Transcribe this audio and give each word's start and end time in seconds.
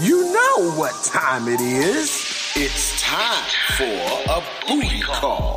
You 0.00 0.32
know 0.32 0.72
what 0.72 0.94
time 1.04 1.48
it 1.48 1.60
is. 1.60 2.52
It's 2.56 3.00
time 3.02 3.44
for 3.76 4.32
a 4.32 4.40
booty 4.66 5.00
call. 5.00 5.56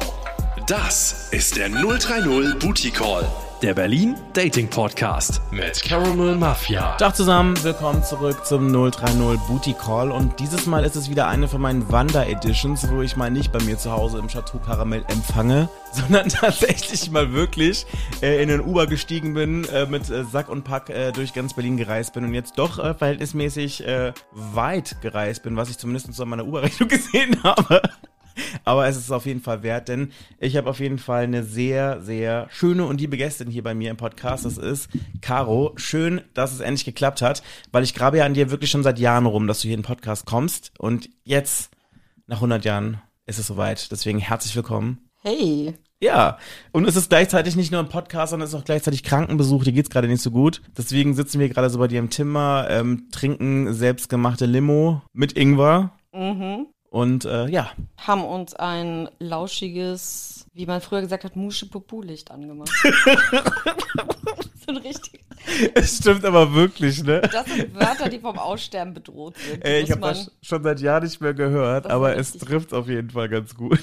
Das 0.67 1.29
ist 1.31 1.55
der 1.55 1.69
030 1.69 2.59
Booty 2.59 2.91
Call, 2.91 3.25
der 3.65 3.73
Berlin 3.73 4.13
Dating 4.33 4.67
Podcast 4.67 5.41
mit 5.49 5.81
Caramel 5.81 6.35
Mafia. 6.35 6.95
Tag 6.97 7.15
zusammen, 7.15 7.55
willkommen 7.63 8.03
zurück 8.03 8.45
zum 8.45 8.71
030 8.71 9.39
Booty 9.47 9.73
Call 9.73 10.11
und 10.11 10.39
dieses 10.39 10.67
Mal 10.67 10.85
ist 10.85 10.95
es 10.95 11.09
wieder 11.09 11.27
eine 11.27 11.47
von 11.47 11.61
meinen 11.61 11.91
Wander-Editions, 11.91 12.87
wo 12.91 13.01
ich 13.01 13.15
mal 13.15 13.31
nicht 13.31 13.51
bei 13.51 13.59
mir 13.63 13.75
zu 13.79 13.91
Hause 13.91 14.19
im 14.19 14.27
Chateau 14.27 14.59
Caramel 14.59 15.03
empfange, 15.07 15.67
sondern 15.91 16.29
tatsächlich 16.29 17.09
mal 17.09 17.33
wirklich 17.33 17.87
äh, 18.21 18.39
in 18.39 18.49
den 18.49 18.61
Uber 18.61 18.85
gestiegen 18.85 19.33
bin, 19.33 19.63
äh, 19.69 19.87
mit 19.87 20.11
äh, 20.11 20.25
Sack 20.25 20.47
und 20.49 20.63
Pack 20.63 20.91
äh, 20.91 21.11
durch 21.11 21.33
ganz 21.33 21.55
Berlin 21.55 21.75
gereist 21.75 22.13
bin 22.13 22.23
und 22.23 22.35
jetzt 22.35 22.59
doch 22.59 22.77
äh, 22.77 22.93
verhältnismäßig 22.93 23.83
äh, 23.83 24.13
weit 24.31 24.97
gereist 25.01 25.41
bin, 25.41 25.57
was 25.57 25.71
ich 25.71 25.79
zumindest 25.79 26.13
so 26.13 26.21
an 26.21 26.29
meiner 26.29 26.45
Uber-Rechnung 26.45 26.87
gesehen 26.87 27.43
habe. 27.43 27.81
Aber 28.63 28.87
es 28.87 28.97
ist 28.97 29.11
auf 29.11 29.25
jeden 29.25 29.41
Fall 29.41 29.63
wert, 29.63 29.87
denn 29.87 30.11
ich 30.39 30.57
habe 30.57 30.69
auf 30.69 30.79
jeden 30.79 30.97
Fall 30.97 31.23
eine 31.23 31.43
sehr, 31.43 32.01
sehr 32.01 32.47
schöne 32.51 32.85
und 32.85 32.99
liebe 32.99 33.17
Gästin 33.17 33.49
hier 33.49 33.63
bei 33.63 33.73
mir 33.73 33.91
im 33.91 33.97
Podcast. 33.97 34.45
Das 34.45 34.57
ist 34.57 34.89
Caro. 35.21 35.73
Schön, 35.75 36.21
dass 36.33 36.53
es 36.53 36.59
endlich 36.59 36.85
geklappt 36.85 37.21
hat, 37.21 37.43
weil 37.71 37.83
ich 37.83 37.93
grabe 37.93 38.17
ja 38.17 38.25
an 38.25 38.33
dir 38.33 38.51
wirklich 38.51 38.71
schon 38.71 38.83
seit 38.83 38.99
Jahren 38.99 39.25
rum, 39.25 39.47
dass 39.47 39.61
du 39.61 39.67
hier 39.67 39.75
in 39.75 39.81
den 39.81 39.87
Podcast 39.87 40.25
kommst. 40.25 40.71
Und 40.77 41.09
jetzt, 41.23 41.71
nach 42.27 42.37
100 42.37 42.65
Jahren, 42.65 43.01
ist 43.25 43.39
es 43.39 43.47
soweit. 43.47 43.91
Deswegen 43.91 44.19
herzlich 44.19 44.55
willkommen. 44.55 44.99
Hey. 45.21 45.75
Ja, 46.01 46.37
und 46.71 46.87
es 46.87 46.95
ist 46.95 47.09
gleichzeitig 47.09 47.55
nicht 47.55 47.71
nur 47.71 47.79
ein 47.79 47.89
Podcast, 47.89 48.31
sondern 48.31 48.45
es 48.45 48.53
ist 48.53 48.59
auch 48.59 48.65
gleichzeitig 48.65 49.01
Krankenbesuch. 49.03 49.63
Dir 49.63 49.71
geht's 49.71 49.89
gerade 49.89 50.07
nicht 50.07 50.21
so 50.21 50.29
gut. 50.29 50.61
Deswegen 50.77 51.13
sitzen 51.13 51.39
wir 51.39 51.49
gerade 51.49 51.69
so 51.69 51.79
bei 51.79 51.87
dir 51.87 51.99
im 51.99 52.11
Zimmer, 52.11 52.67
ähm, 52.69 53.07
trinken 53.11 53.73
selbstgemachte 53.73 54.45
Limo 54.45 55.01
mit 55.13 55.37
Ingwer. 55.37 55.97
Mhm. 56.13 56.67
Und 56.95 57.25
äh, 57.25 57.49
ja, 57.49 57.71
Haben 57.97 58.23
uns 58.23 58.53
ein 58.53 59.09
lauschiges, 59.19 60.45
wie 60.53 60.65
man 60.65 60.79
früher 60.79 61.01
gesagt 61.01 61.25
hat, 61.25 61.35
Musche-Pupu-Licht 61.35 62.31
angemacht. 62.31 62.71
so 64.65 64.69
ein 64.69 64.77
richtig. 64.77 65.19
es 65.73 65.97
stimmt 65.97 66.23
aber 66.23 66.53
wirklich, 66.53 67.03
ne? 67.03 67.19
Das 67.19 67.47
sind 67.47 67.75
Wörter, 67.75 68.07
die 68.07 68.19
vom 68.19 68.39
Aussterben 68.39 68.93
bedroht 68.93 69.35
sind. 69.37 69.65
Ey, 69.65 69.81
ich 69.81 69.91
habe 69.91 69.99
das 69.99 70.31
schon 70.41 70.63
seit 70.63 70.79
Jahren 70.79 71.03
nicht 71.03 71.19
mehr 71.19 71.33
gehört, 71.33 71.85
aber 71.87 72.15
es 72.15 72.31
trifft 72.31 72.73
auf 72.73 72.87
jeden 72.87 73.09
Fall 73.09 73.27
ganz 73.27 73.55
gut. 73.55 73.81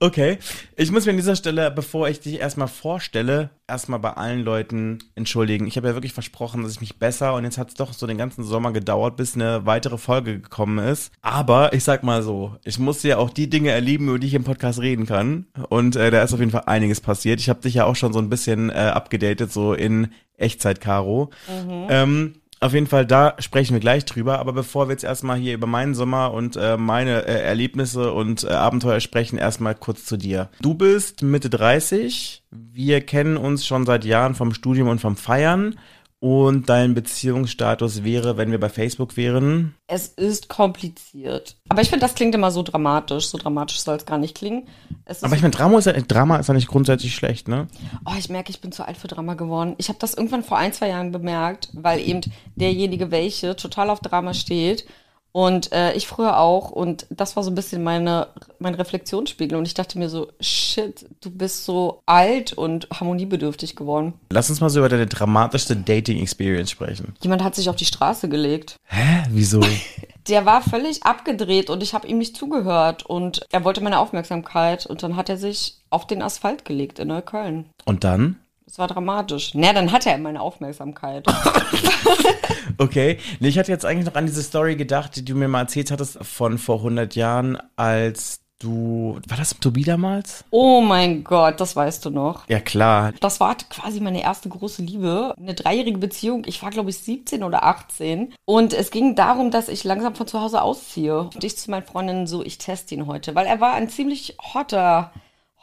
Okay, 0.00 0.38
ich 0.76 0.90
muss 0.90 1.04
mir 1.04 1.12
an 1.12 1.16
dieser 1.16 1.36
Stelle, 1.36 1.70
bevor 1.70 2.08
ich 2.08 2.20
dich 2.20 2.40
erstmal 2.40 2.68
vorstelle, 2.68 3.50
erstmal 3.68 4.00
bei 4.00 4.12
allen 4.12 4.42
Leuten 4.42 4.98
entschuldigen. 5.14 5.66
Ich 5.66 5.76
habe 5.76 5.88
ja 5.88 5.94
wirklich 5.94 6.12
versprochen, 6.12 6.62
dass 6.62 6.72
ich 6.72 6.80
mich 6.80 6.98
besser 6.98 7.34
und 7.34 7.44
jetzt 7.44 7.58
hat 7.58 7.68
es 7.68 7.74
doch 7.74 7.92
so 7.92 8.06
den 8.06 8.18
ganzen 8.18 8.44
Sommer 8.44 8.72
gedauert, 8.72 9.16
bis 9.16 9.34
eine 9.34 9.64
weitere 9.64 9.98
Folge 9.98 10.40
gekommen 10.40 10.78
ist. 10.78 11.12
Aber 11.22 11.72
ich 11.72 11.84
sag 11.84 12.02
mal 12.02 12.22
so, 12.22 12.56
ich 12.64 12.78
musste 12.78 13.08
ja 13.08 13.18
auch 13.18 13.30
die 13.30 13.48
Dinge 13.48 13.70
erleben, 13.70 14.08
über 14.08 14.18
die 14.18 14.26
ich 14.26 14.34
im 14.34 14.44
Podcast 14.44 14.80
reden 14.80 15.06
kann. 15.06 15.46
Und 15.68 15.96
äh, 15.96 16.10
da 16.10 16.22
ist 16.22 16.34
auf 16.34 16.40
jeden 16.40 16.52
Fall 16.52 16.64
einiges 16.66 17.00
passiert. 17.00 17.40
Ich 17.40 17.48
habe 17.48 17.60
dich 17.60 17.74
ja 17.74 17.84
auch 17.84 17.96
schon 17.96 18.12
so 18.12 18.18
ein 18.18 18.28
bisschen 18.28 18.70
äh, 18.70 18.74
abgedatet, 18.74 19.52
so 19.52 19.74
in 19.74 20.08
Echtzeit, 20.36 20.80
Caro. 20.80 21.30
Ähm, 21.88 22.34
auf 22.62 22.74
jeden 22.74 22.86
Fall, 22.86 23.04
da 23.04 23.34
sprechen 23.40 23.74
wir 23.74 23.80
gleich 23.80 24.04
drüber. 24.04 24.38
Aber 24.38 24.52
bevor 24.52 24.88
wir 24.88 24.92
jetzt 24.92 25.04
erstmal 25.04 25.36
hier 25.36 25.54
über 25.54 25.66
meinen 25.66 25.94
Sommer 25.94 26.32
und 26.32 26.56
äh, 26.56 26.76
meine 26.76 27.26
äh, 27.26 27.42
Erlebnisse 27.42 28.12
und 28.12 28.44
äh, 28.44 28.48
Abenteuer 28.48 29.00
sprechen, 29.00 29.36
erstmal 29.36 29.74
kurz 29.74 30.04
zu 30.04 30.16
dir. 30.16 30.48
Du 30.60 30.74
bist 30.74 31.22
Mitte 31.22 31.50
30. 31.50 32.44
Wir 32.50 33.00
kennen 33.00 33.36
uns 33.36 33.66
schon 33.66 33.84
seit 33.84 34.04
Jahren 34.04 34.36
vom 34.36 34.54
Studium 34.54 34.88
und 34.88 35.00
vom 35.00 35.16
Feiern. 35.16 35.76
Und 36.22 36.68
dein 36.68 36.94
Beziehungsstatus 36.94 38.04
wäre, 38.04 38.36
wenn 38.36 38.52
wir 38.52 38.60
bei 38.60 38.68
Facebook 38.68 39.16
wären. 39.16 39.74
Es 39.88 40.06
ist 40.06 40.48
kompliziert. 40.48 41.56
Aber 41.68 41.82
ich 41.82 41.90
finde, 41.90 42.06
das 42.06 42.14
klingt 42.14 42.32
immer 42.36 42.52
so 42.52 42.62
dramatisch. 42.62 43.26
So 43.26 43.38
dramatisch 43.38 43.80
soll 43.80 43.96
es 43.96 44.06
gar 44.06 44.18
nicht 44.18 44.36
klingen. 44.36 44.68
Aber 45.20 45.34
ich 45.34 45.42
meine, 45.42 45.50
Drama 45.50 45.80
ist 45.80 45.86
ja, 45.86 45.94
Drama 45.94 46.36
ist 46.36 46.46
ja 46.46 46.54
nicht 46.54 46.68
grundsätzlich 46.68 47.16
schlecht, 47.16 47.48
ne? 47.48 47.66
Oh, 48.04 48.12
ich 48.16 48.28
merke, 48.28 48.50
ich 48.50 48.60
bin 48.60 48.70
zu 48.70 48.86
alt 48.86 48.98
für 48.98 49.08
Drama 49.08 49.34
geworden. 49.34 49.74
Ich 49.78 49.88
habe 49.88 49.98
das 49.98 50.14
irgendwann 50.14 50.44
vor 50.44 50.58
ein, 50.58 50.72
zwei 50.72 50.90
Jahren 50.90 51.10
bemerkt, 51.10 51.70
weil 51.72 51.98
eben 51.98 52.20
derjenige, 52.54 53.10
welche 53.10 53.56
total 53.56 53.90
auf 53.90 53.98
Drama 53.98 54.32
steht. 54.32 54.86
Und 55.32 55.72
äh, 55.72 55.94
ich 55.94 56.06
früher 56.06 56.38
auch. 56.38 56.70
Und 56.70 57.06
das 57.10 57.36
war 57.36 57.42
so 57.42 57.50
ein 57.50 57.54
bisschen 57.54 57.82
meine, 57.82 58.28
mein 58.58 58.74
Reflexionsspiegel. 58.74 59.56
Und 59.56 59.66
ich 59.66 59.74
dachte 59.74 59.98
mir 59.98 60.08
so, 60.08 60.28
shit, 60.40 61.06
du 61.22 61.30
bist 61.30 61.64
so 61.64 62.02
alt 62.06 62.52
und 62.52 62.88
harmoniebedürftig 62.92 63.74
geworden. 63.74 64.12
Lass 64.30 64.50
uns 64.50 64.60
mal 64.60 64.70
so 64.70 64.80
über 64.80 64.88
deine 64.88 65.06
dramatischste 65.06 65.76
Dating-Experience 65.76 66.70
sprechen. 66.70 67.14
Jemand 67.22 67.42
hat 67.42 67.54
sich 67.54 67.68
auf 67.68 67.76
die 67.76 67.86
Straße 67.86 68.28
gelegt. 68.28 68.76
Hä? 68.84 69.24
Wieso? 69.30 69.60
Der 70.28 70.46
war 70.46 70.62
völlig 70.62 71.02
abgedreht 71.02 71.68
und 71.68 71.82
ich 71.82 71.94
habe 71.94 72.06
ihm 72.06 72.18
nicht 72.18 72.36
zugehört. 72.36 73.04
Und 73.04 73.44
er 73.50 73.64
wollte 73.64 73.80
meine 73.80 73.98
Aufmerksamkeit. 73.98 74.86
Und 74.86 75.02
dann 75.02 75.16
hat 75.16 75.28
er 75.28 75.36
sich 75.36 75.78
auf 75.90 76.06
den 76.06 76.22
Asphalt 76.22 76.64
gelegt 76.64 76.98
in 76.98 77.08
Neukölln. 77.08 77.66
Und 77.84 78.04
dann? 78.04 78.36
Das 78.72 78.78
war 78.78 78.88
dramatisch. 78.88 79.50
Na, 79.52 79.74
dann 79.74 79.92
hat 79.92 80.06
er 80.06 80.16
meine 80.16 80.40
Aufmerksamkeit. 80.40 81.26
Okay. 82.78 83.18
Nee, 83.38 83.48
ich 83.48 83.58
hatte 83.58 83.70
jetzt 83.70 83.84
eigentlich 83.84 84.06
noch 84.06 84.14
an 84.14 84.24
diese 84.24 84.42
Story 84.42 84.76
gedacht, 84.76 85.14
die 85.16 85.24
du 85.24 85.34
mir 85.34 85.46
mal 85.46 85.60
erzählt 85.60 85.90
hattest 85.90 86.18
von 86.24 86.56
vor 86.56 86.78
100 86.78 87.14
Jahren, 87.14 87.58
als 87.76 88.40
du, 88.58 89.18
war 89.28 89.36
das 89.36 89.56
Tobi 89.60 89.84
damals? 89.84 90.44
Oh 90.50 90.80
mein 90.80 91.22
Gott, 91.22 91.60
das 91.60 91.76
weißt 91.76 92.04
du 92.06 92.10
noch. 92.10 92.48
Ja, 92.48 92.60
klar. 92.60 93.12
Das 93.20 93.40
war 93.40 93.56
quasi 93.56 94.00
meine 94.00 94.22
erste 94.22 94.48
große 94.48 94.82
Liebe. 94.82 95.34
Eine 95.38 95.54
dreijährige 95.54 95.98
Beziehung. 95.98 96.44
Ich 96.46 96.62
war, 96.62 96.70
glaube 96.70 96.90
ich, 96.90 96.98
17 96.98 97.42
oder 97.44 97.64
18. 97.64 98.32
Und 98.46 98.72
es 98.72 98.90
ging 98.90 99.14
darum, 99.14 99.50
dass 99.50 99.68
ich 99.68 99.84
langsam 99.84 100.14
von 100.14 100.26
zu 100.26 100.40
Hause 100.40 100.62
ausziehe. 100.62 101.30
Und 101.34 101.44
ich 101.44 101.58
zu 101.58 101.70
meinen 101.70 101.84
Freundinnen 101.84 102.26
so, 102.26 102.42
ich 102.42 102.58
teste 102.58 102.94
ihn 102.94 103.06
heute. 103.06 103.34
Weil 103.34 103.46
er 103.46 103.60
war 103.60 103.74
ein 103.74 103.90
ziemlich 103.90 104.36
hotter, 104.54 105.12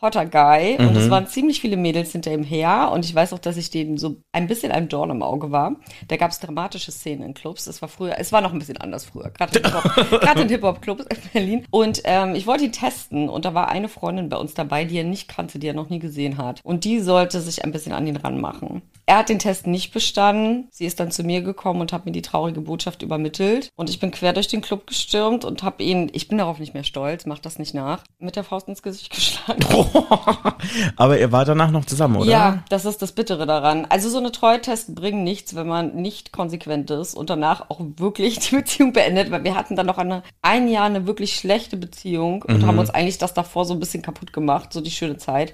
hotter 0.01 0.25
Guy. 0.25 0.77
Und 0.79 0.95
es 0.95 1.09
waren 1.09 1.27
ziemlich 1.27 1.59
viele 1.61 1.77
Mädels 1.77 2.11
hinter 2.11 2.31
ihm 2.33 2.43
her. 2.43 2.89
Und 2.93 3.05
ich 3.05 3.13
weiß 3.13 3.33
auch, 3.33 3.39
dass 3.39 3.57
ich 3.57 3.69
denen 3.69 3.97
so 3.97 4.17
ein 4.31 4.47
bisschen 4.47 4.71
ein 4.71 4.87
Dorn 4.89 5.09
im 5.09 5.21
Auge 5.23 5.51
war. 5.51 5.75
Da 6.07 6.17
gab 6.17 6.31
es 6.31 6.39
dramatische 6.39 6.91
Szenen 6.91 7.23
in 7.23 7.33
Clubs. 7.33 7.67
Es 7.67 7.81
war 7.81 7.89
früher, 7.89 8.15
es 8.17 8.31
war 8.31 8.41
noch 8.41 8.53
ein 8.53 8.59
bisschen 8.59 8.77
anders 8.77 9.05
früher. 9.05 9.29
Gerade 9.31 9.59
in 9.59 9.65
Hip-Hop- 9.65 10.09
gerade 10.21 10.41
in 10.41 10.49
Hip-Hop-Clubs 10.49 11.05
in 11.09 11.17
Berlin. 11.33 11.65
Und 11.71 12.01
ähm, 12.05 12.35
ich 12.35 12.47
wollte 12.47 12.65
ihn 12.65 12.71
testen. 12.71 13.29
Und 13.29 13.45
da 13.45 13.53
war 13.53 13.69
eine 13.69 13.89
Freundin 13.89 14.29
bei 14.29 14.37
uns 14.37 14.53
dabei, 14.53 14.85
die 14.85 14.97
er 14.97 15.03
nicht 15.03 15.27
kannte, 15.27 15.59
die 15.59 15.67
er 15.67 15.73
noch 15.73 15.89
nie 15.89 15.99
gesehen 15.99 16.37
hat. 16.37 16.61
Und 16.63 16.85
die 16.85 16.99
sollte 16.99 17.41
sich 17.41 17.63
ein 17.65 17.71
bisschen 17.71 17.93
an 17.93 18.07
ihn 18.07 18.17
ranmachen. 18.17 18.81
Er 19.05 19.17
hat 19.17 19.29
den 19.29 19.39
Test 19.39 19.65
nicht 19.67 19.91
bestanden. 19.93 20.67
Sie 20.71 20.85
ist 20.85 20.99
dann 20.99 21.11
zu 21.11 21.23
mir 21.23 21.41
gekommen 21.41 21.81
und 21.81 21.91
hat 21.93 22.05
mir 22.05 22.11
die 22.11 22.21
traurige 22.21 22.61
Botschaft 22.61 23.01
übermittelt. 23.01 23.69
Und 23.75 23.89
ich 23.89 23.99
bin 23.99 24.11
quer 24.11 24.33
durch 24.33 24.47
den 24.47 24.61
Club 24.61 24.85
gestürmt 24.87 25.45
und 25.45 25.63
habe 25.63 25.81
ihn, 25.83 26.09
ich 26.13 26.27
bin 26.27 26.37
darauf 26.37 26.59
nicht 26.59 26.73
mehr 26.73 26.83
stolz, 26.83 27.25
mach 27.25 27.39
das 27.39 27.57
nicht 27.57 27.73
nach, 27.73 28.03
mit 28.19 28.35
der 28.35 28.43
Faust 28.43 28.67
ins 28.67 28.83
Gesicht 28.83 29.09
geschlagen. 29.15 29.63
Aber 30.95 31.19
ihr 31.19 31.31
wart 31.31 31.47
danach 31.47 31.71
noch 31.71 31.85
zusammen, 31.85 32.17
oder? 32.17 32.29
Ja, 32.29 32.63
das 32.69 32.85
ist 32.85 33.01
das 33.01 33.11
Bittere 33.11 33.45
daran. 33.45 33.85
Also 33.89 34.09
so 34.09 34.17
eine 34.17 34.31
Treue-Tests 34.31 34.93
bringen 34.93 35.23
nichts, 35.23 35.55
wenn 35.55 35.67
man 35.67 35.95
nicht 35.95 36.31
konsequent 36.31 36.91
ist 36.91 37.15
und 37.15 37.29
danach 37.29 37.69
auch 37.69 37.79
wirklich 37.97 38.39
die 38.39 38.55
Beziehung 38.55 38.93
beendet, 38.93 39.31
weil 39.31 39.43
wir 39.43 39.55
hatten 39.55 39.75
dann 39.75 39.85
noch 39.85 39.97
eine, 39.97 40.23
ein 40.41 40.67
Jahr 40.67 40.85
eine 40.85 41.07
wirklich 41.07 41.35
schlechte 41.35 41.77
Beziehung 41.77 42.43
und 42.43 42.65
haben 42.65 42.79
uns 42.79 42.89
eigentlich 42.89 43.17
das 43.17 43.33
davor 43.33 43.65
so 43.65 43.73
ein 43.73 43.79
bisschen 43.79 44.01
kaputt 44.01 44.33
gemacht, 44.33 44.73
so 44.73 44.81
die 44.81 44.91
schöne 44.91 45.17
Zeit, 45.17 45.53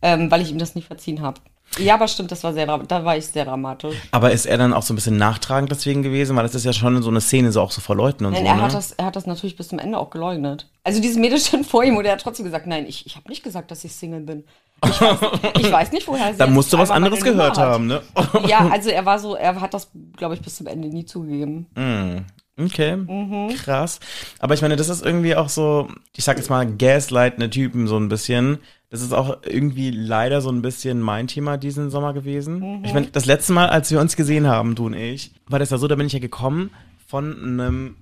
ähm, 0.00 0.30
weil 0.30 0.42
ich 0.42 0.50
ihm 0.50 0.58
das 0.58 0.74
nicht 0.74 0.86
verziehen 0.86 1.22
habe. 1.22 1.40
Ja, 1.78 1.94
aber 1.94 2.06
stimmt, 2.06 2.30
das 2.30 2.44
war 2.44 2.52
sehr, 2.52 2.66
da 2.66 3.04
war 3.04 3.16
ich 3.16 3.26
sehr 3.26 3.44
dramatisch. 3.44 3.96
Aber 4.10 4.30
ist 4.30 4.46
er 4.46 4.58
dann 4.58 4.72
auch 4.72 4.82
so 4.82 4.92
ein 4.92 4.96
bisschen 4.96 5.16
nachtragend 5.16 5.70
deswegen 5.70 6.02
gewesen? 6.02 6.36
Weil 6.36 6.42
das 6.42 6.54
ist 6.54 6.64
ja 6.64 6.72
schon 6.72 7.02
so 7.02 7.08
eine 7.08 7.20
Szene, 7.20 7.50
so 7.50 7.60
auch 7.60 7.70
so 7.70 7.80
vor 7.80 7.96
Leuten 7.96 8.24
und 8.26 8.32
Nein, 8.32 8.42
so, 8.42 8.48
er 8.48 8.56
ne? 8.56 8.62
hat 8.62 8.74
das, 8.74 8.92
er 8.92 9.06
hat 9.06 9.16
das 9.16 9.26
natürlich 9.26 9.56
bis 9.56 9.68
zum 9.68 9.78
Ende 9.78 9.98
auch 9.98 10.10
geleugnet. 10.10 10.68
Also 10.84 11.00
dieses 11.00 11.16
Mädel 11.16 11.38
stand 11.38 11.66
vor 11.66 11.82
ihm 11.84 11.96
und 11.96 12.04
er 12.04 12.12
hat 12.12 12.20
trotzdem 12.20 12.44
gesagt, 12.44 12.66
nein, 12.66 12.86
ich, 12.86 13.06
ich 13.06 13.16
habe 13.16 13.28
nicht 13.28 13.42
gesagt, 13.42 13.70
dass 13.70 13.84
ich 13.84 13.94
Single 13.94 14.20
bin. 14.20 14.44
Ich 14.84 15.00
weiß, 15.00 15.18
ich 15.58 15.72
weiß 15.72 15.92
nicht, 15.92 16.08
woher 16.08 16.32
sie 16.32 16.38
da 16.38 16.46
musst 16.46 16.72
du 16.72 16.78
was 16.78 16.90
anderes 16.90 17.22
gehört 17.22 17.56
haben, 17.56 17.86
ne? 17.86 18.02
Ja, 18.46 18.68
also 18.72 18.90
er 18.90 19.06
war 19.06 19.18
so, 19.18 19.36
er 19.36 19.60
hat 19.60 19.72
das, 19.74 19.90
glaube 20.16 20.34
ich, 20.34 20.42
bis 20.42 20.56
zum 20.56 20.66
Ende 20.66 20.88
nie 20.88 21.06
zugegeben. 21.06 22.26
Okay, 22.66 22.96
Mhm. 22.96 23.54
krass. 23.56 24.00
Aber 24.38 24.54
ich 24.54 24.62
meine, 24.62 24.76
das 24.76 24.88
ist 24.88 25.04
irgendwie 25.04 25.36
auch 25.36 25.48
so, 25.48 25.88
ich 26.16 26.24
sag 26.24 26.36
jetzt 26.38 26.50
mal, 26.50 26.66
gaslightende 26.66 27.50
Typen 27.50 27.86
so 27.86 27.96
ein 27.96 28.08
bisschen. 28.08 28.58
Das 28.90 29.00
ist 29.00 29.12
auch 29.14 29.38
irgendwie 29.46 29.90
leider 29.90 30.40
so 30.42 30.50
ein 30.50 30.60
bisschen 30.60 31.00
mein 31.00 31.26
Thema 31.26 31.56
diesen 31.56 31.90
Sommer 31.90 32.12
gewesen. 32.12 32.58
Mhm. 32.80 32.84
Ich 32.84 32.92
meine, 32.92 33.06
das 33.06 33.24
letzte 33.24 33.52
Mal, 33.54 33.68
als 33.70 33.90
wir 33.90 34.00
uns 34.00 34.16
gesehen 34.16 34.46
haben, 34.46 34.74
du 34.74 34.86
und 34.86 34.94
ich, 34.94 35.32
war 35.46 35.58
das 35.58 35.70
ja 35.70 35.78
so, 35.78 35.88
da 35.88 35.94
bin 35.94 36.06
ich 36.06 36.12
ja 36.12 36.18
gekommen 36.18 36.70
von 37.06 37.36
einem 37.42 37.96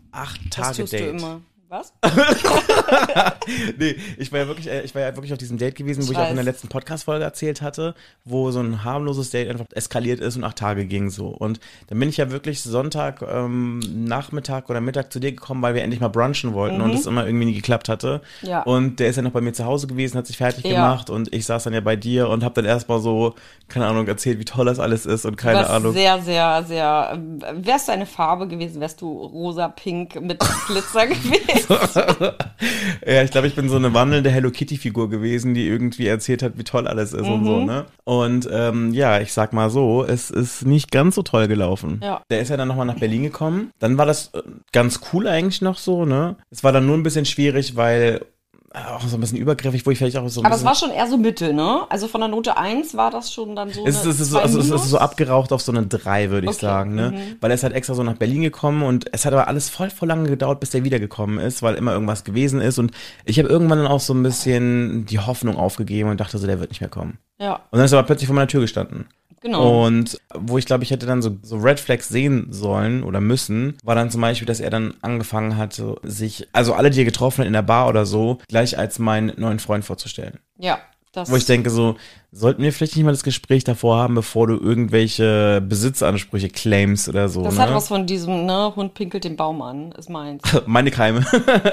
Das 0.56 0.76
tust 0.76 0.92
du 0.92 0.96
immer. 0.98 1.40
Was? 1.70 1.92
nee, 3.78 3.94
ich 4.18 4.32
war 4.32 4.40
ja 4.40 4.46
wirklich, 4.48 4.68
äh, 4.68 4.82
ich 4.82 4.92
war 4.92 5.02
ja 5.02 5.14
wirklich 5.14 5.32
auf 5.32 5.38
diesem 5.38 5.56
Date 5.56 5.76
gewesen, 5.76 6.00
wo 6.00 6.06
Ich 6.06 6.10
ich, 6.10 6.18
auch 6.18 6.28
in 6.28 6.34
der 6.34 6.44
letzten 6.44 6.66
Podcast-Folge 6.66 7.22
erzählt 7.24 7.62
hatte, 7.62 7.94
wo 8.24 8.50
so 8.50 8.58
ein 8.58 8.82
harmloses 8.82 9.30
Date 9.30 9.48
einfach 9.48 9.66
eskaliert 9.72 10.18
ist 10.18 10.36
und 10.36 10.42
acht 10.42 10.56
Tage 10.58 10.86
ging 10.86 11.10
so. 11.10 11.28
Und 11.28 11.60
dann 11.88 12.00
bin 12.00 12.08
ich 12.08 12.16
ja 12.16 12.32
wirklich 12.32 12.60
Sonntag, 12.60 13.22
ähm, 13.22 13.78
Nachmittag 14.04 14.68
oder 14.68 14.80
Mittag 14.80 15.12
zu 15.12 15.20
dir 15.20 15.30
gekommen, 15.30 15.62
weil 15.62 15.74
wir 15.74 15.82
endlich 15.82 16.00
mal 16.00 16.08
brunchen 16.08 16.54
wollten 16.54 16.80
und 16.80 16.92
es 16.92 17.06
immer 17.06 17.24
irgendwie 17.24 17.44
nie 17.46 17.54
geklappt 17.54 17.88
hatte. 17.88 18.20
Mhm. 18.42 18.48
Ja. 18.48 18.62
Und 18.62 18.98
der 18.98 19.08
ist 19.08 19.14
ja 19.16 19.22
noch 19.22 19.30
bei 19.30 19.40
mir 19.40 19.52
zu 19.52 19.64
Hause 19.64 19.86
gewesen, 19.86 20.18
hat 20.18 20.26
sich 20.26 20.38
fertig 20.38 20.64
Ja. 20.64 20.72
gemacht 20.74 21.08
und 21.08 21.32
ich 21.32 21.46
saß 21.46 21.62
dann 21.64 21.72
ja 21.72 21.80
bei 21.80 21.94
dir 21.94 22.28
und 22.30 22.42
habe 22.42 22.54
dann 22.54 22.64
erstmal 22.64 23.00
so, 23.00 23.36
keine 23.68 23.86
Ahnung, 23.86 24.08
erzählt, 24.08 24.40
wie 24.40 24.44
toll 24.44 24.66
das 24.66 24.80
alles 24.80 25.06
ist 25.06 25.24
und 25.24 25.36
keine 25.36 25.60
was 25.60 25.70
Ahnung. 25.70 25.92
sehr, 25.92 26.20
sehr, 26.20 26.64
sehr. 26.64 27.10
ähm, 27.14 27.40
Wärst 27.64 27.86
du 27.86 27.92
eine 27.92 28.06
Farbe 28.06 28.48
gewesen, 28.48 28.80
wärst 28.80 29.00
du 29.00 29.08
rosa, 29.24 29.68
pink 29.68 30.20
mit 30.20 30.40
Glitzer 30.66 31.06
gewesen. 31.06 31.59
Ja, 33.06 33.22
ich 33.22 33.30
glaube, 33.30 33.46
ich 33.46 33.54
bin 33.54 33.68
so 33.68 33.76
eine 33.76 33.94
wandelnde 33.94 34.30
Hello 34.30 34.50
Kitty-Figur 34.50 35.08
gewesen, 35.08 35.54
die 35.54 35.66
irgendwie 35.66 36.06
erzählt 36.06 36.42
hat, 36.42 36.58
wie 36.58 36.64
toll 36.64 36.86
alles 36.86 37.12
ist 37.12 37.26
und 37.26 37.40
Mhm. 37.40 37.44
so, 37.46 37.60
ne? 37.64 37.86
Und 38.04 38.48
ähm, 38.52 38.92
ja, 38.92 39.20
ich 39.20 39.32
sag 39.32 39.52
mal 39.52 39.70
so, 39.70 40.04
es 40.04 40.30
ist 40.30 40.66
nicht 40.66 40.90
ganz 40.90 41.14
so 41.14 41.22
toll 41.22 41.48
gelaufen. 41.48 42.00
Ja. 42.02 42.22
Der 42.30 42.40
ist 42.40 42.50
ja 42.50 42.56
dann 42.56 42.68
nochmal 42.68 42.86
nach 42.86 42.98
Berlin 42.98 43.22
gekommen. 43.22 43.70
Dann 43.78 43.96
war 43.98 44.06
das 44.06 44.30
äh, 44.34 44.42
ganz 44.72 45.00
cool 45.12 45.26
eigentlich 45.26 45.62
noch 45.62 45.78
so, 45.78 46.04
ne? 46.04 46.36
Es 46.50 46.62
war 46.62 46.72
dann 46.72 46.86
nur 46.86 46.96
ein 46.96 47.02
bisschen 47.02 47.24
schwierig, 47.24 47.76
weil 47.76 48.20
auch 48.72 49.00
so 49.02 49.16
ein 49.16 49.20
bisschen 49.20 49.38
übergriffig, 49.38 49.84
wo 49.84 49.90
ich 49.90 49.98
vielleicht 49.98 50.16
auch 50.16 50.28
so 50.28 50.42
ein 50.42 50.46
Aber 50.46 50.54
es 50.54 50.64
war 50.64 50.76
schon 50.76 50.90
eher 50.92 51.08
so 51.08 51.16
Mittel, 51.18 51.52
ne? 51.52 51.82
Also 51.88 52.06
von 52.06 52.20
der 52.20 52.28
Note 52.28 52.56
1 52.56 52.96
war 52.96 53.10
das 53.10 53.32
schon 53.32 53.56
dann 53.56 53.70
so. 53.72 53.84
es 53.84 54.04
es, 54.04 54.20
ist 54.20 54.30
so, 54.30 54.38
also 54.38 54.60
es 54.60 54.70
ist 54.70 54.88
so 54.90 54.98
abgeraucht 54.98 55.52
auf 55.52 55.60
so 55.60 55.72
eine 55.72 55.86
3, 55.86 56.30
würde 56.30 56.46
ich 56.46 56.50
Okay, 56.56 56.66
Mhm. 56.66 56.68
sagen, 56.70 56.94
ne? 56.94 57.14
Weil 57.40 57.50
er 57.50 57.54
ist 57.56 57.64
halt 57.64 57.72
extra 57.72 57.94
so 57.94 58.04
nach 58.04 58.14
Berlin 58.14 58.42
gekommen 58.42 58.82
und 58.84 59.06
es 59.12 59.24
hat 59.24 59.32
aber 59.32 59.48
alles 59.48 59.68
voll, 59.70 59.90
voll 59.90 60.06
lange 60.06 60.28
gedauert, 60.28 60.60
bis 60.60 60.70
der 60.70 60.84
wiedergekommen 60.84 61.40
ist, 61.40 61.62
weil 61.62 61.74
immer 61.74 61.92
irgendwas 61.92 62.22
gewesen 62.22 62.60
ist. 62.60 62.78
Und 62.78 62.92
ich 63.24 63.40
habe 63.40 63.48
irgendwann 63.48 63.78
dann 63.78 63.88
auch 63.88 63.98
so 64.00 64.14
ein 64.14 64.22
bisschen 64.22 65.04
die 65.06 65.18
Hoffnung 65.18 65.56
aufgegeben 65.56 66.08
und 66.08 66.20
dachte 66.20 66.38
so, 66.38 66.46
der 66.46 66.60
wird 66.60 66.70
nicht 66.70 66.80
mehr 66.80 66.90
kommen. 66.90 67.18
Ja, 67.40 67.54
Und 67.72 67.78
dann 67.78 67.84
ist 67.86 67.92
er 67.92 67.98
aber 67.98 68.06
plötzlich 68.06 68.28
vor 68.28 68.36
meiner 68.36 68.46
Tür 68.48 68.60
gestanden. 68.60 69.06
Genau. 69.40 69.86
Und 69.86 70.18
wo 70.34 70.58
ich 70.58 70.66
glaube, 70.66 70.84
ich 70.84 70.90
hätte 70.90 71.06
dann 71.06 71.22
so, 71.22 71.36
so 71.42 71.56
Red 71.56 71.80
Flags 71.80 72.08
sehen 72.08 72.48
sollen 72.50 73.02
oder 73.02 73.20
müssen, 73.20 73.76
war 73.82 73.94
dann 73.94 74.10
zum 74.10 74.20
Beispiel, 74.20 74.46
dass 74.46 74.60
er 74.60 74.70
dann 74.70 74.94
angefangen 75.02 75.56
hat, 75.56 75.72
so 75.72 75.98
sich, 76.02 76.48
also 76.52 76.74
alle, 76.74 76.90
die 76.90 77.00
er 77.00 77.04
getroffen 77.04 77.40
hat 77.40 77.46
in 77.46 77.52
der 77.52 77.62
Bar 77.62 77.88
oder 77.88 78.06
so, 78.06 78.38
gleich 78.48 78.78
als 78.78 78.98
meinen 78.98 79.32
neuen 79.40 79.58
Freund 79.58 79.84
vorzustellen. 79.84 80.38
ja, 80.58 80.80
das. 81.12 81.30
Wo 81.30 81.36
ich 81.36 81.44
denke 81.44 81.70
so, 81.70 81.96
sollten 82.32 82.62
wir 82.62 82.72
vielleicht 82.72 82.94
nicht 82.96 83.04
mal 83.04 83.10
das 83.10 83.24
Gespräch 83.24 83.64
davor 83.64 83.96
haben, 83.96 84.14
bevor 84.14 84.46
du 84.46 84.54
irgendwelche 84.56 85.60
Besitzansprüche 85.66 86.48
claimst 86.48 87.08
oder 87.08 87.28
so. 87.28 87.42
das 87.42 87.56
ne? 87.56 87.62
hat 87.62 87.74
was 87.74 87.88
von 87.88 88.06
diesem, 88.06 88.46
ne, 88.46 88.72
Hund 88.76 88.94
pinkelt 88.94 89.24
den 89.24 89.36
Baum 89.36 89.60
an, 89.62 89.92
ist 89.92 90.08
meins. 90.08 90.42
Meine 90.66 90.90
Keime. 90.90 91.26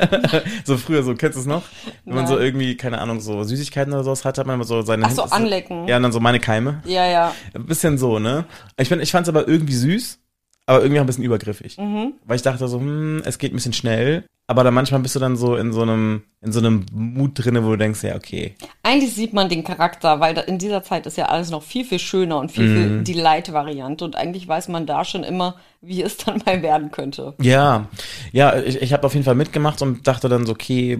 so 0.66 0.78
früher, 0.78 1.04
so, 1.04 1.14
kennst 1.16 1.36
du 1.36 1.42
es 1.42 1.46
noch? 1.48 1.64
Wenn 2.06 2.16
man 2.16 2.24
Nein. 2.26 2.34
so 2.34 2.40
irgendwie, 2.40 2.76
keine 2.78 3.00
Ahnung, 3.00 3.20
so 3.20 3.44
Süßigkeiten 3.44 3.94
oder 3.94 4.04
sowas 4.04 4.26
hat, 4.26 4.38
hat 4.38 4.48
man 4.48 4.56
immer 4.56 4.64
so 4.64 4.82
seine 4.82 5.06
Ach 5.06 5.12
so, 5.12 5.24
Hände- 5.24 5.34
anlecken. 5.36 5.88
Ja, 5.88 5.98
und 5.98 6.04
dann 6.04 6.12
so 6.12 6.20
meine 6.20 6.40
Keime. 6.40 6.82
Ja, 6.86 7.06
ja. 7.06 7.34
Ein 7.54 7.66
bisschen 7.66 7.98
so, 7.98 8.20
ne? 8.20 8.46
Ich, 8.78 8.88
find, 8.88 9.02
ich 9.04 9.12
fand 9.12 9.28
es 9.28 9.30
aber 9.30 9.48
irgendwie 9.48 9.76
süß, 9.76 10.20
aber 10.66 10.80
irgendwie 10.80 11.00
auch 11.00 11.04
ein 11.04 11.08
bisschen 11.08 11.24
übergriffig. 11.24 11.78
Mhm. 11.78 12.14
Weil 12.26 12.38
ich 12.38 12.42
dachte 12.42 12.68
so, 12.68 12.80
hm, 12.80 13.22
es 13.24 13.38
geht 13.38 13.54
ein 13.54 13.56
bisschen 13.56 13.74
schnell. 13.74 14.26
Aber 14.50 14.64
dann 14.64 14.74
manchmal 14.74 15.02
bist 15.02 15.14
du 15.14 15.20
dann 15.20 15.36
so 15.36 15.58
in 15.58 15.74
so 15.74 15.82
einem, 15.82 16.24
in 16.42 16.54
so 16.54 16.60
einem 16.60 16.86
Mut 16.94 17.32
drinne, 17.36 17.66
wo 17.66 17.72
du 17.72 17.78
denkst, 17.78 18.02
ja, 18.04 18.16
okay. 18.16 18.56
Eigentlich 18.82 19.14
sieht 19.14 19.34
man 19.34 19.50
den 19.50 19.66
Charakter, 19.66 20.22
weil 20.22 20.38
in 20.48 20.58
dieser 20.58 20.84
Zeit 20.84 21.06
ist 21.06 21.18
ja 21.18 21.26
alles 21.26 21.50
noch 21.50 21.64
viel, 21.64 21.84
viel 21.84 22.00
schöner 22.00 22.38
und 22.40 22.50
viel, 22.52 22.64
Mhm. 22.64 22.76
viel 22.76 23.04
die 23.04 23.20
Light-Variante. 23.20 24.06
Und 24.06 24.16
eigentlich 24.16 24.48
weiß 24.48 24.70
man 24.70 24.86
da 24.86 25.04
schon 25.04 25.26
immer, 25.26 25.56
wie 25.82 26.02
es 26.02 26.16
dann 26.26 26.42
mal 26.46 26.62
werden 26.62 26.92
könnte. 26.92 27.34
Ja, 27.42 27.90
ja, 28.32 28.58
ich, 28.58 28.82
ich 28.82 28.94
habe 28.94 29.06
auf 29.06 29.14
jeden 29.14 29.26
Fall 29.26 29.36
mitgemacht 29.36 29.82
und 29.82 30.08
dachte 30.08 30.30
dann 30.30 30.46
so, 30.46 30.54
okay, 30.54 31.00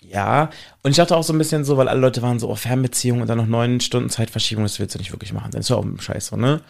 ja. 0.00 0.50
Und 0.84 0.92
ich 0.92 0.96
dachte 0.96 1.16
auch 1.16 1.24
so 1.24 1.32
ein 1.32 1.38
bisschen 1.38 1.64
so, 1.64 1.76
weil 1.76 1.88
alle 1.88 2.00
Leute 2.00 2.22
waren 2.22 2.38
so, 2.38 2.48
oh, 2.48 2.54
Fernbeziehung 2.54 3.22
und 3.22 3.26
dann 3.26 3.38
noch 3.38 3.46
neun 3.46 3.80
Stunden 3.80 4.08
Zeitverschiebung, 4.08 4.64
das 4.64 4.78
willst 4.78 4.94
du 4.94 4.98
nicht 5.00 5.10
wirklich 5.12 5.32
machen. 5.32 5.50
Dann 5.50 5.62
ist 5.62 5.70
ja 5.70 5.74
auch 5.76 5.84
ein 5.84 5.98
Scheiß 5.98 6.28
so, 6.28 6.36
ne? 6.36 6.60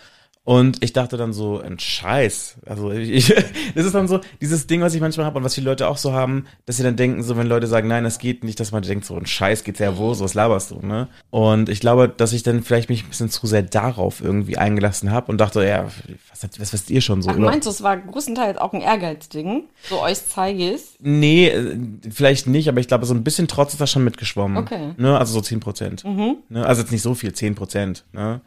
Und 0.44 0.85
ich 0.85 0.93
dachte 0.93 1.17
dann 1.17 1.32
so, 1.32 1.58
ein 1.58 1.79
Scheiß. 1.79 2.56
Also 2.67 2.91
ich, 2.93 3.29
das 3.75 3.87
ist 3.87 3.94
dann 3.94 4.08
so 4.08 4.20
dieses 4.43 4.67
Ding, 4.67 4.82
was 4.82 4.94
ich 4.94 5.00
manchmal 5.00 5.25
habe 5.25 5.38
und 5.38 5.44
was 5.44 5.55
viele 5.55 5.70
Leute 5.70 5.88
auch 5.88 5.96
so 5.96 6.12
haben, 6.12 6.44
dass 6.67 6.76
sie 6.76 6.82
dann 6.82 6.96
denken, 6.96 7.23
so 7.23 7.38
wenn 7.38 7.46
Leute 7.46 7.67
sagen, 7.67 7.88
nein, 7.88 8.05
das 8.05 8.19
geht 8.19 8.44
nicht, 8.44 8.61
dass 8.61 8.70
man 8.70 8.82
denkt, 8.82 9.06
so 9.06 9.17
ein 9.17 9.25
Scheiß 9.25 9.64
geht's 9.64 9.79
ja 9.79 9.96
wo, 9.96 10.12
so 10.12 10.23
was 10.23 10.35
laberst 10.35 10.70
du, 10.70 10.85
ne? 10.87 11.08
Und 11.31 11.70
ich 11.70 11.81
glaube, 11.81 12.11
dass 12.11 12.35
ich 12.35 12.43
dann 12.43 12.62
vielleicht 12.62 12.91
mich 12.91 13.05
ein 13.05 13.08
bisschen 13.08 13.31
zu 13.31 13.46
sehr 13.46 13.62
darauf 13.62 14.20
irgendwie 14.20 14.58
eingelassen 14.58 15.11
habe 15.11 15.32
und 15.32 15.38
dachte, 15.38 15.67
ja, 15.67 15.87
was, 16.31 16.61
was 16.61 16.73
wisst 16.75 16.90
ihr 16.90 17.00
schon 17.00 17.23
so? 17.23 17.31
Ach, 17.31 17.37
meinst 17.37 17.67
du, 17.67 17.70
es 17.70 17.82
war 17.82 17.97
größtenteils 17.97 18.58
auch 18.58 18.75
ein 18.75 18.82
Ehrgeizding? 18.82 19.64
So 19.88 20.02
euch 20.02 20.19
zeige 20.26 20.75
ich's. 20.75 20.97
Nee, 21.00 21.49
äh, 21.49 21.79
vielleicht 22.11 22.49
nicht, 22.49 22.69
aber 22.69 22.81
ich 22.81 22.88
glaube, 22.88 23.06
so 23.06 23.14
ein 23.14 23.25
bisschen 23.25 23.49
Trotz 23.49 23.73
ist 23.73 23.81
da 23.81 23.87
schon 23.87 24.05
mitgeschwommen. 24.05 24.58
Okay. 24.58 24.90
Ne? 24.99 25.19
Also 25.19 25.32
so 25.32 25.40
10 25.40 25.61
Prozent. 25.61 26.05
Ne? 26.05 26.67
Also 26.67 26.82
jetzt 26.82 26.90
nicht 26.90 27.02
so 27.02 27.14
viel, 27.14 27.32
10 27.32 27.55
Prozent. 27.55 28.05
Ne? 28.12 28.43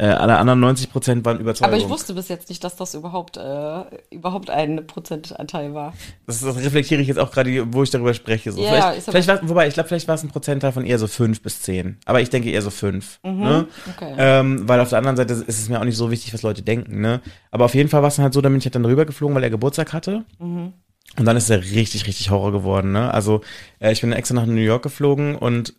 Äh, 0.00 0.06
alle 0.06 0.38
anderen 0.38 0.60
90 0.60 0.90
Prozent 0.90 1.26
waren 1.26 1.40
Überzeugung. 1.40 1.74
Aber 1.74 1.82
ich 1.82 1.86
wusste 1.86 2.14
bis 2.14 2.28
jetzt 2.28 2.48
nicht, 2.48 2.64
dass 2.64 2.74
das 2.74 2.94
überhaupt, 2.94 3.36
äh, 3.36 3.82
überhaupt 4.10 4.48
ein 4.48 4.86
Prozentanteil 4.86 5.74
war. 5.74 5.92
Das, 6.26 6.40
das 6.40 6.56
reflektiere 6.56 7.02
ich 7.02 7.08
jetzt 7.08 7.18
auch 7.18 7.30
gerade, 7.30 7.70
wo 7.74 7.82
ich 7.82 7.90
darüber 7.90 8.14
spreche. 8.14 8.50
So. 8.50 8.62
Ja, 8.62 8.92
vielleicht, 8.92 9.10
vielleicht 9.10 9.28
war, 9.28 9.46
wobei, 9.46 9.68
ich 9.68 9.74
glaube, 9.74 9.90
vielleicht 9.90 10.08
war 10.08 10.14
es 10.14 10.22
ein 10.22 10.30
Prozentteil 10.30 10.72
von 10.72 10.86
eher 10.86 10.98
so 10.98 11.06
5 11.06 11.42
bis 11.42 11.60
10. 11.60 11.98
Aber 12.06 12.22
ich 12.22 12.30
denke 12.30 12.48
eher 12.48 12.62
so 12.62 12.70
5. 12.70 13.20
Ne? 13.24 13.66
okay. 13.94 14.14
Ähm, 14.16 14.66
weil 14.66 14.80
auf 14.80 14.88
der 14.88 14.96
anderen 14.96 15.18
Seite 15.18 15.34
ist 15.34 15.60
es 15.60 15.68
mir 15.68 15.78
auch 15.78 15.84
nicht 15.84 15.98
so 15.98 16.10
wichtig, 16.10 16.32
was 16.32 16.40
Leute 16.40 16.62
denken. 16.62 17.02
Ne? 17.02 17.20
Aber 17.50 17.66
auf 17.66 17.74
jeden 17.74 17.90
Fall 17.90 18.00
war 18.00 18.08
es 18.08 18.16
dann 18.16 18.22
halt 18.22 18.32
so, 18.32 18.40
dann 18.40 18.52
bin 18.52 18.60
ich 18.60 18.64
halt 18.64 18.76
dann 18.76 18.86
rübergeflogen, 18.86 19.36
weil 19.36 19.44
er 19.44 19.50
Geburtstag 19.50 19.92
hatte. 19.92 20.24
Und 21.18 21.26
dann 21.26 21.36
ist 21.36 21.50
er 21.50 21.60
richtig, 21.60 22.06
richtig 22.06 22.30
Horror 22.30 22.52
geworden. 22.52 22.92
Ne? 22.92 23.12
Also 23.12 23.42
äh, 23.80 23.92
ich 23.92 24.00
bin 24.00 24.12
extra 24.12 24.34
nach 24.34 24.46
New 24.46 24.54
York 24.54 24.82
geflogen 24.82 25.34
und 25.34 25.74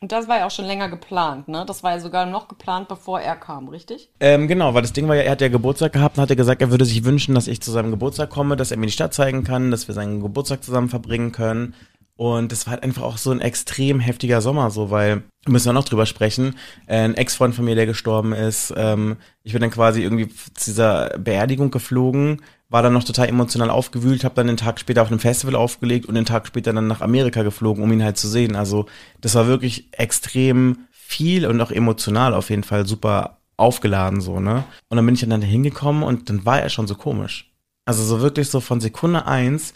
Und 0.00 0.12
das 0.12 0.28
war 0.28 0.38
ja 0.38 0.46
auch 0.46 0.50
schon 0.50 0.66
länger 0.66 0.88
geplant, 0.88 1.48
ne? 1.48 1.64
Das 1.66 1.82
war 1.82 1.92
ja 1.92 2.00
sogar 2.00 2.26
noch 2.26 2.48
geplant, 2.48 2.88
bevor 2.88 3.20
er 3.20 3.34
kam, 3.36 3.68
richtig? 3.68 4.10
Ähm, 4.20 4.46
genau, 4.46 4.74
weil 4.74 4.82
das 4.82 4.92
Ding 4.92 5.08
war 5.08 5.16
ja, 5.16 5.22
er 5.22 5.32
hat 5.32 5.40
ja 5.40 5.48
Geburtstag 5.48 5.92
gehabt 5.92 6.18
und 6.18 6.22
hat 6.22 6.30
ja 6.30 6.36
gesagt, 6.36 6.60
er 6.60 6.70
würde 6.70 6.84
sich 6.84 7.04
wünschen, 7.04 7.34
dass 7.34 7.48
ich 7.48 7.62
zu 7.62 7.70
seinem 7.70 7.90
Geburtstag 7.90 8.28
komme, 8.30 8.56
dass 8.56 8.70
er 8.70 8.76
mir 8.76 8.86
die 8.86 8.92
Stadt 8.92 9.14
zeigen 9.14 9.44
kann, 9.44 9.70
dass 9.70 9.88
wir 9.88 9.94
seinen 9.94 10.20
Geburtstag 10.20 10.62
zusammen 10.62 10.88
verbringen 10.88 11.32
können. 11.32 11.74
Und 12.16 12.50
das 12.50 12.66
war 12.66 12.72
halt 12.72 12.82
einfach 12.82 13.02
auch 13.02 13.18
so 13.18 13.30
ein 13.30 13.42
extrem 13.42 14.00
heftiger 14.00 14.40
Sommer, 14.40 14.70
so, 14.70 14.90
weil, 14.90 15.22
wir 15.44 15.52
müssen 15.52 15.68
ja 15.68 15.74
noch 15.74 15.84
drüber 15.84 16.06
sprechen, 16.06 16.56
ein 16.86 17.14
Ex-Freund 17.14 17.54
von 17.54 17.66
mir, 17.66 17.74
der 17.74 17.84
gestorben 17.84 18.32
ist, 18.32 18.72
ähm, 18.74 19.16
ich 19.42 19.52
bin 19.52 19.60
dann 19.60 19.70
quasi 19.70 20.02
irgendwie 20.02 20.28
zu 20.28 20.70
dieser 20.70 21.10
Beerdigung 21.18 21.70
geflogen, 21.70 22.40
war 22.68 22.82
dann 22.82 22.94
noch 22.94 23.04
total 23.04 23.28
emotional 23.28 23.70
aufgewühlt, 23.70 24.24
habe 24.24 24.34
dann 24.34 24.46
den 24.46 24.56
Tag 24.56 24.80
später 24.80 25.02
auf 25.02 25.08
einem 25.08 25.20
Festival 25.20 25.54
aufgelegt 25.54 26.06
und 26.06 26.14
den 26.14 26.24
Tag 26.24 26.46
später 26.46 26.72
dann 26.72 26.86
nach 26.86 27.02
Amerika 27.02 27.42
geflogen, 27.42 27.84
um 27.84 27.92
ihn 27.92 28.02
halt 28.02 28.16
zu 28.16 28.28
sehen. 28.28 28.56
Also 28.56 28.86
das 29.20 29.34
war 29.34 29.46
wirklich 29.46 29.88
extrem 29.92 30.78
viel 30.90 31.46
und 31.46 31.60
auch 31.60 31.70
emotional 31.70 32.34
auf 32.34 32.50
jeden 32.50 32.64
Fall 32.64 32.86
super 32.86 33.38
aufgeladen 33.56 34.20
so, 34.20 34.40
ne? 34.40 34.64
Und 34.88 34.96
dann 34.96 35.06
bin 35.06 35.14
ich 35.14 35.20
dann 35.20 35.40
da 35.40 35.46
hingekommen 35.46 36.02
und 36.02 36.28
dann 36.28 36.44
war 36.44 36.60
er 36.60 36.68
schon 36.68 36.86
so 36.86 36.94
komisch. 36.94 37.52
Also 37.84 38.02
so 38.02 38.20
wirklich 38.20 38.50
so 38.50 38.60
von 38.60 38.80
Sekunde 38.80 39.26
eins 39.26 39.74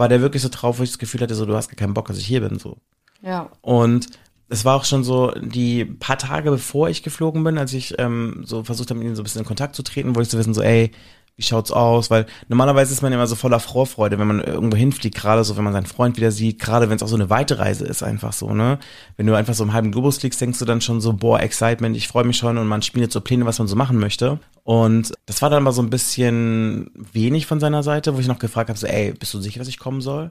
war 0.00 0.08
der 0.08 0.22
wirklich 0.22 0.42
so 0.42 0.48
drauf, 0.50 0.78
wo 0.78 0.82
ich 0.82 0.90
das 0.90 0.98
Gefühl 0.98 1.20
hatte, 1.20 1.34
so 1.34 1.44
du 1.44 1.54
hast 1.54 1.68
gar 1.68 1.76
keinen 1.76 1.92
Bock, 1.92 2.08
dass 2.08 2.16
ich 2.16 2.26
hier 2.26 2.40
bin, 2.40 2.58
so. 2.58 2.78
Ja. 3.22 3.50
Und 3.60 4.06
es 4.48 4.64
war 4.64 4.74
auch 4.74 4.84
schon 4.84 5.04
so 5.04 5.30
die 5.32 5.84
paar 5.84 6.16
Tage 6.16 6.50
bevor 6.50 6.88
ich 6.88 7.02
geflogen 7.02 7.44
bin, 7.44 7.58
als 7.58 7.74
ich 7.74 7.94
ähm, 7.98 8.42
so 8.46 8.64
versucht 8.64 8.88
habe, 8.88 8.98
mit 8.98 9.08
ihm 9.08 9.14
so 9.14 9.20
ein 9.20 9.24
bisschen 9.24 9.42
in 9.42 9.46
Kontakt 9.46 9.76
zu 9.76 9.82
treten, 9.82 10.16
wollte 10.16 10.22
ich 10.26 10.30
so 10.30 10.38
wissen, 10.38 10.54
so, 10.54 10.62
ey, 10.62 10.90
wie 11.36 11.42
schaut's 11.42 11.70
aus? 11.70 12.10
Weil 12.10 12.26
normalerweise 12.48 12.92
ist 12.92 13.02
man 13.02 13.12
immer 13.12 13.26
so 13.26 13.34
voller 13.34 13.60
Vorfreude, 13.60 14.18
wenn 14.18 14.26
man 14.26 14.40
irgendwo 14.40 14.76
hinfliegt, 14.76 15.16
gerade 15.16 15.42
so, 15.44 15.56
wenn 15.56 15.64
man 15.64 15.72
seinen 15.72 15.86
Freund 15.86 16.16
wieder 16.16 16.30
sieht, 16.30 16.58
gerade 16.58 16.90
wenn 16.90 16.96
es 16.96 17.02
auch 17.02 17.08
so 17.08 17.16
eine 17.16 17.30
weite 17.30 17.58
Reise 17.58 17.84
ist, 17.84 18.02
einfach 18.02 18.32
so, 18.32 18.52
ne? 18.52 18.78
Wenn 19.16 19.26
du 19.26 19.34
einfach 19.34 19.54
so 19.54 19.64
im 19.64 19.72
halben 19.72 19.92
Globus 19.92 20.18
fliegst, 20.18 20.40
denkst 20.40 20.58
du 20.58 20.64
dann 20.64 20.80
schon 20.80 21.00
so, 21.00 21.12
boah, 21.12 21.40
Excitement, 21.40 21.96
ich 21.96 22.08
freue 22.08 22.24
mich 22.24 22.36
schon 22.36 22.58
und 22.58 22.66
man 22.66 22.82
spielt 22.82 23.12
so 23.12 23.20
Pläne, 23.20 23.46
was 23.46 23.58
man 23.58 23.68
so 23.68 23.76
machen 23.76 23.98
möchte. 23.98 24.38
Und 24.64 25.12
das 25.26 25.40
war 25.42 25.50
dann 25.50 25.62
mal 25.62 25.72
so 25.72 25.82
ein 25.82 25.90
bisschen 25.90 26.90
wenig 27.12 27.46
von 27.46 27.60
seiner 27.60 27.82
Seite, 27.82 28.14
wo 28.14 28.20
ich 28.20 28.28
noch 28.28 28.38
gefragt 28.38 28.68
habe, 28.68 28.78
so, 28.78 28.86
ey, 28.86 29.12
bist 29.12 29.32
du 29.34 29.40
sicher, 29.40 29.58
dass 29.58 29.68
ich 29.68 29.78
kommen 29.78 30.00
soll? 30.00 30.30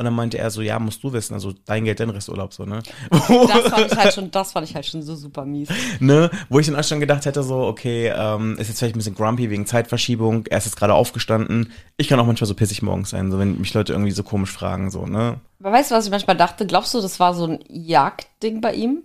Und 0.00 0.06
dann 0.06 0.14
meinte 0.14 0.38
er 0.38 0.50
so, 0.50 0.62
ja, 0.62 0.78
musst 0.78 1.04
du 1.04 1.12
wissen, 1.12 1.34
also 1.34 1.52
dein 1.66 1.84
Geld, 1.84 2.00
dein 2.00 2.08
Resturlaub, 2.08 2.54
so, 2.54 2.64
ne? 2.64 2.82
Das 3.10 3.68
fand 3.68 3.92
ich 3.92 3.98
halt 3.98 4.14
schon, 4.14 4.30
das 4.30 4.52
fand 4.52 4.66
ich 4.66 4.74
halt 4.74 4.86
schon 4.86 5.02
so 5.02 5.14
super 5.14 5.44
mies. 5.44 5.68
ne? 5.98 6.30
Wo 6.48 6.58
ich 6.58 6.64
dann 6.64 6.76
auch 6.76 6.84
schon 6.84 7.00
gedacht 7.00 7.26
hätte, 7.26 7.42
so, 7.42 7.66
okay, 7.66 8.10
ähm, 8.16 8.56
ist 8.56 8.68
jetzt 8.68 8.78
vielleicht 8.78 8.94
ein 8.94 8.98
bisschen 8.98 9.14
grumpy 9.14 9.50
wegen 9.50 9.66
Zeitverschiebung, 9.66 10.46
er 10.46 10.56
ist 10.56 10.64
jetzt 10.64 10.76
gerade 10.76 10.94
aufgestanden. 10.94 11.70
Ich 11.98 12.08
kann 12.08 12.18
auch 12.18 12.24
manchmal 12.24 12.48
so 12.48 12.54
pissig 12.54 12.80
morgens 12.80 13.10
sein, 13.10 13.30
so 13.30 13.38
wenn 13.38 13.58
mich 13.60 13.74
Leute 13.74 13.92
irgendwie 13.92 14.12
so 14.12 14.22
komisch 14.22 14.52
fragen, 14.52 14.90
so, 14.90 15.04
ne? 15.04 15.38
Aber 15.58 15.72
weißt 15.72 15.90
du, 15.90 15.96
was 15.96 16.06
ich 16.06 16.10
manchmal 16.10 16.38
dachte? 16.38 16.64
Glaubst 16.64 16.94
du, 16.94 17.02
das 17.02 17.20
war 17.20 17.34
so 17.34 17.44
ein 17.46 17.58
Jagdding 17.68 18.62
bei 18.62 18.72
ihm? 18.72 19.02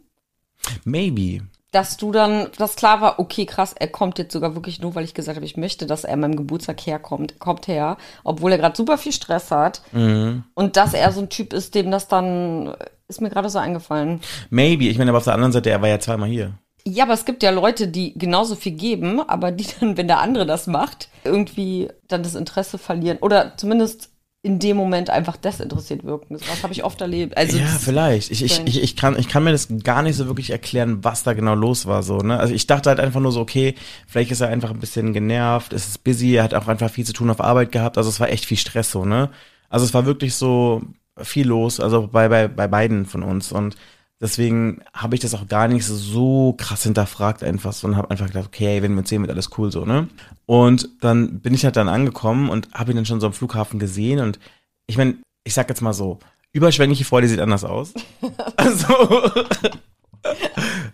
Maybe. 0.85 1.41
Dass 1.75 1.97
du 1.97 2.13
dann, 2.13 2.47
dass 2.57 2.77
klar 2.77 3.01
war, 3.01 3.19
okay, 3.19 3.45
krass, 3.45 3.75
er 3.77 3.89
kommt 3.89 4.17
jetzt 4.17 4.31
sogar 4.31 4.55
wirklich 4.55 4.79
nur, 4.79 4.95
weil 4.95 5.03
ich 5.03 5.13
gesagt 5.13 5.35
habe, 5.35 5.45
ich 5.45 5.57
möchte, 5.57 5.85
dass 5.85 6.05
er 6.05 6.13
an 6.13 6.21
meinem 6.21 6.37
Geburtstag 6.37 6.79
herkommt. 6.79 7.33
Er 7.33 7.39
kommt 7.39 7.67
her, 7.67 7.97
obwohl 8.23 8.53
er 8.53 8.57
gerade 8.57 8.77
super 8.77 8.97
viel 8.97 9.11
Stress 9.11 9.51
hat. 9.51 9.81
Und 9.91 10.77
dass 10.77 10.93
er 10.93 11.11
so 11.11 11.19
ein 11.19 11.27
Typ 11.27 11.51
ist, 11.51 11.75
dem 11.75 11.91
das 11.91 12.07
dann, 12.07 12.73
ist 13.09 13.19
mir 13.19 13.29
gerade 13.29 13.49
so 13.49 13.59
eingefallen. 13.59 14.21
Maybe. 14.49 14.85
Ich 14.85 14.97
meine, 14.97 15.11
aber 15.11 15.17
auf 15.17 15.25
der 15.25 15.33
anderen 15.33 15.51
Seite, 15.51 15.69
er 15.69 15.81
war 15.81 15.89
ja 15.89 15.99
zweimal 15.99 16.29
hier. 16.29 16.53
Ja, 16.87 17.03
aber 17.03 17.13
es 17.13 17.25
gibt 17.25 17.43
ja 17.43 17.51
Leute, 17.51 17.89
die 17.89 18.17
genauso 18.17 18.55
viel 18.55 18.71
geben, 18.71 19.19
aber 19.19 19.51
die 19.51 19.67
dann, 19.77 19.97
wenn 19.97 20.07
der 20.07 20.19
andere 20.19 20.45
das 20.45 20.67
macht, 20.67 21.09
irgendwie 21.25 21.89
dann 22.07 22.23
das 22.23 22.35
Interesse 22.35 22.77
verlieren. 22.77 23.17
Oder 23.19 23.57
zumindest 23.57 24.11
in 24.45 24.59
dem 24.59 24.77
Moment 24.77 25.09
einfach 25.09 25.37
desinteressiert 25.37 26.03
wirken. 26.03 26.37
Das 26.37 26.61
habe 26.61 26.71
ich 26.71 26.83
oft 26.83 27.01
erlebt. 27.01 27.35
Also 27.35 27.57
ja, 27.57 27.65
vielleicht. 27.65 28.29
Ich, 28.29 28.43
ich, 28.43 28.61
ich, 28.63 28.83
ich, 28.83 28.95
kann, 28.95 29.17
ich 29.17 29.27
kann 29.27 29.43
mir 29.43 29.51
das 29.51 29.69
gar 29.83 30.03
nicht 30.03 30.17
so 30.17 30.27
wirklich 30.27 30.51
erklären, 30.51 31.03
was 31.03 31.23
da 31.23 31.33
genau 31.33 31.55
los 31.55 31.87
war. 31.87 32.03
So, 32.03 32.19
ne? 32.19 32.39
Also 32.39 32.53
ich 32.53 32.67
dachte 32.67 32.89
halt 32.89 32.99
einfach 32.99 33.19
nur 33.19 33.31
so, 33.31 33.39
okay, 33.39 33.73
vielleicht 34.05 34.29
ist 34.29 34.41
er 34.41 34.49
einfach 34.49 34.69
ein 34.69 34.79
bisschen 34.79 35.13
genervt, 35.13 35.73
es 35.73 35.87
ist 35.87 36.03
busy, 36.03 36.35
er 36.35 36.43
hat 36.43 36.53
auch 36.53 36.67
einfach 36.67 36.91
viel 36.91 37.07
zu 37.07 37.13
tun 37.13 37.31
auf 37.31 37.41
Arbeit 37.41 37.71
gehabt. 37.71 37.97
Also 37.97 38.07
es 38.07 38.19
war 38.19 38.29
echt 38.29 38.45
viel 38.45 38.57
Stress 38.57 38.91
so, 38.91 39.03
ne? 39.03 39.31
Also 39.67 39.83
es 39.83 39.95
war 39.95 40.05
wirklich 40.05 40.35
so 40.35 40.83
viel 41.17 41.47
los, 41.47 41.79
also 41.79 42.07
bei, 42.11 42.29
bei, 42.29 42.47
bei 42.47 42.67
beiden 42.67 43.07
von 43.07 43.23
uns. 43.23 43.51
Und 43.51 43.75
deswegen 44.21 44.81
habe 44.93 45.15
ich 45.15 45.21
das 45.21 45.33
auch 45.33 45.47
gar 45.47 45.67
nicht 45.67 45.85
so 45.85 46.53
krass 46.57 46.83
hinterfragt 46.83 47.43
einfach 47.43 47.73
so 47.73 47.87
und 47.87 47.95
habe 47.95 48.11
einfach 48.11 48.27
gedacht, 48.27 48.47
okay, 48.47 48.81
wenn 48.81 48.93
wir 48.93 48.99
uns 48.99 49.09
sehen, 49.09 49.21
wird 49.21 49.31
alles 49.31 49.49
cool 49.57 49.71
so, 49.71 49.85
ne? 49.85 50.07
Und 50.45 50.89
dann 51.01 51.39
bin 51.39 51.53
ich 51.53 51.65
halt 51.65 51.75
dann 51.75 51.89
angekommen 51.89 52.49
und 52.49 52.69
habe 52.73 52.91
ihn 52.91 52.95
dann 52.95 53.05
schon 53.05 53.19
so 53.19 53.27
am 53.27 53.33
Flughafen 53.33 53.79
gesehen 53.79 54.19
und 54.19 54.39
ich 54.87 54.97
meine, 54.97 55.15
ich 55.43 55.53
sag 55.53 55.69
jetzt 55.69 55.81
mal 55.81 55.93
so, 55.93 56.19
überschwängliche 56.51 57.05
Freude 57.05 57.27
sieht 57.27 57.39
anders 57.39 57.63
aus. 57.63 57.93
Also, 58.57 58.87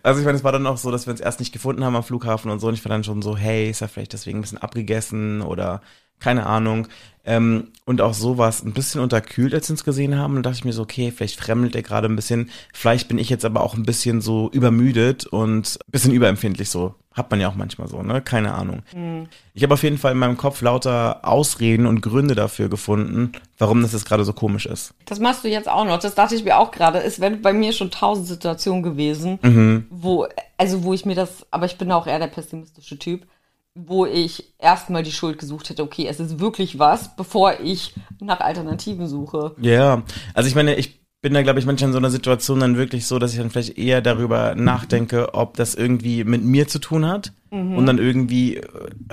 also 0.03 0.19
ich 0.19 0.25
meine, 0.25 0.37
es 0.37 0.43
war 0.43 0.51
dann 0.51 0.67
auch 0.67 0.77
so, 0.77 0.91
dass 0.91 1.07
wir 1.07 1.11
uns 1.11 1.21
erst 1.21 1.39
nicht 1.39 1.53
gefunden 1.53 1.85
haben 1.85 1.95
am 1.95 2.03
Flughafen 2.03 2.51
und 2.51 2.59
so. 2.59 2.67
Und 2.67 2.73
ich 2.73 2.83
war 2.83 2.89
dann 2.89 3.05
schon 3.05 3.21
so, 3.21 3.37
hey, 3.37 3.69
ist 3.69 3.81
er 3.81 3.87
vielleicht 3.87 4.11
deswegen 4.11 4.39
ein 4.39 4.41
bisschen 4.41 4.57
abgegessen 4.57 5.41
oder 5.41 5.81
keine 6.21 6.45
Ahnung. 6.45 6.87
Ähm, 7.23 7.67
und 7.85 8.01
auch 8.01 8.13
so 8.15 8.37
war 8.39 8.49
es 8.49 8.63
ein 8.63 8.73
bisschen 8.73 8.99
unterkühlt, 9.01 9.53
als 9.53 9.67
wir 9.69 9.73
uns 9.73 9.83
gesehen 9.83 10.17
haben. 10.17 10.37
Und 10.37 10.43
dachte 10.43 10.57
ich 10.57 10.65
mir 10.65 10.73
so, 10.73 10.81
okay, 10.81 11.11
vielleicht 11.15 11.39
fremdelt 11.39 11.75
er 11.75 11.83
gerade 11.83 12.07
ein 12.07 12.15
bisschen. 12.15 12.49
Vielleicht 12.73 13.09
bin 13.09 13.19
ich 13.19 13.29
jetzt 13.29 13.45
aber 13.45 13.61
auch 13.61 13.75
ein 13.75 13.83
bisschen 13.83 14.21
so 14.21 14.49
übermüdet 14.51 15.27
und 15.27 15.77
ein 15.85 15.91
bisschen 15.91 16.13
überempfindlich 16.13 16.69
so. 16.69 16.95
Hat 17.13 17.29
man 17.29 17.41
ja 17.41 17.49
auch 17.49 17.55
manchmal 17.55 17.89
so, 17.89 18.01
ne? 18.01 18.21
Keine 18.21 18.53
Ahnung. 18.53 18.83
Ich 19.53 19.61
habe 19.63 19.73
auf 19.73 19.83
jeden 19.83 19.97
Fall 19.97 20.13
in 20.13 20.17
meinem 20.17 20.37
Kopf 20.37 20.61
lauter 20.61 21.19
Ausreden 21.27 21.85
und 21.85 22.01
Gründe 22.01 22.35
dafür 22.35 22.69
gefunden, 22.69 23.33
warum 23.57 23.81
das 23.81 23.91
jetzt 23.91 24.05
gerade 24.05 24.23
so 24.23 24.31
komisch 24.31 24.65
ist. 24.65 24.93
Das 25.05 25.19
machst 25.19 25.43
du 25.43 25.49
jetzt 25.49 25.67
auch 25.69 25.83
noch. 25.83 25.99
Das 25.99 26.15
dachte 26.15 26.35
ich 26.35 26.45
mir 26.45 26.57
auch 26.57 26.71
gerade. 26.71 27.03
Es 27.03 27.19
wären 27.19 27.41
bei 27.41 27.51
mir 27.51 27.73
schon 27.73 27.91
tausend 27.91 28.27
Situationen 28.27 28.81
gewesen, 28.81 29.39
Mhm. 29.43 29.85
wo, 29.89 30.25
also 30.57 30.83
wo 30.83 30.93
ich 30.93 31.05
mir 31.05 31.15
das, 31.15 31.45
aber 31.51 31.65
ich 31.65 31.77
bin 31.77 31.91
auch 31.91 32.07
eher 32.07 32.19
der 32.19 32.27
pessimistische 32.27 32.97
Typ, 32.97 33.27
wo 33.73 34.05
ich 34.05 34.53
erstmal 34.59 35.03
die 35.03 35.11
Schuld 35.11 35.37
gesucht 35.37 35.69
hätte, 35.69 35.83
okay, 35.83 36.07
es 36.07 36.19
ist 36.19 36.39
wirklich 36.39 36.77
was, 36.79 37.15
bevor 37.15 37.59
ich 37.61 37.93
nach 38.19 38.41
Alternativen 38.41 39.07
suche. 39.07 39.55
Ja, 39.61 40.03
also 40.33 40.49
ich 40.49 40.55
meine, 40.55 40.75
ich 40.75 41.01
bin 41.21 41.35
da, 41.35 41.43
glaube 41.43 41.59
ich, 41.59 41.65
manchmal 41.67 41.89
in 41.89 41.93
so 41.93 41.99
einer 41.99 42.09
Situation 42.09 42.59
dann 42.59 42.77
wirklich 42.77 43.05
so, 43.05 43.19
dass 43.19 43.31
ich 43.31 43.37
dann 43.37 43.51
vielleicht 43.51 43.77
eher 43.77 44.01
darüber 44.01 44.55
nachdenke, 44.55 45.35
ob 45.35 45.55
das 45.55 45.75
irgendwie 45.75 46.23
mit 46.23 46.43
mir 46.43 46.67
zu 46.67 46.79
tun 46.79 47.07
hat 47.07 47.31
und 47.51 47.85
dann 47.85 47.97
irgendwie 47.97 48.57
äh, 48.57 48.63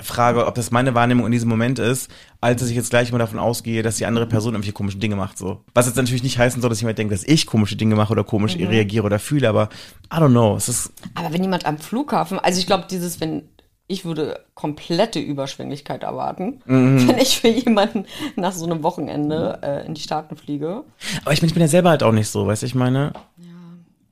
frage, 0.01 0.47
ob 0.47 0.55
das 0.55 0.71
meine 0.71 0.95
Wahrnehmung 0.95 1.25
in 1.25 1.31
diesem 1.33 1.49
Moment 1.49 1.77
ist, 1.77 2.09
als 2.39 2.61
dass 2.61 2.69
ich 2.69 2.75
jetzt 2.75 2.89
gleich 2.89 3.11
mal 3.11 3.17
davon 3.17 3.37
ausgehe, 3.37 3.83
dass 3.83 3.97
die 3.97 4.05
andere 4.05 4.27
Person 4.27 4.53
irgendwelche 4.53 4.71
komischen 4.71 5.01
Dinge 5.01 5.17
macht. 5.17 5.37
So. 5.37 5.65
Was 5.73 5.87
jetzt 5.87 5.97
natürlich 5.97 6.23
nicht 6.23 6.39
heißen 6.39 6.61
soll, 6.61 6.69
dass 6.69 6.79
jemand 6.79 6.97
denkt, 6.97 7.11
dass 7.13 7.25
ich 7.25 7.45
komische 7.45 7.75
Dinge 7.75 7.95
mache 7.95 8.13
oder 8.13 8.23
komisch 8.23 8.55
reagiere 8.57 9.05
oder 9.05 9.19
fühle, 9.19 9.49
aber 9.49 9.67
I 10.05 10.17
don't 10.17 10.29
know. 10.29 10.55
Es 10.55 10.69
ist, 10.69 10.93
Aber 11.15 11.33
wenn 11.33 11.43
jemand 11.43 11.65
am 11.65 11.77
Flughafen, 11.77 12.39
also 12.39 12.59
ich 12.59 12.65
glaube, 12.65 12.85
dieses, 12.89 13.19
wenn 13.19 13.43
ich 13.89 14.05
würde 14.05 14.45
komplette 14.53 15.19
Überschwänglichkeit 15.19 16.03
erwarten, 16.03 16.61
Mhm. 16.65 17.07
wenn 17.07 17.17
ich 17.17 17.41
für 17.41 17.47
jemanden 17.49 18.05
nach 18.37 18.53
so 18.53 18.65
einem 18.65 18.83
Wochenende 18.83 19.59
äh, 19.61 19.85
in 19.85 19.93
die 19.95 20.01
Staaten 20.01 20.37
fliege. 20.37 20.83
aber 21.23 21.33
ich 21.33 21.41
meine, 21.41 21.47
ich 21.47 21.53
bin 21.53 21.61
ja 21.61 21.67
selber 21.67 21.89
halt 21.89 22.03
auch 22.03 22.11
nicht 22.13 22.29
so, 22.29 22.47
weißt 22.47 22.61
du, 22.61 22.65
ich 22.67 22.75
meine? 22.75 23.11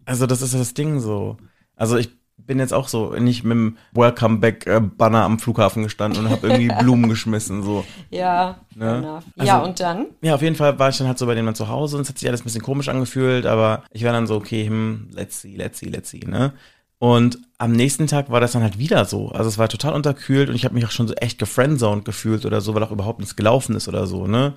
Also 0.05 0.25
das 0.25 0.41
ist 0.41 0.53
das 0.53 0.73
Ding 0.73 0.99
so. 0.99 1.37
Also 1.75 1.97
ich 1.97 2.09
bin 2.37 2.59
jetzt 2.59 2.73
auch 2.73 2.87
so 2.87 3.11
nicht 3.15 3.43
mit 3.43 3.51
dem 3.55 3.77
Welcome 3.93 4.37
Back 4.37 4.65
Banner 4.97 5.23
am 5.23 5.37
Flughafen 5.37 5.83
gestanden 5.83 6.25
und 6.25 6.31
habe 6.31 6.47
irgendwie 6.47 6.73
Blumen 6.79 7.09
geschmissen 7.09 7.61
so. 7.61 7.83
Ja, 8.09 8.57
Ne? 8.75 9.21
Also- 9.37 9.47
ja, 9.47 9.59
und 9.59 9.79
dann? 9.79 10.05
Ja, 10.21 10.35
auf 10.35 10.41
jeden 10.41 10.55
Fall 10.55 10.77
war 10.79 10.89
ich 10.89 10.97
dann 10.97 11.07
halt 11.07 11.17
so 11.17 11.25
bei 11.25 11.35
denen 11.35 11.53
zu 11.55 11.67
Hause 11.67 11.97
und 11.97 12.03
es 12.03 12.09
hat 12.09 12.17
sich 12.19 12.27
alles 12.27 12.41
ein 12.41 12.45
bisschen 12.45 12.61
komisch 12.61 12.87
angefühlt, 12.89 13.45
aber 13.45 13.83
ich 13.91 14.03
war 14.03 14.13
dann 14.13 14.27
so, 14.27 14.35
okay, 14.35 14.67
hm, 14.67 15.09
let's 15.13 15.41
see, 15.41 15.55
let's 15.55 15.79
see, 15.79 15.87
let's 15.89 16.09
see, 16.09 16.21
ne? 16.25 16.53
Und 16.99 17.39
am 17.59 17.71
nächsten 17.71 18.07
Tag 18.07 18.31
war 18.31 18.41
das 18.41 18.53
dann 18.53 18.63
halt 18.63 18.79
wieder 18.79 19.05
so. 19.05 19.29
Also 19.29 19.49
es 19.49 19.57
war 19.57 19.69
total 19.69 19.93
unterkühlt 19.93 20.49
und 20.49 20.55
ich 20.55 20.65
habe 20.65 20.73
mich 20.75 20.85
auch 20.85 20.91
schon 20.91 21.07
so 21.07 21.13
echt 21.15 21.37
gefriendzoned 21.37 22.05
gefühlt 22.05 22.45
oder 22.45 22.61
so, 22.61 22.73
weil 22.73 22.83
auch 22.83 22.91
überhaupt 22.91 23.19
nichts 23.19 23.35
gelaufen 23.35 23.75
ist 23.75 23.87
oder 23.87 24.07
so, 24.07 24.27
ne? 24.27 24.53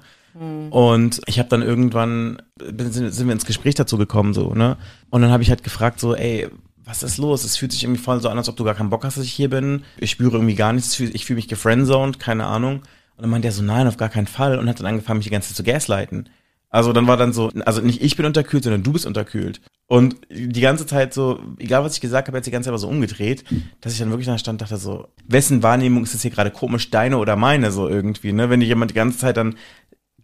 Und 0.70 1.20
ich 1.26 1.38
habe 1.38 1.48
dann 1.48 1.62
irgendwann, 1.62 2.40
sind, 2.60 3.12
sind 3.12 3.26
wir 3.26 3.32
ins 3.32 3.46
Gespräch 3.46 3.74
dazu 3.74 3.98
gekommen, 3.98 4.32
so, 4.32 4.54
ne? 4.54 4.76
Und 5.10 5.22
dann 5.22 5.32
habe 5.32 5.42
ich 5.42 5.50
halt 5.50 5.64
gefragt, 5.64 5.98
so, 6.00 6.14
ey, 6.14 6.48
was 6.84 7.02
ist 7.02 7.18
los? 7.18 7.44
Es 7.44 7.56
fühlt 7.56 7.72
sich 7.72 7.84
irgendwie 7.84 8.00
voll 8.00 8.20
so 8.20 8.28
an, 8.28 8.38
als 8.38 8.48
ob 8.48 8.56
du 8.56 8.64
gar 8.64 8.74
keinen 8.74 8.90
Bock 8.90 9.04
hast, 9.04 9.16
dass 9.16 9.24
ich 9.24 9.32
hier 9.32 9.50
bin. 9.50 9.84
Ich 9.98 10.10
spüre 10.10 10.36
irgendwie 10.36 10.54
gar 10.54 10.72
nichts, 10.72 10.98
ich 10.98 11.24
fühle 11.24 11.36
mich 11.36 11.48
gefriendzoned, 11.48 12.18
keine 12.20 12.46
Ahnung. 12.46 12.76
Und 13.16 13.22
dann 13.22 13.30
meinte 13.30 13.48
er 13.48 13.52
so, 13.52 13.62
nein, 13.62 13.86
auf 13.86 13.96
gar 13.96 14.08
keinen 14.08 14.26
Fall. 14.26 14.58
Und 14.58 14.68
hat 14.68 14.80
dann 14.80 14.86
angefangen, 14.86 15.18
mich 15.18 15.26
die 15.26 15.30
ganze 15.30 15.48
Zeit 15.48 15.56
zu 15.56 15.64
gaslighten. 15.64 16.28
Also 16.70 16.92
dann 16.92 17.08
war 17.08 17.16
dann 17.16 17.32
so, 17.32 17.50
also 17.66 17.80
nicht 17.80 18.00
ich 18.00 18.16
bin 18.16 18.26
unterkühlt, 18.26 18.62
sondern 18.62 18.84
du 18.84 18.92
bist 18.92 19.04
unterkühlt. 19.04 19.60
Und 19.88 20.16
die 20.30 20.60
ganze 20.60 20.86
Zeit 20.86 21.12
so, 21.12 21.40
egal 21.58 21.82
was 21.82 21.94
ich 21.94 22.00
gesagt 22.00 22.28
habe, 22.28 22.38
hat 22.38 22.46
die 22.46 22.52
ganze 22.52 22.66
Zeit 22.66 22.70
aber 22.70 22.78
so 22.78 22.88
umgedreht, 22.88 23.44
dass 23.80 23.92
ich 23.92 23.98
dann 23.98 24.10
wirklich 24.10 24.28
da 24.28 24.38
stand 24.38 24.62
dachte 24.62 24.76
so, 24.76 25.08
wessen 25.26 25.64
Wahrnehmung 25.64 26.04
ist 26.04 26.14
das 26.14 26.22
hier 26.22 26.30
gerade 26.30 26.52
komisch, 26.52 26.90
deine 26.90 27.18
oder 27.18 27.34
meine 27.34 27.72
so 27.72 27.88
irgendwie, 27.88 28.32
ne? 28.32 28.50
Wenn 28.50 28.60
dir 28.60 28.66
jemand 28.66 28.92
die 28.92 28.94
ganze 28.94 29.18
Zeit 29.18 29.36
dann 29.36 29.56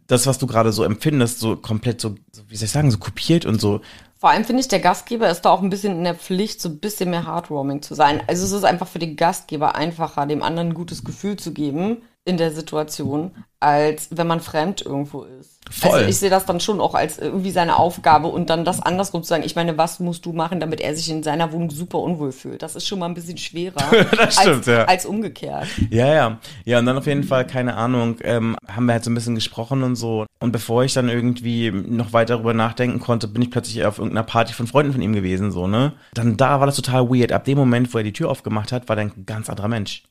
das, 0.07 0.29
was 0.29 0.39
du 0.39 0.47
gerade 0.47 0.71
so 0.71 0.85
empfindest, 0.85 1.41
so 1.41 1.57
komplett 1.57 2.01
so, 2.01 2.15
wie 2.47 2.55
soll 2.55 2.67
ich 2.67 2.71
sagen, 2.71 2.93
so 2.93 2.99
kopiert 2.99 3.45
und 3.45 3.61
so. 3.61 3.81
Vor 4.19 4.31
allem 4.31 4.45
finde 4.45 4.61
ich, 4.61 4.69
der 4.69 4.79
Gastgeber 4.79 5.29
ist 5.29 5.43
da 5.43 5.51
auch 5.51 5.63
ein 5.63 5.69
bisschen 5.69 5.97
in 5.97 6.05
der 6.05 6.15
Pflicht, 6.15 6.61
so 6.61 6.69
ein 6.69 6.79
bisschen 6.79 7.11
mehr 7.11 7.27
Heartwarming 7.27 7.83
zu 7.83 7.97
sein. 7.97 8.23
Also 8.29 8.45
es 8.45 8.53
ist 8.53 8.65
einfach 8.65 8.87
für 8.87 9.01
den 9.01 9.17
Gastgeber 9.17 9.75
einfacher, 9.75 10.27
dem 10.27 10.45
anderen 10.45 10.69
ein 10.69 10.75
gutes 10.75 11.03
Gefühl 11.03 11.37
zu 11.37 11.53
geben 11.53 11.99
in 12.27 12.37
der 12.37 12.51
Situation, 12.51 13.31
als 13.61 14.09
wenn 14.11 14.27
man 14.27 14.41
fremd 14.41 14.83
irgendwo 14.85 15.23
ist. 15.23 15.61
Voll. 15.71 15.93
Also 15.93 16.09
ich 16.09 16.19
sehe 16.19 16.29
das 16.29 16.45
dann 16.45 16.59
schon 16.59 16.81
auch 16.81 16.95
als 16.95 17.19
irgendwie 17.19 17.53
seine 17.53 17.79
Aufgabe 17.79 18.27
und 18.29 18.51
dann 18.51 18.65
das 18.65 18.83
andersrum 18.83 19.23
zu 19.23 19.29
sagen, 19.29 19.45
ich 19.45 19.55
meine, 19.55 19.79
was 19.79 20.01
musst 20.01 20.27
du 20.27 20.33
machen, 20.33 20.59
damit 20.59 20.81
er 20.81 20.95
sich 20.97 21.09
in 21.09 21.23
seiner 21.23 21.53
Wohnung 21.53 21.71
super 21.71 21.99
unwohl 21.99 22.33
fühlt? 22.33 22.63
Das 22.63 22.75
ist 22.75 22.87
schon 22.87 22.99
mal 22.99 23.07
ein 23.07 23.15
bisschen 23.15 23.39
schwerer 23.39 23.77
Das 24.17 24.35
stimmt, 24.35 24.57
als, 24.57 24.67
ja. 24.67 24.85
als 24.85 25.07
umgekehrt. 25.07 25.69
Ja, 25.91 26.13
ja. 26.13 26.39
Ja, 26.65 26.81
und 26.81 26.87
dann 26.87 26.99
auf 26.99 27.07
jeden 27.07 27.23
Fall, 27.23 27.47
keine 27.47 27.77
Ahnung, 27.77 28.17
ähm, 28.23 28.57
haben 28.69 28.87
wir 28.87 28.95
halt 28.95 29.05
so 29.05 29.11
ein 29.11 29.15
bisschen 29.15 29.37
gesprochen 29.37 29.85
und 29.85 29.95
so. 29.95 30.27
Und 30.41 30.51
bevor 30.51 30.83
ich 30.83 30.93
dann 30.93 31.09
irgendwie 31.09 31.71
noch 31.71 32.13
weiter 32.13 32.35
darüber 32.35 32.55
nachdenken 32.55 32.99
konnte, 32.99 33.29
bin 33.29 33.43
ich 33.43 33.53
plötzlich 33.53 33.85
auf 33.85 33.99
irgendeiner 33.99 34.25
Party 34.25 34.53
von 34.53 34.67
Freunden 34.67 34.93
von 34.93 35.03
ihm 35.03 35.13
gewesen, 35.13 35.53
so, 35.53 35.69
ne? 35.69 35.93
Dann 36.15 36.37
da 36.37 36.59
war 36.59 36.67
das 36.67 36.77
total 36.77 37.09
weird. 37.09 37.31
Ab 37.31 37.45
dem 37.45 37.57
Moment, 37.57 37.95
wo 37.95 37.99
er 37.99 38.05
die 38.05 38.13
Tür 38.13 38.31
aufgemacht 38.31 38.73
hat, 38.73 38.89
war 38.89 38.97
er 38.97 39.03
ein 39.03 39.27
ganz 39.27 39.49
anderer 39.49 39.69
Mensch. 39.69 40.03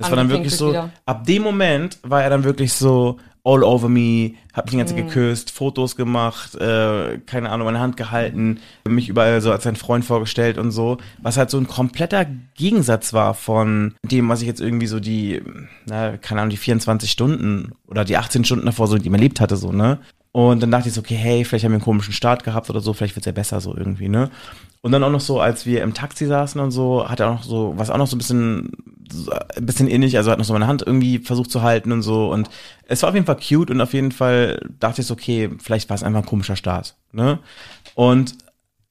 Das 0.00 0.10
war 0.10 0.16
dann 0.16 0.30
wirklich 0.30 0.56
so, 0.56 0.70
wieder. 0.70 0.90
ab 1.04 1.26
dem 1.26 1.42
Moment 1.42 1.98
war 2.02 2.22
er 2.22 2.30
dann 2.30 2.44
wirklich 2.44 2.72
so 2.72 3.18
all 3.44 3.62
over 3.62 3.88
me, 3.88 4.32
hat 4.52 4.66
mich 4.66 4.72
die 4.72 4.76
ganze 4.78 4.94
Zeit 4.94 5.06
geküsst, 5.06 5.50
Fotos 5.50 5.96
gemacht, 5.96 6.54
äh, 6.56 7.18
keine 7.26 7.50
Ahnung, 7.50 7.66
meine 7.66 7.80
Hand 7.80 7.96
gehalten, 7.96 8.60
mich 8.86 9.08
überall 9.08 9.40
so 9.40 9.50
als 9.50 9.64
sein 9.64 9.76
Freund 9.76 10.04
vorgestellt 10.04 10.58
und 10.58 10.70
so, 10.72 10.98
was 11.18 11.36
halt 11.36 11.50
so 11.50 11.58
ein 11.58 11.66
kompletter 11.66 12.26
Gegensatz 12.54 13.12
war 13.12 13.34
von 13.34 13.94
dem, 14.02 14.28
was 14.28 14.42
ich 14.42 14.46
jetzt 14.46 14.60
irgendwie 14.60 14.86
so 14.86 15.00
die, 15.00 15.42
na, 15.86 16.16
keine 16.16 16.40
Ahnung, 16.40 16.50
die 16.50 16.56
24 16.56 17.10
Stunden 17.10 17.72
oder 17.86 18.04
die 18.04 18.16
18 18.16 18.44
Stunden 18.44 18.66
davor 18.66 18.86
so, 18.86 18.98
die 18.98 19.10
man 19.10 19.20
erlebt 19.20 19.40
hatte, 19.40 19.56
so, 19.56 19.72
ne? 19.72 19.98
Und 20.32 20.62
dann 20.62 20.70
dachte 20.70 20.88
ich 20.88 20.94
so, 20.94 21.00
okay, 21.00 21.16
hey, 21.16 21.44
vielleicht 21.44 21.64
haben 21.64 21.72
wir 21.72 21.76
einen 21.76 21.84
komischen 21.84 22.12
Start 22.12 22.44
gehabt 22.44 22.70
oder 22.70 22.80
so, 22.80 22.92
vielleicht 22.92 23.16
wird's 23.16 23.26
ja 23.26 23.32
besser 23.32 23.60
so 23.60 23.76
irgendwie, 23.76 24.08
ne? 24.08 24.30
Und 24.82 24.92
dann 24.92 25.02
auch 25.04 25.10
noch 25.10 25.20
so, 25.20 25.40
als 25.40 25.66
wir 25.66 25.82
im 25.82 25.92
Taxi 25.92 26.26
saßen 26.26 26.60
und 26.60 26.70
so, 26.70 27.08
hat 27.08 27.20
er 27.20 27.28
auch 27.28 27.34
noch 27.34 27.42
so, 27.42 27.74
was 27.76 27.90
auch 27.90 27.98
noch 27.98 28.06
so 28.06 28.16
ein 28.16 28.18
bisschen, 28.18 28.70
ein 29.56 29.66
bisschen 29.66 29.88
innig, 29.88 30.16
also 30.16 30.30
hat 30.30 30.38
noch 30.38 30.44
so 30.44 30.54
meine 30.54 30.68
Hand 30.68 30.82
irgendwie 30.86 31.18
versucht 31.18 31.50
zu 31.50 31.62
halten 31.62 31.92
und 31.92 32.02
so. 32.02 32.30
Und 32.30 32.48
es 32.86 33.02
war 33.02 33.10
auf 33.10 33.14
jeden 33.14 33.26
Fall 33.26 33.36
cute 33.36 33.70
und 33.70 33.80
auf 33.80 33.92
jeden 33.92 34.12
Fall 34.12 34.70
dachte 34.78 35.02
ich 35.02 35.06
so, 35.06 35.14
okay, 35.14 35.50
vielleicht 35.58 35.90
war 35.90 35.96
es 35.96 36.02
einfach 36.02 36.20
ein 36.20 36.26
komischer 36.26 36.56
Start, 36.56 36.96
ne? 37.12 37.40
Und, 37.94 38.36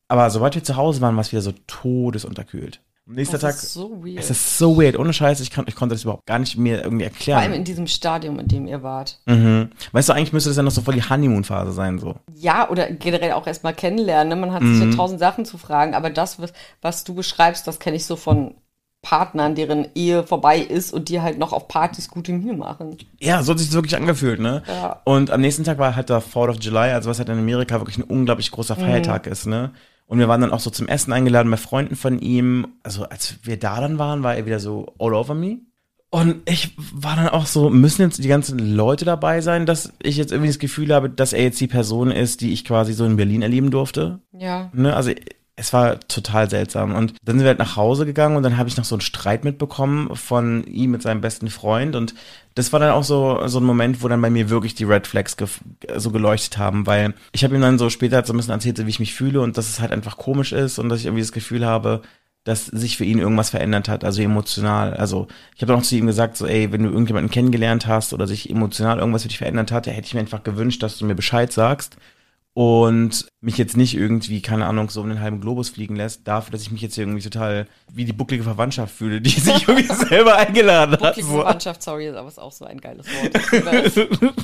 aber 0.10 0.30
sobald 0.30 0.56
wir 0.56 0.64
zu 0.64 0.76
Hause 0.76 1.02
waren, 1.02 1.16
war 1.16 1.22
es 1.22 1.32
wieder 1.32 1.42
so 1.42 1.54
todesunterkühlt. 1.68 2.82
Am 3.10 3.16
nächsten 3.16 3.34
Das 3.34 3.42
Tag, 3.42 3.56
ist 3.56 3.74
so 3.74 4.04
weird. 4.06 4.20
es 4.20 4.30
ist 4.30 4.58
so 4.60 4.80
weird, 4.80 4.98
ohne 5.00 5.12
Scheiß, 5.14 5.40
ich, 5.40 5.50
kann, 5.50 5.66
ich 5.68 5.76
konnte 5.76 5.96
das 5.96 6.04
überhaupt 6.04 6.28
gar 6.28 6.38
nicht 6.38 6.58
mir 6.58 6.84
irgendwie 6.84 7.06
Vor 7.10 7.34
allem 7.36 7.44
erklären. 7.44 7.54
in 7.54 7.64
diesem 7.64 7.88
Stadium, 7.88 8.38
in 8.38 8.48
dem 8.48 8.68
ihr 8.68 8.84
wart. 8.84 9.20
Mhm. 9.26 9.72
Weißt 9.92 10.10
du, 10.10 10.14
eigentlich 10.14 10.32
müsste 10.32 10.52
das 10.52 10.58
ja 10.58 10.64
noch 10.64 10.70
so 10.72 10.82
voll 10.82 10.94
die 10.94 11.02
Honeymoon-Phase 11.02 11.72
sein, 11.72 11.98
so. 11.98 12.16
Ja, 12.36 12.70
oder 12.70 12.92
generell 12.92 13.32
auch 13.32 13.48
erstmal 13.48 13.74
kennenlernen. 13.74 14.30
Ne? 14.30 14.36
Man 14.36 14.54
hat 14.54 14.62
sich 14.62 14.80
ja 14.80 14.96
tausend 14.96 15.20
Sachen 15.20 15.44
zu 15.44 15.58
fragen, 15.58 15.96
aber 15.96 16.12
das, 16.12 16.40
was, 16.40 16.54
was 16.84 17.04
du 17.04 17.16
beschreibst, 17.16 17.66
das 17.66 17.80
kenne 17.80 17.98
ich 17.98 18.06
so 18.06 18.16
von 18.16 18.54
Partnern, 19.02 19.56
deren 19.56 19.88
Ehe 19.96 20.24
vorbei 20.24 20.60
ist 20.60 20.94
und 20.94 21.10
die 21.10 21.22
halt 21.22 21.40
noch 21.40 21.52
auf 21.54 21.68
Partys 21.68 22.10
gute 22.10 22.34
Mühe 22.34 22.54
machen. 22.54 22.98
Ja, 23.20 23.42
so 23.42 23.54
hat 23.54 23.60
sich 23.60 23.70
das 23.70 23.76
wirklich 23.76 23.96
angefühlt, 23.96 24.40
ne? 24.40 24.62
Ja. 24.68 25.02
Und 25.06 25.32
am 25.32 25.42
nächsten 25.42 25.64
Tag 25.64 25.80
war 25.80 25.96
halt 25.96 26.10
der 26.10 26.22
4th 26.22 26.50
of 26.50 26.58
July, 26.60 26.92
also 26.92 27.10
was 27.10 27.18
halt 27.18 27.30
in 27.30 27.40
Amerika 27.40 27.80
wirklich 27.80 27.98
ein 27.98 28.04
unglaublich 28.04 28.52
großer 28.52 28.76
Feiertag 28.76 29.26
ist, 29.26 29.48
ne? 29.48 29.72
Und 30.10 30.18
wir 30.18 30.28
waren 30.28 30.42
dann 30.42 30.52
auch 30.52 30.60
so 30.60 30.72
zum 30.72 30.88
Essen 30.88 31.14
eingeladen 31.14 31.52
bei 31.52 31.58
Freunden 31.58 31.96
von 31.96 32.18
ihm. 32.18 32.70
Also 32.82 33.04
als 33.04 33.36
wir 33.44 33.60
da 33.60 33.80
dann 33.80 34.00
waren, 34.00 34.24
war 34.24 34.36
er 34.36 34.48
wieder 34.48 34.60
so 34.60 34.96
all 34.98 35.14
over 35.14 35.36
me. 35.36 35.60
Und 36.10 36.50
ich 36.50 36.76
war 36.92 37.16
dann 37.16 37.30
auch 37.30 37.46
so, 37.46 37.70
müssen 37.70 38.02
jetzt 38.02 38.24
die 38.24 38.28
ganzen 38.28 38.58
Leute 38.58 39.06
dabei 39.06 39.42
sein, 39.42 39.68
dass 39.68 39.94
ich 40.02 40.18
jetzt 40.18 40.32
irgendwie 40.32 40.50
das 40.50 40.58
Gefühl 40.58 40.96
habe, 40.96 41.12
dass 41.12 41.32
er 41.32 41.44
jetzt 41.44 41.62
die 41.62 41.68
Person 41.68 42.10
ist, 42.10 42.42
die 42.42 42.52
ich 42.52 42.66
quasi 42.66 42.94
so 42.94 43.06
in 43.06 43.18
Berlin 43.18 43.44
erleben 43.44 43.70
durfte? 43.70 44.20
Ja. 44.32 44.72
Ne? 44.74 44.96
Also 44.96 45.12
es 45.60 45.74
war 45.74 46.00
total 46.00 46.50
seltsam. 46.50 46.96
Und 46.96 47.14
dann 47.24 47.36
sind 47.36 47.44
wir 47.44 47.50
halt 47.50 47.60
nach 47.60 47.76
Hause 47.76 48.06
gegangen 48.06 48.38
und 48.38 48.44
dann 48.44 48.58
habe 48.58 48.70
ich 48.70 48.78
noch 48.78 48.86
so 48.86 48.96
einen 48.96 49.02
Streit 49.02 49.44
mitbekommen 49.44 50.16
von 50.16 50.64
ihm 50.64 50.92
mit 50.92 51.02
seinem 51.02 51.22
besten 51.22 51.50
Freund. 51.50 51.96
Und 51.96 52.16
das 52.56 52.72
war 52.72 52.80
dann 52.80 52.92
auch 52.92 53.04
so, 53.04 53.46
so 53.48 53.60
ein 53.60 53.66
Moment, 53.66 54.02
wo 54.02 54.08
dann 54.08 54.22
bei 54.22 54.30
mir 54.30 54.50
wirklich 54.50 54.74
die 54.74 54.86
Red 54.86 55.06
Flags 55.06 55.36
so 55.98 56.12
geleuchtet 56.12 56.58
haben, 56.58 56.88
weil 56.88 57.14
ich 57.34 57.44
habe 57.44 57.56
ihm 57.56 57.62
dann 57.62 57.78
so 57.78 57.90
später 57.90 58.26
so 58.26 58.34
ein 58.34 58.38
bisschen 58.38 58.54
erzählt, 58.54 58.84
wie 58.86 58.90
ich 58.90 59.02
mich 59.02 59.14
fühle 59.14 59.42
und 59.42 59.58
dass 59.58 59.70
es 59.70 59.82
halt 59.82 59.92
einfach 59.92 60.18
komisch 60.18 60.54
ist 60.54 60.80
und 60.80 60.88
dass 60.88 61.00
ich 61.00 61.06
irgendwie 61.06 61.24
das 61.24 61.34
Gefühl 61.34 61.66
habe, 61.66 62.02
dass 62.46 62.66
sich 62.66 62.96
für 62.96 63.04
ihn 63.04 63.20
irgendwas 63.20 63.50
verändert 63.50 63.90
hat, 63.90 64.06
also 64.06 64.22
emotional. 64.22 64.94
Also 64.94 65.28
ich 65.56 65.62
habe 65.62 65.76
auch 65.76 65.82
zu 65.82 65.96
ihm 65.98 66.08
gesagt, 66.08 66.38
so 66.38 66.48
ey, 66.48 66.72
wenn 66.72 66.84
du 66.84 66.90
irgendjemanden 66.90 67.30
kennengelernt 67.30 67.86
hast 67.86 68.14
oder 68.14 68.28
sich 68.28 68.50
emotional 68.50 69.00
irgendwas 69.00 69.24
für 69.24 69.28
dich 69.28 69.38
verändert 69.38 69.74
hat, 69.74 69.88
hätte 69.88 70.08
ich 70.08 70.14
mir 70.14 70.22
einfach 70.22 70.44
gewünscht, 70.44 70.82
dass 70.82 70.98
du 70.98 71.06
mir 71.06 71.16
Bescheid 71.16 71.52
sagst 71.52 71.98
und 72.60 73.26
mich 73.40 73.58
jetzt 73.58 73.78
nicht 73.78 73.96
irgendwie, 73.96 74.42
keine 74.42 74.66
Ahnung, 74.66 74.90
so 74.90 75.00
um 75.00 75.08
den 75.08 75.22
halben 75.22 75.40
Globus 75.40 75.70
fliegen 75.70 75.96
lässt, 75.96 76.28
dafür, 76.28 76.52
dass 76.52 76.62
ich 76.62 76.72
mich 76.72 76.82
jetzt 76.82 76.98
irgendwie 76.98 77.22
total 77.22 77.68
wie 77.90 78.04
die 78.04 78.12
bucklige 78.12 78.44
Verwandtschaft 78.44 78.94
fühle, 78.94 79.22
die 79.22 79.30
sich 79.40 79.66
irgendwie 79.66 79.94
selber 80.10 80.36
eingeladen 80.36 80.92
hat. 80.92 81.16
Bucklige. 81.16 81.30
Verwandtschaft, 81.30 81.82
sorry, 81.82 82.10
aber 82.10 82.28
ist 82.28 82.38
auch 82.38 82.52
so 82.52 82.66
ein 82.66 82.82
geiles 82.82 83.06
Wort. 83.08 84.34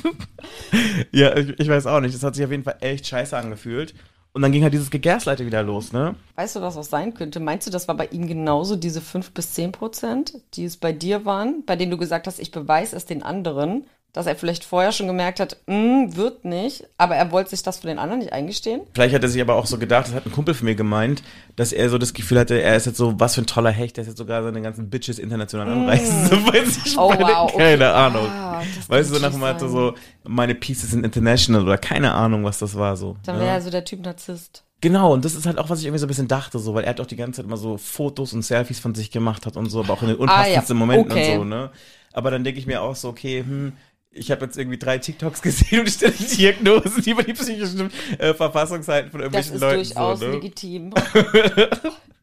Ja, 1.12 1.36
ich, 1.36 1.60
ich 1.60 1.68
weiß 1.68 1.86
auch 1.86 2.00
nicht. 2.00 2.14
Das 2.14 2.22
hat 2.22 2.34
sich 2.34 2.44
auf 2.44 2.50
jeden 2.50 2.64
Fall 2.64 2.76
echt 2.80 3.06
scheiße 3.06 3.36
angefühlt. 3.36 3.94
Und 4.32 4.42
dann 4.42 4.52
ging 4.52 4.62
halt 4.62 4.72
dieses 4.72 4.90
Gegasleite 4.90 5.44
wieder 5.44 5.62
los, 5.62 5.92
ne? 5.92 6.14
Weißt 6.36 6.56
du, 6.56 6.60
was 6.60 6.74
das 6.74 6.88
sein 6.88 7.14
könnte? 7.14 7.40
Meinst 7.40 7.66
du, 7.66 7.70
das 7.70 7.88
war 7.88 7.96
bei 7.96 8.06
ihm 8.06 8.26
genauso 8.26 8.76
diese 8.76 9.00
5 9.00 9.32
bis 9.32 9.52
10 9.54 9.72
Prozent, 9.72 10.40
die 10.54 10.64
es 10.64 10.76
bei 10.76 10.92
dir 10.92 11.24
waren, 11.24 11.64
bei 11.66 11.76
denen 11.76 11.90
du 11.90 11.98
gesagt 11.98 12.26
hast, 12.26 12.38
ich 12.38 12.50
beweise 12.50 12.96
es 12.96 13.04
den 13.04 13.22
anderen, 13.22 13.84
dass 14.16 14.26
er 14.26 14.34
vielleicht 14.34 14.64
vorher 14.64 14.92
schon 14.92 15.06
gemerkt 15.06 15.40
hat, 15.40 15.58
"Mm, 15.66 16.16
wird 16.16 16.44
nicht, 16.44 16.84
aber 16.98 17.16
er 17.16 17.30
wollte 17.30 17.50
sich 17.50 17.62
das 17.62 17.78
für 17.78 17.86
den 17.86 17.98
anderen 17.98 18.20
nicht 18.20 18.32
eingestehen? 18.32 18.80
Vielleicht 18.94 19.14
hat 19.14 19.22
er 19.22 19.28
sich 19.28 19.40
aber 19.42 19.54
auch 19.54 19.66
so 19.66 19.78
gedacht, 19.78 20.06
das 20.08 20.14
hat 20.14 20.26
ein 20.26 20.32
Kumpel 20.32 20.54
von 20.54 20.64
mir 20.64 20.74
gemeint, 20.74 21.22
dass 21.54 21.72
er 21.72 21.88
so 21.90 21.98
das 21.98 22.14
Gefühl 22.14 22.38
hatte, 22.38 22.60
er 22.60 22.76
ist 22.76 22.86
jetzt 22.86 22.96
so, 22.96 23.20
was 23.20 23.34
für 23.34 23.42
ein 23.42 23.46
toller 23.46 23.70
Hecht, 23.70 23.96
der 23.96 24.02
ist 24.02 24.08
jetzt 24.08 24.18
sogar 24.18 24.42
seine 24.42 24.62
ganzen 24.62 24.90
Bitches 24.90 25.18
international 25.18 25.68
anreisen. 25.68 26.26
So 26.30 26.36
weiß 26.46 26.78
ich 26.86 26.98
Oh, 26.98 27.10
meine, 27.10 27.24
wow, 27.24 27.52
okay. 27.52 27.58
keine 27.58 27.92
Ahnung. 27.92 28.26
Ah, 28.26 28.62
weißt 28.88 29.10
du, 29.10 29.14
so 29.14 29.20
nach 29.20 29.30
dem 29.30 29.40
Motto 29.40 29.68
so, 29.68 29.94
meine 30.24 30.54
Pieces 30.54 30.90
sind 30.90 31.04
international 31.04 31.62
oder 31.62 31.78
keine 31.78 32.12
Ahnung, 32.14 32.42
was 32.44 32.58
das 32.58 32.74
war 32.76 32.96
so. 32.96 33.16
Dann 33.24 33.36
ja. 33.36 33.42
wäre 33.42 33.50
er 33.52 33.60
so 33.60 33.70
der 33.70 33.84
Typ 33.84 34.02
Narzisst. 34.04 34.64
Genau, 34.80 35.12
und 35.14 35.24
das 35.24 35.34
ist 35.34 35.46
halt 35.46 35.58
auch, 35.58 35.70
was 35.70 35.80
ich 35.80 35.86
irgendwie 35.86 36.00
so 36.00 36.06
ein 36.06 36.08
bisschen 36.08 36.28
dachte, 36.28 36.58
so, 36.58 36.74
weil 36.74 36.84
er 36.84 36.90
hat 36.90 37.00
auch 37.00 37.06
die 37.06 37.16
ganze 37.16 37.38
Zeit 37.38 37.46
immer 37.46 37.56
so 37.56 37.76
Fotos 37.78 38.32
und 38.34 38.42
Selfies 38.42 38.78
von 38.78 38.94
sich 38.94 39.10
gemacht 39.10 39.46
hat 39.46 39.56
und 39.56 39.66
so, 39.70 39.80
aber 39.80 39.94
auch 39.94 40.02
in 40.02 40.08
den 40.08 40.16
unpassendsten 40.16 40.76
Ah, 40.76 40.80
ja. 40.80 40.86
Momenten 40.86 41.12
Okay. 41.12 41.32
und 41.32 41.38
so, 41.38 41.44
ne? 41.44 41.70
Aber 42.12 42.30
dann 42.30 42.44
denke 42.44 42.60
ich 42.60 42.66
mir 42.66 42.82
auch 42.82 42.94
so, 42.96 43.08
okay, 43.08 43.40
hm, 43.46 43.72
ich 44.16 44.30
habe 44.30 44.44
jetzt 44.44 44.56
irgendwie 44.56 44.78
drei 44.78 44.98
TikToks 44.98 45.42
gesehen 45.42 45.80
und 45.80 45.88
ich 45.88 45.94
stelle 45.94 46.12
Diagnosen 46.12 47.02
über 47.04 47.22
die 47.22 47.32
psychischen 47.34 47.90
äh, 48.18 48.34
Verfassungshalten 48.34 49.10
von 49.10 49.20
Das 49.20 49.26
irgendwelchen 49.50 49.54
ist 49.54 49.60
Leuten 49.60 49.76
durchaus 49.76 50.20
so, 50.20 50.26
ne? 50.26 50.32
legitim. 50.32 50.94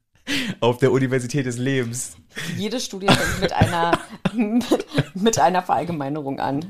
Auf 0.60 0.78
der 0.78 0.92
Universität 0.92 1.46
des 1.46 1.58
Lebens. 1.58 2.16
Jede 2.58 2.80
Studie 2.80 3.08
fängt 3.08 3.42
mit 3.42 3.54
einer, 3.54 3.92
mit, 4.34 4.86
mit 5.14 5.40
einer 5.40 5.62
Verallgemeinerung 5.62 6.40
an. 6.40 6.66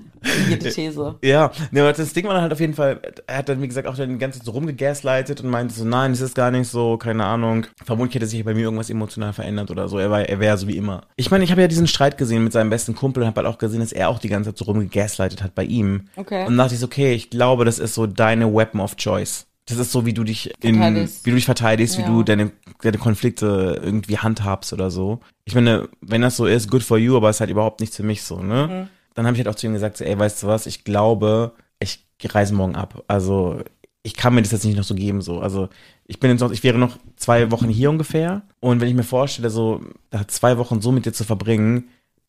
Jede 0.50 0.69
These. 0.69 1.15
Ja, 1.22 1.51
ne, 1.72 1.93
das 1.93 2.13
Ding 2.13 2.25
war 2.25 2.33
dann 2.33 2.43
halt 2.43 2.51
auf 2.51 2.60
jeden 2.60 2.74
Fall, 2.74 3.00
er 3.27 3.38
hat 3.38 3.50
dann, 3.50 3.62
wie 3.62 3.67
gesagt, 3.67 3.88
auch 3.88 3.95
dann 3.95 4.10
die 4.10 4.17
ganze 4.17 4.39
Zeit 4.39 4.45
so 4.45 4.51
rumgegaslightet 4.51 5.41
und 5.41 5.50
meinte 5.50 5.74
so, 5.74 5.86
nein, 5.86 6.12
es 6.12 6.22
ist 6.22 6.36
gar 6.36 6.51
nicht 6.51 6.67
so, 6.67 6.98
keine 6.98 7.25
Ahnung. 7.25 7.67
Vermutlich 7.83 8.15
hätte 8.15 8.25
sich 8.25 8.43
bei 8.43 8.53
mir 8.53 8.62
irgendwas 8.62 8.89
emotional 8.89 9.33
verändert 9.33 9.72
oder 9.72 9.88
so. 9.88 10.00
Er 10.00 10.10
war, 10.10 10.22
er 10.22 10.39
wäre 10.39 10.57
so 10.57 10.67
wie 10.67 10.77
immer. 10.77 11.01
Ich 11.15 11.31
meine, 11.31 11.43
ich 11.43 11.51
habe 11.51 11.62
ja 11.62 11.67
diesen 11.67 11.88
Streit 11.88 12.17
gesehen 12.17 12.43
mit 12.43 12.53
seinem 12.53 12.69
besten 12.69 12.95
Kumpel 12.95 13.24
und 13.24 13.27
habe 13.27 13.41
halt 13.41 13.53
auch 13.53 13.60
gesehen, 13.60 13.79
dass 13.79 13.91
er 13.91 14.10
auch 14.10 14.19
die 14.19 14.29
ganze 14.29 14.50
Zeit 14.50 14.57
so 14.57 14.65
rumgegaslightet 14.65 15.43
hat 15.43 15.55
bei 15.55 15.63
ihm. 15.63 16.10
Okay. 16.15 16.45
Und 16.48 16.57
dachte 16.57 16.74
ich 16.74 16.79
so, 16.79 16.88
okay, 16.88 17.13
ich 17.13 17.29
glaube, 17.29 17.65
das 17.65 17.79
ist 17.79 17.93
so 17.93 18.07
deine 18.07 18.53
Weapon 18.53 18.81
of 18.81 18.95
choice. 18.98 19.45
Das 19.65 19.77
ist 19.77 19.91
so, 19.91 20.05
wie 20.05 20.13
du 20.13 20.24
dich 20.24 20.53
in, 20.62 20.75
wie 20.82 21.29
du 21.29 21.36
dich 21.36 21.46
verteidigst, 21.46 21.98
wie 21.98 22.01
Ja. 22.01 22.08
du 22.08 22.24
deine, 22.24 22.51
deine 22.82 22.98
Konflikte 22.98 23.79
irgendwie 23.82 24.17
handhabst 24.17 24.74
oder 24.74 24.91
so. 24.91 25.20
Ich 25.46 25.55
meine, 25.55 25.88
wenn 26.01 26.22
das 26.22 26.36
so 26.36 26.46
ist, 26.46 26.70
good 26.70 26.84
for 26.84 26.98
you, 26.98 27.15
aber 27.15 27.29
es 27.29 27.38
ist 27.38 27.39
halt 27.41 27.50
überhaupt 27.50 27.79
nichts 27.79 27.96
für 27.96 28.03
mich 28.03 28.24
so, 28.24 28.41
ne? 28.41 28.67
Mhm. 28.67 28.89
Dann 29.13 29.25
habe 29.25 29.36
ich 29.36 29.39
halt 29.39 29.48
auch 29.48 29.55
zu 29.58 29.67
ihm 29.67 29.74
gesagt, 29.74 29.98
so, 29.98 30.03
ey, 30.03 30.17
weißt 30.20 30.43
du 30.43 30.48
was, 30.48 30.65
ich 30.65 30.84
glaube, 30.84 31.53
ich 31.79 32.05
reise 32.25 32.53
morgen 32.53 32.75
ab. 32.75 33.03
Also, 33.08 33.62
ich 34.01 34.15
kann 34.15 34.34
mir 34.36 34.41
das 34.41 34.51
jetzt 34.51 34.65
nicht 34.65 34.75
noch 34.75 34.84
so 34.84 34.96
geben, 34.96 35.22
so. 35.22 35.39
Also, 35.39 35.70
ich 36.08 36.20
bin 36.20 36.29
jetzt 36.32 36.41
noch, 36.41 36.51
ich 36.51 36.63
wäre 36.63 36.77
noch 36.77 36.98
zwei 37.15 37.51
Wochen 37.51 37.70
hier 37.70 37.89
ungefähr. 37.89 38.41
Und 38.60 38.82
wenn 38.82 38.89
ich 38.89 38.96
mir 38.96 39.03
vorstelle, 39.03 39.50
so, 39.50 39.82
da 40.10 40.27
zwei 40.27 40.58
Wochen 40.58 40.82
so 40.82 40.91
mit 40.91 41.05
dir 41.05 41.13
zu 41.13 41.24
verbringen, 41.24 41.86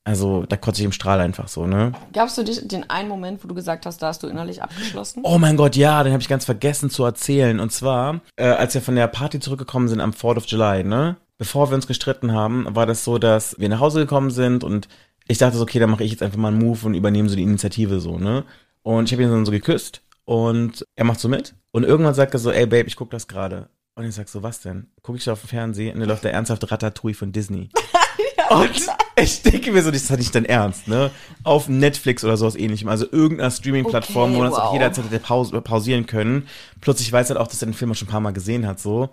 also, 0.07 0.45
da 0.47 0.59
kotze 0.59 0.83
ich 0.83 0.85
im 0.85 0.93
Strahl 0.93 1.19
einfach 1.19 1.49
so, 1.49 1.67
ne? 1.67 1.93
Gabst 2.13 2.37
du 2.37 2.43
dich 2.43 2.69
den 2.69 2.89
einen 2.91 3.09
Moment, 3.09 3.43
wo 3.43 3.49
du 3.49 3.55
gesagt 3.55 3.87
hast, 3.87 4.03
da 4.03 4.09
hast 4.09 4.23
du 4.23 4.27
innerlich 4.27 4.63
abgeschlossen? 4.63 5.23
Oh 5.25 5.39
mein 5.39 5.57
Gott, 5.57 5.77
ja, 5.77 6.03
den 6.03 6.13
habe 6.13 6.21
ich 6.21 6.29
ganz 6.29 6.45
vergessen 6.45 6.91
zu 6.91 7.05
erzählen. 7.05 7.59
Und 7.59 7.73
zwar, 7.73 8.21
äh, 8.37 8.45
als 8.45 8.75
wir 8.75 8.83
von 8.83 8.97
der 8.97 9.07
Party 9.07 9.41
zurückgekommen 9.41 9.89
sind 9.89 10.03
am 10.03 10.11
4th 10.11 10.37
of 10.37 10.47
July, 10.47 10.85
ne? 10.85 11.17
Bevor 11.39 11.71
wir 11.71 11.75
uns 11.75 11.87
gestritten 11.87 12.33
haben, 12.33 12.67
war 12.77 12.85
das 12.85 13.03
so, 13.03 13.17
dass 13.17 13.59
wir 13.59 13.71
nach 13.71 13.81
Hause 13.81 14.01
gekommen 14.01 14.31
sind 14.31 14.63
und 14.63 14.89
ich 15.27 15.39
dachte 15.39 15.57
so, 15.57 15.63
okay, 15.63 15.79
dann 15.79 15.91
mache 15.91 16.05
ich 16.05 16.11
jetzt 16.11 16.23
einfach 16.23 16.37
mal 16.37 16.49
einen 16.49 16.59
Move 16.59 16.87
und 16.87 16.95
übernehme 16.95 17.31
so 17.31 17.37
die 17.37 17.43
Initiative 17.43 17.99
so, 17.99 18.19
ne? 18.19 18.45
Und 18.83 19.07
ich 19.07 19.13
habe 19.13 19.23
ihn 19.23 19.31
dann 19.31 19.47
so 19.47 19.53
geküsst 19.53 20.03
und 20.27 20.85
er 20.97 21.05
macht 21.05 21.19
so 21.19 21.31
mit. 21.31 21.55
Und 21.71 21.85
irgendwann 21.85 22.13
sagt 22.13 22.35
er 22.35 22.41
so, 22.41 22.51
ey 22.51 22.67
Babe, 22.67 22.87
ich 22.87 22.97
guck 22.97 23.11
das 23.11 23.27
gerade. 23.27 23.71
Und 23.95 24.05
ich 24.05 24.15
sag 24.15 24.29
so, 24.29 24.43
was 24.43 24.61
denn? 24.61 24.89
Guck 25.03 25.17
ich 25.17 25.25
da 25.25 25.33
auf 25.33 25.41
dem 25.41 25.49
Fernsehen 25.49 25.95
und 25.95 26.01
da 26.01 26.07
läuft 26.07 26.25
der 26.25 26.35
ernsthafte 26.35 26.71
Ratatouille 26.71 27.15
von 27.15 27.33
Disney. 27.33 27.71
Und 28.51 28.71
ich 29.17 29.43
denke 29.43 29.73
mir 29.73 29.83
so, 29.83 29.91
das 29.91 30.03
ist 30.03 30.11
halt 30.11 30.21
nicht 30.21 30.35
dein 30.35 30.45
Ernst, 30.45 30.89
ne? 30.89 31.11
Auf 31.43 31.69
Netflix 31.69 32.25
oder 32.25 32.37
sowas 32.37 32.57
ähnlichem, 32.57 32.89
also 32.89 33.07
irgendeiner 33.11 33.51
Streaming-Plattform, 33.51 34.31
Okay, 34.31 34.35
wo 34.35 34.43
man 34.43 34.51
das 34.51 34.59
auch 34.59 34.67
wow. 34.67 34.73
jederzeit 34.75 35.05
hätte 35.07 35.19
paus 35.21 35.51
pausieren 35.65 36.07
können. 36.07 36.49
Plötzlich 36.81 37.13
weiß 37.13 37.31
halt 37.31 37.39
auch, 37.39 37.47
dass 37.47 37.63
er 37.63 37.67
den 37.67 37.75
Film 37.75 37.93
auch 37.93 37.97
schon 37.97 38.09
ein 38.09 38.11
paar 38.11 38.21
Mal 38.21 38.33
gesehen 38.33 38.67
hat, 38.67 38.81
so. 38.81 39.11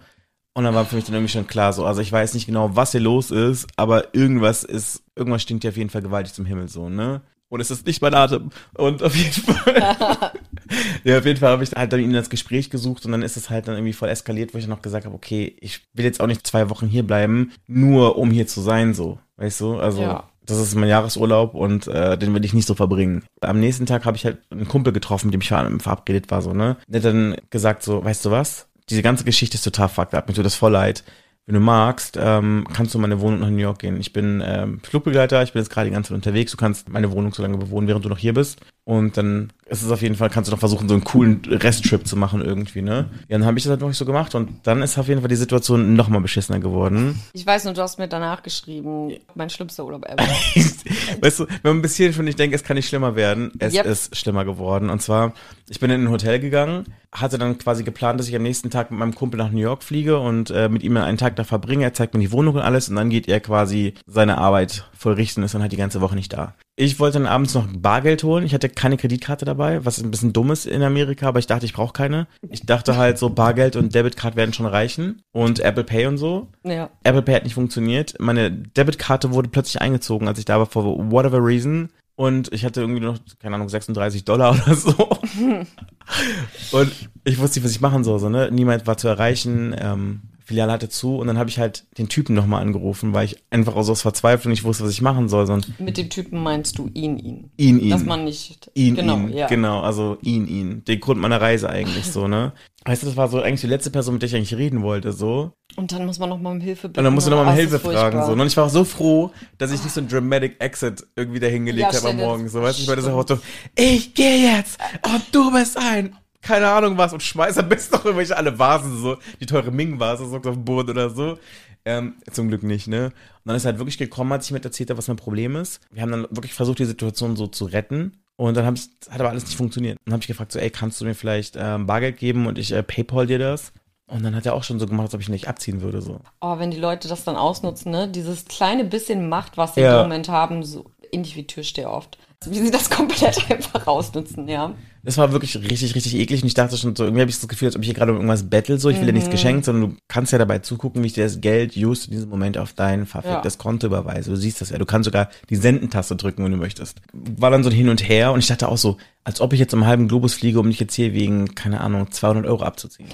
Und 0.53 0.65
dann 0.65 0.75
war 0.75 0.85
für 0.85 0.95
mich 0.95 1.05
dann 1.05 1.15
irgendwie 1.15 1.31
schon 1.31 1.47
klar, 1.47 1.71
so, 1.71 1.85
also 1.85 2.01
ich 2.01 2.11
weiß 2.11 2.33
nicht 2.33 2.45
genau, 2.45 2.75
was 2.75 2.91
hier 2.91 2.99
los 2.99 3.31
ist, 3.31 3.67
aber 3.77 4.13
irgendwas 4.13 4.63
ist, 4.63 5.03
irgendwas 5.15 5.43
stinkt 5.43 5.63
ja 5.63 5.69
auf 5.69 5.77
jeden 5.77 5.89
Fall 5.89 6.01
gewaltig 6.01 6.33
zum 6.33 6.45
Himmel, 6.45 6.67
so, 6.67 6.89
ne? 6.89 7.21
Und 7.47 7.59
es 7.59 7.69
ist 7.69 7.85
nicht 7.85 8.01
mein 8.01 8.13
Atem. 8.13 8.49
Und 8.75 9.03
auf 9.03 9.13
jeden 9.13 9.31
Fall. 9.31 10.31
ja, 11.03 11.17
auf 11.17 11.25
jeden 11.25 11.39
Fall 11.39 11.51
habe 11.51 11.63
ich 11.63 11.71
halt 11.71 11.93
dann 11.93 11.99
ihn 11.99 12.13
das 12.13 12.29
Gespräch 12.29 12.69
gesucht 12.69 13.05
und 13.05 13.11
dann 13.11 13.21
ist 13.21 13.37
es 13.37 13.49
halt 13.49 13.67
dann 13.67 13.75
irgendwie 13.75 13.93
voll 13.93 14.09
eskaliert, 14.09 14.53
wo 14.53 14.57
ich 14.57 14.65
dann 14.65 14.71
noch 14.71 14.81
gesagt 14.81 15.05
habe, 15.05 15.15
okay, 15.15 15.55
ich 15.59 15.81
will 15.93 16.05
jetzt 16.05 16.21
auch 16.21 16.27
nicht 16.27 16.45
zwei 16.45 16.69
Wochen 16.69 16.87
hier 16.87 17.03
bleiben, 17.03 17.51
nur 17.67 18.17
um 18.17 18.31
hier 18.31 18.47
zu 18.47 18.61
sein, 18.61 18.93
so. 18.93 19.19
Weißt 19.37 19.61
du? 19.61 19.77
Also. 19.77 20.01
Ja. 20.01 20.27
Das 20.43 20.57
ist 20.57 20.73
mein 20.73 20.89
Jahresurlaub 20.89 21.53
und 21.53 21.87
äh, 21.87 22.17
den 22.17 22.33
will 22.33 22.43
ich 22.43 22.53
nicht 22.53 22.67
so 22.67 22.73
verbringen. 22.73 23.23
Am 23.41 23.59
nächsten 23.59 23.85
Tag 23.85 24.05
habe 24.05 24.17
ich 24.17 24.25
halt 24.25 24.39
einen 24.49 24.67
Kumpel 24.67 24.91
getroffen, 24.91 25.27
mit 25.27 25.35
dem 25.35 25.41
ich 25.41 25.47
ver 25.47 25.69
verabredet 25.79 26.31
war, 26.31 26.41
so, 26.41 26.51
ne? 26.51 26.77
Der 26.87 26.99
hat 26.99 27.05
dann 27.05 27.35
gesagt, 27.51 27.83
so, 27.83 28.03
weißt 28.03 28.25
du 28.25 28.31
was? 28.31 28.67
Diese 28.89 29.03
ganze 29.03 29.23
Geschichte 29.23 29.55
ist 29.55 29.63
total 29.63 29.87
fucked 29.87 30.15
up. 30.15 30.27
Mir 30.27 30.33
tut 30.33 30.43
das 30.43 30.55
voll 30.55 30.71
leid. 30.71 31.03
Wenn 31.45 31.55
du 31.55 31.61
magst, 31.61 32.17
ähm, 32.21 32.67
kannst 32.71 32.93
du 32.93 32.97
in 32.97 33.01
meine 33.01 33.19
Wohnung 33.19 33.39
nach 33.39 33.49
New 33.49 33.57
York 33.57 33.79
gehen. 33.79 33.99
Ich 33.99 34.13
bin 34.13 34.43
ähm, 34.45 34.79
Flugbegleiter, 34.83 35.41
ich 35.41 35.53
bin 35.53 35.61
jetzt 35.61 35.69
gerade 35.69 35.89
die 35.89 35.93
ganze 35.93 36.09
Zeit 36.09 36.15
unterwegs. 36.15 36.51
Du 36.51 36.57
kannst 36.57 36.89
meine 36.89 37.11
Wohnung 37.11 37.33
so 37.33 37.41
lange 37.41 37.57
bewohnen, 37.57 37.87
während 37.87 38.05
du 38.05 38.09
noch 38.09 38.17
hier 38.17 38.33
bist. 38.33 38.59
Und 38.91 39.15
dann 39.15 39.53
ist 39.67 39.83
es 39.83 39.89
auf 39.89 40.01
jeden 40.01 40.15
Fall, 40.15 40.29
kannst 40.29 40.49
du 40.49 40.51
noch 40.51 40.59
versuchen, 40.59 40.89
so 40.89 40.95
einen 40.95 41.05
coolen 41.05 41.39
Resttrip 41.45 42.05
zu 42.05 42.17
machen 42.17 42.43
irgendwie, 42.43 42.81
ne? 42.81 43.09
Ja, 43.29 43.37
dann 43.37 43.45
habe 43.45 43.57
ich 43.57 43.63
das 43.63 43.69
halt 43.69 43.79
noch 43.79 43.87
nicht 43.87 43.97
so 43.97 44.03
gemacht 44.03 44.35
und 44.35 44.49
dann 44.63 44.81
ist 44.81 44.97
auf 44.97 45.07
jeden 45.07 45.21
Fall 45.21 45.29
die 45.29 45.37
Situation 45.37 45.93
noch 45.95 46.09
mal 46.09 46.19
beschissener 46.19 46.59
geworden. 46.59 47.17
Ich 47.31 47.45
weiß 47.45 47.63
nur, 47.63 47.73
du 47.73 47.81
hast 47.81 47.99
mir 47.99 48.09
danach 48.09 48.43
geschrieben, 48.43 49.13
mein 49.33 49.49
schlimmster 49.49 49.85
Urlaub 49.85 50.03
ever. 50.09 50.17
weißt 51.21 51.39
du, 51.39 51.45
wenn 51.63 51.75
man 51.75 51.81
bis 51.81 51.95
hierhin 51.95 52.13
schon 52.13 52.25
nicht 52.25 52.37
denkt, 52.37 52.53
es 52.53 52.65
kann 52.65 52.75
nicht 52.75 52.89
schlimmer 52.89 53.15
werden, 53.15 53.53
es 53.59 53.73
Yep. 53.73 53.85
ist 53.85 54.17
schlimmer 54.17 54.43
geworden. 54.43 54.89
Und 54.89 55.01
zwar, 55.01 55.31
ich 55.69 55.79
bin 55.79 55.89
in 55.89 56.03
ein 56.03 56.09
Hotel 56.11 56.41
gegangen, 56.41 56.83
hatte 57.13 57.37
dann 57.37 57.57
quasi 57.57 57.85
geplant, 57.85 58.19
dass 58.19 58.27
ich 58.27 58.35
am 58.35 58.43
nächsten 58.43 58.71
Tag 58.71 58.91
mit 58.91 58.99
meinem 58.99 59.15
Kumpel 59.15 59.37
nach 59.37 59.51
New 59.51 59.59
York 59.61 59.83
fliege 59.83 60.19
und 60.19 60.49
äh, 60.49 60.67
mit 60.67 60.83
ihm 60.83 60.97
einen 60.97 61.17
Tag 61.17 61.37
da 61.37 61.45
verbringe. 61.45 61.85
Er 61.85 61.93
zeigt 61.93 62.13
mir 62.13 62.19
die 62.19 62.33
Wohnung 62.33 62.55
und 62.55 62.61
alles 62.61 62.89
und 62.89 62.97
dann 62.97 63.09
geht 63.09 63.29
er 63.29 63.39
quasi 63.39 63.93
seine 64.05 64.37
Arbeit 64.37 64.83
vollrichten 64.97 65.43
und 65.43 65.45
ist 65.45 65.53
dann 65.53 65.61
halt 65.61 65.71
die 65.71 65.77
ganze 65.77 66.01
Woche 66.01 66.15
nicht 66.15 66.33
da. 66.33 66.55
Ich 66.81 66.99
wollte 66.99 67.19
dann 67.19 67.27
abends 67.27 67.53
noch 67.53 67.67
Bargeld 67.71 68.23
holen. 68.23 68.43
Ich 68.43 68.55
hatte 68.55 68.67
keine 68.67 68.97
Kreditkarte 68.97 69.45
dabei, 69.45 69.85
was 69.85 70.01
ein 70.01 70.09
bisschen 70.09 70.33
dumm 70.33 70.49
ist 70.49 70.65
in 70.65 70.81
Amerika, 70.81 71.27
aber 71.27 71.37
ich 71.37 71.45
dachte, 71.45 71.63
ich 71.63 71.73
brauche 71.73 71.93
keine. 71.93 72.25
Ich 72.49 72.65
dachte 72.65 72.97
halt 72.97 73.19
so, 73.19 73.29
Bargeld 73.29 73.75
und 73.75 73.93
Debitcard 73.93 74.35
werden 74.35 74.51
schon 74.51 74.65
reichen 74.65 75.21
und 75.31 75.59
Apple 75.59 75.83
Pay 75.83 76.07
und 76.07 76.17
so. 76.17 76.47
ja. 76.63 76.89
Apple 77.03 77.21
Pay 77.21 77.35
hat 77.35 77.43
nicht 77.43 77.53
funktioniert. 77.53 78.15
Meine 78.19 78.49
Debitkarte 78.49 79.31
wurde 79.31 79.49
plötzlich 79.49 79.79
eingezogen, 79.79 80.27
als 80.27 80.39
ich 80.39 80.45
da 80.45 80.57
war, 80.57 80.65
for 80.65 80.83
whatever 81.11 81.37
reason. 81.37 81.89
Und 82.15 82.51
ich 82.51 82.65
hatte 82.65 82.81
irgendwie 82.81 83.01
noch, 83.01 83.19
keine 83.37 83.53
Ahnung, 83.57 83.69
36 83.69 84.25
Dollar 84.25 84.51
oder 84.65 84.73
so. 84.73 84.91
und 86.71 87.09
ich 87.23 87.37
wusste 87.37 87.59
nicht, 87.59 87.65
was 87.65 87.73
ich 87.73 87.81
machen 87.81 88.03
soll. 88.03 88.17
So, 88.17 88.29
ne? 88.29 88.49
Niemand 88.51 88.87
war 88.87 88.97
zu 88.97 89.07
erreichen. 89.07 89.75
Ähm, 89.79 90.21
Filiale 90.51 90.71
hatte 90.71 90.89
zu. 90.89 91.15
Und 91.17 91.27
dann 91.27 91.37
habe 91.37 91.49
ich 91.49 91.57
halt 91.57 91.85
den 91.97 92.09
Typen 92.09 92.35
nochmal 92.35 92.61
angerufen, 92.61 93.13
weil 93.13 93.25
ich 93.25 93.37
einfach 93.49 93.75
aus 93.75 93.89
aus 93.89 94.01
Verzweiflung 94.01 94.51
nicht 94.51 94.63
wusste, 94.63 94.83
was 94.83 94.91
ich 94.91 95.01
machen 95.01 95.29
soll. 95.29 95.47
Sondern 95.47 95.73
Mit 95.79 95.97
dem 95.97 96.09
Typen 96.09 96.43
meinst 96.43 96.77
du 96.77 96.89
ihn, 96.93 97.17
ihn. 97.17 97.51
ihn, 97.57 97.79
ihn. 97.79 97.89
Dass 97.89 98.03
man 98.03 98.25
nicht. 98.25 98.69
ihn, 98.73 98.95
genau, 98.95 99.17
ihn. 99.17 99.33
ja. 99.33 99.47
Genau, 99.47 99.81
also 99.81 100.17
ihn, 100.21 100.47
ihn. 100.47 100.83
Den 100.85 100.99
Grund 100.99 101.19
meiner 101.19 101.41
Reise 101.41 101.69
eigentlich 101.69 102.05
so, 102.05 102.27
ne? 102.27 102.53
Weißt 102.83 103.03
du, 103.03 103.07
das 103.07 103.15
war 103.15 103.27
so 103.27 103.39
eigentlich 103.39 103.61
die 103.61 103.67
letzte 103.67 103.91
Person, 103.91 104.15
mit 104.15 104.23
der 104.23 104.27
ich 104.29 104.35
eigentlich 104.35 104.55
reden 104.55 104.81
wollte, 104.81 105.13
so. 105.13 105.51
Und 105.75 105.91
dann 105.91 106.05
muss 106.05 106.17
man 106.17 106.29
noch 106.29 106.39
mal 106.39 106.51
um 106.51 106.59
Hilfe 106.59 106.87
bitten. 106.89 106.99
Und 106.99 107.03
dann 107.05 107.13
musst 107.13 107.27
du 107.27 107.31
nochmal 107.31 107.47
um 107.47 107.53
Oh, 107.53 107.55
Hilfe 107.55 107.79
fragen. 107.79 108.25
So. 108.25 108.31
Und 108.31 108.47
ich 108.47 108.57
war 108.57 108.65
auch 108.65 108.69
so 108.69 108.83
froh, 108.83 109.31
dass 109.59 109.71
ich 109.71 109.83
nicht 109.83 109.93
so 109.93 110.01
ein 110.01 110.07
Dramatic 110.07 110.55
Exit 110.59 111.05
irgendwie 111.15 111.39
dahin 111.39 111.65
gelegt 111.65 111.93
Ja, 111.93 111.99
habe 111.99 112.09
am 112.09 112.17
Morgen. 112.17 112.49
So, 112.49 112.61
weißt 112.61 112.79
du, 112.79 112.83
ich 112.83 112.89
war 112.89 112.95
das 112.95 113.05
auch 113.05 113.25
so, 113.27 113.39
ich 113.75 114.13
gehe 114.15 114.51
jetzt 114.51 114.79
und 115.05 115.23
du 115.31 115.51
bist 115.51 115.77
ein 115.77 116.15
keine 116.41 116.67
Ahnung 116.69 116.97
was 116.97 117.13
und 117.13 117.21
schmeißt 117.23 117.59
am 117.59 117.69
besten 117.69 117.95
noch 117.95 118.05
irgendwelche 118.05 118.35
alle 118.37 118.57
Vasen, 118.57 118.97
so, 118.99 119.17
die 119.39 119.45
teure 119.45 119.71
Ming-Vase, 119.71 120.25
so 120.27 120.35
auf 120.37 120.41
den 120.41 120.65
Boden 120.65 120.89
oder 120.91 121.09
so. 121.09 121.37
Ähm, 121.83 122.15
zum 122.31 122.47
Glück 122.49 122.61
nicht, 122.61 122.87
ne? 122.87 123.05
Und 123.05 123.13
dann 123.45 123.55
ist 123.55 123.65
halt 123.65 123.79
wirklich 123.79 123.97
gekommen, 123.97 124.31
als 124.31 124.45
ich 124.45 124.51
mit 124.51 124.63
erzählt 124.63 124.89
habe, 124.91 124.99
was 124.99 125.07
mein 125.07 125.17
Problem 125.17 125.55
ist. 125.55 125.79
Wir 125.91 126.03
haben 126.03 126.11
dann 126.11 126.27
wirklich 126.29 126.53
versucht, 126.53 126.77
die 126.77 126.85
Situation 126.85 127.35
so 127.35 127.47
zu 127.47 127.65
retten. 127.65 128.17
Und 128.35 128.55
dann 128.55 128.75
ich, 128.75 128.87
hat 129.09 129.19
aber 129.19 129.29
alles 129.29 129.45
nicht 129.45 129.55
funktioniert. 129.57 129.97
Dann 130.05 130.13
habe 130.13 130.21
ich 130.21 130.27
gefragt, 130.27 130.51
so, 130.51 130.59
ey, 130.59 130.69
kannst 130.69 131.01
du 131.01 131.05
mir 131.05 131.15
vielleicht 131.15 131.55
ähm, 131.59 131.87
Bargeld 131.87 132.17
geben 132.17 132.45
und 132.45 132.59
ich 132.59 132.71
äh, 132.71 132.83
Paypal 132.83 133.25
dir 133.25 133.39
das? 133.39 133.71
Und 134.07 134.23
dann 134.23 134.35
hat 134.35 134.45
er 134.45 134.53
auch 134.53 134.63
schon 134.63 134.79
so 134.79 134.85
gemacht, 134.85 135.05
als 135.05 135.15
ob 135.15 135.21
ich 135.21 135.29
ihn 135.29 135.31
nicht 135.31 135.47
abziehen 135.47 135.81
würde, 135.81 136.01
so. 136.01 136.19
Oh, 136.41 136.59
wenn 136.59 136.69
die 136.69 136.77
Leute 136.79 137.07
das 137.07 137.23
dann 137.23 137.35
ausnutzen, 137.35 137.91
ne? 137.91 138.07
Dieses 138.07 138.45
kleine 138.45 138.83
bisschen 138.83 139.27
Macht, 139.29 139.57
was 139.57 139.75
sie 139.75 139.81
Ja. 139.81 139.97
im 139.97 140.03
Moment 140.03 140.29
haben, 140.29 140.63
so 140.63 140.85
ähnlich 141.11 141.35
wie 141.35 141.47
Türsteher 141.47 141.91
oft. 141.91 142.17
Wie 142.45 142.59
sie 142.59 142.71
das 142.71 142.89
komplett 142.91 143.49
einfach 143.49 143.87
ausnutzen, 143.87 144.47
ja. 144.47 144.75
Das 145.03 145.17
war 145.17 145.31
wirklich 145.31 145.55
richtig, 145.57 145.95
richtig 145.95 146.15
eklig 146.15 146.41
und 146.43 146.47
ich 146.47 146.53
dachte 146.53 146.77
schon 146.77 146.95
so, 146.95 147.03
irgendwie 147.03 147.21
habe 147.21 147.31
ich 147.31 147.39
das 147.39 147.47
Gefühl, 147.47 147.67
als 147.67 147.75
ob 147.75 147.81
ich 147.81 147.87
hier 147.87 147.95
gerade 147.95 148.11
um 148.11 148.17
irgendwas 148.17 148.49
bettel, 148.49 148.79
so, 148.79 148.89
ich 148.89 148.97
will 148.97 149.05
dir 149.07 149.11
Mhm. 149.13 149.15
nichts 149.17 149.29
geschenkt, 149.31 149.65
sondern 149.65 149.91
du 149.91 149.97
kannst 150.07 150.31
ja 150.31 150.37
dabei 150.37 150.59
zugucken, 150.59 151.01
wie 151.01 151.07
ich 151.07 151.13
dir 151.13 151.23
das 151.23 151.41
Geld 151.41 151.75
just 151.75 152.05
in 152.07 152.11
diesem 152.13 152.29
Moment 152.29 152.57
auf 152.57 152.73
dein 152.73 153.05
verficktes 153.07 153.57
Konto 153.57 153.87
überweise. 153.87 154.29
Du 154.29 154.35
siehst 154.35 154.61
das 154.61 154.69
ja, 154.69 154.77
du 154.77 154.85
kannst 154.85 155.05
sogar 155.05 155.29
die 155.49 155.55
Sendentaste 155.55 156.15
drücken, 156.15 156.43
wenn 156.43 156.51
du 156.51 156.57
möchtest. 156.57 157.01
War 157.13 157.49
dann 157.49 157.63
so 157.63 157.69
ein 157.69 157.75
Hin 157.75 157.89
und 157.89 158.07
Her 158.07 158.31
und 158.31 158.39
ich 158.39 158.47
dachte 158.47 158.67
auch 158.69 158.77
so, 158.77 158.97
als 159.23 159.41
ob 159.41 159.53
ich 159.53 159.59
jetzt 159.59 159.73
im 159.73 159.85
halben 159.85 160.07
Globus 160.07 160.33
fliege, 160.35 160.59
um 160.59 160.67
dich 160.69 160.79
jetzt 160.79 160.93
hier 160.95 161.13
wegen, 161.13 161.55
keine 161.55 161.81
Ahnung, 161.81 162.11
200 162.11 162.45
Euro 162.45 162.63
abzuziehen. 162.63 163.09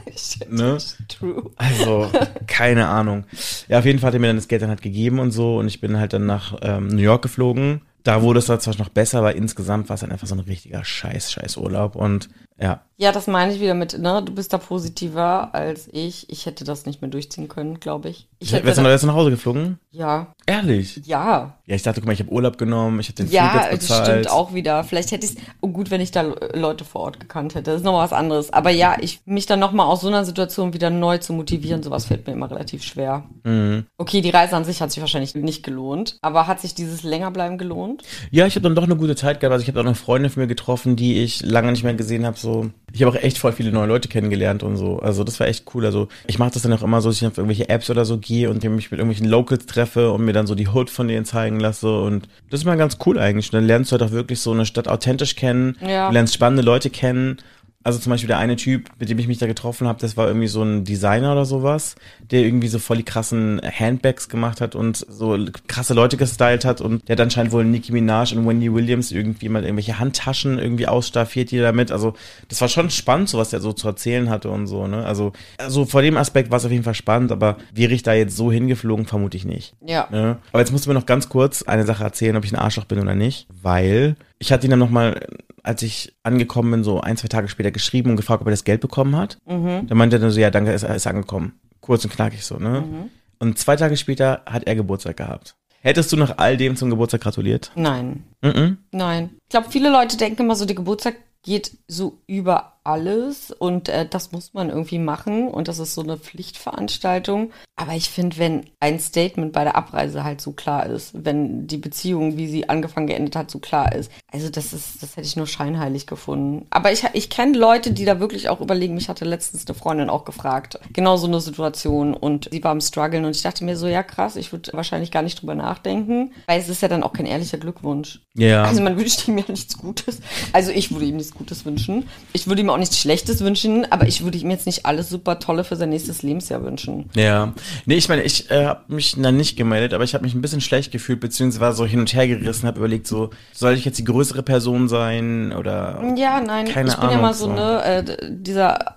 ne? 0.48 0.78
True. 1.08 1.50
Also, 1.56 2.10
keine 2.46 2.88
Ahnung. 2.88 3.24
Ja, 3.68 3.78
auf 3.78 3.84
jeden 3.84 3.98
Fall 3.98 4.08
hat 4.08 4.14
er 4.14 4.20
mir 4.20 4.26
dann 4.28 4.36
das 4.36 4.48
Geld 4.48 4.62
dann 4.62 4.68
halt 4.70 4.82
gegeben 4.82 5.18
und 5.18 5.30
so 5.32 5.58
und 5.58 5.66
ich 5.66 5.80
bin 5.80 5.98
halt 5.98 6.12
dann 6.12 6.26
nach 6.26 6.56
ähm, 6.62 6.88
New 6.88 7.02
York 7.02 7.22
geflogen. 7.22 7.82
Da 8.04 8.22
wurde 8.22 8.40
es 8.40 8.46
dann 8.46 8.60
zwar 8.60 8.76
noch 8.78 8.88
besser, 8.88 9.18
aber 9.18 9.36
insgesamt 9.36 9.88
war 9.88 9.94
es 9.94 10.00
dann 10.00 10.10
einfach 10.10 10.26
so 10.26 10.34
ein 10.34 10.40
richtiger 10.40 10.84
Scheiß, 10.84 11.30
Scheiß 11.30 11.56
Urlaub 11.56 11.94
und 11.94 12.28
ja. 12.60 12.80
Ja, 12.96 13.10
das 13.12 13.26
meine 13.26 13.52
ich 13.52 13.60
wieder 13.60 13.74
mit, 13.74 13.98
ne? 13.98 14.22
Du 14.24 14.32
bist 14.34 14.52
da 14.52 14.58
positiver 14.58 15.54
als 15.54 15.88
ich. 15.90 16.30
Ich 16.30 16.46
hätte 16.46 16.64
das 16.64 16.86
nicht 16.86 17.00
mehr 17.00 17.10
durchziehen 17.10 17.48
können, 17.48 17.80
glaube 17.80 18.08
ich. 18.08 18.28
Ich 18.38 18.52
hätte 18.52 18.66
Wärst 18.66 18.78
du 18.78 18.82
noch 18.82 19.12
nach 19.12 19.20
Hause 19.20 19.30
geflogen? 19.30 19.78
ja, 19.90 20.32
Ehrlich? 20.46 21.00
ja, 21.04 21.58
Ja, 21.72 21.76
ich 21.76 21.82
dachte, 21.84 22.02
guck 22.02 22.06
mal, 22.06 22.12
ich 22.12 22.20
habe 22.20 22.30
Urlaub 22.30 22.58
genommen, 22.58 23.00
ich 23.00 23.08
habe 23.08 23.16
den 23.16 23.28
Flug 23.28 23.34
ja, 23.34 23.54
jetzt 23.54 23.64
das 23.64 23.78
bezahlt. 23.78 24.06
stimmt 24.06 24.30
auch 24.30 24.52
wieder. 24.52 24.84
Vielleicht 24.84 25.10
hätte 25.10 25.24
ich 25.24 25.32
es, 25.32 25.38
oh 25.62 25.68
gut, 25.68 25.90
wenn 25.90 26.02
ich 26.02 26.10
da 26.10 26.20
Leute 26.52 26.84
vor 26.84 27.00
Ort 27.00 27.18
gekannt 27.18 27.54
hätte. 27.54 27.70
Das 27.70 27.80
ist 27.80 27.82
nochmal 27.82 28.04
was 28.04 28.12
anderes. 28.12 28.52
Aber 28.52 28.68
ja, 28.68 28.96
ich 29.00 29.20
mich 29.24 29.46
dann 29.46 29.58
nochmal 29.58 29.86
aus 29.86 30.02
so 30.02 30.08
einer 30.08 30.26
Situation 30.26 30.74
wieder 30.74 30.90
neu 30.90 31.16
zu 31.16 31.32
motivieren, 31.32 31.82
sowas 31.82 32.04
fällt 32.04 32.26
mir 32.26 32.34
immer 32.34 32.50
relativ 32.50 32.82
schwer. 32.82 33.22
Mhm. 33.44 33.86
Okay, 33.96 34.20
die 34.20 34.28
Reise 34.28 34.54
an 34.54 34.66
sich 34.66 34.82
hat 34.82 34.92
sich 34.92 35.00
wahrscheinlich 35.00 35.34
nicht 35.34 35.62
gelohnt. 35.62 36.18
Aber 36.20 36.46
hat 36.46 36.60
sich 36.60 36.74
dieses 36.74 37.04
Längerbleiben 37.04 37.56
gelohnt? 37.56 38.02
Ja, 38.30 38.46
ich 38.46 38.54
habe 38.54 38.64
dann 38.64 38.74
doch 38.74 38.82
eine 38.82 38.96
gute 38.96 39.16
Zeit 39.16 39.40
gehabt. 39.40 39.54
Also 39.54 39.62
ich 39.62 39.68
habe 39.68 39.80
auch 39.80 39.86
eine 39.86 39.94
Freundin 39.94 40.30
von 40.30 40.42
mir 40.42 40.48
getroffen, 40.48 40.94
die 40.94 41.22
ich 41.22 41.40
lange 41.40 41.72
nicht 41.72 41.84
mehr 41.84 41.94
gesehen 41.94 42.26
habe. 42.26 42.38
So, 42.38 42.68
ich 42.92 43.02
habe 43.02 43.16
auch 43.16 43.22
echt 43.22 43.38
voll 43.38 43.52
viele 43.52 43.72
neue 43.72 43.86
Leute 43.86 44.08
kennengelernt 44.08 44.62
und 44.62 44.76
so. 44.76 44.98
Also 44.98 45.24
das 45.24 45.40
war 45.40 45.46
echt 45.46 45.74
cool. 45.74 45.86
Also 45.86 46.08
ich 46.26 46.38
mache 46.38 46.50
das 46.50 46.60
dann 46.60 46.74
auch 46.74 46.82
immer 46.82 47.00
so, 47.00 47.08
dass 47.08 47.22
ich 47.22 47.26
auf 47.26 47.38
irgendwelche 47.38 47.70
Apps 47.70 47.88
oder 47.88 48.04
so 48.04 48.18
gehe 48.18 48.50
und 48.50 48.62
mich 48.62 48.90
mit 48.90 49.00
irgendwelchen 49.00 49.26
Locals 49.26 49.64
treffe 49.64 50.12
und 50.12 50.26
mir 50.26 50.34
dann 50.34 50.46
so 50.46 50.54
die 50.54 50.68
Hood 50.68 50.90
von 50.90 51.08
denen 51.08 51.24
zeigen 51.24 51.61
lasse. 51.62 52.00
Und 52.00 52.28
das 52.50 52.60
ist 52.60 52.66
mal 52.66 52.76
ganz 52.76 52.98
cool 53.06 53.18
eigentlich. 53.18 53.50
Dann 53.50 53.64
lernst 53.64 53.90
du 53.90 53.98
halt 53.98 54.02
auch 54.02 54.12
wirklich 54.12 54.40
so 54.40 54.52
eine 54.52 54.66
Stadt 54.66 54.88
authentisch 54.88 55.36
kennen. 55.36 55.76
Ja. 55.80 56.08
Du 56.08 56.14
lernst 56.14 56.34
spannende 56.34 56.62
Leute 56.62 56.90
kennen. 56.90 57.38
Also 57.84 57.98
zum 57.98 58.10
Beispiel 58.10 58.28
der 58.28 58.38
eine 58.38 58.56
Typ, 58.56 58.90
mit 58.98 59.08
dem 59.08 59.18
ich 59.18 59.28
mich 59.28 59.38
da 59.38 59.46
getroffen 59.46 59.86
habe, 59.86 59.98
das 60.00 60.16
war 60.16 60.26
irgendwie 60.26 60.46
so 60.46 60.62
ein 60.62 60.84
Designer 60.84 61.32
oder 61.32 61.44
sowas, 61.44 61.96
der 62.20 62.42
irgendwie 62.42 62.68
so 62.68 62.78
voll 62.78 62.98
die 62.98 63.02
krassen 63.02 63.60
Handbags 63.62 64.28
gemacht 64.28 64.60
hat 64.60 64.74
und 64.74 64.96
so 64.96 65.36
krasse 65.66 65.94
Leute 65.94 66.16
gestylt 66.16 66.64
hat 66.64 66.80
und 66.80 67.08
der 67.08 67.14
hat 67.14 67.20
anscheinend 67.20 67.52
wohl 67.52 67.64
Nicki 67.64 67.92
Minaj 67.92 68.34
und 68.34 68.46
Wendy 68.46 68.72
Williams 68.72 69.10
irgendwie 69.10 69.48
mal 69.48 69.64
irgendwelche 69.64 69.98
Handtaschen 69.98 70.58
irgendwie 70.58 70.86
ausstaffiert 70.86 71.50
die 71.50 71.58
damit. 71.58 71.90
Also 71.90 72.14
das 72.48 72.60
war 72.60 72.68
schon 72.68 72.90
spannend, 72.90 73.28
so 73.28 73.38
was 73.38 73.50
der 73.50 73.60
so 73.60 73.72
zu 73.72 73.88
erzählen 73.88 74.30
hatte 74.30 74.50
und 74.50 74.66
so, 74.66 74.86
ne? 74.86 75.04
Also, 75.04 75.32
also 75.58 75.84
vor 75.84 76.02
dem 76.02 76.16
Aspekt 76.16 76.50
war 76.50 76.58
es 76.58 76.64
auf 76.64 76.70
jeden 76.70 76.84
Fall 76.84 76.94
spannend, 76.94 77.32
aber 77.32 77.56
wäre 77.72 77.92
ich 77.92 78.02
da 78.02 78.12
jetzt 78.12 78.36
so 78.36 78.52
hingeflogen, 78.52 79.06
vermute 79.06 79.36
ich 79.36 79.44
nicht. 79.44 79.74
Ja. 79.84 80.08
Ne? 80.10 80.38
Aber 80.52 80.60
jetzt 80.60 80.72
musst 80.72 80.86
du 80.86 80.90
mir 80.90 80.94
noch 80.94 81.06
ganz 81.06 81.28
kurz 81.28 81.62
eine 81.62 81.84
Sache 81.84 82.04
erzählen, 82.04 82.36
ob 82.36 82.44
ich 82.44 82.52
ein 82.52 82.58
Arschloch 82.58 82.84
bin 82.84 83.00
oder 83.00 83.14
nicht, 83.14 83.46
weil 83.62 84.16
ich 84.42 84.50
hatte 84.50 84.66
ihn 84.66 84.70
dann 84.70 84.80
nochmal, 84.80 85.28
als 85.62 85.82
ich 85.82 86.16
angekommen 86.24 86.72
bin, 86.72 86.84
so 86.84 87.00
ein, 87.00 87.16
zwei 87.16 87.28
Tage 87.28 87.48
später 87.48 87.70
geschrieben 87.70 88.10
und 88.10 88.16
gefragt, 88.16 88.40
ob 88.40 88.48
er 88.48 88.50
das 88.50 88.64
Geld 88.64 88.80
bekommen 88.80 89.14
hat. 89.14 89.38
Mhm. 89.46 89.86
Dann 89.86 89.96
meinte 89.96 90.16
er 90.16 90.18
dann 90.18 90.32
so, 90.32 90.40
ja, 90.40 90.50
danke, 90.50 90.72
ist, 90.72 90.82
ist 90.82 91.06
angekommen. 91.06 91.60
Kurz 91.80 92.04
und 92.04 92.12
knackig 92.12 92.44
so, 92.44 92.56
ne? 92.56 92.80
Mhm. 92.80 93.10
Und 93.38 93.58
zwei 93.58 93.76
Tage 93.76 93.96
später 93.96 94.42
hat 94.44 94.66
er 94.66 94.74
Geburtstag 94.74 95.16
gehabt. 95.16 95.54
Hättest 95.80 96.10
du 96.10 96.16
nach 96.16 96.38
all 96.38 96.56
dem 96.56 96.74
zum 96.74 96.90
Geburtstag 96.90 97.20
gratuliert? 97.20 97.70
Nein. 97.76 98.24
Mhm. 98.42 98.78
Nein. 98.90 99.30
Ich 99.44 99.50
glaube, 99.50 99.70
viele 99.70 99.90
Leute 99.90 100.16
denken 100.16 100.42
immer 100.42 100.56
so, 100.56 100.64
der 100.64 100.74
Geburtstag 100.76 101.14
geht 101.44 101.76
so 101.86 102.18
über 102.26 102.71
alles 102.84 103.50
und 103.50 103.88
äh, 103.88 104.06
das 104.08 104.32
muss 104.32 104.54
man 104.54 104.70
irgendwie 104.70 104.98
machen 104.98 105.48
und 105.48 105.68
das 105.68 105.78
ist 105.78 105.94
so 105.94 106.02
eine 106.02 106.16
Pflichtveranstaltung. 106.16 107.52
Aber 107.76 107.94
ich 107.94 108.10
finde, 108.10 108.38
wenn 108.38 108.66
ein 108.80 109.00
Statement 109.00 109.52
bei 109.52 109.64
der 109.64 109.76
Abreise 109.76 110.24
halt 110.24 110.40
so 110.40 110.52
klar 110.52 110.86
ist, 110.86 111.24
wenn 111.24 111.66
die 111.66 111.78
Beziehung, 111.78 112.36
wie 112.36 112.46
sie 112.46 112.68
angefangen 112.68 113.06
geendet 113.06 113.34
hat, 113.34 113.50
so 113.50 113.58
klar 113.58 113.94
ist, 113.94 114.10
also 114.30 114.50
das 114.50 114.72
ist, 114.72 115.02
das 115.02 115.16
hätte 115.16 115.26
ich 115.26 115.36
nur 115.36 115.46
scheinheilig 115.46 116.06
gefunden. 116.06 116.66
Aber 116.70 116.92
ich, 116.92 117.04
ich 117.12 117.30
kenne 117.30 117.56
Leute, 117.56 117.92
die 117.92 118.04
da 118.04 118.20
wirklich 118.20 118.48
auch 118.48 118.60
überlegen. 118.60 118.94
Mich 118.94 119.08
hatte 119.08 119.24
letztens 119.24 119.66
eine 119.66 119.74
Freundin 119.74 120.10
auch 120.10 120.24
gefragt, 120.24 120.78
genau 120.92 121.16
so 121.16 121.26
eine 121.26 121.40
Situation 121.40 122.14
und 122.14 122.48
sie 122.52 122.62
war 122.62 122.72
am 122.72 122.80
struggeln 122.80 123.24
und 123.24 123.34
ich 123.34 123.42
dachte 123.42 123.64
mir 123.64 123.76
so, 123.76 123.86
ja 123.86 124.02
krass, 124.02 124.36
ich 124.36 124.52
würde 124.52 124.72
wahrscheinlich 124.74 125.10
gar 125.10 125.22
nicht 125.22 125.40
drüber 125.40 125.54
nachdenken, 125.54 126.32
weil 126.46 126.60
es 126.60 126.68
ist 126.68 126.82
ja 126.82 126.88
dann 126.88 127.02
auch 127.02 127.12
kein 127.12 127.26
ehrlicher 127.26 127.58
Glückwunsch. 127.58 128.20
Ja. 128.34 128.64
Also 128.64 128.82
man 128.82 128.96
wünscht 128.98 129.28
ihm 129.28 129.38
ja 129.38 129.44
nichts 129.48 129.78
Gutes. 129.78 130.20
Also 130.52 130.70
ich 130.72 130.90
würde 130.90 131.06
ihm 131.06 131.16
nichts 131.16 131.34
Gutes 131.34 131.64
wünschen. 131.64 132.08
Ich 132.32 132.46
würde 132.46 132.62
ihm 132.62 132.70
auch 132.72 132.78
nichts 132.78 132.98
Schlechtes 132.98 133.40
wünschen, 133.40 133.90
aber 133.90 134.06
ich 134.06 134.24
würde 134.24 134.38
ihm 134.38 134.50
jetzt 134.50 134.66
nicht 134.66 134.86
alles 134.86 135.08
super 135.08 135.38
Tolle 135.38 135.64
für 135.64 135.76
sein 135.76 135.90
nächstes 135.90 136.22
Lebensjahr 136.22 136.62
wünschen. 136.64 137.10
Ja. 137.14 137.52
Nee, 137.86 137.94
ich 137.94 138.08
meine, 138.08 138.22
ich 138.22 138.50
äh, 138.50 138.66
habe 138.66 138.92
mich 138.94 139.14
dann 139.16 139.36
nicht 139.36 139.56
gemeldet, 139.56 139.94
aber 139.94 140.04
ich 140.04 140.14
habe 140.14 140.24
mich 140.24 140.34
ein 140.34 140.42
bisschen 140.42 140.60
schlecht 140.60 140.92
gefühlt, 140.92 141.20
beziehungsweise 141.20 141.76
so 141.76 141.86
hin 141.86 142.00
und 142.00 142.12
her 142.14 142.26
gerissen, 142.26 142.66
habe 142.66 142.78
überlegt, 142.78 143.06
so, 143.06 143.30
soll 143.52 143.74
ich 143.74 143.84
jetzt 143.84 143.98
die 143.98 144.04
größere 144.04 144.42
Person 144.42 144.88
sein 144.88 145.52
oder. 145.52 146.02
Ja, 146.16 146.40
nein, 146.40 146.66
Keine 146.66 146.90
ich 146.90 146.96
bin 146.96 147.04
ja 147.04 147.10
Ahnung, 147.10 147.22
mal 147.22 147.34
so, 147.34 147.46
so. 147.46 147.52
ne, 147.52 147.84
äh, 147.84 148.16
dieser 148.30 148.96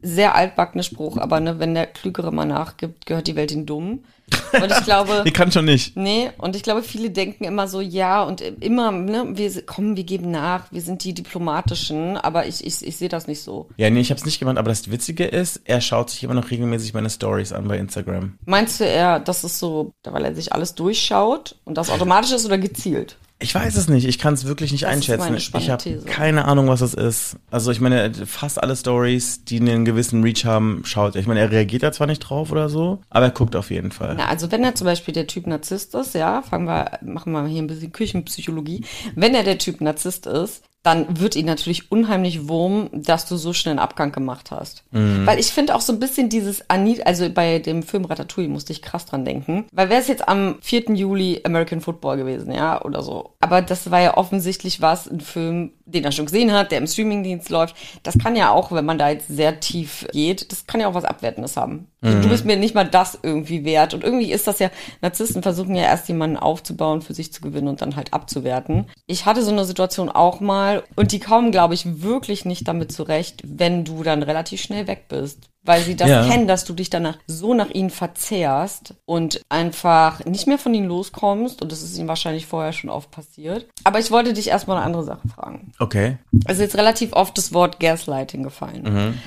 sehr 0.00 0.34
altbackene 0.34 0.82
Spruch, 0.82 1.16
aber 1.16 1.40
ne, 1.40 1.58
wenn 1.58 1.74
der 1.74 1.86
Klügere 1.86 2.32
mal 2.32 2.44
nachgibt, 2.44 3.06
gehört 3.06 3.26
die 3.26 3.36
Welt 3.36 3.50
den 3.50 3.66
Dummen. 3.66 4.04
Und 4.52 4.70
ich 4.70 4.84
glaube, 4.84 5.22
Nee, 5.24 5.30
kann 5.30 5.52
schon 5.52 5.64
nicht. 5.64 5.96
Nee, 5.96 6.30
und 6.38 6.56
ich 6.56 6.62
glaube, 6.62 6.82
viele 6.82 7.10
denken 7.10 7.44
immer 7.44 7.68
so, 7.68 7.80
ja, 7.80 8.22
und 8.22 8.40
immer, 8.40 8.90
ne, 8.90 9.24
wir 9.32 9.62
kommen, 9.62 9.96
wir 9.96 10.04
geben 10.04 10.30
nach, 10.30 10.70
wir 10.72 10.80
sind 10.80 11.04
die 11.04 11.14
Diplomatischen, 11.14 12.16
aber 12.16 12.46
ich, 12.46 12.64
ich, 12.64 12.86
ich 12.86 12.96
sehe 12.96 13.08
das 13.08 13.26
nicht 13.26 13.42
so. 13.42 13.68
Ja, 13.76 13.90
nee, 13.90 14.00
ich 14.00 14.10
habe 14.10 14.18
es 14.18 14.24
nicht 14.24 14.38
gemacht, 14.38 14.58
aber 14.58 14.70
das 14.70 14.90
Witzige 14.90 15.24
ist, 15.24 15.60
er 15.64 15.80
schaut 15.80 16.10
sich 16.10 16.24
immer 16.24 16.34
noch 16.34 16.50
regelmäßig 16.50 16.94
meine 16.94 17.10
Stories 17.10 17.52
an 17.52 17.68
bei 17.68 17.78
Instagram. 17.78 18.38
Meinst 18.44 18.80
du 18.80 18.84
eher, 18.84 19.20
das 19.20 19.44
ist 19.44 19.58
so, 19.58 19.92
weil 20.04 20.24
er 20.24 20.34
sich 20.34 20.52
alles 20.52 20.74
durchschaut 20.74 21.56
und 21.64 21.76
das 21.76 21.90
automatisch 21.90 22.32
ist 22.32 22.46
oder 22.46 22.58
gezielt? 22.58 23.16
Ich 23.38 23.54
weiß 23.54 23.76
es 23.76 23.88
nicht, 23.88 24.06
ich 24.06 24.18
kann 24.18 24.32
es 24.32 24.46
wirklich 24.46 24.72
nicht 24.72 24.84
Das 24.84 24.90
einschätzen. 24.92 25.34
ich 25.36 25.70
habe 25.70 26.00
keine 26.06 26.46
Ahnung, 26.46 26.68
was 26.68 26.80
es 26.80 26.94
ist. 26.94 27.36
Also 27.50 27.70
ich 27.70 27.80
meine, 27.80 28.12
fast 28.14 28.62
alle 28.62 28.74
Stories, 28.74 29.44
die 29.44 29.60
einen 29.60 29.84
gewissen 29.84 30.22
Reach 30.22 30.46
haben, 30.46 30.82
schaut 30.84 31.14
er. 31.16 31.20
Ich 31.20 31.26
meine, 31.26 31.40
er 31.40 31.50
reagiert 31.50 31.82
da 31.82 31.92
zwar 31.92 32.06
nicht 32.06 32.20
drauf 32.20 32.50
oder 32.50 32.70
so, 32.70 33.00
aber 33.10 33.26
er 33.26 33.30
guckt 33.32 33.54
auf 33.54 33.70
jeden 33.70 33.92
Fall. 33.92 34.14
Na, 34.16 34.28
also 34.28 34.50
wenn 34.50 34.64
er 34.64 34.74
zum 34.74 34.86
Beispiel 34.86 35.12
der 35.12 35.26
Typ 35.26 35.46
Narzisst 35.46 35.94
ist, 35.94 36.14
ja, 36.14 36.40
fangen 36.40 36.66
wir, 36.66 36.98
machen 37.02 37.32
wir 37.32 37.46
hier 37.46 37.62
ein 37.62 37.66
bisschen 37.66 37.92
Küchenpsychologie. 37.92 38.84
Wenn 39.14 39.34
er 39.34 39.42
der 39.42 39.58
Typ 39.58 39.82
Narzisst 39.82 40.26
ist, 40.26 40.62
dann 40.86 41.20
wird 41.20 41.34
ihn 41.34 41.46
natürlich 41.46 41.90
unheimlich 41.90 42.46
wurm, 42.46 42.88
dass 42.92 43.26
du 43.26 43.36
so 43.36 43.52
schnell 43.52 43.72
einen 43.72 43.80
Abgang 43.80 44.12
gemacht 44.12 44.52
hast. 44.52 44.84
Weil 44.92 45.40
ich 45.40 45.48
finde 45.48 45.74
auch 45.74 45.80
so 45.80 45.92
ein 45.92 45.98
bisschen 45.98 46.28
dieses 46.28 46.70
Anit, 46.70 47.04
also 47.06 47.28
bei 47.28 47.58
dem 47.58 47.82
Film 47.82 48.04
Ratatouille 48.04 48.48
musste 48.48 48.72
ich 48.72 48.82
krass 48.82 49.04
dran 49.04 49.24
denken. 49.24 49.66
Weil 49.72 49.90
wäre 49.90 50.00
es 50.00 50.06
jetzt 50.06 50.28
am 50.28 50.56
4. 50.60 50.94
Juli 50.94 51.40
American 51.44 51.80
Football 51.80 52.18
gewesen, 52.18 52.52
ja, 52.52 52.80
oder 52.82 53.02
so. 53.02 53.34
Aber 53.40 53.62
das 53.62 53.90
war 53.90 54.00
ja 54.00 54.16
offensichtlich 54.16 54.80
was, 54.80 55.08
ein 55.08 55.20
Film, 55.20 55.72
den 55.86 56.04
er 56.04 56.12
schon 56.12 56.26
gesehen 56.26 56.52
hat, 56.52 56.70
der 56.70 56.78
im 56.78 56.86
Streamingdienst 56.86 57.50
läuft. 57.50 57.74
Das 58.04 58.16
kann 58.16 58.36
ja 58.36 58.52
auch, 58.52 58.70
wenn 58.70 58.84
man 58.84 58.98
da 58.98 59.10
jetzt 59.10 59.28
sehr 59.28 59.58
tief 59.58 60.06
geht, 60.12 60.52
das 60.52 60.66
kann 60.66 60.80
ja 60.80 60.86
auch 60.88 60.94
was 60.94 61.04
Abwertendes 61.04 61.56
haben. 61.56 61.88
Du 62.02 62.28
bist 62.28 62.44
mir 62.44 62.56
nicht 62.56 62.74
mal 62.74 62.84
das 62.84 63.18
irgendwie 63.22 63.64
wert. 63.64 63.92
Und 63.92 64.04
irgendwie 64.04 64.30
ist 64.30 64.46
das 64.46 64.60
ja, 64.60 64.70
Narzissten 65.02 65.42
versuchen 65.42 65.74
ja 65.74 65.82
erst 65.82 66.06
jemanden 66.06 66.36
aufzubauen, 66.36 67.02
für 67.02 67.14
sich 67.14 67.32
zu 67.32 67.40
gewinnen 67.40 67.66
und 67.66 67.82
dann 67.82 67.96
halt 67.96 68.12
abzuwerten. 68.12 68.86
Ich 69.06 69.26
hatte 69.26 69.42
so 69.42 69.50
eine 69.50 69.64
Situation 69.64 70.08
auch 70.08 70.38
mal 70.38 70.75
und 70.96 71.12
die 71.12 71.20
kommen, 71.20 71.50
glaube 71.50 71.74
ich, 71.74 72.02
wirklich 72.02 72.44
nicht 72.44 72.66
damit 72.68 72.92
zurecht, 72.92 73.42
wenn 73.44 73.84
du 73.84 74.02
dann 74.02 74.22
relativ 74.22 74.60
schnell 74.62 74.86
weg 74.86 75.06
bist. 75.08 75.48
Weil 75.62 75.82
sie 75.82 75.96
das 75.96 76.08
Ja. 76.08 76.24
kennen, 76.28 76.46
dass 76.46 76.64
du 76.64 76.74
dich 76.74 76.90
danach 76.90 77.18
so 77.26 77.52
nach 77.52 77.70
ihnen 77.70 77.90
verzehrst 77.90 78.94
und 79.04 79.40
einfach 79.48 80.24
nicht 80.24 80.46
mehr 80.46 80.58
von 80.58 80.72
ihnen 80.74 80.86
loskommst. 80.86 81.60
Und 81.60 81.72
das 81.72 81.82
ist 81.82 81.98
ihnen 81.98 82.06
wahrscheinlich 82.06 82.46
vorher 82.46 82.72
schon 82.72 82.88
oft 82.88 83.10
passiert. 83.10 83.66
Aber 83.82 83.98
ich 83.98 84.12
wollte 84.12 84.32
dich 84.32 84.46
erstmal 84.48 84.76
eine 84.76 84.86
andere 84.86 85.02
Sache 85.02 85.26
fragen. 85.26 85.72
Okay. 85.80 86.18
Es 86.46 86.54
ist 86.54 86.60
jetzt 86.60 86.76
relativ 86.76 87.12
oft 87.14 87.36
das 87.36 87.52
Wort 87.52 87.80
Gaslighting 87.80 88.44
gefallen. 88.44 89.18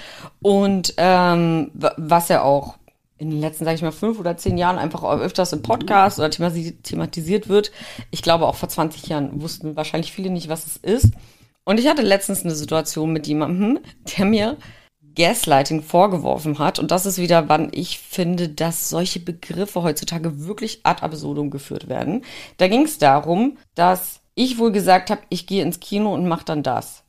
Und 0.42 0.94
ähm, 0.96 1.72
was 1.74 2.30
ja 2.30 2.42
auch 2.44 2.76
in 3.18 3.32
den 3.32 3.42
letzten, 3.42 3.66
sage 3.66 3.76
ich 3.76 3.82
mal, 3.82 3.92
fünf 3.92 4.18
oder 4.18 4.38
zehn 4.38 4.58
Jahren 4.58 4.78
einfach 4.78 5.04
öfters 5.04 5.52
im 5.52 5.62
Podcast 5.62 6.20
oder 6.20 6.30
thematisiert 6.30 7.50
wird. 7.50 7.72
Ich 8.12 8.22
glaube, 8.22 8.48
auch 8.48 8.56
vor 8.56 8.70
20 8.70 9.08
Jahren 9.08 9.42
wussten 9.42 9.76
wahrscheinlich 9.76 10.14
viele 10.14 10.30
nicht, 10.30 10.48
was 10.48 10.66
es 10.66 10.78
ist. 10.78 11.12
Und 11.70 11.80
ich 11.80 11.88
hatte 11.88 12.02
letztens 12.02 12.44
eine 12.44 12.56
Situation 12.56 13.14
mit 13.14 13.28
jemandem, 13.28 13.78
der 14.18 14.26
mir 14.26 14.58
Gaslighting 15.16 15.84
vorgeworfen 15.84 16.58
hat. 16.58 16.80
Und 16.80 16.90
das 16.90 17.06
ist 17.06 17.20
wieder, 17.20 17.48
wann 17.48 17.70
ich 17.72 18.00
finde, 18.00 18.50
dass 18.50 18.90
solche 18.90 19.20
Begriffe 19.20 19.84
heutzutage 19.84 20.48
wirklich 20.48 20.80
ad 20.82 21.04
absurdum 21.04 21.52
geführt 21.52 21.88
werden. 21.88 22.26
Da 22.58 22.68
ging 22.68 22.86
es 22.86 22.98
darum, 22.98 23.60
dass 23.76 24.22
ich 24.34 24.58
wohl 24.58 24.72
gesagt 24.72 25.12
habe, 25.12 25.22
ich 25.30 25.46
gehe 25.46 25.62
ins 25.62 25.80
Kino 25.80 26.12
und 26.12 26.28
mache 26.28 26.46
dann 26.46 26.64
das. 26.64 27.04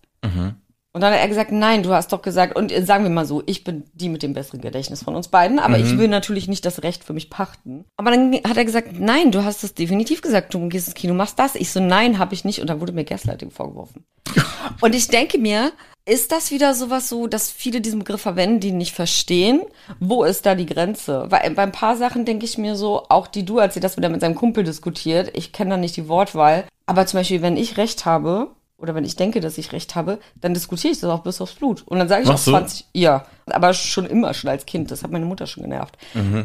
Und 0.92 1.02
dann 1.02 1.12
hat 1.12 1.20
er 1.20 1.28
gesagt, 1.28 1.52
nein, 1.52 1.84
du 1.84 1.92
hast 1.92 2.12
doch 2.12 2.20
gesagt, 2.20 2.56
und 2.56 2.72
sagen 2.84 3.04
wir 3.04 3.10
mal 3.10 3.24
so, 3.24 3.44
ich 3.46 3.62
bin 3.62 3.84
die 3.94 4.08
mit 4.08 4.24
dem 4.24 4.34
besseren 4.34 4.60
Gedächtnis 4.60 5.04
von 5.04 5.14
uns 5.14 5.28
beiden, 5.28 5.60
aber 5.60 5.78
ich 5.78 5.96
will 5.98 6.08
natürlich 6.08 6.48
nicht 6.48 6.66
das 6.66 6.82
Recht 6.82 7.04
für 7.04 7.12
mich 7.12 7.30
pachten. 7.30 7.84
Aber 7.96 8.10
dann 8.10 8.34
hat 8.34 8.56
er 8.56 8.64
gesagt, 8.64 8.98
nein, 8.98 9.30
du 9.30 9.44
hast 9.44 9.62
es 9.62 9.74
definitiv 9.74 10.20
gesagt, 10.20 10.52
du 10.52 10.68
gehst 10.68 10.88
ins 10.88 10.96
Kino, 10.96 11.14
machst 11.14 11.38
das. 11.38 11.54
Ich 11.54 11.70
so, 11.70 11.78
nein, 11.78 12.18
habe 12.18 12.34
ich 12.34 12.44
nicht. 12.44 12.60
Und 12.60 12.68
dann 12.68 12.80
wurde 12.80 12.92
mir 12.92 13.04
Gaslighting 13.04 13.52
vorgeworfen. 13.52 14.04
und 14.80 14.94
ich 14.96 15.06
denke 15.06 15.38
mir, 15.38 15.70
ist 16.06 16.32
das 16.32 16.50
wieder 16.50 16.74
sowas 16.74 17.08
so, 17.08 17.28
dass 17.28 17.50
viele 17.52 17.80
diesen 17.80 18.00
Begriff 18.00 18.22
verwenden, 18.22 18.58
die 18.58 18.68
ihn 18.68 18.78
nicht 18.78 18.94
verstehen? 18.94 19.62
Wo 20.00 20.24
ist 20.24 20.44
da 20.44 20.56
die 20.56 20.66
Grenze? 20.66 21.26
Weil 21.28 21.50
bei 21.52 21.62
ein 21.62 21.72
paar 21.72 21.96
Sachen 21.96 22.24
denke 22.24 22.46
ich 22.46 22.58
mir 22.58 22.74
so, 22.74 23.04
auch 23.08 23.28
die 23.28 23.44
du, 23.44 23.60
als 23.60 23.74
sie 23.74 23.80
das 23.80 23.96
wieder 23.96 24.08
mit 24.08 24.20
seinem 24.20 24.34
Kumpel 24.34 24.64
diskutiert, 24.64 25.30
ich 25.34 25.52
kenne 25.52 25.70
da 25.70 25.76
nicht 25.76 25.96
die 25.96 26.08
Wortwahl, 26.08 26.64
aber 26.86 27.06
zum 27.06 27.20
Beispiel, 27.20 27.42
wenn 27.42 27.56
ich 27.56 27.76
Recht 27.76 28.06
habe, 28.06 28.50
oder 28.80 28.94
wenn 28.94 29.04
ich 29.04 29.16
denke, 29.16 29.40
dass 29.40 29.58
ich 29.58 29.72
recht 29.72 29.94
habe, 29.94 30.18
dann 30.40 30.54
diskutiere 30.54 30.92
ich 30.92 31.00
das 31.00 31.10
auch 31.10 31.22
bis 31.22 31.40
aufs 31.40 31.54
Blut. 31.54 31.82
Und 31.86 31.98
dann 31.98 32.08
sage 32.08 32.22
ich 32.22 32.28
Machst 32.28 32.48
auch 32.48 32.52
du? 32.52 32.58
20, 32.58 32.86
ja, 32.94 33.26
aber 33.46 33.74
schon 33.74 34.06
immer, 34.06 34.34
schon 34.34 34.50
als 34.50 34.66
Kind, 34.66 34.90
das 34.90 35.02
hat 35.02 35.10
meine 35.10 35.26
Mutter 35.26 35.46
schon 35.46 35.62
genervt. 35.62 35.98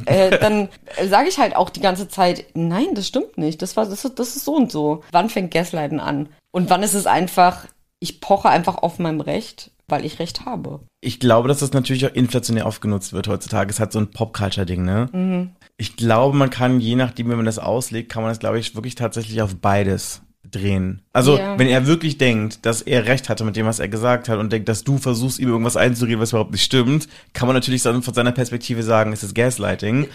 Äh, 0.06 0.38
dann 0.40 0.70
äh, 0.98 1.08
sage 1.08 1.30
ich 1.30 1.38
halt 1.38 1.56
auch 1.56 1.70
die 1.70 1.80
ganze 1.80 2.08
Zeit, 2.08 2.46
nein, 2.54 2.88
das 2.94 3.08
stimmt 3.08 3.38
nicht, 3.38 3.62
das, 3.62 3.78
war, 3.78 3.86
das, 3.86 4.06
ist, 4.06 4.20
das 4.20 4.36
ist 4.36 4.46
so 4.46 4.56
und 4.56 4.72
so. 4.72 5.04
Wann 5.12 5.30
fängt 5.30 5.52
Gaslighten 5.52 6.00
an? 6.00 6.30
Und 6.52 6.70
wann 6.70 6.84
ist 6.84 6.94
es 6.94 7.08
einfach, 7.08 7.66
ich 8.00 8.22
poche 8.22 8.50
einfach 8.50 8.78
auf 8.78 9.00
meinem 9.00 9.22
Recht, 9.22 9.72
weil 9.88 10.06
ich 10.06 10.20
Recht 10.20 10.46
habe. 10.46 10.82
Ich 11.02 11.20
glaube, 11.20 11.48
dass 11.48 11.60
das 11.60 11.74
natürlich 11.74 12.06
auch 12.06 12.14
inflationär 12.14 12.66
aufgenutzt 12.66 13.14
wird 13.14 13.28
heutzutage. 13.28 13.70
Es 13.70 13.80
hat 13.80 13.92
so 13.92 14.00
ein 14.00 14.12
Pop-Culture-Ding, 14.12 14.84
ne? 14.84 15.52
Ich 15.78 15.96
glaube, 15.96 16.36
man 16.36 16.50
kann, 16.50 16.80
je 16.80 16.96
nachdem, 16.96 17.30
wie 17.30 17.36
man 17.36 17.46
das 17.46 17.60
auslegt, 17.60 18.12
kann 18.12 18.24
man 18.24 18.32
das, 18.32 18.40
glaube 18.40 18.60
ich, 18.60 18.76
wirklich 18.76 18.96
tatsächlich 18.96 19.42
auf 19.42 19.56
beides 19.56 20.22
drehen. 20.52 21.02
Also, 21.14 21.38
Ja. 21.38 21.58
wenn 21.60 21.68
er 21.68 21.88
wirklich 21.88 22.18
denkt, 22.18 22.66
dass 22.66 22.82
er 22.82 23.06
recht 23.06 23.30
hatte 23.30 23.44
mit 23.44 23.56
dem, 23.56 23.66
was 23.66 23.80
er 23.80 23.88
gesagt 23.88 24.30
hat 24.30 24.40
und 24.40 24.52
denkt, 24.52 24.70
dass 24.70 24.84
du 24.84 24.98
versuchst, 24.98 25.40
ihm 25.40 25.50
irgendwas 25.50 25.78
einzureden, 25.78 26.20
was 26.20 26.32
überhaupt 26.32 26.52
nicht 26.52 26.64
stimmt, 26.64 27.08
kann 27.34 27.48
man 27.48 27.56
natürlich 27.56 27.84
dann 27.84 28.02
von 28.04 28.14
seiner 28.14 28.32
Perspektive 28.32 28.84
sagen, 28.84 29.14
es 29.14 29.24
ist 29.24 29.36
Gaslighting. 29.36 30.08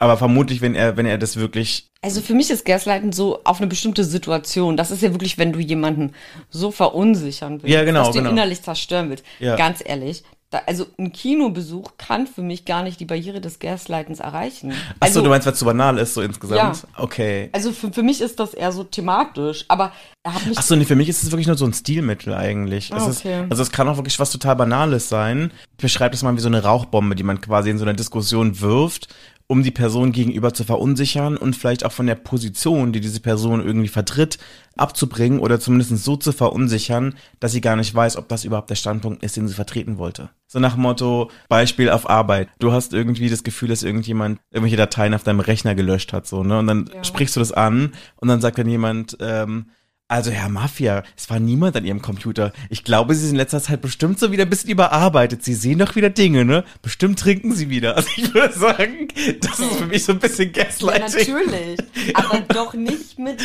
Aber 0.00 0.16
vermutlich, 0.16 0.60
wenn 0.60 0.74
er, 0.74 0.96
wenn 0.96 1.06
er 1.06 1.18
das 1.18 1.36
wirklich, 1.36 1.88
Also 2.02 2.20
für 2.20 2.34
mich 2.34 2.50
ist 2.50 2.64
Gaslighten 2.64 3.12
so 3.12 3.40
auf 3.44 3.58
eine 3.58 3.68
bestimmte 3.68 4.04
Situation. 4.04 4.76
Das 4.76 4.90
ist 4.90 5.02
ja 5.02 5.12
wirklich, 5.12 5.38
wenn 5.38 5.52
du 5.52 5.60
jemanden 5.60 6.12
so 6.50 6.70
verunsichern 6.72 7.62
willst, 7.62 7.72
Ja, 7.72 7.84
genau, 7.84 8.00
dass 8.00 8.10
du 8.10 8.18
ihn 8.18 8.24
genau. 8.24 8.32
innerlich 8.32 8.60
zerstören 8.62 9.08
willst. 9.10 9.24
Ja. 9.38 9.54
Ganz 9.56 9.82
ehrlich. 9.84 10.22
Da, 10.54 10.62
also 10.68 10.86
ein 11.00 11.12
Kinobesuch 11.12 11.94
kann 11.98 12.28
für 12.28 12.40
mich 12.40 12.64
gar 12.64 12.84
nicht 12.84 13.00
die 13.00 13.06
Barriere 13.06 13.40
des 13.40 13.58
Gaslightens 13.58 14.20
erreichen. 14.20 14.70
Achso, 14.70 14.84
also, 15.00 15.22
du 15.22 15.28
meinst, 15.28 15.46
weil 15.46 15.52
es 15.52 15.58
zu 15.58 15.64
banal 15.64 15.98
ist, 15.98 16.14
so 16.14 16.22
insgesamt? 16.22 16.84
Ja. 16.86 16.88
Okay. 16.96 17.48
also 17.50 17.72
für, 17.72 17.92
für 17.92 18.04
mich 18.04 18.20
ist 18.20 18.38
das 18.38 18.54
eher 18.54 18.70
so 18.70 18.84
thematisch, 18.84 19.64
aber 19.66 19.90
er 20.22 20.34
hat 20.34 20.46
mich 20.46 20.56
Achso, 20.56 20.76
nee, 20.76 20.84
für 20.84 20.94
mich 20.94 21.08
ist 21.08 21.24
es 21.24 21.32
wirklich 21.32 21.48
nur 21.48 21.56
so 21.56 21.64
ein 21.64 21.72
Stilmittel 21.72 22.34
eigentlich. 22.34 22.92
Es 22.92 23.02
okay. 23.02 23.42
ist, 23.42 23.50
also 23.50 23.64
es 23.64 23.72
kann 23.72 23.88
auch 23.88 23.96
wirklich 23.96 24.20
was 24.20 24.30
total 24.30 24.54
Banales 24.54 25.08
sein. 25.08 25.50
Ich 25.72 25.82
beschreibe 25.82 26.12
das 26.12 26.22
mal 26.22 26.36
wie 26.36 26.40
so 26.40 26.46
eine 26.46 26.62
Rauchbombe, 26.62 27.16
die 27.16 27.24
man 27.24 27.40
quasi 27.40 27.70
in 27.70 27.78
so 27.78 27.84
einer 27.84 27.94
Diskussion 27.94 28.60
wirft, 28.60 29.08
um 29.46 29.62
die 29.62 29.70
Person 29.70 30.12
gegenüber 30.12 30.54
zu 30.54 30.64
verunsichern 30.64 31.36
und 31.36 31.54
vielleicht 31.54 31.84
auch 31.84 31.92
von 31.92 32.06
der 32.06 32.14
Position, 32.14 32.92
die 32.92 33.00
diese 33.00 33.20
Person 33.20 33.64
irgendwie 33.64 33.88
vertritt, 33.88 34.38
abzubringen 34.76 35.38
oder 35.38 35.60
zumindest 35.60 36.04
so 36.04 36.16
zu 36.16 36.32
verunsichern, 36.32 37.14
dass 37.40 37.52
sie 37.52 37.60
gar 37.60 37.76
nicht 37.76 37.94
weiß, 37.94 38.16
ob 38.16 38.28
das 38.28 38.44
überhaupt 38.44 38.70
der 38.70 38.74
Standpunkt 38.74 39.22
ist, 39.22 39.36
den 39.36 39.46
sie 39.46 39.54
vertreten 39.54 39.98
wollte. 39.98 40.30
So 40.46 40.60
nach 40.60 40.76
Motto, 40.76 41.30
Beispiel 41.48 41.90
auf 41.90 42.08
Arbeit. 42.08 42.48
Du 42.58 42.72
hast 42.72 42.94
irgendwie 42.94 43.28
das 43.28 43.44
Gefühl, 43.44 43.68
dass 43.68 43.82
irgendjemand 43.82 44.40
irgendwelche 44.50 44.76
Dateien 44.76 45.14
auf 45.14 45.24
deinem 45.24 45.40
Rechner 45.40 45.74
gelöscht 45.74 46.12
hat, 46.12 46.26
so, 46.26 46.42
ne? 46.42 46.58
Und 46.58 46.66
dann 46.66 46.90
sprichst 47.02 47.36
du 47.36 47.40
das 47.40 47.52
an 47.52 47.92
und 48.16 48.28
dann 48.28 48.40
sagt 48.40 48.58
dann 48.58 48.68
jemand, 48.68 49.16
ähm, 49.20 49.66
also 50.08 50.30
Herr 50.30 50.48
Mafia, 50.50 51.02
es 51.16 51.30
war 51.30 51.40
niemand 51.40 51.76
an 51.76 51.84
Ihrem 51.84 52.02
Computer. 52.02 52.52
Ich 52.68 52.84
glaube, 52.84 53.14
Sie 53.14 53.22
sind 53.22 53.30
in 53.30 53.36
letzter 53.36 53.60
Zeit 53.62 53.80
bestimmt 53.80 54.18
so 54.18 54.30
wieder 54.32 54.42
ein 54.44 54.50
bisschen 54.50 54.70
überarbeitet. 54.70 55.42
Sie 55.42 55.54
sehen 55.54 55.78
doch 55.78 55.96
wieder 55.96 56.10
Dinge, 56.10 56.44
ne? 56.44 56.64
Bestimmt 56.82 57.18
trinken 57.18 57.52
Sie 57.54 57.70
wieder. 57.70 57.96
Also 57.96 58.08
ich 58.16 58.34
würde 58.34 58.52
sagen, 58.58 59.08
das 59.40 59.58
ist 59.60 59.72
für 59.76 59.86
mich 59.86 60.04
so 60.04 60.12
ein 60.12 60.18
bisschen 60.18 60.52
Ja, 60.54 60.64
Gaslighting. 60.64 61.34
natürlich. 61.34 61.78
Aber 62.14 62.40
doch 62.40 62.74
nicht 62.74 63.18
mit. 63.18 63.40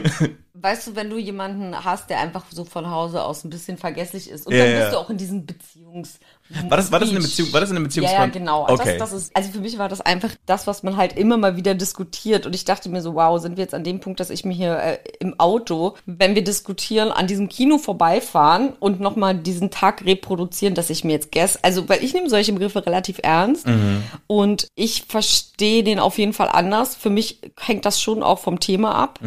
Weißt 0.54 0.86
du, 0.88 0.96
wenn 0.96 1.08
du 1.10 1.16
jemanden 1.18 1.74
hast, 1.84 2.10
der 2.10 2.20
einfach 2.20 2.44
so 2.50 2.64
von 2.64 2.90
Hause 2.90 3.22
aus 3.22 3.44
ein 3.44 3.50
bisschen 3.50 3.78
vergesslich 3.78 4.28
ist 4.30 4.46
und 4.46 4.54
Ja, 4.54 4.64
dann 4.64 4.72
ja. 4.72 4.80
bist 4.80 4.92
du 4.92 4.98
auch 4.98 5.10
in 5.10 5.16
diesem 5.16 5.46
Beziehungs. 5.46 6.18
War 6.68 6.76
das, 6.76 6.90
war 6.90 6.98
das 6.98 7.10
eine 7.10 7.20
Beziehung, 7.20 7.52
war 7.52 7.60
das 7.60 7.70
eine 7.70 7.78
Ja, 7.78 7.84
Beziehungs 7.84 8.12
ja, 8.12 8.26
genau. 8.26 8.68
Okay. 8.68 8.98
Das, 8.98 9.10
das 9.10 9.22
ist, 9.22 9.36
also 9.36 9.50
für 9.52 9.60
mich 9.60 9.78
war 9.78 9.88
das 9.88 10.00
einfach 10.00 10.30
das, 10.46 10.66
was 10.66 10.82
man 10.82 10.96
halt 10.96 11.16
immer 11.16 11.36
mal 11.36 11.56
wieder 11.56 11.74
diskutiert. 11.74 12.44
Und 12.44 12.54
ich 12.54 12.64
dachte 12.64 12.88
mir 12.88 13.02
so, 13.02 13.14
wow, 13.14 13.40
sind 13.40 13.56
wir 13.56 13.62
jetzt 13.62 13.74
an 13.74 13.84
dem 13.84 14.00
Punkt, 14.00 14.18
dass 14.18 14.30
ich 14.30 14.44
mir 14.44 14.54
hier 14.54 14.76
äh, 14.76 14.98
im 15.20 15.38
Auto, 15.38 15.94
wenn 16.06 16.34
wir 16.34 16.42
diskutieren, 16.42 17.12
an 17.12 17.28
diesem 17.28 17.48
Kino 17.48 17.78
vorbeifahren 17.78 18.72
und 18.80 19.00
nochmal 19.00 19.36
diesen 19.36 19.70
Tag 19.70 20.04
reproduzieren, 20.04 20.74
dass 20.74 20.90
ich 20.90 21.04
mir 21.04 21.12
jetzt 21.12 21.30
guess. 21.30 21.56
Also, 21.62 21.88
weil 21.88 22.02
ich 22.02 22.14
nehme 22.14 22.28
solche 22.28 22.52
Begriffe 22.52 22.84
relativ 22.84 23.20
ernst 23.22 23.66
und 24.26 24.68
ich 24.74 25.04
verstehe 25.08 25.84
den 25.84 25.98
auf 25.98 26.18
jeden 26.18 26.32
Fall 26.32 26.48
anders. 26.48 26.96
Für 26.96 27.10
mich 27.10 27.40
hängt 27.58 27.84
das 27.84 28.00
schon 28.00 28.22
auch 28.22 28.38
vom 28.38 28.60
Thema 28.60 28.94
ab. 28.94 29.20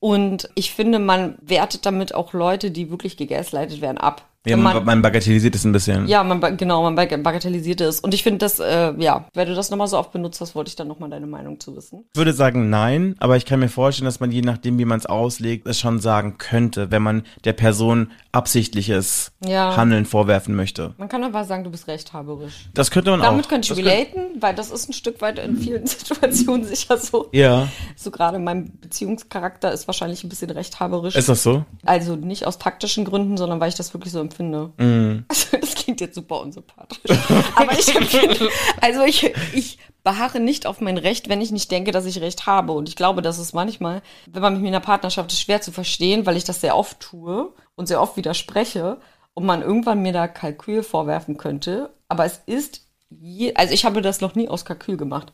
Und 0.00 0.48
ich 0.54 0.72
finde, 0.72 0.98
man 0.98 1.36
wertet 1.42 1.84
damit 1.86 2.14
auch 2.14 2.32
Leute, 2.32 2.70
die 2.70 2.90
wirklich 2.90 3.16
gegaslightet 3.16 3.80
werden, 3.80 3.98
ab. 3.98 4.29
Ja, 4.46 4.56
man, 4.56 4.84
man 4.84 5.02
bagatellisiert 5.02 5.54
es 5.54 5.64
ein 5.64 5.72
bisschen. 5.72 6.06
ja, 6.08 6.24
man, 6.24 6.56
genau, 6.56 6.82
man 6.82 6.94
bag- 6.94 7.22
bagatellisiert 7.22 7.80
es. 7.82 8.00
Und 8.00 8.14
ich 8.14 8.22
finde 8.22 8.38
das, 8.38 8.58
äh, 8.58 8.92
ja, 8.98 9.26
wenn 9.34 9.48
du 9.48 9.54
das 9.54 9.70
nochmal 9.70 9.86
so 9.88 9.98
oft 9.98 10.12
benutzt 10.12 10.40
hast, 10.40 10.54
wollte 10.54 10.68
ich 10.70 10.76
dann 10.76 10.88
nochmal 10.88 11.10
deine 11.10 11.26
Meinung 11.26 11.60
zu 11.60 11.76
wissen. 11.76 12.04
Ich 12.12 12.18
würde 12.18 12.32
sagen 12.32 12.70
nein, 12.70 13.16
aber 13.18 13.36
ich 13.36 13.44
kann 13.44 13.60
mir 13.60 13.68
vorstellen, 13.68 14.06
dass 14.06 14.20
man 14.20 14.32
je 14.32 14.40
nachdem, 14.42 14.78
wie 14.78 14.84
man 14.86 14.98
es 14.98 15.06
auslegt, 15.06 15.66
es 15.66 15.78
schon 15.78 15.98
sagen 16.00 16.36
könnte, 16.38 16.90
wenn 16.90 17.02
man 17.02 17.24
der 17.44 17.52
Person 17.52 18.10
absichtliches 18.32 19.32
Ja. 19.44 19.76
Handeln 19.76 20.04
vorwerfen 20.06 20.54
möchte. 20.56 20.94
Man 20.98 21.08
kann 21.08 21.22
aber 21.24 21.44
sagen, 21.44 21.64
du 21.64 21.70
bist 21.70 21.86
rechthaberisch. 21.88 22.68
Das 22.74 22.90
könnte 22.90 23.10
man 23.10 23.20
auch. 23.20 23.26
Damit 23.26 23.48
könnte 23.48 23.72
ich 23.72 23.78
Das 23.78 23.92
relaten, 23.92 24.20
weil 24.40 24.54
das 24.54 24.70
ist 24.70 24.88
ein 24.88 24.92
Stück 24.92 25.20
weit 25.20 25.38
in 25.38 25.56
vielen 25.56 25.86
Situationen 25.86 26.64
sicher 26.64 26.96
so. 26.98 27.28
Ja, 27.32 27.68
So 27.96 28.10
gerade 28.10 28.38
mein 28.38 28.72
Beziehungscharakter 28.80 29.72
ist 29.72 29.86
wahrscheinlich 29.86 30.24
ein 30.24 30.28
bisschen 30.28 30.50
rechthaberisch. 30.50 31.14
ist 31.14 31.28
das 31.28 31.42
so? 31.42 31.64
also 31.84 32.16
nicht 32.16 32.46
aus 32.46 32.58
taktischen 32.58 33.04
Gründen, 33.04 33.36
sondern 33.36 33.60
weil 33.60 33.68
ich 33.68 33.74
das 33.76 33.94
wirklich 33.94 34.12
so 34.12 34.20
empfinde. 34.30 34.72
Also 35.28 35.56
das 35.58 35.74
klingt 35.74 36.00
jetzt 36.00 36.14
super 36.14 36.40
unsympathisch. 36.40 36.98
Aber 37.54 37.72
ich 37.72 37.94
empfinde, 37.94 38.48
also 38.80 39.02
ich, 39.02 39.32
ich 39.52 39.78
beharre 40.02 40.40
nicht 40.40 40.66
auf 40.66 40.80
mein 40.80 40.98
Recht, 40.98 41.28
wenn 41.28 41.40
ich 41.40 41.50
nicht 41.50 41.70
denke, 41.70 41.90
dass 41.92 42.06
ich 42.06 42.20
Recht 42.20 42.46
habe. 42.46 42.72
Und 42.72 42.88
ich 42.88 42.96
glaube, 42.96 43.22
das 43.22 43.38
ist 43.38 43.52
manchmal, 43.52 44.02
wenn 44.26 44.42
man 44.42 44.54
mit 44.54 44.62
mir 44.62 44.68
in 44.68 44.74
einer 44.74 44.84
Partnerschaft 44.84 45.32
ist, 45.32 45.40
schwer 45.40 45.60
zu 45.60 45.72
verstehen, 45.72 46.26
weil 46.26 46.36
ich 46.36 46.44
das 46.44 46.60
sehr 46.60 46.76
oft 46.76 47.00
tue 47.00 47.52
und 47.76 47.86
sehr 47.86 48.00
oft 48.00 48.16
widerspreche 48.16 48.98
und 49.34 49.44
man 49.46 49.62
irgendwann 49.62 50.02
mir 50.02 50.12
da 50.12 50.28
Kalkül 50.28 50.82
vorwerfen 50.82 51.36
könnte. 51.36 51.94
Aber 52.08 52.24
es 52.24 52.40
ist, 52.46 52.89
je, 53.10 53.54
also 53.54 53.74
ich 53.74 53.84
habe 53.84 54.02
das 54.02 54.20
noch 54.20 54.34
nie 54.34 54.48
aus 54.48 54.64
Kalkül 54.64 54.96
gemacht. 54.96 55.32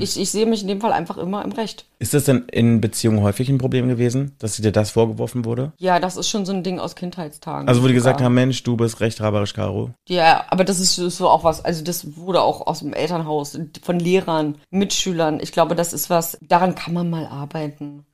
Ich, 0.00 0.20
ich 0.20 0.30
sehe 0.30 0.46
mich 0.46 0.62
in 0.62 0.68
dem 0.68 0.80
Fall 0.80 0.92
einfach 0.92 1.16
immer 1.16 1.44
im 1.44 1.52
Recht. 1.52 1.86
Ist 1.98 2.14
das 2.14 2.24
denn 2.24 2.44
in 2.50 2.80
Beziehungen 2.80 3.22
häufig 3.22 3.48
ein 3.48 3.58
Problem 3.58 3.88
gewesen, 3.88 4.32
dass 4.38 4.56
dir 4.56 4.72
das 4.72 4.90
vorgeworfen 4.90 5.44
wurde? 5.44 5.72
Ja, 5.78 6.00
das 6.00 6.16
ist 6.16 6.28
schon 6.28 6.44
so 6.44 6.52
ein 6.52 6.62
Ding 6.62 6.78
aus 6.78 6.94
Kindheitstagen. 6.96 7.68
Also 7.68 7.82
wo 7.82 7.88
die 7.88 7.94
gesagt 7.94 8.20
haben, 8.20 8.34
Mensch, 8.34 8.62
du 8.62 8.76
bist 8.76 9.00
rechthaberisch, 9.00 9.54
Caro. 9.54 9.90
Ja, 10.08 10.44
aber 10.48 10.64
das 10.64 10.80
ist 10.80 10.96
so 10.96 11.28
auch 11.28 11.44
was, 11.44 11.64
also 11.64 11.82
das 11.82 12.16
wurde 12.16 12.42
auch 12.42 12.66
aus 12.66 12.80
dem 12.80 12.92
Elternhaus, 12.92 13.58
von 13.82 13.98
Lehrern, 13.98 14.56
Mitschülern. 14.70 15.40
Ich 15.40 15.52
glaube, 15.52 15.74
das 15.74 15.92
ist 15.92 16.10
was, 16.10 16.38
daran 16.42 16.74
kann 16.74 16.94
man 16.94 17.08
mal 17.08 17.26
arbeiten. 17.26 18.04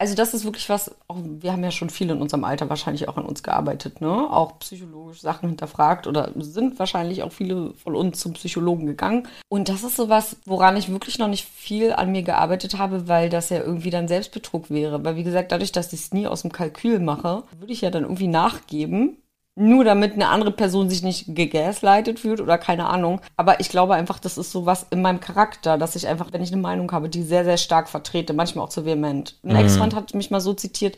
Also 0.00 0.14
das 0.14 0.32
ist 0.32 0.46
wirklich 0.46 0.70
was, 0.70 0.90
auch, 1.08 1.18
wir 1.22 1.52
haben 1.52 1.62
ja 1.62 1.70
schon 1.70 1.90
viel 1.90 2.08
in 2.08 2.22
unserem 2.22 2.44
Alter 2.44 2.70
wahrscheinlich 2.70 3.06
auch 3.06 3.18
an 3.18 3.26
uns 3.26 3.42
gearbeitet, 3.42 4.00
ne? 4.00 4.08
Auch 4.08 4.58
psychologisch 4.60 5.20
Sachen 5.20 5.50
hinterfragt 5.50 6.06
oder 6.06 6.32
sind 6.36 6.78
wahrscheinlich 6.78 7.22
auch 7.22 7.32
viele 7.32 7.74
von 7.74 7.94
uns 7.94 8.18
zum 8.18 8.32
Psychologen 8.32 8.86
gegangen. 8.86 9.28
Und 9.50 9.68
das 9.68 9.84
ist 9.84 9.96
sowas, 9.96 10.38
woran 10.46 10.78
ich 10.78 10.90
wirklich 10.90 11.18
noch 11.18 11.28
nicht 11.28 11.44
viel 11.44 11.92
an 11.92 12.12
mir 12.12 12.22
gearbeitet 12.22 12.78
habe, 12.78 13.08
weil 13.08 13.28
das 13.28 13.50
ja 13.50 13.58
irgendwie 13.58 13.90
dann 13.90 14.08
Selbstbetrug 14.08 14.70
wäre. 14.70 15.04
Weil 15.04 15.16
wie 15.16 15.22
gesagt, 15.22 15.52
dadurch, 15.52 15.70
dass 15.70 15.92
ich 15.92 16.00
es 16.00 16.12
nie 16.14 16.26
aus 16.26 16.40
dem 16.40 16.52
Kalkül 16.52 16.98
mache, 16.98 17.42
würde 17.58 17.74
ich 17.74 17.82
ja 17.82 17.90
dann 17.90 18.04
irgendwie 18.04 18.28
nachgeben 18.28 19.18
nur 19.56 19.84
damit 19.84 20.14
eine 20.14 20.28
andere 20.28 20.52
Person 20.52 20.88
sich 20.88 21.02
nicht 21.02 21.34
gegaslightet 21.34 22.20
fühlt 22.20 22.40
oder 22.40 22.56
keine 22.56 22.86
Ahnung. 22.86 23.20
Aber 23.36 23.60
ich 23.60 23.68
glaube 23.68 23.94
einfach, 23.94 24.18
das 24.18 24.38
ist 24.38 24.52
so 24.52 24.64
was 24.64 24.86
in 24.90 25.02
meinem 25.02 25.20
Charakter, 25.20 25.76
dass 25.76 25.96
ich 25.96 26.06
einfach, 26.06 26.32
wenn 26.32 26.42
ich 26.42 26.52
eine 26.52 26.62
Meinung 26.62 26.90
habe, 26.92 27.08
die 27.08 27.22
sehr, 27.22 27.44
sehr 27.44 27.58
stark 27.58 27.88
vertrete, 27.88 28.32
manchmal 28.32 28.64
auch 28.64 28.70
zu 28.70 28.84
vehement. 28.84 29.38
Ein 29.44 29.56
Ex-Freund 29.56 29.94
hat 29.94 30.14
mich 30.14 30.30
mal 30.30 30.40
so 30.40 30.54
zitiert, 30.54 30.96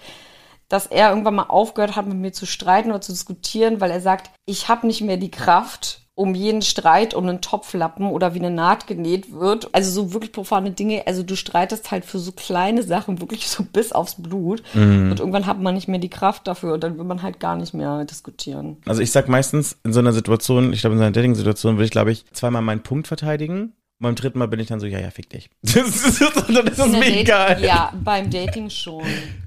dass 0.69 0.87
er 0.87 1.11
irgendwann 1.11 1.35
mal 1.35 1.47
aufgehört 1.49 1.97
hat, 1.97 2.07
mit 2.07 2.17
mir 2.17 2.33
zu 2.33 2.47
streiten 2.47 2.91
oder 2.91 3.01
zu 3.01 3.13
diskutieren, 3.13 3.81
weil 3.81 3.91
er 3.91 4.01
sagt, 4.01 4.31
ich 4.47 4.69
habe 4.69 4.87
nicht 4.87 5.03
mehr 5.03 5.17
die 5.19 5.31
Kraft, 5.31 6.02
um 6.15 6.35
jeden 6.35 6.61
Streit 6.61 7.15
um 7.15 7.27
einen 7.27 7.41
Topflappen 7.41 8.07
oder 8.07 8.35
wie 8.35 8.39
eine 8.39 8.51
Naht 8.51 8.87
genäht 8.87 9.33
wird. 9.33 9.75
Also 9.75 9.91
so 9.91 10.13
wirklich 10.13 10.33
profane 10.33 10.71
Dinge. 10.73 11.07
Also 11.07 11.23
du 11.23 11.37
streitest 11.37 11.91
halt 11.91 12.05
für 12.05 12.19
so 12.19 12.33
kleine 12.33 12.83
Sachen 12.83 13.21
wirklich 13.21 13.49
so 13.49 13.63
bis 13.65 13.93
aufs 13.93 14.17
Blut. 14.21 14.63
Und 14.75 15.19
irgendwann 15.19 15.47
hat 15.47 15.59
man 15.61 15.75
nicht 15.75 15.89
mehr 15.89 15.99
die 16.01 16.11
Kraft 16.11 16.47
dafür 16.47 16.75
und 16.75 16.85
dann 16.85 16.99
will 16.99 17.05
man 17.05 17.23
halt 17.23 17.41
gar 17.41 17.57
nicht 17.57 17.73
mehr 17.73 18.05
diskutieren. 18.05 18.77
Also 18.87 19.01
ich 19.01 19.11
sag 19.11 19.29
meistens 19.29 19.79
in 19.85 19.93
so 19.95 20.01
einer 20.01 20.13
Situation, 20.13 20.73
ich 20.75 20.81
glaube 20.83 20.95
in 20.95 20.99
so 20.99 21.05
einer 21.05 21.13
Dating-Situation 21.13 21.77
würde 21.77 21.87
ich, 21.87 21.91
glaube 21.91 22.13
ich, 22.13 22.27
zweimal 22.33 22.61
meinen 22.63 22.83
Punkt 22.83 23.07
verteidigen. 23.09 23.63
Und 23.63 23.73
beim 24.01 24.15
dritten 24.15 24.39
Mal 24.39 24.49
bin 24.49 24.61
ich 24.61 24.67
dann 24.67 24.81
so, 24.81 24.87
ja, 24.87 24.99
ja, 24.99 25.11
fick 25.11 25.31
dich. 25.31 25.49
Das 25.63 25.77
ist, 25.77 26.21
dann 26.21 26.67
ist 26.67 26.79
das 26.79 26.89
mir 26.89 27.01
Date- 27.01 27.17
egal. 27.21 27.65
Ja, 27.65 27.93
beim 28.05 28.29
Dating 28.31 28.69
schon. 28.69 29.03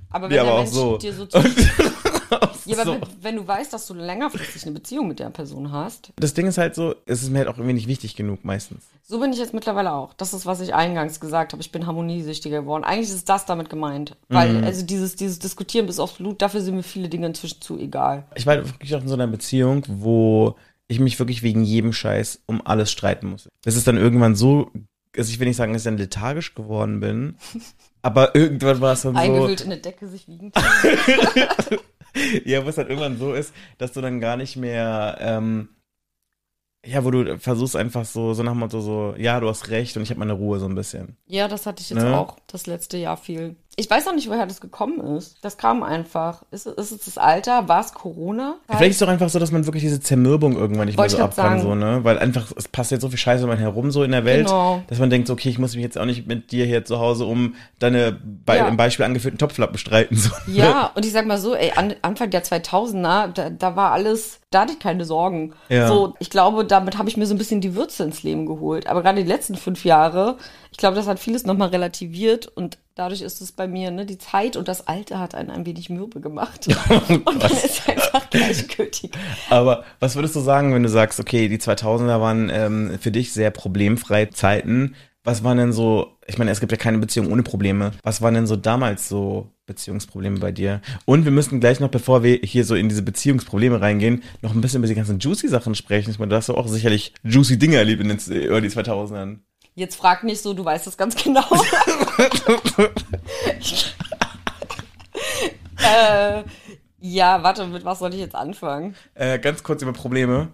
Aber 0.09 0.29
wenn 0.29 0.35
Ja, 0.37 0.41
aber 0.43 0.51
der 0.51 0.55
auch 0.59 0.63
Mensch 0.63 0.73
so. 0.73 0.97
dir 0.97 1.13
so 1.13 1.25
zu 1.25 1.37
Ja, 2.65 2.77
aber 2.79 2.85
So. 2.85 2.91
wenn, 2.93 3.01
wenn 3.21 3.35
du 3.35 3.47
weißt, 3.47 3.71
dass 3.73 3.85
du 3.87 3.93
längerfristig 3.93 4.63
eine 4.63 4.71
Beziehung 4.73 5.07
mit 5.07 5.19
der 5.19 5.29
Person 5.29 5.71
hast, 5.71 6.11
Das 6.15 6.33
Ding 6.33 6.47
ist 6.47 6.57
halt 6.57 6.73
so, 6.75 6.95
es 7.05 7.21
ist 7.21 7.29
mir 7.29 7.39
halt 7.39 7.47
auch 7.47 7.57
irgendwie 7.57 7.73
nicht 7.73 7.87
wichtig 7.87 8.15
genug 8.15 8.43
meistens. 8.43 8.83
so 9.03 9.19
bin 9.19 9.31
ich 9.33 9.39
jetzt 9.39 9.53
mittlerweile 9.53 9.91
auch. 9.93 10.13
Das 10.13 10.33
ist, 10.33 10.45
was 10.45 10.61
ich 10.61 10.73
eingangs 10.73 11.19
gesagt 11.19 11.53
habe. 11.53 11.61
Ich 11.61 11.71
bin 11.71 11.85
harmoniesüchtiger 11.85 12.61
geworden. 12.61 12.83
Eigentlich 12.83 13.09
ist 13.11 13.29
das 13.29 13.45
damit 13.45 13.69
gemeint. 13.69 14.15
Weil, 14.29 14.53
Mhm. 14.53 14.63
also 14.63 14.83
dieses, 14.85 15.15
dieses 15.15 15.39
Diskutieren 15.39 15.85
bis 15.85 15.99
aufs 15.99 16.13
Blut, 16.13 16.41
dafür 16.41 16.61
sind 16.61 16.75
mir 16.75 16.83
viele 16.83 17.09
Dinge 17.09 17.27
inzwischen 17.27 17.61
zu 17.61 17.77
egal. 17.77 18.25
Ich 18.35 18.45
war 18.47 18.57
wirklich 18.57 18.95
auch 18.95 19.01
in 19.01 19.07
so 19.07 19.13
einer 19.13 19.27
Beziehung, 19.27 19.83
wo 19.87 20.55
ich 20.87 20.99
mich 20.99 21.17
wirklich 21.19 21.43
wegen 21.43 21.63
jedem 21.63 21.93
Scheiß 21.93 22.41
um 22.45 22.61
alles 22.65 22.91
streiten 22.91 23.27
muss. 23.29 23.47
Bis 23.63 23.75
es 23.75 23.83
dann 23.83 23.97
irgendwann 23.97 24.35
so, 24.35 24.71
also 25.17 25.29
ich 25.31 25.39
will 25.39 25.47
nicht 25.47 25.57
sagen, 25.57 25.73
dass 25.73 25.81
ich 25.83 25.85
dann 25.85 25.97
lethargisch 25.97 26.53
geworden 26.55 26.99
bin, 26.99 27.37
aber 28.01 28.35
irgendwann 28.35 28.81
war 28.81 28.93
es 28.93 29.01
dann 29.03 29.13
so, 29.15 29.19
Eingehüllt 29.19 29.61
in 29.61 29.71
eine 29.71 29.81
Decke 29.81 30.07
sich 30.07 30.27
wiegend. 30.27 30.55
ja, 32.45 32.63
wo 32.65 32.69
es 32.69 32.75
dann 32.75 32.87
irgendwann 32.87 33.17
so 33.17 33.33
ist, 33.33 33.53
dass 33.77 33.91
du 33.93 34.01
dann 34.01 34.19
gar 34.19 34.37
nicht 34.37 34.55
mehr, 34.55 35.17
ähm, 35.19 35.69
ja, 36.85 37.03
wo 37.03 37.09
du 37.11 37.39
versuchst 37.39 37.75
einfach 37.75 38.05
so, 38.05 38.33
so 38.33 38.43
nach 38.43 38.51
dem 38.51 38.59
Motto 38.59 38.79
so, 38.79 39.15
ja, 39.17 39.39
du 39.39 39.49
hast 39.49 39.69
recht 39.69 39.97
und 39.97 40.03
ich 40.03 40.09
habe 40.11 40.19
meine 40.19 40.33
Ruhe 40.33 40.59
so 40.59 40.67
ein 40.67 40.75
bisschen. 40.75 41.17
ja, 41.25 41.47
das 41.47 41.65
hatte 41.65 41.81
ich 41.81 41.89
jetzt 41.89 42.03
Ne? 42.03 42.15
auch 42.15 42.37
das 42.47 42.67
letzte 42.67 42.97
Jahr 42.97 43.17
viel. 43.17 43.55
Ich 43.77 43.89
weiß 43.89 44.07
auch 44.07 44.13
nicht, 44.13 44.29
woher 44.29 44.45
das 44.45 44.61
gekommen 44.61 44.99
ist. 45.17 45.37
Das 45.41 45.57
kam 45.57 45.83
einfach. 45.83 46.43
Ist, 46.51 46.65
ist 46.65 46.91
es 46.91 47.05
das 47.05 47.17
Alter? 47.17 47.67
War 47.67 47.81
es 47.81 47.93
Corona? 47.93 48.55
Vielleicht 48.67 48.91
ist 48.91 48.95
es 48.95 48.99
doch 48.99 49.07
einfach 49.09 49.27
so, 49.27 49.37
dass 49.37 49.51
man 49.51 49.65
wirklich 49.65 49.83
diese 49.83 49.99
Zermürbung 49.99 50.55
irgendwann 50.55 50.85
nicht 50.85 50.97
mehr 50.97 51.09
so 51.09 51.17
ab 51.17 51.35
kann, 51.35 51.59
so, 51.61 51.75
ne? 51.75 51.99
Weil 52.03 52.17
einfach, 52.17 52.51
es 52.55 52.69
passiert 52.69 53.01
so 53.01 53.09
viel 53.09 53.17
Scheiße 53.17 53.43
um 53.43 53.49
einen 53.49 53.59
herum 53.59 53.91
so 53.91 54.03
in 54.03 54.11
der 54.11 54.23
Welt, 54.23 54.45
Genau. 54.47 54.81
dass 54.87 54.99
man 54.99 55.09
denkt, 55.09 55.27
so, 55.27 55.33
okay, 55.33 55.49
ich 55.49 55.59
muss 55.59 55.73
mich 55.75 55.83
jetzt 55.83 55.97
auch 55.97 56.05
nicht 56.05 56.25
mit 56.25 56.51
dir 56.53 56.65
hier 56.65 56.85
zu 56.85 56.99
Hause 56.99 57.25
um 57.25 57.55
deine 57.79 58.17
bei, 58.45 58.57
Ja. 58.57 58.67
im 58.69 58.77
Beispiel 58.77 59.05
angeführten 59.05 59.37
Topflappen 59.37 59.77
streiten. 59.77 60.15
So. 60.15 60.29
Ja, 60.47 60.91
und 60.95 61.05
ich 61.05 61.11
sag 61.11 61.25
mal 61.25 61.37
so, 61.37 61.53
ey, 61.53 61.73
an, 61.75 61.95
Anfang 62.01 62.29
der 62.29 62.43
2000er, 62.45 63.27
da, 63.33 63.49
da 63.49 63.75
war 63.75 63.91
alles, 63.91 64.39
da 64.51 64.61
hatte 64.61 64.73
ich 64.73 64.79
keine 64.79 65.03
Sorgen. 65.03 65.53
Ja. 65.67 65.87
So, 65.89 66.13
ich 66.19 66.29
glaube, 66.29 66.63
damit 66.63 66.97
habe 66.97 67.09
ich 67.09 67.17
mir 67.17 67.25
so 67.25 67.35
ein 67.35 67.37
bisschen 67.37 67.59
die 67.61 67.75
Würze 67.75 68.03
ins 68.03 68.23
Leben 68.23 68.45
geholt. 68.45 68.87
Aber 68.87 69.01
gerade 69.01 69.21
die 69.21 69.27
letzten 69.29 69.55
fünf 69.55 69.83
Jahre, 69.83 70.37
ich 70.71 70.77
glaube, 70.77 70.95
das 70.95 71.07
hat 71.07 71.19
vieles 71.19 71.45
nochmal 71.45 71.69
relativiert 71.69 72.47
und 72.47 72.77
dadurch 72.95 73.21
ist 73.21 73.41
es 73.41 73.51
bei 73.51 73.67
mir, 73.67 73.91
ne, 73.91 74.05
die 74.05 74.17
Zeit 74.17 74.55
und 74.55 74.67
das 74.67 74.87
Alter 74.87 75.19
hat 75.19 75.35
einen 75.35 75.51
ein 75.51 75.65
wenig 75.65 75.89
mürbe 75.89 76.21
gemacht. 76.21 76.67
und 77.09 77.43
dann 77.43 77.51
ist 77.51 77.87
einfach 77.87 78.29
gleichgültig. 78.29 79.11
Aber 79.49 79.83
was 79.99 80.15
würdest 80.15 80.35
du 80.35 80.39
sagen, 80.39 80.73
wenn 80.73 80.83
du 80.83 80.89
sagst, 80.89 81.19
okay, 81.19 81.49
die 81.49 81.59
2000er 81.59 82.21
waren 82.21 82.49
ähm, 82.51 82.97
für 82.99 83.11
dich 83.11 83.33
sehr 83.33 83.51
problemfreie 83.51 84.29
Zeiten? 84.29 84.95
Was 85.25 85.43
waren 85.43 85.57
denn 85.57 85.73
so, 85.73 86.17
ich 86.27 86.37
meine, 86.37 86.51
es 86.51 86.59
gibt 86.59 86.71
ja 86.71 86.77
keine 86.77 86.99
Beziehung 86.99 87.31
ohne 87.31 87.43
Probleme. 87.43 87.91
Was 88.03 88.21
waren 88.21 88.35
denn 88.35 88.47
so 88.47 88.55
damals 88.55 89.09
so 89.09 89.49
Beziehungsprobleme 89.65 90.39
bei 90.39 90.51
dir? 90.51 90.81
Und 91.05 91.25
wir 91.25 91.31
müssen 91.31 91.59
gleich 91.59 91.79
noch, 91.79 91.89
bevor 91.89 92.23
wir 92.23 92.39
hier 92.43 92.63
so 92.63 92.75
in 92.75 92.89
diese 92.89 93.01
Beziehungsprobleme 93.01 93.81
reingehen, 93.81 94.23
noch 94.43 94.53
ein 94.53 94.61
bisschen 94.61 94.81
über 94.81 94.87
die 94.87 94.95
ganzen 94.95 95.17
juicy 95.17 95.47
Sachen 95.47 95.73
sprechen. 95.73 96.11
Ich 96.11 96.19
meine, 96.19 96.29
du 96.29 96.35
hast 96.35 96.51
auch 96.51 96.67
sicherlich 96.67 97.13
juicy 97.23 97.57
Dinge 97.57 97.77
erlebt 97.77 98.01
in 98.01 98.09
den 98.09 98.19
über 98.43 98.61
die 98.61 98.69
2000ern. 98.69 99.39
Jetzt 99.77 99.97
frag 99.97 100.23
nicht 100.23 100.41
so, 100.41 100.53
du 100.53 100.63
weißt 100.63 100.87
das 100.87 100.95
ganz 100.97 101.21
genau. 101.21 101.43
äh, 105.83 106.43
ja, 107.01 107.43
warte, 107.43 107.67
mit 107.67 107.83
was 107.83 107.99
soll 107.99 108.13
ich 108.13 108.21
jetzt 108.21 108.35
anfangen? 108.35 108.95
Äh, 109.15 109.37
ganz 109.37 109.63
kurz 109.63 109.81
über 109.81 109.91
Probleme. 109.91 110.47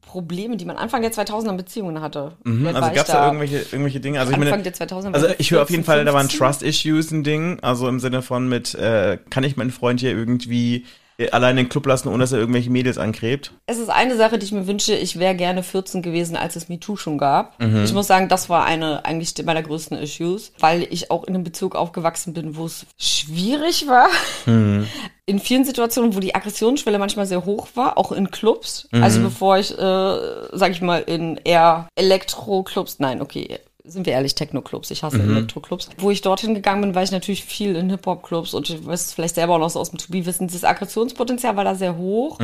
Probleme, 0.00 0.56
die 0.56 0.64
man 0.64 0.78
Anfang 0.78 1.02
der 1.02 1.12
2000er 1.12 1.56
Beziehungen 1.56 2.00
hatte. 2.00 2.38
Mhm, 2.44 2.68
also 2.68 2.80
gab 2.80 2.96
es 2.96 3.04
da 3.04 3.26
irgendwelche, 3.26 3.58
irgendwelche 3.58 4.00
Dinge? 4.00 4.18
Also 4.18 4.32
ich 4.32 4.38
Anfang 4.38 4.50
meine, 4.50 4.62
der 4.62 4.72
2000er. 4.74 5.12
Also 5.12 5.26
ich 5.36 5.50
höre 5.50 5.60
auf 5.60 5.68
jeden 5.68 5.84
14, 5.84 5.98
Fall, 5.98 6.04
da 6.06 6.14
waren 6.14 6.30
15. 6.30 6.38
Trust-Issues 6.38 7.10
ein 7.10 7.22
Ding. 7.22 7.60
Also 7.60 7.86
im 7.86 8.00
Sinne 8.00 8.22
von 8.22 8.48
mit, 8.48 8.74
äh, 8.74 9.18
kann 9.28 9.44
ich 9.44 9.58
meinen 9.58 9.72
Freund 9.72 10.00
hier 10.00 10.12
irgendwie 10.12 10.86
allein 11.30 11.52
in 11.52 11.64
den 11.64 11.68
Club 11.68 11.86
lassen, 11.86 12.08
ohne 12.08 12.18
dass 12.18 12.32
er 12.32 12.38
irgendwelche 12.38 12.70
Mädels 12.70 12.98
angrebt? 12.98 13.52
Es 13.66 13.78
ist 13.78 13.88
eine 13.88 14.16
Sache, 14.16 14.38
die 14.38 14.46
ich 14.46 14.52
mir 14.52 14.66
wünsche. 14.66 14.94
Ich 14.94 15.18
wäre 15.18 15.34
gerne 15.34 15.62
14 15.62 16.02
gewesen, 16.02 16.36
als 16.36 16.56
es 16.56 16.68
MeToo 16.68 16.96
schon 16.96 17.18
gab. 17.18 17.60
Mhm. 17.60 17.84
Ich 17.84 17.92
muss 17.92 18.06
sagen, 18.06 18.28
das 18.28 18.48
war 18.48 18.64
eine 18.64 19.04
eigentlich 19.04 19.34
meiner 19.44 19.62
größten 19.62 19.98
Issues, 19.98 20.52
weil 20.58 20.86
ich 20.90 21.10
auch 21.10 21.24
in 21.24 21.34
einem 21.34 21.44
Bezug 21.44 21.76
aufgewachsen 21.76 22.34
bin, 22.34 22.56
wo 22.56 22.66
es 22.66 22.86
schwierig 22.98 23.86
war. 23.86 24.08
Mhm. 24.46 24.86
In 25.26 25.38
vielen 25.40 25.64
Situationen, 25.64 26.14
wo 26.14 26.20
die 26.20 26.34
Aggressionsschwelle 26.34 26.98
manchmal 26.98 27.24
sehr 27.24 27.46
hoch 27.46 27.68
war, 27.76 27.96
auch 27.96 28.12
in 28.12 28.30
Clubs. 28.30 28.88
Mhm. 28.92 29.02
Also 29.02 29.22
bevor 29.22 29.56
ich, 29.56 29.70
äh, 29.70 29.76
sag 30.52 30.72
ich 30.72 30.82
mal, 30.82 30.98
in 30.98 31.40
eher 31.42 31.88
Elektro-Clubs, 31.94 32.98
nein, 32.98 33.22
okay, 33.22 33.58
sind 33.84 34.06
wir 34.06 34.14
ehrlich, 34.14 34.34
Techno-Clubs, 34.34 34.90
ich 34.90 35.02
hasse 35.02 35.22
Elektro-Clubs. 35.22 35.90
Wo 35.98 36.10
ich 36.10 36.22
dorthin 36.22 36.54
gegangen 36.54 36.80
bin, 36.80 36.94
war 36.94 37.02
ich 37.02 37.10
natürlich 37.12 37.44
viel 37.44 37.76
in 37.76 37.90
Hip-Hop-Clubs 37.90 38.54
und 38.54 38.70
ich 38.70 38.84
weiß 38.84 39.06
es 39.06 39.12
vielleicht 39.12 39.34
selber 39.34 39.54
auch 39.54 39.58
noch 39.58 39.70
so 39.70 39.78
aus 39.78 39.90
dem 39.90 39.98
To-Be 39.98 40.24
wissen, 40.24 40.46
dieses 40.46 40.64
Aggressionspotenzial 40.64 41.56
war 41.56 41.64
da 41.64 41.74
sehr 41.74 41.96
hoch. 41.96 42.38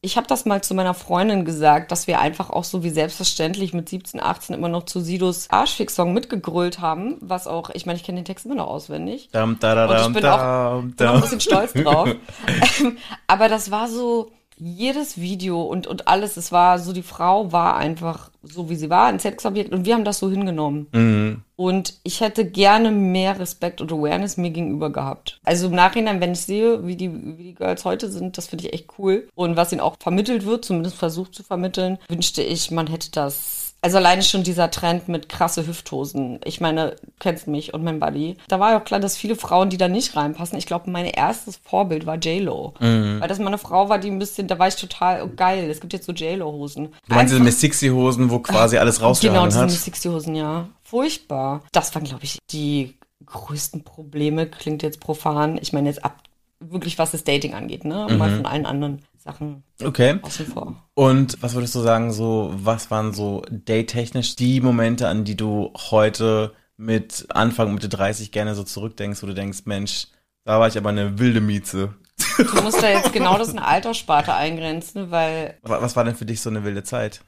Ich 0.00 0.16
habe 0.16 0.28
das 0.28 0.44
mal 0.44 0.62
zu 0.62 0.74
meiner 0.74 0.94
Freundin 0.94 1.44
gesagt, 1.44 1.90
dass 1.90 2.06
wir 2.06 2.20
einfach 2.20 2.50
auch 2.50 2.62
so 2.62 2.84
wie 2.84 2.90
selbstverständlich 2.90 3.74
mit 3.74 3.88
17, 3.88 4.22
18 4.22 4.54
immer 4.54 4.68
noch 4.68 4.84
zu 4.84 5.00
Sidos 5.00 5.50
Arschfix-Song 5.50 6.14
mitgegrölt 6.14 6.80
haben, 6.80 7.16
was 7.20 7.48
auch, 7.48 7.70
ich 7.70 7.84
meine, 7.84 7.96
ich 7.98 8.04
kenne 8.04 8.20
den 8.20 8.24
Text 8.24 8.46
immer 8.46 8.54
noch 8.54 8.68
auswendig. 8.68 9.28
Dam, 9.32 9.56
da, 9.58 9.74
da, 9.74 9.86
Und 9.86 9.96
ich 9.96 10.02
dam, 10.02 10.12
bin 10.12 10.22
dam, 10.22 10.40
auch, 10.40 10.82
bin 10.82 10.92
auch 10.92 10.96
dam. 10.96 11.14
ein 11.16 11.20
bisschen 11.22 11.40
stolz 11.40 11.72
drauf. 11.72 12.08
Aber 13.26 13.48
das 13.48 13.72
war 13.72 13.88
so, 13.88 14.30
jedes 14.58 15.20
Video 15.20 15.62
und, 15.62 15.86
und 15.86 16.08
alles, 16.08 16.36
es 16.36 16.52
war 16.52 16.78
so, 16.78 16.92
die 16.92 17.02
Frau 17.02 17.52
war 17.52 17.76
einfach 17.76 18.30
so, 18.42 18.68
wie 18.68 18.76
sie 18.76 18.90
war, 18.90 19.06
ein 19.06 19.18
Sexobjekt 19.18 19.72
und 19.72 19.84
wir 19.84 19.94
haben 19.94 20.04
das 20.04 20.18
so 20.18 20.30
hingenommen. 20.30 20.88
Mhm. 20.92 21.42
Und 21.56 21.94
ich 22.04 22.20
hätte 22.20 22.44
gerne 22.44 22.90
mehr 22.92 23.38
Respekt 23.38 23.80
und 23.80 23.92
Awareness 23.92 24.36
mir 24.36 24.50
gegenüber 24.50 24.90
gehabt. 24.90 25.40
Also 25.44 25.66
im 25.66 25.74
Nachhinein, 25.74 26.20
wenn 26.20 26.32
ich 26.32 26.42
sehe, 26.42 26.86
wie 26.86 26.96
die, 26.96 27.12
wie 27.12 27.42
die 27.42 27.54
Girls 27.54 27.84
heute 27.84 28.10
sind, 28.10 28.38
das 28.38 28.46
finde 28.46 28.66
ich 28.66 28.72
echt 28.72 28.90
cool. 28.98 29.28
Und 29.34 29.56
was 29.56 29.72
ihnen 29.72 29.80
auch 29.80 29.96
vermittelt 29.98 30.46
wird, 30.46 30.64
zumindest 30.64 30.96
versucht 30.96 31.34
zu 31.34 31.42
vermitteln, 31.42 31.98
wünschte 32.08 32.42
ich, 32.42 32.70
man 32.70 32.86
hätte 32.86 33.10
das. 33.10 33.67
Also 33.80 33.98
alleine 33.98 34.22
schon 34.22 34.42
dieser 34.42 34.72
Trend 34.72 35.08
mit 35.08 35.28
krasse 35.28 35.66
Hüfthosen. 35.66 36.40
Ich 36.44 36.60
meine, 36.60 36.96
du 37.00 37.12
kennst 37.20 37.46
mich 37.46 37.74
und 37.74 37.84
mein 37.84 38.00
Buddy. 38.00 38.36
Da 38.48 38.58
war 38.58 38.72
ja 38.72 38.80
auch 38.80 38.84
klar, 38.84 38.98
dass 38.98 39.16
viele 39.16 39.36
Frauen, 39.36 39.70
die 39.70 39.76
da 39.76 39.86
nicht 39.86 40.16
reinpassen. 40.16 40.58
Ich 40.58 40.66
glaube, 40.66 40.90
mein 40.90 41.06
erstes 41.06 41.58
Vorbild 41.58 42.04
war 42.04 42.16
J-Lo. 42.16 42.74
Mhm. 42.80 43.20
Weil 43.20 43.28
das 43.28 43.38
mal 43.38 43.46
eine 43.46 43.58
Frau 43.58 43.88
war, 43.88 43.98
die 43.98 44.10
ein 44.10 44.18
bisschen, 44.18 44.48
da 44.48 44.58
war 44.58 44.66
ich 44.66 44.74
total, 44.74 45.22
oh 45.22 45.30
geil, 45.34 45.70
es 45.70 45.80
gibt 45.80 45.92
jetzt 45.92 46.06
so 46.06 46.12
J-Lo-Hosen. 46.12 46.88
Du 47.08 47.14
meinst 47.14 47.32
diese 47.32 47.42
Miss 47.42 47.60
Sixty-Hosen, 47.60 48.30
wo 48.30 48.40
quasi 48.40 48.78
alles 48.78 48.96
Genau, 48.96 49.08
rausgehangen 49.08 49.50
diese 49.50 49.60
hat? 49.60 49.66
Miss 49.66 49.84
60 49.84 50.10
Hosen, 50.10 50.34
ja. 50.34 50.68
Furchtbar. 50.82 51.62
Das 51.70 51.94
waren, 51.94 52.04
glaube 52.04 52.24
ich, 52.24 52.38
die 52.50 52.96
größten 53.26 53.84
Probleme. 53.84 54.46
Klingt 54.46 54.82
jetzt 54.82 54.98
profan. 54.98 55.58
Ich 55.62 55.72
meine 55.72 55.88
jetzt 55.88 56.04
ab, 56.04 56.16
wirklich 56.60 56.98
was 56.98 57.12
das 57.12 57.22
Dating 57.22 57.54
angeht, 57.54 57.84
ne? 57.84 58.08
Mhm. 58.10 58.18
Mal 58.18 58.30
von 58.34 58.46
allen 58.46 58.66
anderen 58.66 59.02
Sachen 59.28 59.62
Okay. 59.82 60.18
außen 60.22 60.46
vor. 60.46 60.88
Und 60.94 61.36
was 61.42 61.54
würdest 61.54 61.74
du 61.74 61.80
sagen, 61.80 62.12
so, 62.12 62.52
was 62.56 62.90
waren 62.90 63.12
so 63.12 63.42
date-technisch 63.50 64.36
die 64.36 64.60
Momente, 64.60 65.06
an 65.08 65.24
die 65.24 65.36
du 65.36 65.72
heute 65.90 66.52
mit 66.76 67.26
Anfang, 67.30 67.74
Mitte 67.74 67.88
30 67.88 68.32
gerne 68.32 68.54
so 68.54 68.62
zurückdenkst, 68.64 69.22
wo 69.22 69.26
du 69.26 69.34
denkst, 69.34 69.60
Mensch, 69.66 70.06
da 70.44 70.58
war 70.60 70.68
ich 70.68 70.78
aber 70.78 70.88
eine 70.90 71.18
wilde 71.18 71.40
Mieze. 71.40 71.94
Du 72.38 72.62
musst 72.62 72.82
da 72.82 72.88
jetzt 72.88 73.12
genau 73.12 73.36
das 73.36 73.48
in 73.50 73.58
Alterssparte 73.58 74.32
eingrenzen, 74.34 75.10
weil 75.10 75.56
Wa- 75.62 75.82
Was 75.82 75.94
war 75.96 76.04
denn 76.04 76.14
für 76.14 76.24
dich 76.24 76.40
so 76.40 76.50
eine 76.50 76.64
wilde 76.64 76.82
Zeit? 76.84 77.20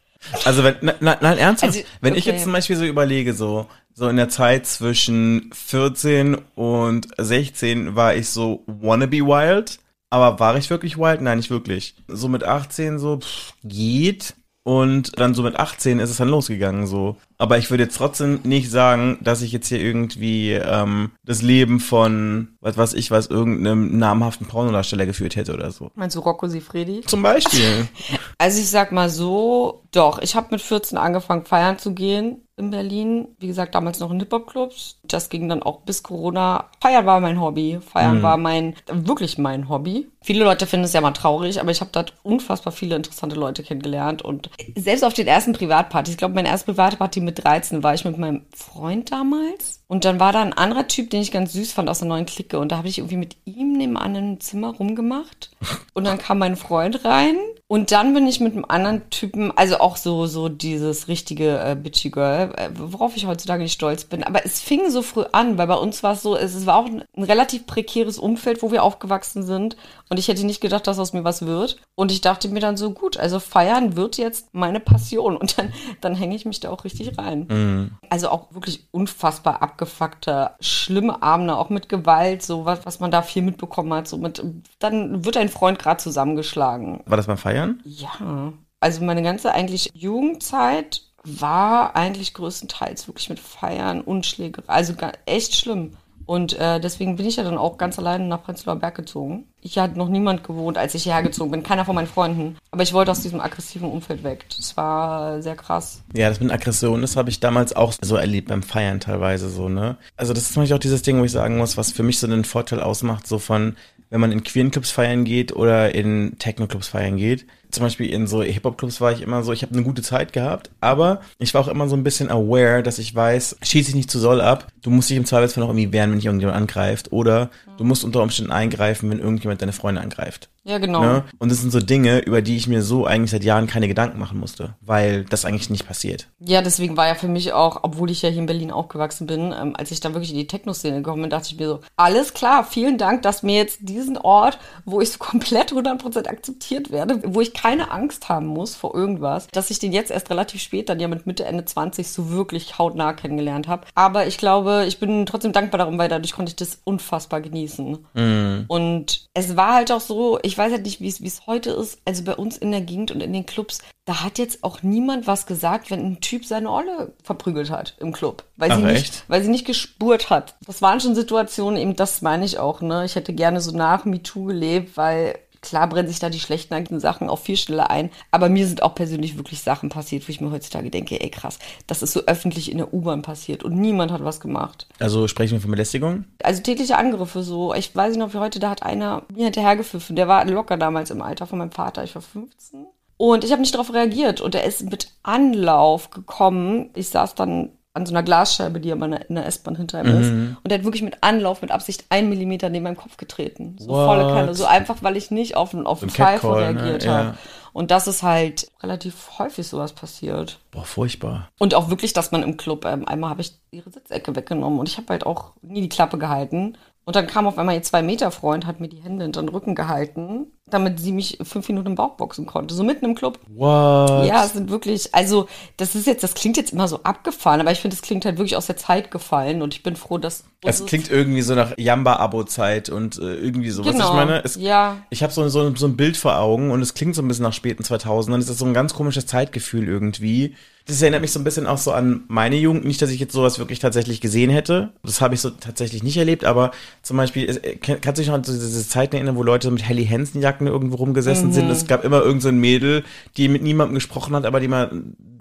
Also 0.44 0.62
wenn, 0.64 0.76
na, 0.82 0.94
na, 1.00 1.16
nein, 1.20 1.38
ernsthaft, 1.38 1.74
Also, 1.74 1.86
wenn 2.00 2.14
ich 2.14 2.24
okay. 2.24 2.32
jetzt 2.32 2.44
zum 2.44 2.52
Beispiel 2.52 2.76
so 2.76 2.84
überlege, 2.84 3.34
so, 3.34 3.66
so 3.92 4.08
in 4.08 4.16
der 4.16 4.28
Zeit 4.28 4.66
zwischen 4.66 5.50
14 5.52 6.36
und 6.54 7.08
16 7.18 7.96
war 7.96 8.14
ich 8.14 8.28
so 8.28 8.62
wannabe 8.66 9.18
wild, 9.20 9.79
aber 10.10 10.38
war 10.40 10.56
ich 10.56 10.70
wirklich 10.70 10.98
wild? 10.98 11.20
Nein, 11.20 11.38
nicht 11.38 11.50
wirklich. 11.50 11.94
So 12.08 12.28
mit 12.28 12.44
18 12.44 12.98
so, 12.98 13.18
pff, 13.18 13.54
geht. 13.64 14.34
Und 14.62 15.18
dann 15.18 15.34
so 15.34 15.42
mit 15.42 15.58
18 15.58 16.00
ist 16.00 16.10
es 16.10 16.18
dann 16.18 16.28
losgegangen 16.28 16.86
so. 16.86 17.16
Aber 17.38 17.56
ich 17.56 17.70
würde 17.70 17.84
jetzt 17.84 17.96
trotzdem 17.96 18.40
nicht 18.44 18.70
sagen, 18.70 19.18
dass 19.22 19.40
ich 19.40 19.52
jetzt 19.52 19.68
hier 19.68 19.80
irgendwie 19.80 20.52
ähm, 20.52 21.12
das 21.24 21.40
Leben 21.40 21.80
von, 21.80 22.48
was 22.60 22.76
weiß 22.76 22.92
ich 22.92 23.10
was, 23.10 23.28
irgendeinem 23.28 23.98
namhaften 23.98 24.46
Pornodarsteller 24.46 25.06
geführt 25.06 25.36
hätte 25.36 25.54
oder 25.54 25.70
so. 25.70 25.90
meinst 25.94 26.14
du 26.14 26.20
Rocco 26.20 26.46
Sifredi? 26.46 27.00
Zum 27.06 27.22
Beispiel. 27.22 27.88
Also 28.38 28.58
ich 28.58 28.70
sag 28.70 28.90
mal 28.90 29.10
so, 29.10 29.82
doch, 29.90 30.18
ich 30.20 30.34
habe 30.34 30.48
mit 30.52 30.62
14 30.62 30.96
angefangen 30.96 31.44
feiern 31.44 31.78
zu 31.78 31.92
gehen. 31.92 32.48
In 32.60 32.70
Berlin. 32.70 33.28
Wie 33.38 33.48
gesagt, 33.48 33.74
damals 33.74 33.98
noch 33.98 34.10
in 34.10 34.20
Hip-Hop-Clubs. 34.20 35.00
Das 35.02 35.28
ging 35.28 35.48
dann 35.48 35.62
auch 35.62 35.80
bis 35.80 36.02
Corona. 36.02 36.70
Feiern 36.80 37.06
war 37.06 37.18
mein 37.18 37.40
Hobby. 37.40 37.80
Feiern 37.80 38.18
mhm. 38.18 38.22
war 38.22 38.36
mein, 38.36 38.76
wirklich 38.86 39.38
mein 39.38 39.68
Hobby. 39.68 40.08
Viele 40.22 40.44
Leute 40.44 40.66
finden 40.66 40.84
es 40.84 40.92
ja 40.92 41.00
mal 41.00 41.10
traurig, 41.12 41.60
aber 41.60 41.70
ich 41.70 41.80
habe 41.80 41.90
dort 41.92 42.14
unfassbar 42.22 42.72
viele 42.72 42.94
interessante 42.94 43.36
Leute 43.36 43.62
kennengelernt. 43.62 44.22
Und 44.22 44.50
selbst 44.76 45.02
auf 45.02 45.14
den 45.14 45.26
ersten 45.26 45.54
Privatpartys, 45.54 46.12
ich 46.12 46.18
glaube, 46.18 46.34
meine 46.34 46.48
erste 46.48 46.72
Privatparty 46.72 47.20
mit 47.20 47.42
13 47.42 47.82
war 47.82 47.94
ich 47.94 48.04
mit 48.04 48.18
meinem 48.18 48.44
Freund 48.54 49.10
damals. 49.10 49.82
Und 49.88 50.04
dann 50.04 50.20
war 50.20 50.32
da 50.32 50.42
ein 50.42 50.52
anderer 50.52 50.86
Typ, 50.86 51.10
den 51.10 51.22
ich 51.22 51.32
ganz 51.32 51.52
süß 51.52 51.72
fand 51.72 51.88
aus 51.88 51.98
der 51.98 52.08
neuen 52.08 52.26
Clique. 52.26 52.58
Und 52.58 52.70
da 52.70 52.76
habe 52.76 52.88
ich 52.88 52.98
irgendwie 52.98 53.16
mit 53.16 53.36
ihm 53.44 53.72
nebenan 53.72 54.14
im 54.14 54.40
Zimmer 54.40 54.74
rumgemacht. 54.74 55.50
Und 55.94 56.04
dann 56.04 56.18
kam 56.18 56.38
mein 56.38 56.56
Freund 56.56 57.04
rein. 57.04 57.36
Und 57.70 57.92
dann 57.92 58.14
bin 58.14 58.26
ich 58.26 58.40
mit 58.40 58.54
einem 58.54 58.64
anderen 58.66 59.08
Typen, 59.10 59.56
also 59.56 59.78
auch 59.78 59.96
so, 59.96 60.26
so 60.26 60.48
dieses 60.48 61.06
richtige 61.06 61.56
äh, 61.60 61.76
Bitchy 61.76 62.10
Girl, 62.10 62.52
äh, 62.56 62.68
worauf 62.74 63.16
ich 63.16 63.26
heutzutage 63.26 63.62
nicht 63.62 63.74
stolz 63.74 64.02
bin. 64.02 64.24
Aber 64.24 64.44
es 64.44 64.58
fing 64.58 64.90
so 64.90 65.02
früh 65.02 65.22
an, 65.30 65.56
weil 65.56 65.68
bei 65.68 65.76
uns 65.76 66.02
war 66.02 66.14
es 66.14 66.22
so, 66.22 66.36
es, 66.36 66.56
es 66.56 66.66
war 66.66 66.74
auch 66.74 66.86
ein, 66.86 67.04
ein 67.16 67.22
relativ 67.22 67.68
prekäres 67.68 68.18
Umfeld, 68.18 68.64
wo 68.64 68.72
wir 68.72 68.82
aufgewachsen 68.82 69.44
sind. 69.44 69.76
Und 70.08 70.18
ich 70.18 70.26
hätte 70.26 70.44
nicht 70.44 70.60
gedacht, 70.60 70.88
dass 70.88 70.98
aus 70.98 71.12
mir 71.12 71.22
was 71.22 71.46
wird. 71.46 71.76
Und 71.94 72.10
ich 72.10 72.20
dachte 72.20 72.48
mir 72.48 72.58
dann 72.58 72.76
so, 72.76 72.90
gut, 72.90 73.16
also 73.18 73.38
feiern 73.38 73.94
wird 73.94 74.16
jetzt 74.16 74.52
meine 74.52 74.80
Passion. 74.80 75.36
Und 75.36 75.56
dann, 75.56 75.72
dann 76.00 76.16
hänge 76.16 76.34
ich 76.34 76.46
mich 76.46 76.58
da 76.58 76.70
auch 76.70 76.82
richtig 76.82 77.16
rein. 77.18 77.46
Mhm. 77.48 77.90
Also 78.08 78.30
auch 78.30 78.52
wirklich 78.52 78.88
unfassbar 78.90 79.62
abgefuckte, 79.62 80.50
schlimme 80.58 81.22
Abende, 81.22 81.56
auch 81.56 81.70
mit 81.70 81.88
Gewalt, 81.88 82.42
so 82.42 82.64
was, 82.64 82.84
was 82.84 82.98
man 82.98 83.12
da 83.12 83.22
viel 83.22 83.42
mitbekommen 83.42 83.94
hat. 83.94 84.08
So 84.08 84.16
mit, 84.16 84.42
dann 84.80 85.24
wird 85.24 85.36
ein 85.36 85.48
Freund 85.48 85.78
gerade 85.78 86.02
zusammengeschlagen. 86.02 87.04
War 87.06 87.16
das 87.16 87.28
beim 87.28 87.38
Feiern? 87.38 87.59
Ja. 87.84 88.52
Also 88.80 89.04
meine 89.04 89.22
ganze 89.22 89.52
eigentlich 89.52 89.90
Jugendzeit 89.94 91.02
war 91.22 91.96
eigentlich 91.96 92.34
größtenteils 92.34 93.06
wirklich 93.08 93.28
mit 93.28 93.40
Feiern 93.40 94.00
und 94.00 94.26
Schlägerei. 94.26 94.72
Also 94.72 94.94
echt 95.26 95.54
schlimm. 95.54 95.96
Und 96.30 96.52
äh, 96.60 96.78
deswegen 96.78 97.16
bin 97.16 97.26
ich 97.26 97.36
ja 97.36 97.42
dann 97.42 97.58
auch 97.58 97.76
ganz 97.76 97.98
alleine 97.98 98.24
nach 98.24 98.44
Prenzlauer 98.44 98.76
Berg 98.76 98.94
gezogen. 98.94 99.48
Ich 99.60 99.78
hatte 99.78 99.98
noch 99.98 100.08
niemand 100.08 100.44
gewohnt, 100.44 100.78
als 100.78 100.94
ich 100.94 101.02
hierher 101.02 101.24
gezogen 101.24 101.50
bin. 101.50 101.64
Keiner 101.64 101.84
von 101.84 101.96
meinen 101.96 102.06
Freunden. 102.06 102.56
Aber 102.70 102.84
ich 102.84 102.92
wollte 102.92 103.10
aus 103.10 103.18
diesem 103.18 103.40
aggressiven 103.40 103.90
Umfeld 103.90 104.22
weg. 104.22 104.46
Das 104.56 104.76
war 104.76 105.42
sehr 105.42 105.56
krass. 105.56 106.04
Ja, 106.14 106.28
das 106.28 106.38
mit 106.38 106.52
Aggression, 106.52 107.00
das 107.00 107.16
habe 107.16 107.30
ich 107.30 107.40
damals 107.40 107.74
auch 107.74 107.92
so 108.00 108.14
erlebt 108.14 108.46
beim 108.46 108.62
Feiern 108.62 109.00
teilweise 109.00 109.50
so, 109.50 109.68
ne? 109.68 109.96
Also 110.16 110.32
das 110.32 110.44
ist 110.44 110.54
Beispiel 110.54 110.76
auch 110.76 110.80
dieses 110.80 111.02
Ding, 111.02 111.18
wo 111.18 111.24
ich 111.24 111.32
sagen 111.32 111.58
muss, 111.58 111.76
was 111.76 111.90
für 111.90 112.04
mich 112.04 112.20
so 112.20 112.28
einen 112.28 112.44
Vorteil 112.44 112.80
ausmacht, 112.80 113.26
so 113.26 113.40
von, 113.40 113.74
wenn 114.10 114.20
man 114.20 114.32
in 114.32 114.44
queeren 114.44 114.70
Clubs 114.70 114.90
feiern 114.90 115.24
geht 115.24 115.54
oder 115.54 115.94
in 115.94 116.36
Techno-Clubs 116.38 116.88
feiern 116.88 117.16
geht 117.16 117.46
zum 117.70 117.84
Beispiel 117.84 118.10
in 118.10 118.26
so 118.26 118.42
Hip-Hop-Clubs 118.42 119.00
war 119.00 119.12
ich 119.12 119.22
immer 119.22 119.42
so, 119.42 119.52
ich 119.52 119.62
habe 119.62 119.74
eine 119.74 119.82
gute 119.82 120.02
Zeit 120.02 120.32
gehabt, 120.32 120.70
aber 120.80 121.20
ich 121.38 121.54
war 121.54 121.60
auch 121.62 121.68
immer 121.68 121.88
so 121.88 121.96
ein 121.96 122.04
bisschen 122.04 122.30
aware, 122.30 122.82
dass 122.82 122.98
ich 122.98 123.14
weiß, 123.14 123.58
schieß 123.62 123.86
dich 123.86 123.94
nicht 123.94 124.10
zu 124.10 124.18
soll 124.18 124.40
ab, 124.40 124.66
du 124.82 124.90
musst 124.90 125.10
dich 125.10 125.16
im 125.16 125.24
Zweifelsfall 125.24 125.62
noch 125.62 125.70
irgendwie 125.70 125.92
wehren, 125.92 126.10
wenn 126.10 126.18
dich 126.18 126.26
irgendjemand 126.26 126.56
angreift 126.56 127.12
oder 127.12 127.50
du 127.76 127.84
musst 127.84 128.04
unter 128.04 128.22
Umständen 128.22 128.52
eingreifen, 128.52 129.10
wenn 129.10 129.18
irgendjemand 129.18 129.62
deine 129.62 129.72
Freunde 129.72 130.00
angreift. 130.00 130.50
Ja, 130.64 130.78
genau. 130.78 131.00
Ne? 131.00 131.24
Und 131.38 131.50
das 131.50 131.60
sind 131.60 131.70
so 131.70 131.80
Dinge, 131.80 132.18
über 132.18 132.42
die 132.42 132.56
ich 132.56 132.68
mir 132.68 132.82
so 132.82 133.06
eigentlich 133.06 133.30
seit 133.30 133.44
Jahren 133.44 133.66
keine 133.66 133.88
Gedanken 133.88 134.18
machen 134.18 134.38
musste, 134.38 134.74
weil 134.82 135.24
das 135.24 135.46
eigentlich 135.46 135.70
nicht 135.70 135.86
passiert. 135.86 136.28
Ja, 136.38 136.60
deswegen 136.60 136.98
war 136.98 137.06
ja 137.06 137.14
für 137.14 137.28
mich 137.28 137.54
auch, 137.54 137.80
obwohl 137.82 138.10
ich 138.10 138.20
ja 138.20 138.28
hier 138.28 138.40
in 138.40 138.46
Berlin 138.46 138.70
aufgewachsen 138.70 139.26
bin, 139.26 139.54
ähm, 139.58 139.74
als 139.76 139.90
ich 139.90 140.00
dann 140.00 140.12
wirklich 140.12 140.32
in 140.32 140.36
die 140.36 140.46
Techno-Szene 140.46 140.98
gekommen 140.98 141.22
bin, 141.22 141.30
dachte 141.30 141.48
ich 141.50 141.58
mir 141.58 141.66
so, 141.66 141.80
alles 141.96 142.34
klar, 142.34 142.64
vielen 142.64 142.98
Dank, 142.98 143.22
dass 143.22 143.42
mir 143.42 143.56
jetzt 143.56 143.78
diesen 143.80 144.18
Ort, 144.18 144.58
wo 144.84 145.00
ich 145.00 145.10
so 145.10 145.18
komplett 145.18 145.72
100% 145.72 146.26
akzeptiert 146.26 146.90
werde, 146.90 147.20
wo 147.24 147.40
ich 147.40 147.54
keine 147.60 147.90
Angst 147.90 148.30
haben 148.30 148.46
muss 148.46 148.74
vor 148.74 148.94
irgendwas, 148.94 149.46
dass 149.48 149.70
ich 149.70 149.78
den 149.78 149.92
jetzt 149.92 150.10
erst 150.10 150.30
relativ 150.30 150.62
spät, 150.62 150.88
dann 150.88 150.98
ja 150.98 151.08
mit 151.08 151.26
Mitte, 151.26 151.44
Ende 151.44 151.64
20 151.64 152.08
so 152.08 152.30
wirklich 152.30 152.78
hautnah 152.78 153.12
kennengelernt 153.12 153.68
habe. 153.68 153.86
Aber 153.94 154.26
ich 154.26 154.38
glaube, 154.38 154.86
ich 154.88 154.98
bin 154.98 155.26
trotzdem 155.26 155.52
dankbar 155.52 155.76
darum, 155.76 155.98
weil 155.98 156.08
dadurch 156.08 156.32
konnte 156.32 156.50
ich 156.50 156.56
das 156.56 156.80
unfassbar 156.84 157.42
genießen. 157.42 157.98
Mm. 158.14 158.64
Und 158.66 159.26
es 159.34 159.56
war 159.56 159.74
halt 159.74 159.92
auch 159.92 160.00
so, 160.00 160.38
ich 160.42 160.56
weiß 160.56 160.72
halt 160.72 160.84
nicht, 160.84 161.02
wie 161.02 161.08
es 161.08 161.46
heute 161.46 161.70
ist, 161.70 162.00
also 162.06 162.24
bei 162.24 162.34
uns 162.34 162.56
in 162.56 162.70
der 162.70 162.80
Gegend 162.80 163.10
und 163.10 163.20
in 163.20 163.34
den 163.34 163.44
Clubs, 163.44 163.80
da 164.06 164.24
hat 164.24 164.38
jetzt 164.38 164.64
auch 164.64 164.82
niemand 164.82 165.26
was 165.26 165.44
gesagt, 165.44 165.90
wenn 165.90 166.00
ein 166.00 166.20
Typ 166.20 166.46
seine 166.46 166.70
Olle 166.70 167.12
verprügelt 167.22 167.70
hat 167.70 167.94
im 168.00 168.12
Club. 168.12 168.44
Weil, 168.56 168.72
Ach, 168.72 168.76
sie, 168.78 168.84
nicht, 168.84 169.24
weil 169.28 169.42
sie 169.42 169.50
nicht 169.50 169.66
gespurt 169.66 170.30
hat. 170.30 170.56
Das 170.66 170.80
waren 170.80 171.00
schon 171.00 171.14
Situationen, 171.14 171.78
eben 171.78 171.94
das 171.94 172.22
meine 172.22 172.46
ich 172.46 172.58
auch, 172.58 172.80
ne? 172.80 173.04
Ich 173.04 173.16
hätte 173.16 173.34
gerne 173.34 173.60
so 173.60 173.76
nach 173.76 174.06
MeToo 174.06 174.46
gelebt, 174.46 174.96
weil 174.96 175.38
Klar 175.62 175.88
brennen 175.88 176.08
sich 176.08 176.18
da 176.18 176.30
die 176.30 176.40
schlechten 176.40 177.00
Sachen 177.00 177.28
auch 177.28 177.38
viel 177.38 177.56
schneller 177.56 177.90
ein, 177.90 178.10
aber 178.30 178.48
mir 178.48 178.66
sind 178.66 178.82
auch 178.82 178.94
persönlich 178.94 179.36
wirklich 179.36 179.60
Sachen 179.60 179.90
passiert, 179.90 180.26
wo 180.26 180.30
ich 180.30 180.40
mir 180.40 180.50
heutzutage 180.50 180.90
denke, 180.90 181.20
ey 181.20 181.28
krass, 181.28 181.58
das 181.86 182.02
ist 182.02 182.12
so 182.12 182.20
öffentlich 182.26 182.70
in 182.72 182.78
der 182.78 182.94
U-Bahn 182.94 183.22
passiert 183.22 183.62
und 183.62 183.76
niemand 183.76 184.10
hat 184.10 184.24
was 184.24 184.40
gemacht. 184.40 184.86
Also 184.98 185.28
sprechen 185.28 185.52
wir 185.52 185.60
von 185.60 185.70
Belästigung? 185.70 186.24
Also 186.42 186.62
tägliche 186.62 186.96
Angriffe 186.96 187.42
so. 187.42 187.74
Ich 187.74 187.94
weiß 187.94 188.10
nicht 188.10 188.18
noch, 188.18 188.32
wie 188.32 188.38
heute, 188.38 188.58
da 188.58 188.70
hat 188.70 188.82
einer 188.82 189.22
mir 189.34 189.44
hinterhergepfiffen, 189.44 190.16
der 190.16 190.28
war 190.28 190.44
locker 190.46 190.76
damals 190.76 191.10
im 191.10 191.20
Alter 191.20 191.46
von 191.46 191.58
meinem 191.58 191.72
Vater, 191.72 192.04
ich 192.04 192.14
war 192.14 192.22
15. 192.22 192.86
Und 193.18 193.44
ich 193.44 193.52
habe 193.52 193.60
nicht 193.60 193.74
darauf 193.74 193.92
reagiert 193.92 194.40
und 194.40 194.54
er 194.54 194.64
ist 194.64 194.90
mit 194.90 195.12
Anlauf 195.22 196.08
gekommen. 196.08 196.88
Ich 196.94 197.10
saß 197.10 197.34
dann 197.34 197.70
an 198.00 198.06
so 198.06 198.12
einer 198.12 198.22
Glasscheibe, 198.22 198.80
die 198.80 198.90
aber 198.90 199.06
in 199.06 199.34
der 199.34 199.46
S-Bahn 199.46 199.76
hinter 199.76 200.00
ihm 200.00 200.12
mhm. 200.12 200.20
ist. 200.20 200.30
Und 200.30 200.70
der 200.70 200.78
hat 200.78 200.84
wirklich 200.84 201.02
mit 201.02 201.18
Anlauf, 201.22 201.62
mit 201.62 201.70
Absicht 201.70 202.04
einen 202.08 202.28
Millimeter 202.28 202.68
neben 202.68 202.84
meinem 202.84 202.96
Kopf 202.96 203.16
getreten. 203.16 203.76
So 203.78 203.90
What? 203.90 204.06
volle 204.06 204.32
Kanne. 204.32 204.54
So 204.54 204.64
einfach, 204.64 204.96
weil 205.02 205.16
ich 205.16 205.30
nicht 205.30 205.56
auf, 205.56 205.74
auf 205.74 206.00
den 206.00 206.10
Pfeifen 206.10 206.50
ne? 206.50 206.56
reagiert 206.56 207.04
ne? 207.04 207.10
habe. 207.12 207.28
Ja. 207.28 207.34
Und 207.72 207.90
das 207.90 208.08
ist 208.08 208.22
halt 208.22 208.68
relativ 208.82 209.38
häufig 209.38 209.66
sowas 209.66 209.92
passiert. 209.92 210.58
Boah, 210.72 210.84
furchtbar. 210.84 211.48
Und 211.58 211.74
auch 211.74 211.88
wirklich, 211.88 212.12
dass 212.12 212.32
man 212.32 212.42
im 212.42 212.56
Club, 212.56 212.84
ähm, 212.84 213.06
einmal 213.06 213.30
habe 213.30 213.42
ich 213.42 213.52
ihre 213.70 213.90
Sitzecke 213.90 214.34
weggenommen 214.34 214.80
und 214.80 214.88
ich 214.88 214.96
habe 214.96 215.06
halt 215.10 215.24
auch 215.24 215.52
nie 215.62 215.82
die 215.82 215.88
Klappe 215.88 216.18
gehalten. 216.18 216.76
Und 217.10 217.16
dann 217.16 217.26
kam 217.26 217.48
auf 217.48 217.58
einmal 217.58 217.74
ihr 217.74 217.82
zwei 217.82 218.02
Meter 218.02 218.30
Freund, 218.30 218.66
hat 218.66 218.78
mir 218.78 218.86
die 218.86 219.02
Hände 219.02 219.24
in 219.24 219.32
den 219.32 219.48
Rücken 219.48 219.74
gehalten, 219.74 220.46
damit 220.68 221.00
sie 221.00 221.10
mich 221.10 221.38
fünf 221.42 221.68
Minuten 221.68 221.88
im 221.88 221.94
Bauch 221.96 222.14
boxen 222.14 222.46
konnte. 222.46 222.72
So 222.72 222.84
mitten 222.84 223.04
im 223.04 223.16
Club. 223.16 223.40
What? 223.48 224.28
Ja, 224.28 224.44
es 224.44 224.52
sind 224.52 224.70
wirklich, 224.70 225.12
also 225.12 225.48
das 225.76 225.96
ist 225.96 226.06
jetzt, 226.06 226.22
das 226.22 226.34
klingt 226.34 226.56
jetzt 226.56 226.72
immer 226.72 226.86
so 226.86 227.02
abgefahren, 227.02 227.60
aber 227.60 227.72
ich 227.72 227.80
finde, 227.80 227.96
es 227.96 228.02
klingt 228.02 228.24
halt 228.24 228.38
wirklich 228.38 228.56
aus 228.56 228.66
der 228.66 228.76
Zeit 228.76 229.10
gefallen 229.10 229.60
und 229.60 229.74
ich 229.74 229.82
bin 229.82 229.96
froh, 229.96 230.18
dass. 230.18 230.44
Es 230.62 230.86
klingt 230.86 231.10
irgendwie 231.10 231.42
so 231.42 231.56
nach 231.56 231.72
Jamba-Abo-Zeit 231.76 232.90
und 232.90 233.18
äh, 233.18 233.34
irgendwie 233.34 233.70
sowas. 233.70 233.90
Genau. 233.90 234.10
Ich 234.10 234.14
meine, 234.14 234.44
es, 234.44 234.54
ja. 234.54 234.98
ich 235.10 235.24
habe 235.24 235.32
so, 235.32 235.48
so, 235.48 235.74
so 235.74 235.86
ein 235.88 235.96
Bild 235.96 236.16
vor 236.16 236.38
Augen 236.38 236.70
und 236.70 236.80
es 236.80 236.94
klingt 236.94 237.16
so 237.16 237.22
ein 237.22 237.26
bisschen 237.26 237.42
nach 237.42 237.54
späten 237.54 237.82
2000ern. 237.82 238.38
Es 238.38 238.48
ist 238.48 238.58
so 238.58 238.66
ein 238.66 238.74
ganz 238.74 238.94
komisches 238.94 239.26
Zeitgefühl 239.26 239.88
irgendwie 239.88 240.54
das 240.90 241.02
erinnert 241.02 241.20
mich 241.20 241.32
so 241.32 241.38
ein 241.40 241.44
bisschen 241.44 241.66
auch 241.66 241.78
so 241.78 241.92
an 241.92 242.24
meine 242.28 242.56
Jugend. 242.56 242.84
Nicht, 242.84 243.00
dass 243.00 243.10
ich 243.10 243.20
jetzt 243.20 243.32
sowas 243.32 243.58
wirklich 243.58 243.78
tatsächlich 243.78 244.20
gesehen 244.20 244.50
hätte. 244.50 244.92
Das 245.02 245.20
habe 245.20 245.34
ich 245.34 245.40
so 245.40 245.50
tatsächlich 245.50 246.02
nicht 246.02 246.16
erlebt, 246.16 246.44
aber 246.44 246.72
zum 247.02 247.16
Beispiel, 247.16 247.48
äh, 247.62 247.76
kannst 247.76 248.18
du 248.18 248.22
dich 248.22 248.28
noch 248.28 248.34
an 248.34 248.42
diese 248.42 248.86
Zeiten 248.88 249.16
erinnern, 249.16 249.36
wo 249.36 249.42
Leute 249.42 249.70
mit 249.70 249.86
Helly 249.86 250.06
Hansen 250.06 250.42
Jacken 250.42 250.66
irgendwo 250.66 250.96
rumgesessen 250.96 251.48
mhm. 251.48 251.52
sind? 251.52 251.70
Es 251.70 251.86
gab 251.86 252.04
immer 252.04 252.18
irgendein 252.18 252.40
so 252.40 252.52
Mädel, 252.52 253.04
die 253.36 253.48
mit 253.48 253.62
niemandem 253.62 253.94
gesprochen 253.94 254.34
hat, 254.34 254.44
aber 254.44 254.60
die 254.60 254.68
mal 254.68 254.90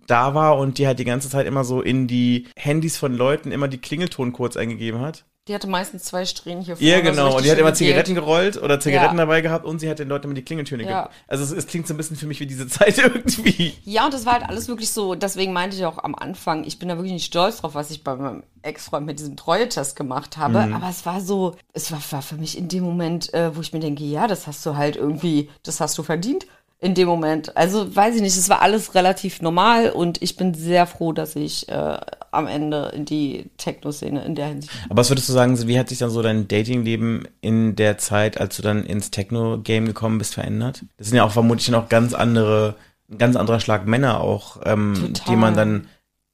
da 0.08 0.34
war 0.34 0.58
und 0.58 0.78
die 0.78 0.88
halt 0.88 1.00
die 1.00 1.06
ganze 1.06 1.30
Zeit 1.30 1.46
immer 1.46 1.64
so 1.64 1.82
in 1.82 2.08
die 2.08 2.48
Handys 2.56 2.98
von 2.98 3.16
Leuten 3.16 3.52
immer 3.52 3.68
die 3.68 3.78
Klingelton 3.78 4.34
kurz 4.34 4.58
eingegeben 4.58 5.02
hat. 5.02 5.26
Die 5.50 5.56
hatte 5.56 5.68
meistens 5.68 6.04
zwei 6.04 6.26
Strähnen 6.26 6.64
hier 6.64 6.78
vorne. 6.78 6.92
Ja, 6.92 7.02
genau. 7.02 7.32
So 7.32 7.38
und 7.38 7.44
die 7.44 7.50
hat 7.50 7.58
immer 7.58 7.74
Zigaretten 7.74 8.14
geht. 8.14 8.24
gerollt 8.24 8.62
oder 8.62 8.80
Zigaretten 8.80 9.18
ja. 9.18 9.26
dabei 9.26 9.42
gehabt 9.42 9.66
und 9.66 9.80
sie 9.80 9.90
hat 9.90 9.98
den 9.98 10.08
Leuten 10.08 10.26
immer 10.26 10.36
die 10.36 10.44
Klingeltöne 10.44 10.84
ja. 10.84 11.02
gegeben. 11.02 11.16
Also 11.28 11.44
es, 11.44 11.52
es, 11.52 11.66
klingt 11.66 11.88
so 11.88 11.96
ein 11.96 11.98
bisschen 11.98 12.16
für 12.18 12.28
mich 12.28 12.40
wie 12.40 12.46
diese 12.46 12.68
Zeit 12.68 12.98
irgendwie. 13.04 13.74
Ja, 13.84 14.06
und 14.06 14.14
das 14.14 14.28
war 14.28 14.34
halt 14.34 14.44
alles 14.48 14.68
wirklich 14.68 14.92
so, 14.92 15.16
deswegen 15.16 15.52
meinte 15.52 15.76
ich 15.76 15.86
auch 15.86 15.98
am 16.04 16.14
Anfang, 16.14 16.66
ich 16.66 16.78
bin 16.78 16.88
da 16.88 16.98
wirklich 16.98 17.14
nicht 17.14 17.26
stolz 17.26 17.62
drauf, 17.62 17.74
was 17.74 17.90
ich 17.90 18.04
bei 18.04 18.16
meinem 18.16 18.44
Ex-Freund 18.62 19.08
mit 19.08 19.18
diesem 19.18 19.38
Treue-Test 19.38 19.96
gemacht 19.96 20.38
habe. 20.38 20.68
Mhm. 20.68 20.76
Aber 20.76 20.88
es 20.88 21.08
war 21.08 21.20
so, 21.20 21.56
es 21.74 21.92
war, 21.92 22.00
war 22.12 22.22
für 22.22 22.36
mich 22.36 22.56
in 22.56 22.68
dem 22.68 22.84
Moment, 22.84 23.34
äh, 23.34 23.56
wo 23.56 23.62
ich 23.62 23.74
mir 23.74 23.80
denke, 23.80 24.04
ja, 24.04 24.28
das 24.28 24.46
hast 24.46 24.64
du 24.68 24.76
halt 24.76 24.98
irgendwie, 24.98 25.50
das 25.64 25.82
hast 25.82 25.98
du 25.98 26.04
verdient 26.04 26.46
in 26.82 26.94
dem 26.96 27.08
Moment. 27.08 27.56
Also 27.58 27.94
weiß 27.94 28.16
ich 28.16 28.22
nicht, 28.22 28.38
es 28.38 28.50
war 28.50 28.62
alles 28.62 28.96
relativ 28.96 29.42
normal 29.42 29.90
und 29.90 30.22
ich 30.22 30.38
bin 30.38 30.54
sehr 30.54 30.88
froh, 30.88 31.12
dass 31.12 31.36
ich 31.36 31.68
äh, 31.68 31.98
am 32.32 32.48
Ende 32.48 32.92
in 32.96 33.04
die 33.06 33.50
Techno-Szene 33.58 34.24
in 34.24 34.36
der 34.36 34.48
Hinsicht. 34.48 34.74
Aber 34.86 34.98
was 35.02 35.10
würdest 35.10 35.28
du 35.28 35.34
sagen, 35.34 35.68
wie 35.68 35.78
hat 35.78 35.90
sich 35.90 35.98
dann 35.98 36.10
so 36.10 36.22
dein 36.22 36.48
Dating-Leben 36.48 37.28
in 37.42 37.76
der 37.76 37.98
Zeit, 37.98 38.40
als 38.40 38.56
du 38.56 38.62
dann 38.62 38.86
ins 38.86 39.12
Techno-Game 39.12 39.86
gekommen 39.86 40.20
bist, 40.20 40.36
verändert? 40.36 40.86
Das 40.98 41.08
sind 41.08 41.18
ja 41.18 41.26
auch 41.26 41.32
vermutlich 41.32 41.70
noch 41.70 41.90
ganz 41.90 42.14
andere, 42.14 42.76
ein 43.12 43.18
ganz 43.18 43.36
anderer 43.36 43.60
Schlag 43.60 43.86
Männer 43.86 44.22
auch, 44.22 44.62
ähm, 44.64 45.14
die 45.28 45.36
man 45.36 45.56
dann 45.56 45.88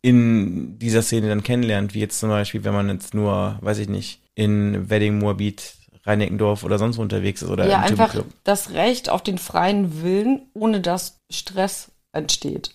in 0.04 0.78
dieser 0.78 1.02
Szene 1.02 1.30
dann 1.30 1.41
kennenlernt, 1.41 1.96
wie 1.96 2.02
jetzt 2.02 2.20
zum 2.20 2.30
Beispiel, 2.30 2.64
wenn 2.64 2.74
man 2.76 2.89
jetzt 2.89 3.16
nur, 3.16 3.58
weiß 3.62 3.80
ich 3.80 3.89
nicht, 3.89 4.22
in 4.36 4.91
Wedding 4.91 5.18
Moabit 5.18 5.74
Reinickendorf 6.06 6.64
oder 6.64 6.78
sonst 6.78 6.97
wo 6.97 7.01
unterwegs 7.01 7.41
ist 7.41 7.49
oder 7.49 7.68
ja, 7.68 7.80
einfach 7.80 8.16
das 8.43 8.72
Recht 8.72 9.10
auf 9.10 9.24
den 9.24 9.38
freien 9.38 10.01
Willen, 10.03 10.49
ohne 10.53 10.82
dass 10.82 11.22
Stress 11.30 11.91
entsteht. 12.16 12.72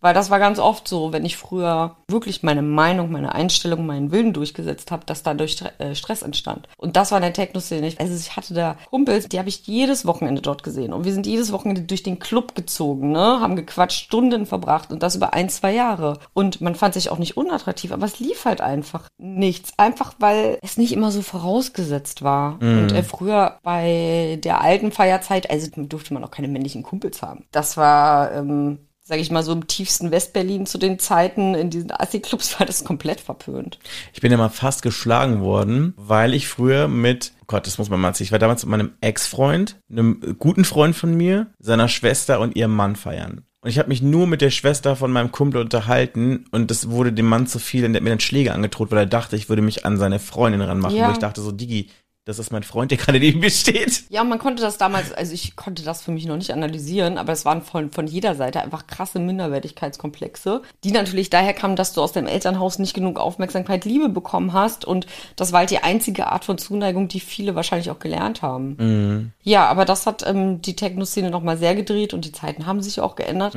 Weil 0.00 0.14
das 0.14 0.30
war 0.30 0.38
ganz 0.38 0.58
oft 0.58 0.88
so, 0.88 1.12
wenn 1.12 1.24
ich 1.24 1.36
früher 1.36 1.96
wirklich 2.08 2.42
meine 2.42 2.62
Meinung, 2.62 3.10
meine 3.12 3.34
Einstellung, 3.34 3.86
meinen 3.86 4.10
Willen 4.12 4.32
durchgesetzt 4.32 4.90
habe, 4.90 5.04
dass 5.06 5.22
dadurch 5.22 5.56
äh, 5.78 5.94
Stress 5.94 6.22
entstand. 6.22 6.68
Und 6.76 6.96
das 6.96 7.10
war 7.10 7.18
in 7.18 7.22
der 7.22 7.32
Techno-Szene. 7.32 7.86
Ich- 7.88 8.00
Also 8.00 8.14
ich 8.14 8.36
hatte 8.36 8.54
da 8.54 8.76
Kumpels, 8.90 9.28
die 9.28 9.38
habe 9.38 9.48
ich 9.48 9.66
jedes 9.66 10.04
Wochenende 10.06 10.42
dort 10.42 10.62
gesehen. 10.62 10.92
Und 10.92 11.04
wir 11.04 11.12
sind 11.12 11.26
jedes 11.26 11.52
Wochenende 11.52 11.82
durch 11.82 12.02
den 12.02 12.18
Club 12.18 12.54
gezogen, 12.54 13.12
ne? 13.12 13.40
Haben 13.40 13.56
gequatscht, 13.56 14.04
Stunden 14.04 14.46
verbracht 14.46 14.90
und 14.90 15.02
das 15.02 15.16
über 15.16 15.32
ein, 15.34 15.48
zwei 15.48 15.72
Jahre. 15.72 16.18
Und 16.34 16.60
man 16.60 16.74
fand 16.74 16.94
sich 16.94 17.10
auch 17.10 17.18
nicht 17.18 17.36
unattraktiv, 17.36 17.92
aber 17.92 18.06
es 18.06 18.18
lief 18.20 18.44
halt 18.44 18.60
einfach 18.60 19.04
nichts. 19.18 19.72
Einfach 19.76 20.14
weil 20.18 20.58
es 20.62 20.76
nicht 20.76 20.92
immer 20.92 21.10
so 21.10 21.22
vorausgesetzt 21.22 22.22
war. 22.22 22.58
Und 22.60 22.92
äh, 22.92 23.02
früher 23.02 23.58
bei 23.62 24.38
der 24.42 24.60
alten 24.60 24.92
Feierzeit, 24.92 25.50
also 25.50 25.68
durfte 25.76 26.12
man 26.14 26.24
auch 26.24 26.30
keine 26.30 26.48
männlichen 26.48 26.82
Kumpels 26.82 27.22
haben. 27.22 27.44
Das 27.52 27.76
war, 27.76 28.32
ähm, 28.32 28.65
sag 29.06 29.20
ich 29.20 29.30
mal, 29.30 29.44
so 29.44 29.52
im 29.52 29.68
tiefsten 29.68 30.10
Westberlin 30.10 30.66
zu 30.66 30.78
den 30.78 30.98
Zeiten, 30.98 31.54
in 31.54 31.70
diesen 31.70 31.92
Assi-Clubs 31.92 32.58
war 32.58 32.66
das 32.66 32.82
komplett 32.82 33.20
verpönt. 33.20 33.78
Ich 34.12 34.20
bin 34.20 34.32
ja 34.32 34.36
mal 34.36 34.48
fast 34.48 34.82
geschlagen 34.82 35.40
worden, 35.40 35.94
weil 35.96 36.34
ich 36.34 36.48
früher 36.48 36.88
mit, 36.88 37.32
oh 37.42 37.44
Gott, 37.46 37.68
das 37.68 37.78
muss 37.78 37.88
man 37.88 38.00
mal 38.00 38.08
erzählen, 38.08 38.26
ich 38.26 38.32
war 38.32 38.40
damals 38.40 38.64
mit 38.64 38.70
meinem 38.72 38.94
Ex-Freund, 39.00 39.80
einem 39.88 40.36
guten 40.40 40.64
Freund 40.64 40.96
von 40.96 41.16
mir, 41.16 41.46
seiner 41.60 41.86
Schwester 41.88 42.40
und 42.40 42.56
ihrem 42.56 42.74
Mann 42.74 42.96
feiern. 42.96 43.42
Und 43.60 43.70
ich 43.70 43.78
habe 43.78 43.88
mich 43.88 44.02
nur 44.02 44.26
mit 44.26 44.40
der 44.40 44.50
Schwester 44.50 44.96
von 44.96 45.12
meinem 45.12 45.30
Kumpel 45.30 45.60
unterhalten 45.60 46.44
und 46.50 46.72
das 46.72 46.90
wurde 46.90 47.12
dem 47.12 47.26
Mann 47.26 47.46
zu 47.46 47.60
viel 47.60 47.84
und 47.84 47.92
der 47.92 48.00
hat 48.00 48.04
mir 48.04 48.10
dann 48.10 48.20
Schläge 48.20 48.52
angedroht, 48.52 48.90
weil 48.90 48.98
er 48.98 49.06
dachte, 49.06 49.36
ich 49.36 49.48
würde 49.48 49.62
mich 49.62 49.86
an 49.86 49.98
seine 49.98 50.18
Freundin 50.18 50.62
ranmachen. 50.62 50.96
Ja. 50.96 51.08
Wo 51.08 51.12
ich 51.12 51.18
dachte 51.18 51.40
so, 51.40 51.52
Digi, 51.52 51.90
das 52.26 52.40
ist 52.40 52.50
mein 52.50 52.64
Freund, 52.64 52.90
der 52.90 52.98
gerade 52.98 53.20
neben 53.20 53.38
mir 53.38 53.50
steht. 53.50 54.02
Ja, 54.10 54.24
man 54.24 54.40
konnte 54.40 54.60
das 54.60 54.78
damals, 54.78 55.12
also 55.12 55.32
ich 55.32 55.54
konnte 55.54 55.84
das 55.84 56.02
für 56.02 56.10
mich 56.10 56.26
noch 56.26 56.36
nicht 56.36 56.52
analysieren, 56.52 57.18
aber 57.18 57.32
es 57.32 57.44
waren 57.44 57.62
von, 57.62 57.92
von 57.92 58.08
jeder 58.08 58.34
Seite 58.34 58.60
einfach 58.60 58.88
krasse 58.88 59.20
Minderwertigkeitskomplexe, 59.20 60.62
die 60.82 60.90
natürlich 60.90 61.30
daher 61.30 61.54
kamen, 61.54 61.76
dass 61.76 61.92
du 61.92 62.02
aus 62.02 62.10
dem 62.10 62.26
Elternhaus 62.26 62.80
nicht 62.80 62.94
genug 62.94 63.20
Aufmerksamkeit, 63.20 63.84
Liebe 63.84 64.08
bekommen 64.08 64.52
hast 64.52 64.84
und 64.84 65.06
das 65.36 65.52
war 65.52 65.60
halt 65.60 65.70
die 65.70 65.84
einzige 65.84 66.26
Art 66.26 66.44
von 66.44 66.58
Zuneigung, 66.58 67.06
die 67.06 67.20
viele 67.20 67.54
wahrscheinlich 67.54 67.90
auch 67.90 68.00
gelernt 68.00 68.42
haben. 68.42 69.32
Ja, 69.44 69.66
aber 69.68 69.84
das 69.84 70.04
hat 70.06 70.26
ähm, 70.26 70.60
die 70.60 70.74
Techno-Szene 70.74 71.30
nochmal 71.30 71.58
sehr 71.58 71.76
gedreht 71.76 72.12
und 72.12 72.24
die 72.24 72.32
Zeiten 72.32 72.66
haben 72.66 72.82
sich 72.82 73.00
auch 73.00 73.14
geändert. 73.14 73.54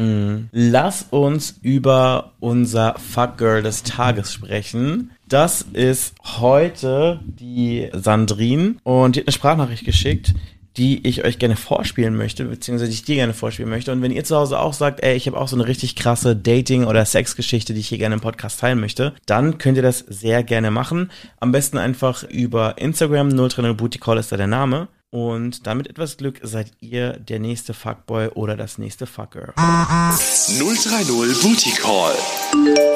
Lass 0.51 1.07
uns 1.09 1.55
über 1.63 2.33
unser 2.39 2.95
Fuckgirl 2.99 3.63
des 3.63 3.81
Tages 3.81 4.31
sprechen. 4.31 5.09
Das 5.29 5.61
ist 5.61 6.15
heute 6.39 7.19
die 7.23 7.87
Sandrine 7.93 8.77
und 8.81 9.15
die 9.15 9.19
hat 9.19 9.27
eine 9.27 9.31
Sprachnachricht 9.31 9.85
geschickt, 9.85 10.33
die 10.75 11.07
ich 11.07 11.23
euch 11.23 11.37
gerne 11.37 11.55
vorspielen 11.55 12.17
möchte, 12.17 12.45
beziehungsweise 12.45 12.89
die 12.89 12.95
ich 12.95 13.03
dir 13.03 13.13
gerne 13.13 13.35
vorspielen 13.35 13.69
möchte. 13.69 13.91
Und 13.91 14.01
wenn 14.01 14.11
ihr 14.11 14.23
zu 14.23 14.35
Hause 14.35 14.57
auch 14.57 14.73
sagt, 14.73 15.03
ey, 15.03 15.15
ich 15.15 15.27
habe 15.27 15.37
auch 15.37 15.47
so 15.47 15.55
eine 15.55 15.67
richtig 15.67 15.95
krasse 15.95 16.35
Dating- 16.35 16.85
oder 16.85 17.05
Sexgeschichte, 17.05 17.75
die 17.75 17.81
ich 17.81 17.89
hier 17.89 17.99
gerne 17.99 18.15
im 18.15 18.21
Podcast 18.21 18.59
teilen 18.59 18.79
möchte, 18.79 19.13
dann 19.27 19.59
könnt 19.59 19.77
ihr 19.77 19.83
das 19.83 19.99
sehr 19.99 20.41
gerne 20.41 20.71
machen. 20.71 21.11
Am 21.39 21.51
besten 21.51 21.77
einfach 21.77 22.23
über 22.23 22.79
Instagram, 22.79 23.29
030 23.29 23.77
Booty 23.77 23.99
Call 23.99 24.17
ist 24.17 24.31
da 24.31 24.37
der 24.37 24.47
Name. 24.47 24.87
Und 25.11 25.65
damit 25.65 25.87
etwas 25.87 26.17
Glück 26.17 26.39
seid 26.43 26.71
ihr 26.81 27.13
der 27.13 27.39
nächste 27.39 27.73
Fuckboy 27.73 28.27
oder 28.29 28.55
das 28.55 28.77
nächste 28.77 29.07
Fuckgirl. 29.07 29.53
030 29.55 31.41
Booty 31.41 31.71
Call. 31.71 32.13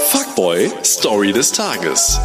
Fuckboy 0.09 0.69
Story 0.83 1.33
des 1.33 1.51
Tages. 1.51 2.19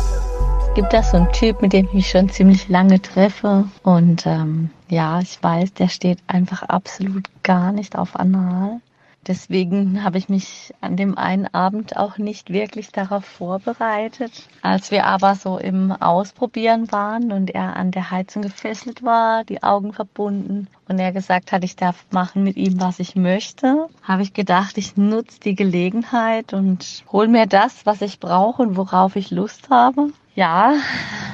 Es 0.61 0.75
gibt 0.75 0.93
da 0.93 1.03
so 1.03 1.17
einen 1.17 1.33
Typ, 1.33 1.63
mit 1.63 1.73
dem 1.73 1.87
ich 1.87 1.95
mich 1.95 2.11
schon 2.11 2.29
ziemlich 2.29 2.69
lange 2.69 3.01
treffe. 3.01 3.65
Und 3.83 4.27
ähm, 4.27 4.69
ja, 4.91 5.21
ich 5.21 5.43
weiß, 5.43 5.73
der 5.73 5.89
steht 5.89 6.19
einfach 6.27 6.65
absolut 6.65 7.25
gar 7.43 7.73
nicht 7.73 7.97
auf 7.97 8.15
Anal. 8.15 8.83
Deswegen 9.27 10.05
habe 10.05 10.17
ich 10.17 10.29
mich 10.29 10.73
an 10.81 10.97
dem 10.97 11.19
einen 11.19 11.47
Abend 11.47 11.97
auch 11.97 12.17
nicht 12.17 12.51
wirklich 12.51 12.93
darauf 12.93 13.25
vorbereitet. 13.25 14.33
Als 14.63 14.91
wir 14.91 15.07
aber 15.07 15.35
so 15.35 15.59
im 15.59 15.93
Ausprobieren 15.93 16.91
waren 16.93 17.33
und 17.33 17.51
er 17.51 17.77
an 17.77 17.91
der 17.91 18.11
Heizung 18.11 18.43
gefesselt 18.43 19.03
war, 19.03 19.45
die 19.45 19.63
Augen 19.63 19.93
verbunden 19.93 20.69
und 20.89 20.99
er 20.99 21.13
gesagt 21.13 21.53
hat, 21.53 21.63
ich 21.63 21.77
darf 21.77 22.07
machen 22.11 22.43
mit 22.43 22.57
ihm, 22.57 22.81
was 22.81 23.01
ich 23.01 23.17
möchte, 23.17 23.89
habe 24.03 24.23
ich 24.23 24.33
gedacht, 24.33 24.79
ich 24.79 24.97
nutze 24.97 25.41
die 25.41 25.55
Gelegenheit 25.55 26.55
und 26.55 27.05
hol 27.13 27.29
mir 27.29 27.47
das, 27.47 27.85
was 27.85 28.01
ich 28.01 28.21
brauche 28.21 28.63
und 28.63 28.77
worauf 28.77 29.17
ich 29.17 29.31
Lust 29.31 29.69
habe. 29.69 30.11
Ja, 30.35 30.75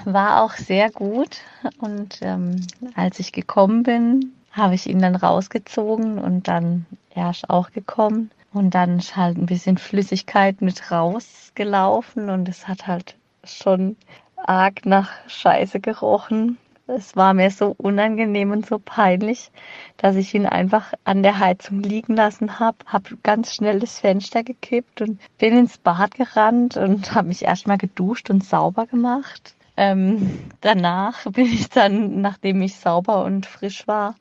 war 0.05 0.43
auch 0.43 0.55
sehr 0.55 0.91
gut. 0.91 1.37
Und 1.79 2.21
ähm, 2.23 2.67
als 2.97 3.21
ich 3.21 3.33
gekommen 3.33 3.83
bin, 3.83 4.33
habe 4.51 4.75
ich 4.75 4.89
ihn 4.89 5.01
dann 5.01 5.17
rausgezogen 5.17 6.19
und 6.19 6.49
dann 6.49 6.87
er 7.15 7.31
ist 7.31 7.49
auch 7.49 7.71
gekommen. 7.71 8.31
Und 8.53 8.75
dann 8.75 8.99
ist 8.99 9.17
halt 9.17 9.37
ein 9.37 9.47
bisschen 9.47 9.79
Flüssigkeit 9.79 10.61
mit 10.61 10.91
rausgelaufen 10.91 12.31
und 12.31 12.49
es 12.49 12.69
hat 12.69 12.87
halt 12.87 13.17
schon 13.43 13.97
arg 14.37 14.87
nach 14.87 15.11
Scheiße 15.27 15.81
gerochen. 15.81 16.59
Es 16.87 17.17
war 17.17 17.33
mir 17.33 17.51
so 17.51 17.75
unangenehm 17.79 18.53
und 18.53 18.67
so 18.67 18.79
peinlich, 18.79 19.51
dass 19.97 20.17
ich 20.17 20.35
ihn 20.35 20.45
einfach 20.45 20.93
an 21.05 21.23
der 21.23 21.39
Heizung 21.39 21.81
liegen 21.81 22.15
lassen 22.15 22.61
habe, 22.61 22.77
habe 22.87 23.17
ganz 23.23 23.55
schnell 23.55 23.81
das 23.81 23.99
Fenster 23.99 24.45
gekippt 24.45 25.01
und 25.01 25.19
bin 25.39 25.57
ins 25.57 25.79
Bad 25.79 26.15
gerannt 26.15 26.77
und 26.77 27.13
habe 27.15 27.29
mich 27.29 27.43
erstmal 27.43 27.79
geduscht 27.79 28.29
und 28.29 28.45
sauber 28.45 28.87
gemacht. 28.87 29.55
Ähm, 29.77 30.39
danach 30.61 31.25
bin 31.33 31.47
ich 31.47 31.71
dann, 31.71 32.21
nachdem 32.21 32.61
ich 32.61 32.77
sauber 32.77 33.25
und 33.25 33.47
frisch 33.47 33.89
war, 33.89 34.15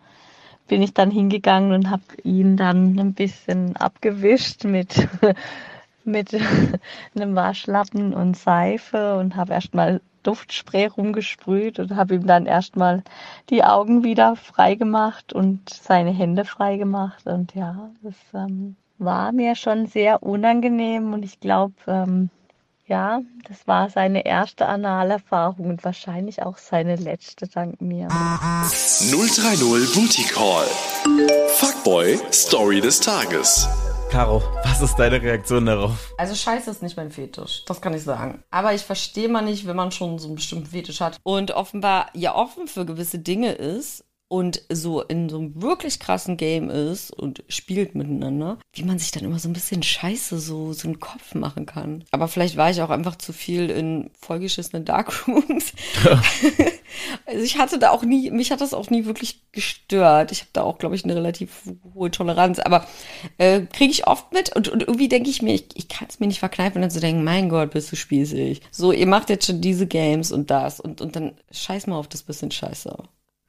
bin 0.67 0.81
ich 0.81 0.93
dann 0.93 1.11
hingegangen 1.11 1.73
und 1.73 1.89
habe 1.89 2.03
ihn 2.23 2.57
dann 2.57 2.97
ein 2.99 3.13
bisschen 3.13 3.75
abgewischt 3.75 4.63
mit, 4.63 5.07
mit 6.05 6.33
einem 7.15 7.35
Waschlappen 7.35 8.13
und 8.13 8.37
Seife 8.37 9.17
und 9.17 9.35
habe 9.35 9.53
erstmal 9.53 10.01
Duftspray 10.23 10.87
rumgesprüht 10.87 11.79
und 11.79 11.95
habe 11.95 12.15
ihm 12.15 12.25
dann 12.25 12.45
erstmal 12.45 13.03
die 13.49 13.63
Augen 13.63 14.03
wieder 14.03 14.35
frei 14.35 14.75
gemacht 14.75 15.33
und 15.33 15.69
seine 15.69 16.11
Hände 16.11 16.45
frei 16.45 16.77
gemacht. 16.77 17.27
Und 17.27 17.53
ja, 17.55 17.91
das 18.01 18.15
ähm, 18.33 18.75
war 18.97 19.31
mir 19.31 19.55
schon 19.55 19.85
sehr 19.85 20.23
unangenehm 20.23 21.13
und 21.13 21.23
ich 21.23 21.39
glaube, 21.39 21.73
ähm, 21.87 22.29
ja, 22.93 23.21
das 23.47 23.67
war 23.67 23.89
seine 23.89 24.23
erste 24.23 24.67
Analerfahrung 24.67 25.67
und 25.67 25.83
wahrscheinlich 25.83 26.43
auch 26.43 26.59
seine 26.59 26.95
letzte 26.95 27.47
dank 27.47 27.81
mir. 27.81 28.07
030 28.07 29.95
Booty 29.95 30.23
Call. 30.31 30.67
Fuckboy 31.55 32.19
Story 32.31 32.81
des 32.81 32.99
Tages. 32.99 33.67
Caro, 34.11 34.43
was 34.63 34.83
ist 34.83 34.95
deine 34.97 35.19
Reaktion 35.19 35.65
darauf? 35.65 36.13
Also 36.19 36.35
Scheiße 36.35 36.69
ist 36.69 36.83
nicht 36.83 36.95
mein 36.95 37.09
Fetisch, 37.09 37.65
das 37.65 37.81
kann 37.81 37.95
ich 37.95 38.03
sagen. 38.03 38.43
Aber 38.51 38.75
ich 38.75 38.83
verstehe 38.83 39.27
mal 39.27 39.41
nicht, 39.41 39.65
wenn 39.65 39.75
man 39.75 39.91
schon 39.91 40.19
so 40.19 40.27
einen 40.27 40.35
bestimmten 40.35 40.67
Fetisch 40.67 41.01
hat 41.01 41.17
und 41.23 41.49
offenbar 41.49 42.11
ja 42.13 42.35
offen 42.35 42.67
für 42.67 42.85
gewisse 42.85 43.17
Dinge 43.17 43.53
ist 43.53 44.05
und 44.33 44.63
so 44.67 45.03
in 45.03 45.29
so 45.29 45.37
einem 45.37 45.61
wirklich 45.61 45.99
krassen 45.99 46.37
Game 46.37 46.71
ist 46.71 47.11
und 47.11 47.43
spielt 47.49 47.93
miteinander, 47.93 48.57
wie 48.73 48.81
man 48.81 48.97
sich 48.97 49.11
dann 49.11 49.25
immer 49.25 49.37
so 49.37 49.47
ein 49.47 49.53
bisschen 49.53 49.83
Scheiße 49.83 50.39
so, 50.39 50.73
so 50.73 50.87
einen 50.87 50.99
Kopf 50.99 51.35
machen 51.35 51.67
kann. 51.67 52.03
Aber 52.09 52.27
vielleicht 52.27 52.57
war 52.57 52.71
ich 52.71 52.81
auch 52.81 52.89
einfach 52.89 53.15
zu 53.15 53.31
viel 53.31 53.69
in 53.69 54.09
vollgeschissenen 54.19 54.85
Darkrooms. 54.85 55.73
Also 57.25 57.43
ich 57.43 57.57
hatte 57.57 57.79
da 57.79 57.89
auch 57.89 58.03
nie, 58.03 58.29
mich 58.29 58.51
hat 58.51 58.61
das 58.61 58.75
auch 58.75 58.91
nie 58.91 59.05
wirklich 59.05 59.51
gestört. 59.51 60.31
Ich 60.31 60.41
habe 60.41 60.49
da 60.53 60.61
auch, 60.61 60.77
glaube 60.77 60.93
ich, 60.93 61.03
eine 61.03 61.15
relativ 61.15 61.63
hohe 61.95 62.11
Toleranz. 62.11 62.59
Aber 62.59 62.85
äh, 63.39 63.61
kriege 63.61 63.91
ich 63.91 64.05
oft 64.05 64.31
mit 64.31 64.55
und, 64.55 64.69
und 64.69 64.83
irgendwie 64.83 65.09
denke 65.09 65.31
ich 65.31 65.41
mir, 65.41 65.55
ich, 65.55 65.65
ich 65.73 65.87
kann 65.87 66.07
es 66.07 66.19
mir 66.19 66.27
nicht 66.27 66.37
verkneifen, 66.37 66.81
dann 66.81 66.91
zu 66.91 66.99
denken, 66.99 67.23
mein 67.23 67.49
Gott, 67.49 67.71
bist 67.71 67.91
du 67.91 67.95
spießig. 67.95 68.61
So, 68.69 68.91
ihr 68.91 69.07
macht 69.07 69.31
jetzt 69.31 69.47
schon 69.47 69.59
diese 69.59 69.87
Games 69.87 70.31
und 70.31 70.51
das 70.51 70.79
und, 70.79 71.01
und 71.01 71.15
dann 71.15 71.33
scheiß 71.51 71.87
mal 71.87 71.97
auf 71.97 72.07
das 72.07 72.21
bisschen 72.21 72.51
Scheiße. 72.51 72.95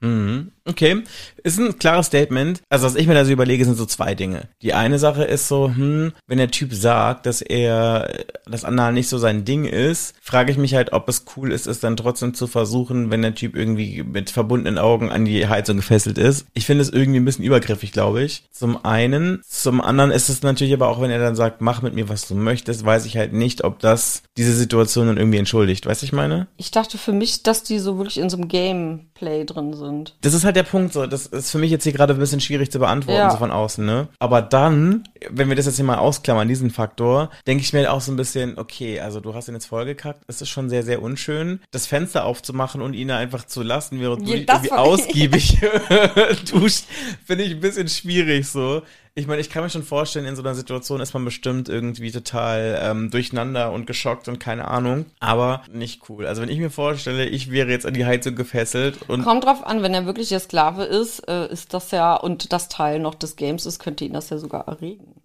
Mhm. 0.01 0.51
Okay, 0.67 1.03
ist 1.43 1.59
ein 1.59 1.77
klares 1.77 2.07
Statement. 2.07 2.63
Also 2.69 2.87
was 2.87 2.95
ich 2.95 3.05
mir 3.05 3.13
da 3.13 3.23
so 3.23 3.31
überlege, 3.31 3.63
sind 3.65 3.77
so 3.77 3.85
zwei 3.85 4.15
Dinge. 4.15 4.49
Die 4.63 4.73
eine 4.73 4.97
Sache 4.97 5.23
ist 5.23 5.47
so, 5.47 5.67
hm, 5.67 6.11
wenn 6.25 6.39
der 6.39 6.49
Typ 6.49 6.73
sagt, 6.73 7.27
dass 7.27 7.43
er 7.43 8.25
das 8.47 8.65
Anal 8.65 8.93
nicht 8.93 9.07
so 9.07 9.19
sein 9.19 9.45
Ding 9.45 9.65
ist, 9.65 10.15
frage 10.21 10.51
ich 10.51 10.57
mich 10.57 10.73
halt, 10.73 10.91
ob 10.91 11.07
es 11.07 11.25
cool 11.37 11.51
ist, 11.51 11.67
es 11.67 11.81
dann 11.81 11.97
trotzdem 11.97 12.33
zu 12.33 12.47
versuchen, 12.47 13.11
wenn 13.11 13.21
der 13.21 13.35
Typ 13.35 13.55
irgendwie 13.55 14.01
mit 14.01 14.31
verbundenen 14.31 14.79
Augen 14.79 15.11
an 15.11 15.23
die 15.23 15.47
Heizung 15.47 15.77
gefesselt 15.77 16.17
ist. 16.17 16.47
Ich 16.55 16.65
finde 16.65 16.81
es 16.81 16.89
irgendwie 16.89 17.19
ein 17.19 17.25
bisschen 17.25 17.45
übergriffig, 17.45 17.91
glaube 17.91 18.23
ich. 18.23 18.45
Zum 18.51 18.83
einen. 18.83 19.41
Zum 19.47 19.81
anderen 19.81 20.09
ist 20.09 20.29
es 20.29 20.41
natürlich 20.41 20.73
aber 20.73 20.87
auch, 20.87 20.99
wenn 20.99 21.11
er 21.11 21.19
dann 21.19 21.35
sagt, 21.35 21.61
mach 21.61 21.83
mit 21.83 21.93
mir, 21.93 22.09
was 22.09 22.27
du 22.27 22.33
möchtest, 22.33 22.83
weiß 22.83 23.05
ich 23.05 23.17
halt 23.17 23.33
nicht, 23.33 23.63
ob 23.63 23.77
das 23.77 24.23
diese 24.35 24.53
Situation 24.55 25.05
dann 25.05 25.17
irgendwie 25.17 25.37
entschuldigt. 25.37 25.85
Weißt 25.85 26.01
du, 26.01 26.07
ich 26.07 26.13
meine? 26.13 26.47
Ich 26.57 26.71
dachte 26.71 26.97
für 26.97 27.13
mich, 27.13 27.43
dass 27.43 27.61
die 27.61 27.77
so 27.77 27.97
wirklich 27.97 28.17
in 28.17 28.31
so 28.31 28.37
einem 28.37 28.47
Gameplay 28.47 29.45
drin 29.45 29.73
sind. 29.73 29.84
Das 30.21 30.33
ist 30.33 30.43
halt 30.43 30.55
der 30.55 30.63
Punkt, 30.63 30.93
so, 30.93 31.05
das 31.05 31.25
ist 31.27 31.51
für 31.51 31.57
mich 31.57 31.71
jetzt 31.71 31.83
hier 31.83 31.93
gerade 31.93 32.13
ein 32.13 32.19
bisschen 32.19 32.39
schwierig 32.41 32.71
zu 32.71 32.79
beantworten, 32.79 33.17
Ja. 33.19 33.31
so 33.31 33.37
von 33.37 33.51
außen, 33.51 33.85
ne? 33.85 34.07
Aber 34.19 34.41
dann, 34.41 35.03
wenn 35.29 35.49
wir 35.49 35.55
das 35.55 35.65
jetzt 35.65 35.75
hier 35.75 35.85
mal 35.85 35.97
ausklammern, 35.97 36.47
diesen 36.47 36.69
Faktor, 36.71 37.29
denke 37.47 37.63
ich 37.63 37.73
mir 37.73 37.79
halt 37.79 37.89
auch 37.89 38.01
so 38.01 38.11
ein 38.11 38.15
bisschen, 38.15 38.57
okay, 38.57 38.99
also 38.99 39.19
du 39.19 39.33
hast 39.33 39.47
ihn 39.47 39.53
jetzt 39.55 39.65
vollgekackt, 39.67 40.23
es 40.27 40.41
ist 40.41 40.49
schon 40.49 40.69
sehr, 40.69 40.83
sehr 40.83 41.01
unschön, 41.01 41.59
das 41.71 41.85
Fenster 41.87 42.25
aufzumachen 42.25 42.81
und 42.81 42.93
ihn 42.93 43.11
einfach 43.11 43.45
zu 43.45 43.61
lassen, 43.63 43.99
während 43.99 44.27
du 44.27 44.31
Ja, 44.31 44.37
dich 44.37 44.45
das 44.45 44.63
irgendwie 44.63 44.75
ausgiebig 44.75 45.59
duscht, 46.51 46.85
finde 47.25 47.43
ich 47.43 47.51
ein 47.51 47.59
bisschen 47.59 47.87
schwierig, 47.87 48.47
so. 48.47 48.81
Ich 49.17 49.27
meine, 49.27 49.39
ich 49.39 49.49
kann 49.49 49.63
mir 49.63 49.69
schon 49.69 49.83
vorstellen, 49.83 50.25
in 50.25 50.35
so 50.35 50.41
einer 50.41 50.55
Situation 50.55 50.99
ist 50.99 51.13
man 51.13 51.23
bestimmt 51.23 51.69
irgendwie 51.69 52.11
total 52.11 52.77
ähm, 52.83 53.09
durcheinander 53.09 53.71
und 53.71 53.87
geschockt 53.87 54.27
und 54.27 54.39
keine 54.39 54.67
Ahnung. 54.67 55.05
Aber 55.21 55.61
nicht 55.71 56.09
cool. 56.09 56.27
Also 56.27 56.41
wenn 56.41 56.49
ich 56.49 56.59
mir 56.59 56.69
vorstelle, 56.69 57.25
ich 57.25 57.49
wäre 57.49 57.69
jetzt 57.69 57.85
an 57.85 57.93
die 57.93 58.05
Heizung 58.05 58.35
gefesselt 58.35 59.07
und. 59.07 59.23
Kommt 59.23 59.45
drauf 59.45 59.65
an, 59.65 59.81
wenn 59.81 59.93
er 59.93 60.05
wirklich 60.05 60.27
der 60.27 60.41
Sklave 60.41 60.83
ist, 60.83 61.19
äh, 61.29 61.47
ist 61.49 61.73
das 61.73 61.91
ja, 61.91 62.13
und 62.13 62.51
das 62.51 62.67
Teil 62.67 62.99
noch 62.99 63.15
des 63.15 63.37
Games 63.37 63.65
ist, 63.65 63.79
könnte 63.79 64.03
ihn 64.03 64.11
das 64.11 64.31
ja 64.31 64.37
sogar 64.37 64.67
erregen. 64.67 65.21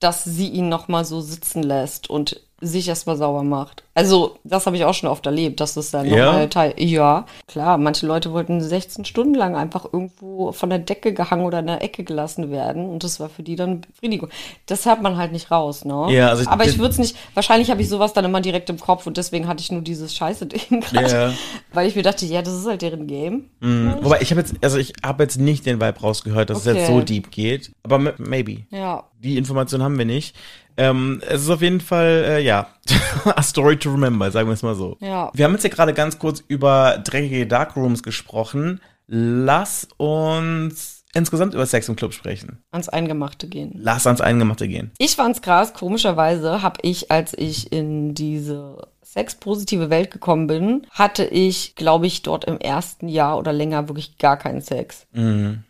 Dass 0.00 0.24
sie 0.24 0.48
ihn 0.48 0.68
nochmal 0.68 1.04
so 1.04 1.20
sitzen 1.20 1.62
lässt 1.62 2.10
und 2.10 2.40
sich 2.60 2.88
erstmal 2.88 3.16
sauber 3.16 3.42
macht. 3.42 3.82
Also, 3.94 4.38
das 4.44 4.64
habe 4.66 4.76
ich 4.76 4.84
auch 4.84 4.94
schon 4.94 5.08
oft 5.08 5.24
erlebt, 5.26 5.60
dass 5.60 5.74
das 5.74 5.90
dann 5.90 6.06
Ja? 6.06 6.26
nochmal 6.26 6.48
Teil. 6.48 6.74
Ja, 6.78 7.26
klar, 7.46 7.78
manche 7.78 8.06
Leute 8.06 8.32
wollten 8.32 8.60
16 8.60 9.04
Stunden 9.04 9.34
lang 9.34 9.54
einfach 9.54 9.84
irgendwo 9.92 10.50
von 10.52 10.70
der 10.70 10.78
Decke 10.78 11.12
gehangen 11.12 11.44
oder 11.44 11.58
in 11.60 11.66
der 11.66 11.82
Ecke 11.82 12.04
gelassen 12.04 12.50
werden 12.50 12.88
und 12.88 13.04
das 13.04 13.20
war 13.20 13.28
für 13.28 13.42
die 13.42 13.56
dann 13.56 13.82
Befriedigung. 13.82 14.30
Das 14.66 14.86
hört 14.86 15.02
man 15.02 15.16
halt 15.16 15.32
nicht 15.32 15.50
raus, 15.50 15.84
ne? 15.84 16.06
Ja, 16.10 16.28
also 16.30 16.42
ich- 16.42 16.48
Aber 16.48 16.64
ich 16.66 16.78
würde 16.78 16.90
es 16.90 16.98
nicht, 16.98 17.16
wahrscheinlich 17.34 17.70
habe 17.70 17.82
ich 17.82 17.88
sowas 17.88 18.12
dann 18.14 18.24
immer 18.24 18.40
direkt 18.40 18.70
im 18.70 18.78
Kopf 18.80 19.06
und 19.06 19.16
deswegen 19.16 19.46
hatte 19.46 19.60
ich 19.60 19.70
nur 19.70 19.82
dieses 19.82 20.14
scheiße 20.14 20.46
Ding 20.46 20.80
gerade. 20.80 21.10
Ja. 21.12 21.32
Weil 21.72 21.86
ich 21.88 21.94
mir 21.96 22.02
dachte, 22.02 22.24
ja, 22.26 22.40
das 22.42 22.54
ist 22.54 22.66
halt 22.66 22.82
deren 22.82 23.06
Game. 23.06 23.50
Mhm. 23.60 23.96
Wobei 24.00 24.20
ich 24.22 24.30
habe 24.30 24.40
jetzt, 24.40 24.54
also 24.62 24.78
ich 24.78 24.92
habe 25.04 25.22
jetzt 25.24 25.38
nicht 25.38 25.66
den 25.66 25.80
Vibe 25.80 26.00
rausgehört, 26.00 26.50
dass 26.50 26.58
es 26.60 26.66
Okay. 26.68 26.78
jetzt 26.78 26.86
so 26.88 27.00
deep 27.00 27.30
geht. 27.30 27.72
Aber 27.82 27.98
maybe. 28.18 28.62
Ja. 28.70 29.04
Die 29.22 29.38
Information 29.38 29.82
haben 29.82 29.96
wir 29.98 30.04
nicht. 30.04 30.36
Ähm, 30.76 31.22
es 31.28 31.42
ist 31.42 31.50
auf 31.50 31.62
jeden 31.62 31.80
Fall, 31.80 32.24
äh, 32.26 32.40
ja, 32.40 32.68
a 33.24 33.42
story 33.42 33.76
to 33.76 33.90
remember, 33.90 34.30
sagen 34.30 34.48
wir 34.48 34.54
es 34.54 34.62
mal 34.62 34.74
so. 34.74 34.96
Ja. 35.00 35.30
Wir 35.34 35.44
haben 35.44 35.52
jetzt 35.52 35.64
ja 35.64 35.70
gerade 35.70 35.94
ganz 35.94 36.18
kurz 36.18 36.42
über 36.48 36.98
dreckige 37.04 37.46
Darkrooms 37.46 38.02
gesprochen. 38.02 38.80
Lass 39.06 39.88
uns 39.96 41.04
insgesamt 41.14 41.54
über 41.54 41.64
Sex 41.66 41.88
im 41.88 41.96
Club 41.96 42.12
sprechen. 42.12 42.58
Ans 42.72 42.88
Eingemachte 42.88 43.48
gehen. 43.48 43.72
Lass 43.76 44.06
ans 44.06 44.20
Eingemachte 44.20 44.68
gehen. 44.68 44.90
Ich 44.98 45.16
fand's 45.16 45.42
krass, 45.42 45.72
komischerweise 45.72 46.62
habe 46.62 46.78
ich, 46.82 47.10
als 47.10 47.34
ich 47.36 47.72
in 47.72 48.14
diese 48.14 48.88
sexpositive 49.14 49.90
Welt 49.90 50.10
gekommen 50.10 50.48
bin, 50.48 50.86
hatte 50.90 51.24
ich, 51.24 51.76
glaube 51.76 52.06
ich, 52.06 52.22
dort 52.22 52.46
im 52.46 52.58
ersten 52.58 53.06
Jahr 53.06 53.38
oder 53.38 53.52
länger 53.52 53.88
wirklich 53.88 54.18
gar 54.18 54.36
keinen 54.36 54.60
Sex. 54.60 55.06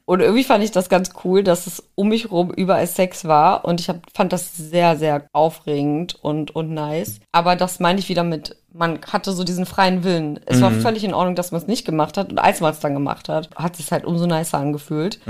Und 0.06 0.20
irgendwie 0.20 0.44
fand 0.44 0.62
ich 0.62 0.70
das 0.70 0.88
ganz 0.88 1.10
cool, 1.24 1.42
dass 1.42 1.66
es 1.66 1.82
um 1.94 2.08
mich 2.08 2.30
rum 2.30 2.50
überall 2.50 2.86
Sex 2.86 3.24
war 3.24 3.64
und 3.64 3.80
ich 3.80 3.88
hab, 3.88 4.02
fand 4.14 4.32
das 4.32 4.54
sehr, 4.56 4.96
sehr 4.96 5.26
aufregend 5.32 6.16
und, 6.22 6.54
und 6.54 6.70
nice. 6.70 7.20
Aber 7.32 7.56
das 7.56 7.80
meine 7.80 8.00
ich 8.00 8.08
wieder 8.08 8.22
mit, 8.22 8.56
man 8.72 8.98
hatte 9.08 9.32
so 9.32 9.44
diesen 9.44 9.66
freien 9.66 10.02
Willen. 10.02 10.40
Es 10.46 10.60
war 10.60 10.72
völlig 10.72 11.04
in 11.04 11.14
Ordnung, 11.14 11.36
dass 11.36 11.52
man 11.52 11.60
es 11.60 11.68
nicht 11.68 11.86
gemacht 11.86 12.18
hat 12.18 12.30
und 12.30 12.38
als 12.38 12.60
man 12.60 12.72
es 12.72 12.80
dann 12.80 12.92
gemacht 12.92 13.28
hat, 13.28 13.48
hat 13.54 13.78
es 13.78 13.92
halt 13.92 14.04
umso 14.04 14.26
nicer 14.26 14.58
angefühlt. 14.58 15.20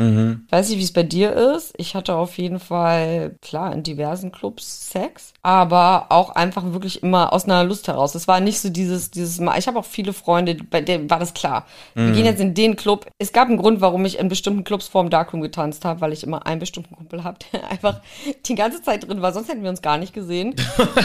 Ich 0.46 0.52
weiß 0.52 0.70
nicht, 0.70 0.78
wie 0.78 0.84
es 0.84 0.92
bei 0.92 1.02
dir 1.02 1.32
ist. 1.34 1.74
Ich 1.76 1.94
hatte 1.94 2.14
auf 2.14 2.38
jeden 2.38 2.58
Fall, 2.58 3.36
klar, 3.42 3.72
in 3.72 3.82
diversen 3.82 4.32
Clubs 4.32 4.90
Sex, 4.90 5.34
aber 5.42 6.06
auch 6.08 6.30
einfach 6.30 6.64
wirklich 6.72 7.02
immer 7.02 7.32
aus 7.34 7.44
einer 7.44 7.64
Lust 7.64 7.86
heraus. 7.86 8.14
Es 8.14 8.26
war 8.26 8.40
nicht 8.40 8.60
so 8.60 8.70
dieses, 8.70 9.10
dieses 9.10 9.38
Mal. 9.40 9.58
Ich 9.58 9.68
habe 9.68 9.78
auch 9.78 9.84
viele 9.84 10.14
Freunde, 10.14 10.56
bei 10.70 10.80
denen 10.80 11.10
war 11.10 11.18
das 11.18 11.34
klar. 11.34 11.66
Wir 11.94 12.12
gehen 12.12 12.24
jetzt 12.24 12.40
in 12.40 12.54
den 12.54 12.76
Club. 12.76 13.06
Es 13.18 13.32
gab 13.32 13.48
einen 13.48 13.58
Grund, 13.58 13.82
warum 13.82 14.06
ich 14.06 14.18
in 14.18 14.28
bestimmten 14.28 14.63
Clubs 14.64 14.88
vorm 14.88 15.10
Darkroom 15.10 15.40
getanzt 15.42 15.84
habe, 15.84 16.00
weil 16.00 16.12
ich 16.12 16.24
immer 16.24 16.46
einen 16.46 16.58
bestimmten 16.60 16.94
Kumpel 16.96 17.24
habe, 17.24 17.38
der 17.52 17.70
einfach 17.70 18.00
die 18.46 18.54
ganze 18.54 18.82
Zeit 18.82 19.06
drin 19.06 19.22
war. 19.22 19.32
Sonst 19.32 19.48
hätten 19.48 19.62
wir 19.62 19.70
uns 19.70 19.82
gar 19.82 19.98
nicht 19.98 20.12
gesehen. 20.14 20.54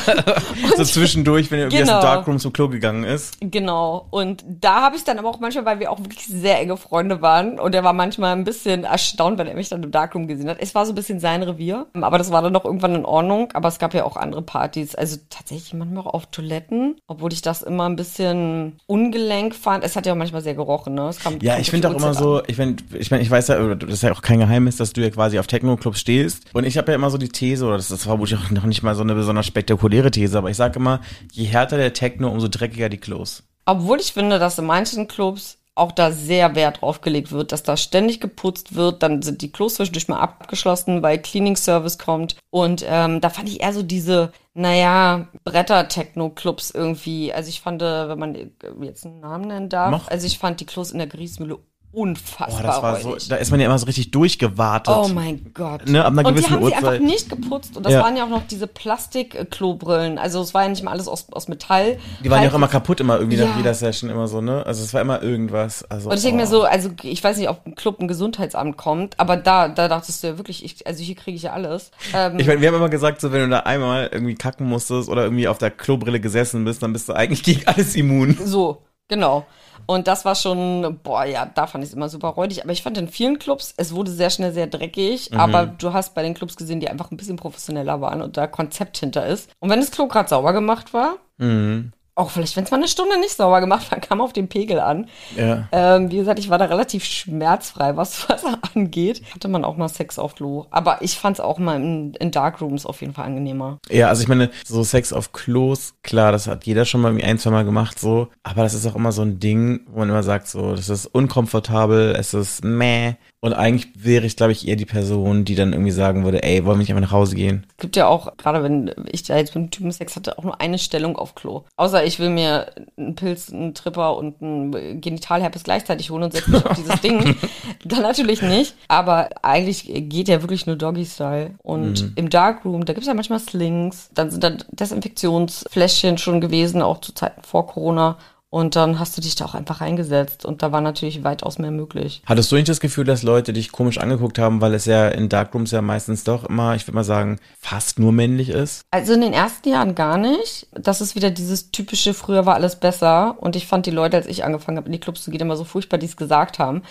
so 0.78 0.84
zwischendurch, 0.84 1.52
wenn 1.52 1.60
er 1.60 1.66
irgendwie 1.66 1.84
aus 1.84 1.88
Genau. 1.90 2.00
dem 2.00 2.04
Darkroom 2.04 2.40
zum 2.40 2.54
Klo 2.54 2.70
gegangen 2.70 3.04
ist. 3.04 3.38
Genau. 3.42 4.08
Und 4.10 4.44
da 4.48 4.82
habe 4.82 4.96
ich 4.96 5.04
dann 5.04 5.18
aber 5.20 5.30
auch 5.30 5.40
manchmal, 5.40 5.66
weil 5.66 5.80
wir 5.80 5.92
auch 5.92 6.00
wirklich 6.00 6.26
sehr 6.28 6.60
enge 6.60 6.78
Freunde 6.78 7.22
waren 7.22 7.60
und 7.60 7.74
er 7.76 7.84
war 7.84 7.94
manchmal 7.94 8.36
ein 8.36 8.44
bisschen 8.44 8.84
erstaunt, 8.84 9.38
wenn 9.38 9.48
er 9.48 9.56
mich 9.56 9.70
dann 9.70 9.84
im 9.84 9.92
Darkroom 9.92 10.28
gesehen 10.28 10.50
hat. 10.50 10.58
Es 10.60 10.76
war 10.76 10.86
so 10.86 10.92
ein 10.92 10.96
bisschen 10.96 11.20
sein 11.20 11.44
Revier, 11.44 11.88
aber 11.94 12.18
das 12.18 12.32
war 12.32 12.42
dann 12.42 12.54
noch 12.54 12.66
irgendwann 12.66 12.96
in 12.96 13.06
Ordnung. 13.06 13.50
Aber 13.54 13.68
es 13.68 13.80
gab 13.80 13.94
ja 13.94 14.04
auch 14.04 14.18
andere 14.18 14.42
Partys. 14.42 14.96
Also 14.96 15.18
tatsächlich 15.30 15.74
manchmal 15.74 16.04
auch 16.06 16.14
auf 16.14 16.26
Toiletten, 16.28 16.96
obwohl 17.08 17.34
ich 17.34 17.42
das 17.42 17.62
immer 17.62 17.88
ein 17.90 17.96
bisschen 17.96 18.80
ungelenk 18.88 19.56
fand. 19.56 19.84
Es 19.84 19.96
hat 19.96 20.06
ja 20.06 20.14
auch 20.14 20.18
manchmal 20.18 20.42
sehr 20.42 20.56
gerochen, 20.56 20.94
ne? 20.94 21.10
Es 21.10 21.20
kam, 21.20 21.40
Ja, 21.42 21.58
ich 21.58 21.72
finde 21.72 21.90
auch 21.90 21.96
immer 21.96 22.08
Uhrzeit 22.08 22.24
so, 22.24 22.42
ich 22.48 22.58
meine, 22.58 22.76
ich, 22.94 23.12
mein, 23.12 23.22
ich 23.22 23.30
weiß 23.32 23.49
ja, 23.50 23.76
das 23.76 23.90
ist 23.90 24.04
ja 24.04 24.12
auch 24.12 24.22
kein 24.22 24.40
Geheimnis, 24.40 24.78
dass 24.78 24.94
du 24.94 25.02
ja 25.02 25.10
quasi 25.10 25.40
auf 25.40 25.48
Techno-Clubs 25.48 26.00
stehst. 26.00 26.46
Und 26.54 26.66
ich 26.66 26.78
habe 26.78 26.92
ja 26.92 26.96
immer 26.96 27.10
so 27.10 27.18
die 27.18 27.30
These, 27.30 27.66
oder 27.66 27.78
das 27.78 27.92
ist 27.92 28.04
vermutlich 28.04 28.40
auch 28.40 28.50
noch 28.52 28.66
nicht 28.66 28.84
mal 28.84 28.96
so 28.96 29.02
eine 29.02 29.16
besonders 29.16 29.46
spektakuläre 29.46 30.12
These, 30.12 30.38
aber 30.38 30.50
ich 30.50 30.58
sage 30.58 30.80
immer, 30.80 31.02
je 31.32 31.46
härter 31.46 31.78
der 31.78 31.94
Techno, 31.94 32.30
umso 32.30 32.48
dreckiger 32.48 32.90
die 32.90 32.98
Klos. 32.98 33.44
Obwohl 33.66 34.00
ich 34.00 34.14
finde, 34.14 34.40
dass 34.40 34.58
in 34.58 34.66
manchen 34.66 35.08
Clubs 35.08 35.60
auch 35.80 35.92
da 35.92 36.12
sehr 36.12 36.56
Wert 36.56 36.82
drauf 36.82 37.02
gelegt 37.02 37.32
wird, 37.32 37.52
dass 37.52 37.64
da 37.64 37.78
ständig 37.78 38.20
geputzt 38.20 38.76
wird, 38.76 39.02
dann 39.02 39.22
sind 39.22 39.42
die 39.42 39.52
Klos 39.52 39.76
zwischendurch 39.76 40.08
mal 40.08 40.20
abgeschlossen, 40.20 41.02
weil 41.02 41.20
Cleaning 41.20 41.56
Service 41.56 41.98
kommt. 41.98 42.36
Und 42.50 42.86
ähm, 42.88 43.22
da 43.22 43.30
fand 43.30 43.50
ich 43.50 43.62
eher 43.62 43.74
so 43.74 43.82
diese, 43.82 44.32
naja, 44.54 45.28
Bretter-Techno-Clubs 45.46 46.72
irgendwie. 46.72 47.34
Also 47.34 47.50
ich 47.50 47.62
fand, 47.62 47.82
äh, 47.82 48.10
wenn 48.10 48.20
man 48.20 48.52
jetzt 48.82 49.06
einen 49.06 49.22
Namen 49.22 49.48
nennen 49.48 49.70
darf, 49.70 49.92
Mach. 49.92 50.08
also 50.10 50.28
ich 50.28 50.38
fand 50.38 50.60
die 50.60 50.66
Klos 50.66 50.92
in 50.92 50.98
der 50.98 51.08
Griesmühle 51.08 51.60
Unfassbar 51.92 52.62
das 52.64 52.82
war 52.84 53.00
so, 53.00 53.16
da 53.30 53.38
ist 53.38 53.50
man 53.50 53.60
ja 53.60 53.66
immer 53.66 53.80
so 53.80 53.88
richtig 53.88 54.12
durchgewartet. 54.12 54.94
Oh 54.96 55.08
mein 55.08 55.52
Gott. 55.56 55.88
Ne, 55.90 56.06
ab 56.06 56.12
einer 56.12 56.28
und 56.28 56.36
die 56.38 56.42
gewissen 56.42 56.56
haben 56.56 56.66
sie 56.66 56.74
einfach 56.74 56.88
Uhrzeit. 56.90 57.02
nicht 57.02 57.30
geputzt. 57.30 57.76
Und 57.78 57.86
das 57.86 57.94
Ja. 57.94 58.04
waren 58.04 58.16
ja 58.16 58.26
auch 58.26 58.30
noch 58.30 58.46
diese 58.48 58.68
Plastik-Klobrillen. 58.68 60.18
Also 60.18 60.42
es 60.42 60.54
war 60.54 60.64
ja 60.64 60.70
nicht 60.70 60.84
mal 60.84 60.92
alles 60.92 61.08
aus, 61.08 61.28
aus 61.32 61.48
Metall. 61.48 61.98
Die 62.24 62.30
waren 62.30 62.38
ja 62.44 62.50
auch 62.50 62.54
Halt- 62.54 62.56
immer 62.56 62.68
kaputt, 62.68 63.00
immer 63.00 63.18
irgendwie 63.18 63.38
Ja. 63.38 63.48
nach 63.48 63.58
jeder 63.58 63.74
Session 63.74 64.10
immer 64.10 64.28
so, 64.28 64.42
ne? 64.42 64.66
Also 64.66 64.84
es 64.84 64.94
war 64.94 65.02
immer 65.02 65.22
irgendwas. 65.22 65.84
Also, 65.90 66.10
Und 66.10 66.16
ich 66.18 66.22
denke 66.22 66.38
oh. 66.38 66.42
mir 66.42 66.48
so, 66.48 66.64
also 66.64 66.90
ich 67.04 67.24
weiß 67.24 67.38
nicht, 67.38 67.50
ob 67.50 67.66
ein 67.66 67.76
Club 67.76 68.00
ein 68.00 68.08
Gesundheitsamt 68.08 68.78
kommt, 68.78 69.20
aber 69.20 69.38
da, 69.38 69.68
da 69.68 69.88
dachtest 69.88 70.24
du 70.24 70.28
ja 70.28 70.38
wirklich, 70.38 70.64
ich, 70.64 70.86
also 70.88 71.04
hier 71.04 71.16
kriege 71.16 71.36
ich 71.36 71.44
ja 71.44 71.54
alles. 71.54 71.92
Ähm, 72.14 72.40
Ich 72.40 72.48
meine, 72.48 72.62
wir 72.62 72.68
haben 72.70 72.76
immer 72.76 72.90
gesagt, 72.90 73.22
so 73.22 73.32
wenn 73.32 73.42
du 73.42 73.50
da 73.50 73.60
einmal 73.62 74.10
irgendwie 74.12 74.36
kacken 74.36 74.68
musstest 74.68 75.10
oder 75.10 75.24
irgendwie 75.24 75.48
auf 75.48 75.58
der 75.58 75.72
Klobrille 75.72 76.20
gesessen 76.20 76.64
bist, 76.66 76.84
dann 76.84 76.94
bist 76.94 77.10
du 77.10 77.14
eigentlich 77.14 77.44
gegen 77.44 77.68
alles 77.68 77.96
immun. 77.96 78.38
so, 78.46 78.84
genau. 79.08 79.46
Und 79.90 80.08
das 80.08 80.24
war 80.24 80.36
schon, 80.36 81.00
boah, 81.02 81.26
ja, 81.26 81.48
da 81.48 81.66
fand 81.66 81.84
ich 81.84 81.90
es 81.90 81.96
immer 81.96 82.10
super 82.10 82.28
räudig. 82.28 82.62
Aber 82.64 82.72
ich 82.72 82.84
fand 82.84 82.96
in 83.00 83.08
vielen 83.08 83.40
Clubs, 83.40 83.74
es 83.76 83.92
wurde 83.96 84.12
sehr 84.12 84.30
schnell 84.30 84.54
sehr 84.54 84.68
dreckig, 84.68 85.32
Mhm. 85.32 85.40
aber 85.40 85.66
du 85.66 85.94
hast 85.94 86.14
bei 86.14 86.22
den 86.22 86.36
Clubs 86.36 86.56
gesehen, 86.58 86.80
die 86.80 86.88
einfach 86.90 87.10
ein 87.10 87.18
bisschen 87.18 87.38
professioneller 87.38 88.00
waren 88.00 88.22
und 88.22 88.38
da 88.38 88.46
Konzept 88.46 89.00
hinter 89.00 89.26
ist. 89.26 89.50
Und 89.60 89.72
wenn 89.72 89.80
das 89.80 89.90
Klo 89.90 90.08
gerade 90.08 90.30
sauber 90.30 90.54
gemacht 90.54 90.94
war, 90.94 91.16
Mhm. 91.40 91.92
Auch 92.20 92.30
vielleicht, 92.32 92.56
wenn 92.56 92.66
es 92.66 92.72
mal 92.72 92.78
eine 92.78 92.88
Stunde 92.88 93.20
nicht 93.20 93.36
sauber 93.36 93.62
gemacht 93.62 93.90
war, 93.92 94.00
kam 94.00 94.22
auf 94.22 94.34
den 94.34 94.50
Pegel 94.50 94.80
an. 94.80 95.08
Ja. 95.36 95.68
Ähm, 95.72 96.12
wie 96.12 96.18
gesagt, 96.18 96.38
ich 96.38 96.50
war 96.50 96.58
da 96.58 96.66
relativ 96.66 97.06
schmerzfrei, 97.06 97.96
was 97.96 98.30
Wasser 98.30 98.60
angeht. 98.76 99.22
Hatte 99.34 99.48
man 99.48 99.64
auch 99.64 99.78
mal 99.78 99.90
Sex 99.90 100.20
auf 100.20 100.36
Klo. 100.36 100.66
Aber 100.70 101.02
ich 101.02 101.18
fand 101.18 101.38
es 101.38 101.40
auch 101.40 101.58
mal 101.58 101.78
in, 101.78 102.14
in 102.16 102.32
Darkrooms 102.32 102.86
auf 102.86 103.02
jeden 103.02 103.14
Fall 103.14 103.26
angenehmer. 103.26 103.80
Ja, 103.90 104.10
also 104.10 104.22
ich 104.22 104.28
meine, 104.28 104.50
so 104.66 104.84
Sex 104.84 105.14
auf 105.14 105.32
Klos, 105.32 105.96
klar, 106.04 106.32
das 106.32 106.48
hat 106.48 106.66
jeder 106.66 106.86
schon 106.86 107.02
mal 107.02 107.16
ein, 107.22 107.40
zwei 107.40 107.52
Mal 107.52 107.66
gemacht, 107.66 108.00
so. 108.00 108.28
Aber 108.44 108.64
das 108.64 108.74
ist 108.74 108.86
auch 108.86 108.96
immer 108.96 109.12
so 109.12 109.22
ein 109.22 109.40
Ding, 109.40 109.82
wo 109.88 110.00
man 110.00 110.10
immer 110.10 110.24
sagt, 110.24 110.48
so, 110.48 110.76
das 110.76 110.90
ist 110.90 111.06
unkomfortabel, 111.06 112.16
es 112.18 112.34
ist 112.34 112.64
meh. 112.64 113.16
Und 113.42 113.54
eigentlich 113.54 113.88
wäre 113.96 114.26
ich, 114.26 114.36
glaube 114.36 114.52
ich, 114.52 114.68
eher 114.68 114.76
die 114.76 114.86
Person, 114.86 115.46
die 115.46 115.56
dann 115.56 115.72
irgendwie 115.72 115.92
sagen 115.92 116.26
würde, 116.26 116.44
ey, 116.44 116.66
wollen 116.66 116.76
wir 116.76 116.80
nicht 116.80 116.90
einfach 116.90 117.10
nach 117.10 117.12
Hause 117.12 117.36
gehen? 117.36 117.66
Es 117.78 117.82
gibt 117.82 117.96
ja 117.96 118.08
auch, 118.08 118.36
gerade 118.36 118.64
wenn 118.64 118.94
ich 119.10 119.24
da 119.24 119.38
jetzt 119.38 119.56
mit 119.56 119.62
einem 119.62 119.72
Typen 119.72 119.92
Sex 119.92 120.18
hatte, 120.18 120.38
auch 120.38 120.44
nur 120.44 120.60
eine 120.60 120.78
Stellung 120.78 121.16
auf 121.16 121.36
Klo. 121.36 121.64
Außer 121.78 122.04
ich 122.04 122.20
will 122.20 122.30
mir 122.30 122.72
einen 122.98 123.16
Pilz, 123.16 123.50
einen 123.50 123.74
Tripper 123.74 124.18
und 124.18 124.42
einen 124.42 125.00
Genitalherpes 125.00 125.64
gleichzeitig 125.64 126.10
holen 126.10 126.24
und 126.24 126.34
setze 126.34 126.52
mich 126.52 126.66
auf 126.66 126.76
dieses 126.76 127.00
Ding. 127.00 127.38
Dann 127.86 128.02
natürlich 128.02 128.42
nicht. 128.42 128.76
Aber 128.90 129.30
eigentlich 129.42 129.90
geht 129.90 130.28
ja 130.28 130.42
wirklich 130.42 130.66
nur 130.66 130.76
Doggy-Style. 130.76 131.52
Und 131.64 132.12
im 132.16 132.30
Darkroom, 132.30 132.84
da 132.84 132.92
gibt's 132.92 133.08
ja 133.08 133.14
manchmal 133.14 133.40
Slings. 133.40 134.10
Dann 134.14 134.32
sind 134.32 134.44
da 134.44 134.52
Desinfektionsfläschchen 134.72 136.18
schon 136.18 136.42
gewesen, 136.42 136.82
auch 136.82 137.00
zu 137.00 137.14
Zeiten 137.14 137.42
vor 137.44 137.68
Corona. 137.68 138.18
Und 138.52 138.76
dann 138.76 139.00
hast 139.00 139.16
du 139.16 139.22
dich 139.22 139.36
da 139.36 139.46
auch 139.46 139.54
einfach 139.54 139.82
reingesetzt. 139.82 140.44
Und 140.44 140.64
da 140.64 140.72
war 140.72 140.82
natürlich 140.82 141.24
weitaus 141.24 141.60
mehr 141.60 141.72
möglich. 141.72 142.24
Hattest 142.26 142.52
du 142.52 142.56
nicht 142.56 142.68
das 142.68 142.80
Gefühl, 142.80 143.06
dass 143.06 143.24
Leute 143.24 143.54
dich 143.54 143.72
komisch 143.72 144.00
angeguckt 144.00 144.40
haben, 144.40 144.60
weil 144.62 144.74
es 144.74 144.86
ja 144.86 145.08
in 145.08 145.30
Darkrooms 145.30 145.72
ja 145.72 145.82
meistens 145.82 146.24
doch 146.24 146.46
immer, 146.46 146.76
ich 146.76 146.88
würde 146.88 146.96
mal 146.96 147.04
sagen, 147.04 147.40
fast 147.60 148.00
nur 148.00 148.12
männlich 148.12 148.50
ist? 148.50 148.82
Also 148.92 149.14
in 149.14 149.22
den 149.22 149.34
ersten 149.34 149.70
Jahren 149.70 149.94
gar 149.94 150.18
nicht. 150.18 150.68
Das 150.72 151.02
ist 151.02 151.16
wieder 151.16 151.30
dieses 151.30 151.72
typische, 151.72 152.14
früher 152.14 152.46
war 152.46 152.56
alles 152.56 152.78
besser. 152.78 153.36
Und 153.40 153.56
ich 153.56 153.68
fand 153.68 153.86
die 153.86 153.92
Leute, 153.92 154.18
als 154.18 154.26
ich 154.26 154.44
angefangen 154.44 154.78
habe, 154.78 154.88
in 154.88 154.94
die 154.94 155.00
Clubs 155.00 155.24
zu 155.24 155.32
gehen, 155.32 155.42
immer 155.42 155.58
so 155.58 155.64
furchtbar, 155.64 155.98
die 155.98 156.08
es 156.08 156.18
gesagt 156.18 156.58
haben. 156.58 156.82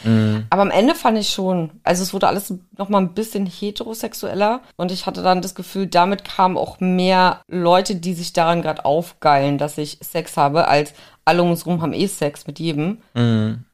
Aber 0.50 0.62
am 0.62 0.70
Ende 0.70 0.94
fand 0.94 1.18
ich 1.18 1.30
schon, 1.30 1.70
also 1.82 2.02
es 2.02 2.14
wurde 2.14 2.28
alles 2.28 2.54
noch 2.76 2.88
mal 2.88 2.98
ein 2.98 3.14
bisschen 3.14 3.46
heterosexueller. 3.46 4.60
Und 4.76 4.92
ich 4.92 5.06
hatte 5.06 5.22
dann 5.22 5.42
das 5.42 5.56
Gefühl, 5.56 5.88
damit 5.88 6.24
kamen 6.24 6.56
auch 6.56 6.78
mehr 6.78 7.40
Leute, 7.48 7.96
die 7.96 8.14
sich 8.14 8.32
daran 8.32 8.62
gerade 8.62 8.84
aufgeilen, 8.84 9.58
dass 9.58 9.76
ich 9.78 9.98
Sex 10.02 10.36
habe, 10.36 10.68
als 10.68 10.92
alle 11.28 11.42
um 11.42 11.50
uns 11.50 11.66
rum 11.66 11.82
haben 11.82 11.92
eh 11.92 12.06
Sex 12.06 12.46
mit 12.46 12.58
jedem. 12.58 12.98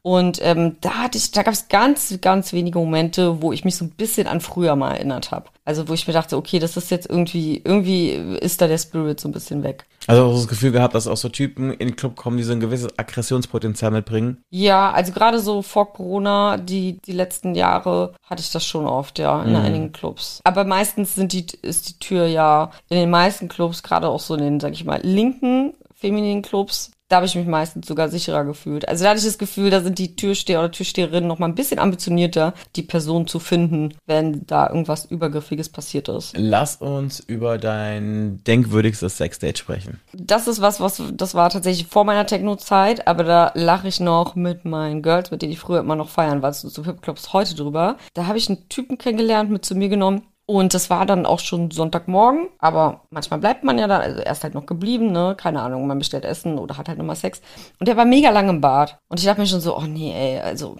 Und 0.01 0.39
ähm, 0.41 0.75
da 0.81 0.95
hatte 1.03 1.17
ich, 1.17 1.31
da 1.31 1.41
gab 1.41 1.53
es 1.53 1.67
ganz, 1.69 2.15
ganz 2.21 2.53
wenige 2.53 2.77
Momente, 2.77 3.41
wo 3.41 3.53
ich 3.53 3.63
mich 3.65 3.75
so 3.75 3.85
ein 3.85 3.91
bisschen 3.91 4.27
an 4.27 4.41
früher 4.41 4.75
mal 4.75 4.91
erinnert 4.91 5.31
habe. 5.31 5.45
Also 5.63 5.87
wo 5.87 5.93
ich 5.93 6.05
mir 6.05 6.13
dachte, 6.13 6.37
okay, 6.37 6.59
das 6.59 6.77
ist 6.77 6.91
jetzt 6.91 7.09
irgendwie, 7.09 7.61
irgendwie 7.63 8.11
ist 8.11 8.61
da 8.61 8.67
der 8.67 8.77
Spirit 8.77 9.19
so 9.19 9.29
ein 9.29 9.31
bisschen 9.31 9.63
weg. 9.63 9.85
Also 10.05 10.25
auch 10.25 10.35
das 10.35 10.47
Gefühl 10.47 10.71
gehabt, 10.71 10.93
dass 10.93 11.07
auch 11.07 11.17
so 11.17 11.29
Typen 11.29 11.71
in 11.71 11.87
den 11.87 11.95
Club 11.95 12.15
kommen, 12.15 12.37
die 12.37 12.43
so 12.43 12.51
ein 12.51 12.59
gewisses 12.59 12.99
Aggressionspotenzial 12.99 13.89
mitbringen. 13.89 14.43
Ja, 14.51 14.91
also 14.91 15.11
gerade 15.11 15.39
so 15.39 15.61
vor 15.61 15.93
Corona, 15.93 16.57
die, 16.57 17.01
die 17.01 17.13
letzten 17.13 17.55
Jahre 17.55 18.13
hatte 18.29 18.41
ich 18.41 18.51
das 18.51 18.65
schon 18.65 18.85
oft, 18.85 19.17
ja, 19.17 19.41
in 19.41 19.55
einigen 19.55 19.91
Clubs. 19.91 20.41
Aber 20.43 20.65
meistens 20.65 21.15
sind 21.15 21.33
die, 21.33 21.47
ist 21.61 21.89
die 21.89 21.99
Tür 21.99 22.27
ja 22.27 22.69
in 22.89 22.97
den 22.97 23.09
meisten 23.09 23.47
Clubs, 23.47 23.81
gerade 23.81 24.09
auch 24.09 24.19
so 24.19 24.35
in 24.35 24.43
den, 24.43 24.59
sag 24.59 24.73
ich 24.73 24.85
mal, 24.85 24.99
linken 25.01 25.73
femininen 25.95 26.43
Clubs, 26.43 26.91
da 27.07 27.17
habe 27.17 27.25
ich 27.27 27.35
mich 27.35 27.45
meistens 27.45 27.87
sogar 27.87 28.09
sicherer 28.09 28.43
gefühlt. 28.45 28.87
Also 28.87 29.03
da 29.03 29.11
hatte 29.11 29.19
ich 29.19 29.25
das 29.25 29.37
Gefühl, 29.37 29.69
da 29.69 29.81
sind 29.81 29.99
die 29.99 30.15
Türsteher 30.15 30.59
oder 30.59 30.71
Türsteherinnen 30.71 31.27
noch 31.27 31.37
mal 31.37 31.47
ein 31.47 31.55
bisschen 31.55 31.79
ambitionierter, 31.79 32.53
die 32.75 32.81
Person 32.81 33.27
zu 33.27 33.39
finden, 33.39 33.93
wenn 34.07 34.45
da 34.47 34.67
irgendwas 34.69 35.05
Übergriffiges 35.05 35.69
passiert 35.69 36.09
ist. 36.09 36.33
Lass 36.35 36.77
uns 36.77 37.19
über 37.19 37.57
dein 37.57 38.43
denkwürdigstes 38.45 39.17
Sexdate 39.17 39.59
sprechen. 39.59 39.99
Das 40.13 40.47
ist 40.47 40.61
was, 40.61 40.79
was 40.79 41.01
das 41.13 41.35
war 41.35 41.49
tatsächlich 41.49 41.87
vor 41.87 42.05
meiner 42.05 42.25
Techno-Zeit, 42.25 43.07
aber 43.07 43.23
da 43.23 43.51
lache 43.53 43.87
ich 43.87 43.99
noch 43.99 44.35
mit 44.35 44.65
meinen 44.65 45.03
Girls, 45.03 45.29
mit 45.29 45.41
denen 45.41 45.51
ich 45.51 45.59
früher 45.59 45.79
immer 45.81 45.95
noch 45.95 46.09
feiern 46.09 46.41
war, 46.41 46.53
so 46.53 46.83
Hip-Clubs 46.83 47.33
heute 47.33 47.55
drüber. 47.55 47.97
Da 48.13 48.25
habe 48.25 48.37
ich 48.37 48.49
einen 48.49 48.67
Typen 48.69 48.97
kennengelernt, 48.97 49.51
mit 49.51 49.63
zu 49.63 49.75
mir 49.75 49.89
genommen. 49.89 50.23
Und 50.47 50.75
das 50.75 50.91
war 50.91 51.07
dann 51.07 51.25
auch 51.25 51.39
schon 51.39 51.71
Sonntagmorgen, 51.71 52.49
aber 52.59 53.01
manchmal 53.09 53.39
bleibt 53.39 53.63
man 53.63 53.79
ja 53.79 53.87
da, 53.87 53.97
also 53.97 54.19
er 54.21 54.31
ist 54.31 54.43
halt 54.43 54.53
noch 54.53 54.67
geblieben, 54.67 55.11
ne, 55.11 55.35
keine 55.35 55.61
Ahnung, 55.61 55.87
man 55.87 55.97
bestellt 55.97 56.23
Essen 56.23 56.59
oder 56.59 56.77
hat 56.77 56.87
halt 56.87 56.99
nochmal 56.99 57.15
Sex. 57.15 57.41
Und 57.79 57.87
der 57.87 57.97
war 57.97 58.05
mega 58.05 58.29
lang 58.29 58.47
im 58.49 58.61
Bad. 58.61 58.99
Und 59.07 59.19
ich 59.19 59.25
dachte 59.25 59.41
mir 59.41 59.47
schon 59.47 59.61
so, 59.61 59.75
oh 59.75 59.85
nee, 59.87 60.13
ey, 60.13 60.39
also 60.39 60.77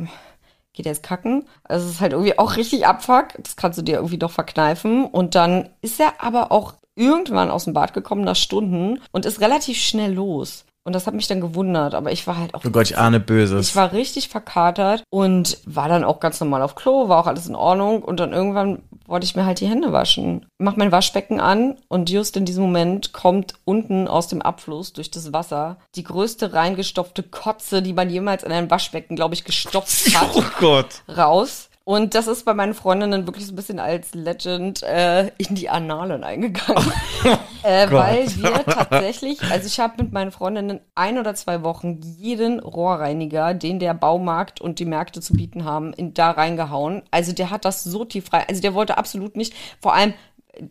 geht 0.74 0.86
er 0.86 0.92
jetzt 0.92 1.04
kacken? 1.04 1.48
Also 1.64 1.88
es 1.88 1.94
ist 1.94 2.02
halt 2.02 2.14
irgendwie 2.14 2.38
auch 2.38 2.58
richtig 2.58 2.86
Abfuck, 2.86 3.30
das 3.40 3.56
kannst 3.56 3.80
du 3.80 3.82
dir 3.82 3.96
irgendwie 3.96 4.20
doch 4.20 4.32
verkneifen. 4.32 5.06
Und 5.06 5.34
dann 5.34 5.70
ist 5.82 6.00
er 6.00 6.14
aber 6.24 6.52
auch 6.52 6.76
irgendwann 6.96 7.50
aus 7.50 7.64
dem 7.64 7.74
Bad 7.74 7.94
gekommen 7.94 8.24
nach 8.24 8.36
Stunden 8.36 9.02
und 9.12 9.26
ist 9.26 9.42
relativ 9.42 9.78
schnell 9.78 10.14
los. 10.14 10.66
Und 10.86 10.94
das 10.94 11.08
hat 11.08 11.16
mich 11.16 11.28
dann 11.28 11.42
gewundert, 11.42 11.96
aber 11.96 12.12
ich 12.12 12.28
war 12.28 12.38
halt 12.38 12.54
auch. 12.54 12.62
Oh 12.64 12.70
Gott, 12.70 12.86
ich 12.86 12.98
ahne 12.98 13.20
Böses. 13.20 13.70
Ich 13.70 13.76
war 13.76 13.92
richtig 13.92 14.30
verkatert 14.30 15.04
und 15.10 15.58
war 15.66 15.90
dann 15.90 16.04
auch 16.04 16.20
ganz 16.20 16.40
normal 16.40 16.62
auf 16.62 16.76
Klo, 16.76 17.10
war 17.10 17.20
auch 17.20 17.28
alles 17.28 17.48
in 17.48 17.56
Ordnung 17.56 18.04
und 18.04 18.20
dann 18.20 18.34
irgendwann 18.34 18.84
wollte 19.08 19.26
ich 19.26 19.36
mir 19.36 19.48
halt 19.48 19.60
die 19.62 19.68
Hände 19.68 19.92
waschen. 19.92 20.46
Mach 20.60 20.76
mein 20.76 20.92
Waschbecken 20.92 21.40
an 21.40 21.78
und 21.88 22.12
just 22.12 22.38
in 22.38 22.46
diesem 22.46 22.64
Moment 22.64 23.14
kommt 23.14 23.56
unten 23.66 24.08
aus 24.08 24.28
dem 24.28 24.44
Abfluss 24.44 24.94
durch 24.94 25.10
das 25.10 25.34
Wasser 25.34 25.78
die 25.96 26.04
größte 26.04 26.54
reingestopfte 26.54 27.24
Kotze, 27.24 27.82
die 27.82 27.94
man 27.94 28.12
jemals 28.12 28.44
in 28.44 28.52
ein 28.52 28.70
Waschbecken, 28.70 29.16
glaube 29.16 29.34
ich, 29.34 29.44
gestopft 29.44 30.16
hat, 30.20 30.30
oh 30.36 30.44
Gott. 30.60 31.02
raus. 31.18 31.70
Und 31.88 32.16
das 32.16 32.26
ist 32.26 32.46
bei 32.46 32.56
meinen 32.56 32.74
Freundinnen 32.74 33.28
wirklich 33.28 33.46
so 33.46 33.54
ein 33.54 33.56
bisschen 33.56 33.78
als 33.78 34.16
Legend 34.16 34.82
äh, 34.82 35.28
in 35.38 35.54
die 35.54 35.70
Annalen 35.70 36.24
eingegangen. 36.24 36.92
äh, 37.64 37.86
Gott. 37.86 37.94
weil 37.94 38.36
wir 38.38 38.66
tatsächlich, 38.66 39.40
also 39.52 39.68
ich 39.68 39.80
habe 39.80 40.02
mit 40.02 40.12
meinen 40.12 40.32
Freundinnen 40.32 40.80
ein 40.96 41.20
oder 41.20 41.36
zwei 41.36 41.62
Wochen 41.62 42.02
jeden 42.18 42.60
Rohrreiniger, 42.60 43.54
den 43.54 43.78
der 43.78 43.94
Baumarkt 43.94 44.62
und 44.62 44.80
die 44.80 44.86
Märkte 44.86 45.22
zu 45.22 45.34
bieten 45.34 45.64
haben, 45.64 45.94
in, 45.94 46.16
da 46.16 46.32
reingehauen. 46.32 47.04
Also 47.12 47.34
der 47.34 47.52
hat 47.52 47.66
das 47.66 47.84
so 47.84 48.04
tief 48.04 48.34
rein, 48.34 48.46
also 48.50 48.64
der 48.64 48.74
wollte 48.74 48.98
absolut 48.98 49.38
nicht, 49.38 49.54
vor 49.80 49.94
allem, 49.94 50.16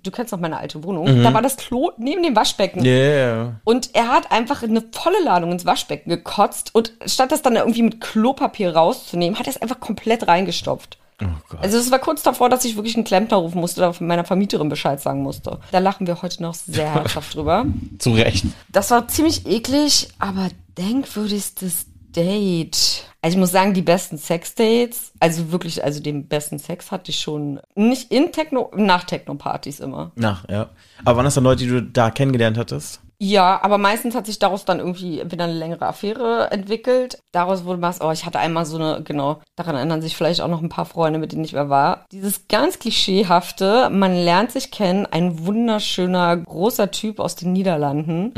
du 0.03 0.11
kennst 0.11 0.33
noch 0.33 0.41
meine 0.41 0.59
alte 0.59 0.83
Wohnung, 0.83 1.23
da 1.23 1.33
war 1.33 1.43
das 1.43 1.57
Klo 1.57 1.93
neben 1.97 2.25
dem 2.25 2.35
Waschbecken. 2.35 2.85
Yeah. 2.85 3.61
Und 3.63 3.91
er 3.93 4.09
hat 4.09 4.33
einfach 4.33 4.65
eine 4.65 4.83
volle 4.91 5.23
Ladung 5.23 5.53
ins 5.53 5.65
Waschbecken 5.65 6.11
gekotzt 6.11 6.75
und 6.75 6.93
statt 7.07 7.31
das 7.31 7.43
dann 7.43 7.55
irgendwie 7.55 7.83
mit 7.83 8.01
Klopapier 8.01 8.75
rauszunehmen, 8.75 9.39
hat 9.39 9.47
er 9.47 9.53
es 9.53 9.63
einfach 9.63 9.79
komplett 9.79 10.27
reingestopft. 10.27 10.99
Oh. 11.23 11.57
Also 11.61 11.79
es 11.79 11.91
war 11.91 11.99
kurz 11.99 12.23
davor, 12.23 12.49
dass 12.49 12.65
ich 12.65 12.77
wirklich 12.77 12.97
einen 12.97 13.05
Klempner 13.05 13.37
rufen 13.37 13.61
musste 13.61 13.81
oder 13.81 13.95
meiner 14.01 14.25
Vermieterin 14.25 14.69
Bescheid 14.69 15.01
sagen 15.01 15.23
musste. 15.23 15.61
Da 15.71 15.79
lachen 15.79 16.07
wir 16.07 16.23
heute 16.23 16.43
noch 16.43 16.55
sehr 16.55 16.93
herzhaft 16.93 17.35
drüber. 17.35 17.67
Zu 17.99 18.13
Recht. 18.13 18.45
Das 18.71 18.91
war 18.91 19.09
ziemlich 19.09 19.47
eklig, 19.47 20.09
aber 20.19 20.49
denkwürdigstes 20.77 21.87
Date. 22.15 23.05
Also 23.23 23.37
ich 23.37 23.41
muss 23.41 23.53
sagen, 23.53 23.75
die 23.75 23.83
besten 23.83 24.19
Sexdates, 24.19 25.13
also 25.19 25.51
wirklich, 25.51 25.83
also 25.83 26.01
den 26.01 26.29
besten 26.29 26.59
Sex 26.59 26.91
hatte 26.91 27.11
ich 27.11 27.21
schon 27.21 27.61
nicht 27.75 28.13
in 28.13 28.33
Techno, 28.33 28.71
nach 28.77 29.05
Techno-Partys 29.05 29.81
immer. 29.81 30.13
Nach, 30.15 30.49
ja. 30.49 30.71
Aber 31.05 31.17
waren 31.19 31.25
das 31.25 31.35
dann 31.35 31.45
Leute, 31.45 31.65
die 31.65 31.71
du 31.71 31.83
da 31.83 32.11
kennengelernt 32.11 32.59
hattest? 32.59 33.01
Ja, 33.27 33.59
aber 33.63 33.79
meistens 33.79 34.15
hat 34.15 34.27
sich 34.27 34.39
daraus 34.39 34.67
dann 34.67 34.81
irgendwie 34.81 35.19
entweder 35.19 35.45
eine 35.45 35.55
längere 35.55 35.87
Affäre 35.87 36.51
entwickelt. 36.51 37.19
Daraus 37.33 37.65
wurde 37.65 37.81
was, 37.81 38.03
oh, 38.03 38.11
ich 38.11 38.27
hatte 38.27 38.39
einmal 38.39 38.67
so 38.67 38.77
eine, 38.77 39.03
genau, 39.03 39.41
daran 39.57 39.77
erinnern 39.77 40.03
sich 40.03 40.15
vielleicht 40.15 40.43
auch 40.43 40.49
noch 40.49 40.61
ein 40.61 40.69
paar 40.69 40.85
Freunde, 40.85 41.19
mit 41.19 41.33
denen 41.33 41.43
ich 41.43 41.55
mehr 41.55 41.71
war. 41.71 42.05
Dieses 42.13 42.49
ganz 42.49 42.79
klischeehafte, 42.79 43.89
man 43.89 44.15
lernt 44.15 44.53
sich 44.53 44.71
kennen, 44.71 45.07
ein 45.07 45.47
wunderschöner, 45.47 46.37
großer 46.37 46.91
Typ 46.91 47.19
aus 47.19 47.35
den 47.35 47.55
Niederlanden. 47.55 48.33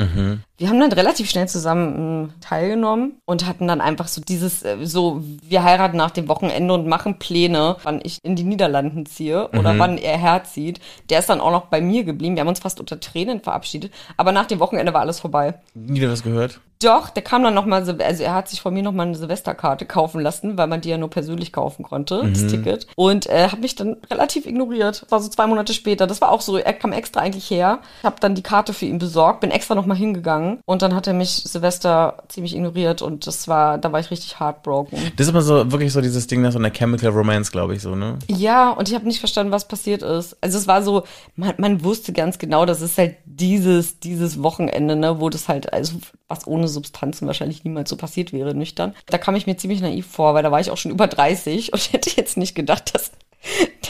Wir 0.59 0.71
haben 0.71 0.81
dann 0.81 0.93
relativ 0.93 1.29
schnell 1.29 1.49
zusammen 1.49 2.31
äh, 2.31 2.45
teilgenommen 2.45 3.21
und 3.27 3.47
hatten 3.47 3.69
dann 3.69 3.83
einfach 3.83 4.09
so 4.09 4.23
dieses, 4.23 4.63
äh, 4.63 4.79
so, 4.83 5.23
wir 5.43 5.63
heiraten 5.63 5.99
nach 5.99 6.11
dem 6.11 6.29
Wochenende 6.29 6.73
und 6.73 6.87
machen 6.87 7.19
Pläne, 7.19 7.77
wann 7.83 8.01
ich 8.03 8.19
in 8.23 8.37
die 8.37 8.45
Niederlanden 8.45 9.05
ziehe 9.05 9.49
oder 9.49 9.79
wann 9.79 9.99
er 9.99 10.17
herzieht. 10.17 10.81
Der 11.11 11.19
ist 11.19 11.29
dann 11.29 11.41
auch 11.41 11.51
noch 11.51 11.67
bei 11.67 11.83
mir 11.83 12.05
geblieben. 12.05 12.37
Wir 12.37 12.41
haben 12.41 12.49
uns 12.49 12.61
fast 12.61 12.81
unter 12.81 12.99
Tränen 13.01 13.41
verabschiedet. 13.41 13.93
Aber 14.17 14.33
nach 14.33 14.47
dem 14.47 14.59
Wochenende 14.61 14.95
war 14.95 15.03
alles 15.03 15.21
vorbei. 15.21 15.61
Nie 15.75 16.09
was 16.09 16.23
gehört? 16.23 16.61
Doch, 16.87 17.11
der 17.11 17.25
kam 17.25 17.43
dann 17.43 17.53
nochmal, 17.53 17.83
also 17.83 18.23
er 18.23 18.35
hat 18.35 18.49
sich 18.49 18.61
von 18.61 18.73
mir 18.73 18.85
nochmal 18.85 19.07
eine 19.07 19.17
Silvesterkarte 19.17 19.87
kaufen 19.87 20.21
lassen, 20.21 20.57
weil 20.57 20.69
man 20.69 20.83
die 20.83 20.89
ja 20.89 20.97
nur 20.99 21.11
persönlich 21.11 21.53
kaufen 21.53 21.83
konnte, 21.83 22.23
das 22.31 22.47
Ticket. 22.47 22.87
Und 22.95 23.27
äh, 23.27 23.49
hat 23.49 23.61
mich 23.61 23.75
dann 23.75 23.97
relativ 24.09 24.47
ignoriert. 24.47 25.03
Das 25.03 25.11
war 25.11 25.21
so 25.21 25.29
zwei 25.29 25.49
Monate 25.49 25.75
später. 25.75 26.07
Das 26.07 26.21
war 26.21 26.31
auch 26.31 26.41
so, 26.41 26.57
er 26.57 26.73
kam 26.75 26.93
extra 26.93 27.23
eigentlich 27.23 27.51
her. 27.51 27.81
Ich 27.99 28.05
habe 28.05 28.21
dann 28.21 28.37
die 28.37 28.43
Karte 28.43 28.73
für 28.73 28.87
ihn 28.87 28.99
besorgt, 28.99 29.41
bin 29.41 29.51
extra 29.51 29.75
nochmal 29.75 29.97
hingegangen 29.97 30.61
und 30.65 30.83
dann 30.83 30.95
hat 30.95 31.09
er 31.09 31.13
mich 31.13 31.31
Silvester 31.31 32.23
ziemlich 32.29 32.55
ignoriert 32.55 33.03
und 33.03 33.27
das 33.27 33.49
war, 33.49 33.79
da 33.79 33.91
war 33.91 33.99
ich 33.99 34.13
richtig 34.13 34.39
heartbroken. 34.39 34.97
Das 35.17 35.27
ist 35.27 35.33
immer 35.33 35.43
so, 35.43 35.73
wirklich 35.73 35.93
so 35.93 36.01
dieses 36.01 36.29
Ding 36.29 36.41
nach 36.43 36.53
so 36.53 36.59
einer 36.61 36.71
Chemical 36.71 37.11
Romance, 37.11 37.51
glaube 37.51 37.75
ich, 37.75 37.83
so, 37.83 37.97
ne? 37.97 38.17
Ja, 38.29 38.71
und 38.71 38.89
ich 38.89 38.95
habe 38.95 39.07
nicht 39.07 39.19
verstanden, 39.19 39.51
was 39.51 39.67
passiert 39.67 40.03
ist. 40.03 40.37
Also 40.41 40.57
es 40.57 40.69
war 40.69 40.85
so, 40.85 41.03
man, 41.35 41.55
man 41.59 41.83
wusste 41.83 42.13
ganz 42.13 42.39
genau, 42.39 42.65
das 42.65 42.81
ist 42.81 42.97
halt 42.97 43.17
dieses, 43.25 43.99
dieses 43.99 44.41
Wochenende, 44.41 44.95
ne, 44.95 45.19
wo 45.19 45.31
das 45.31 45.49
halt, 45.49 45.73
also 45.73 45.97
was 46.29 46.47
ohne 46.47 46.69
Substanzen 46.69 47.27
wahrscheinlich 47.27 47.65
niemals 47.65 47.89
so 47.91 47.97
passiert 47.97 48.33
wäre, 48.33 48.55
nüchtern. 48.55 48.95
Da 49.07 49.19
kam 49.19 49.37
ich 49.37 49.47
mir 49.47 49.57
ziemlich 49.57 49.81
naiv 49.81 50.07
vor, 50.07 50.35
weil 50.35 50.43
da 50.43 50.51
war 50.51 50.61
ich 50.61 50.71
auch 50.71 50.77
schon 50.77 50.91
über 50.93 51.07
30 51.07 51.73
und 51.73 51.93
hätte 51.93 52.11
jetzt 52.17 52.37
nicht 52.37 52.55
gedacht, 52.55 52.95
dass, 52.95 53.13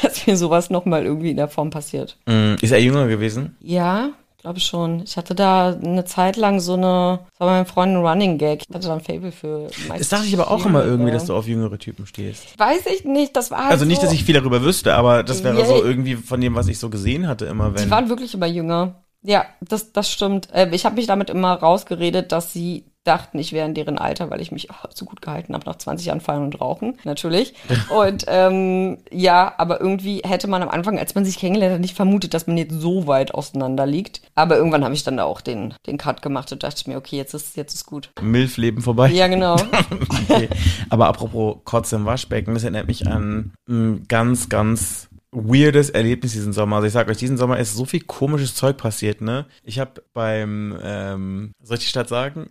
dass 0.02 0.26
mir 0.26 0.36
sowas 0.36 0.70
nochmal 0.70 1.04
irgendwie 1.04 1.30
in 1.30 1.36
der 1.36 1.48
Form 1.48 1.70
passiert. 1.70 2.18
Mm, 2.26 2.54
Ist 2.60 2.72
er 2.72 2.80
jünger 2.80 3.06
gewesen? 3.08 3.56
Ja, 3.60 4.10
glaube 4.38 4.58
ich 4.58 4.66
schon. 4.66 5.02
Ich 5.02 5.16
hatte 5.16 5.34
da 5.34 5.70
eine 5.74 6.04
Zeit 6.04 6.36
lang 6.36 6.60
so 6.60 6.74
eine, 6.74 7.20
das 7.30 7.40
war 7.40 7.48
bei 7.48 7.52
meinem 7.54 7.66
Freund 7.66 7.92
ein 7.96 8.04
Running 8.06 8.38
Gag. 8.38 8.62
Ich 8.68 8.74
hatte 8.74 8.86
da 8.86 8.94
ein 8.94 9.00
Fable 9.00 9.32
für 9.32 9.68
Das 9.88 10.08
dachte 10.10 10.26
ich 10.26 10.34
aber 10.38 10.50
auch 10.50 10.64
immer 10.66 10.84
irgendwie, 10.84 11.10
dass 11.10 11.24
du 11.24 11.34
auf 11.34 11.48
jüngere 11.48 11.78
Typen 11.78 12.06
stehst. 12.06 12.56
Weiß 12.58 12.86
ich 12.94 13.04
nicht, 13.04 13.34
das 13.34 13.50
war 13.50 13.62
halt 13.62 13.72
Also 13.72 13.86
nicht, 13.86 14.00
so, 14.00 14.06
dass 14.06 14.14
ich 14.14 14.24
viel 14.24 14.34
darüber 14.34 14.62
wüsste, 14.62 14.94
aber 14.94 15.22
das 15.22 15.42
wäre 15.42 15.56
Yeah. 15.56 15.66
so 15.66 15.82
irgendwie 15.82 16.16
von 16.16 16.40
dem, 16.40 16.54
was 16.54 16.68
ich 16.68 16.78
so 16.78 16.90
gesehen 16.90 17.26
hatte, 17.26 17.46
immer 17.46 17.74
wenn. 17.74 17.84
Die 17.84 17.90
waren 17.90 18.08
wirklich 18.10 18.34
immer 18.34 18.46
jünger. 18.46 19.02
Ja, 19.26 19.44
das, 19.60 19.92
das 19.92 20.10
stimmt. 20.10 20.48
Äh, 20.54 20.68
Ich 20.72 20.84
habe 20.84 20.94
mich 20.94 21.06
damit 21.06 21.30
immer 21.30 21.54
rausgeredet, 21.54 22.30
dass 22.30 22.52
sie 22.52 22.84
dachten, 23.02 23.38
ich 23.38 23.52
wäre 23.52 23.66
in 23.66 23.74
deren 23.74 23.98
Alter, 23.98 24.30
weil 24.30 24.40
ich 24.40 24.52
mich 24.52 24.68
oh, 24.70 24.88
so 24.92 25.04
gut 25.04 25.22
gehalten 25.22 25.54
habe 25.54 25.64
nach 25.66 25.76
20 25.76 26.06
Jahren 26.06 26.20
Feiern 26.20 26.42
und 26.42 26.60
Rauchen, 26.60 26.98
natürlich. 27.04 27.54
Und 27.96 28.24
ähm, 28.26 28.98
ja, 29.12 29.54
aber 29.58 29.80
irgendwie 29.80 30.22
hätte 30.24 30.48
man 30.48 30.62
am 30.62 30.68
Anfang, 30.68 30.98
als 30.98 31.14
man 31.14 31.24
sich 31.24 31.38
kennengelernt 31.38 31.74
hat, 31.74 31.80
nicht 31.80 31.94
vermutet, 31.94 32.34
dass 32.34 32.46
man 32.46 32.56
jetzt 32.56 32.80
so 32.80 33.06
weit 33.06 33.32
auseinander 33.34 33.86
liegt. 33.86 34.22
Aber 34.34 34.56
irgendwann 34.56 34.84
habe 34.84 34.94
ich 34.94 35.04
dann 35.04 35.16
da 35.16 35.24
auch 35.24 35.40
den, 35.40 35.74
den 35.86 35.98
Cut 35.98 36.22
gemacht 36.22 36.50
und 36.52 36.62
dachte 36.62 36.88
mir, 36.90 36.96
okay, 36.96 37.16
jetzt 37.16 37.34
ist, 37.34 37.56
jetzt 37.56 37.74
ist 37.74 37.86
gut. 37.86 38.10
Milf-Leben 38.20 38.82
vorbei. 38.82 39.10
Ja, 39.10 39.28
genau. 39.28 39.56
okay. 40.28 40.48
Aber 40.90 41.06
apropos 41.06 41.58
Kotze 41.64 41.96
im 41.96 42.06
Waschbecken, 42.06 42.54
das 42.54 42.64
erinnert 42.64 42.88
mich 42.88 43.06
an 43.06 43.52
ein 43.68 44.04
ganz, 44.08 44.48
ganz 44.48 45.08
weirdes 45.32 45.90
Erlebnis 45.90 46.32
diesen 46.32 46.52
Sommer. 46.52 46.76
Also 46.76 46.86
ich 46.86 46.92
sag 46.92 47.08
euch, 47.08 47.18
diesen 47.18 47.36
Sommer 47.36 47.58
ist 47.58 47.74
so 47.74 47.84
viel 47.84 48.00
komisches 48.00 48.54
Zeug 48.54 48.76
passiert, 48.76 49.20
ne? 49.20 49.46
Ich 49.62 49.78
habe 49.78 50.02
beim, 50.12 50.78
ähm, 50.82 51.52
soll 51.62 51.78
ich 51.78 51.84
die 51.84 51.90
Stadt 51.90 52.08
sagen? 52.08 52.50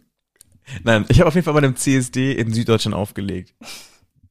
Nein, 0.84 1.06
ich 1.10 1.20
habe 1.20 1.28
auf 1.28 1.36
jeden 1.36 1.46
Fall 1.46 1.54
bei 1.54 1.60
einem 1.60 1.76
CSD 1.76 2.32
in 2.34 2.54
Süddeutschland 2.54 2.96
aufgelegt. 2.96 3.54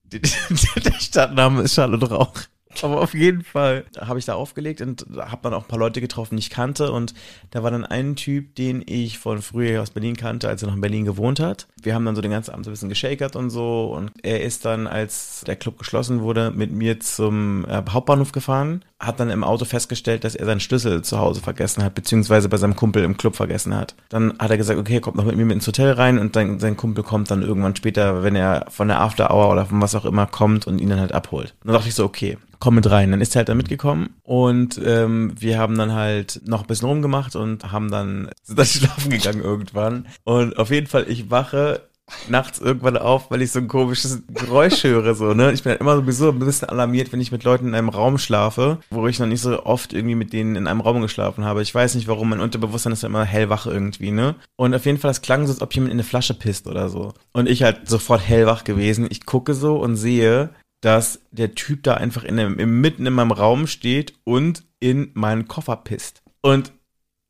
Der 0.12 1.00
Stadtname 1.00 1.62
ist 1.62 1.78
und 1.78 2.10
Rauch. 2.10 2.34
Aber 2.82 3.00
auf 3.00 3.14
jeden 3.14 3.44
Fall 3.44 3.84
habe 3.98 4.18
ich 4.18 4.24
da 4.24 4.34
aufgelegt 4.34 4.80
und 4.80 5.06
habe 5.16 5.42
dann 5.42 5.54
auch 5.54 5.62
ein 5.62 5.68
paar 5.68 5.78
Leute 5.78 6.00
getroffen, 6.00 6.36
die 6.36 6.40
ich 6.40 6.50
kannte. 6.50 6.92
Und 6.92 7.14
da 7.50 7.62
war 7.62 7.70
dann 7.70 7.84
ein 7.84 8.16
Typ, 8.16 8.54
den 8.54 8.82
ich 8.86 9.18
von 9.18 9.42
früher 9.42 9.82
aus 9.82 9.90
Berlin 9.90 10.16
kannte, 10.16 10.48
als 10.48 10.62
er 10.62 10.68
noch 10.68 10.74
in 10.74 10.80
Berlin 10.80 11.04
gewohnt 11.04 11.40
hat. 11.40 11.66
Wir 11.80 11.94
haben 11.94 12.04
dann 12.04 12.16
so 12.16 12.22
den 12.22 12.30
ganzen 12.30 12.52
Abend 12.52 12.64
so 12.64 12.70
ein 12.70 12.74
bisschen 12.74 12.88
geschakert 12.88 13.36
und 13.36 13.50
so. 13.50 13.92
Und 13.94 14.12
er 14.22 14.42
ist 14.42 14.64
dann, 14.64 14.86
als 14.86 15.44
der 15.46 15.56
Club 15.56 15.78
geschlossen 15.78 16.20
wurde, 16.20 16.50
mit 16.50 16.72
mir 16.72 17.00
zum 17.00 17.64
äh, 17.66 17.82
Hauptbahnhof 17.88 18.32
gefahren. 18.32 18.84
Hat 19.00 19.20
dann 19.20 19.30
im 19.30 19.44
Auto 19.44 19.64
festgestellt, 19.64 20.24
dass 20.24 20.34
er 20.34 20.46
seinen 20.46 20.60
Schlüssel 20.60 21.02
zu 21.02 21.18
Hause 21.18 21.40
vergessen 21.40 21.82
hat, 21.82 21.94
beziehungsweise 21.94 22.48
bei 22.48 22.56
seinem 22.56 22.76
Kumpel 22.76 23.04
im 23.04 23.16
Club 23.16 23.36
vergessen 23.36 23.74
hat. 23.74 23.94
Dann 24.08 24.38
hat 24.38 24.50
er 24.50 24.56
gesagt, 24.56 24.78
okay, 24.78 25.00
kommt 25.00 25.16
noch 25.16 25.24
mit 25.24 25.36
mir 25.36 25.52
ins 25.52 25.66
Hotel 25.66 25.92
rein 25.92 26.18
und 26.18 26.36
dann, 26.36 26.58
sein 26.58 26.76
Kumpel 26.76 27.04
kommt 27.04 27.30
dann 27.30 27.42
irgendwann 27.42 27.76
später, 27.76 28.22
wenn 28.22 28.36
er 28.36 28.66
von 28.68 28.88
der 28.88 29.00
After 29.00 29.30
Hour 29.30 29.50
oder 29.50 29.66
von 29.66 29.80
was 29.80 29.94
auch 29.94 30.04
immer 30.04 30.26
kommt 30.26 30.66
und 30.66 30.78
ihn 30.78 30.90
dann 30.90 31.00
halt 31.00 31.12
abholt. 31.12 31.54
Dann 31.64 31.74
dachte 31.74 31.88
ich 31.88 31.94
so, 31.94 32.04
okay, 32.04 32.38
komm 32.60 32.76
mit 32.76 32.90
rein. 32.90 33.10
Dann 33.10 33.20
ist 33.20 33.34
er 33.34 33.40
halt 33.40 33.48
da 33.48 33.54
mitgekommen 33.54 34.14
und 34.22 34.80
ähm, 34.84 35.34
wir 35.38 35.58
haben 35.58 35.76
dann 35.76 35.92
halt 35.92 36.40
noch 36.46 36.62
ein 36.62 36.66
bisschen 36.66 36.88
rumgemacht 36.88 37.36
und 37.36 37.72
haben 37.72 37.90
dann, 37.90 38.30
sind 38.42 38.58
dann 38.58 38.66
schlafen 38.66 39.10
gegangen 39.10 39.42
irgendwann. 39.42 40.06
Und 40.24 40.56
auf 40.56 40.70
jeden 40.70 40.86
Fall, 40.86 41.06
ich 41.08 41.30
wache 41.30 41.82
nachts 42.28 42.58
irgendwann 42.58 42.96
auf, 42.96 43.30
weil 43.30 43.42
ich 43.42 43.52
so 43.52 43.58
ein 43.58 43.68
komisches 43.68 44.22
Geräusch 44.28 44.84
höre, 44.84 45.14
so, 45.14 45.34
ne? 45.34 45.52
Ich 45.52 45.62
bin 45.62 45.70
halt 45.70 45.80
immer 45.80 45.96
sowieso 45.96 46.30
ein 46.30 46.38
bisschen 46.38 46.68
alarmiert, 46.68 47.12
wenn 47.12 47.20
ich 47.20 47.32
mit 47.32 47.44
Leuten 47.44 47.68
in 47.68 47.74
einem 47.74 47.88
Raum 47.88 48.18
schlafe, 48.18 48.78
wo 48.90 49.06
ich 49.06 49.18
noch 49.18 49.26
nicht 49.26 49.40
so 49.40 49.64
oft 49.64 49.92
irgendwie 49.92 50.14
mit 50.14 50.32
denen 50.32 50.56
in 50.56 50.66
einem 50.66 50.80
Raum 50.80 51.00
geschlafen 51.00 51.44
habe. 51.44 51.62
Ich 51.62 51.74
weiß 51.74 51.94
nicht 51.94 52.08
warum, 52.08 52.30
mein 52.30 52.40
Unterbewusstsein 52.40 52.92
ist 52.92 53.02
ja 53.02 53.08
immer 53.08 53.24
hellwach 53.24 53.66
irgendwie, 53.66 54.10
ne? 54.10 54.36
Und 54.56 54.74
auf 54.74 54.86
jeden 54.86 54.98
Fall, 54.98 55.10
es 55.10 55.22
klang 55.22 55.46
so, 55.46 55.52
als 55.52 55.62
ob 55.62 55.74
jemand 55.74 55.92
in 55.92 55.96
eine 55.96 56.04
Flasche 56.04 56.34
pisst 56.34 56.66
oder 56.66 56.88
so. 56.88 57.12
Und 57.32 57.48
ich 57.48 57.62
halt 57.62 57.88
sofort 57.88 58.26
hellwach 58.26 58.64
gewesen. 58.64 59.06
Ich 59.10 59.26
gucke 59.26 59.54
so 59.54 59.76
und 59.76 59.96
sehe, 59.96 60.50
dass 60.80 61.20
der 61.30 61.54
Typ 61.54 61.82
da 61.82 61.94
einfach 61.94 62.24
in 62.24 62.36
dem, 62.36 62.80
mitten 62.80 63.06
in 63.06 63.14
meinem 63.14 63.32
Raum 63.32 63.66
steht 63.66 64.14
und 64.24 64.64
in 64.80 65.10
meinen 65.14 65.48
Koffer 65.48 65.76
pisst. 65.76 66.22
Und 66.42 66.72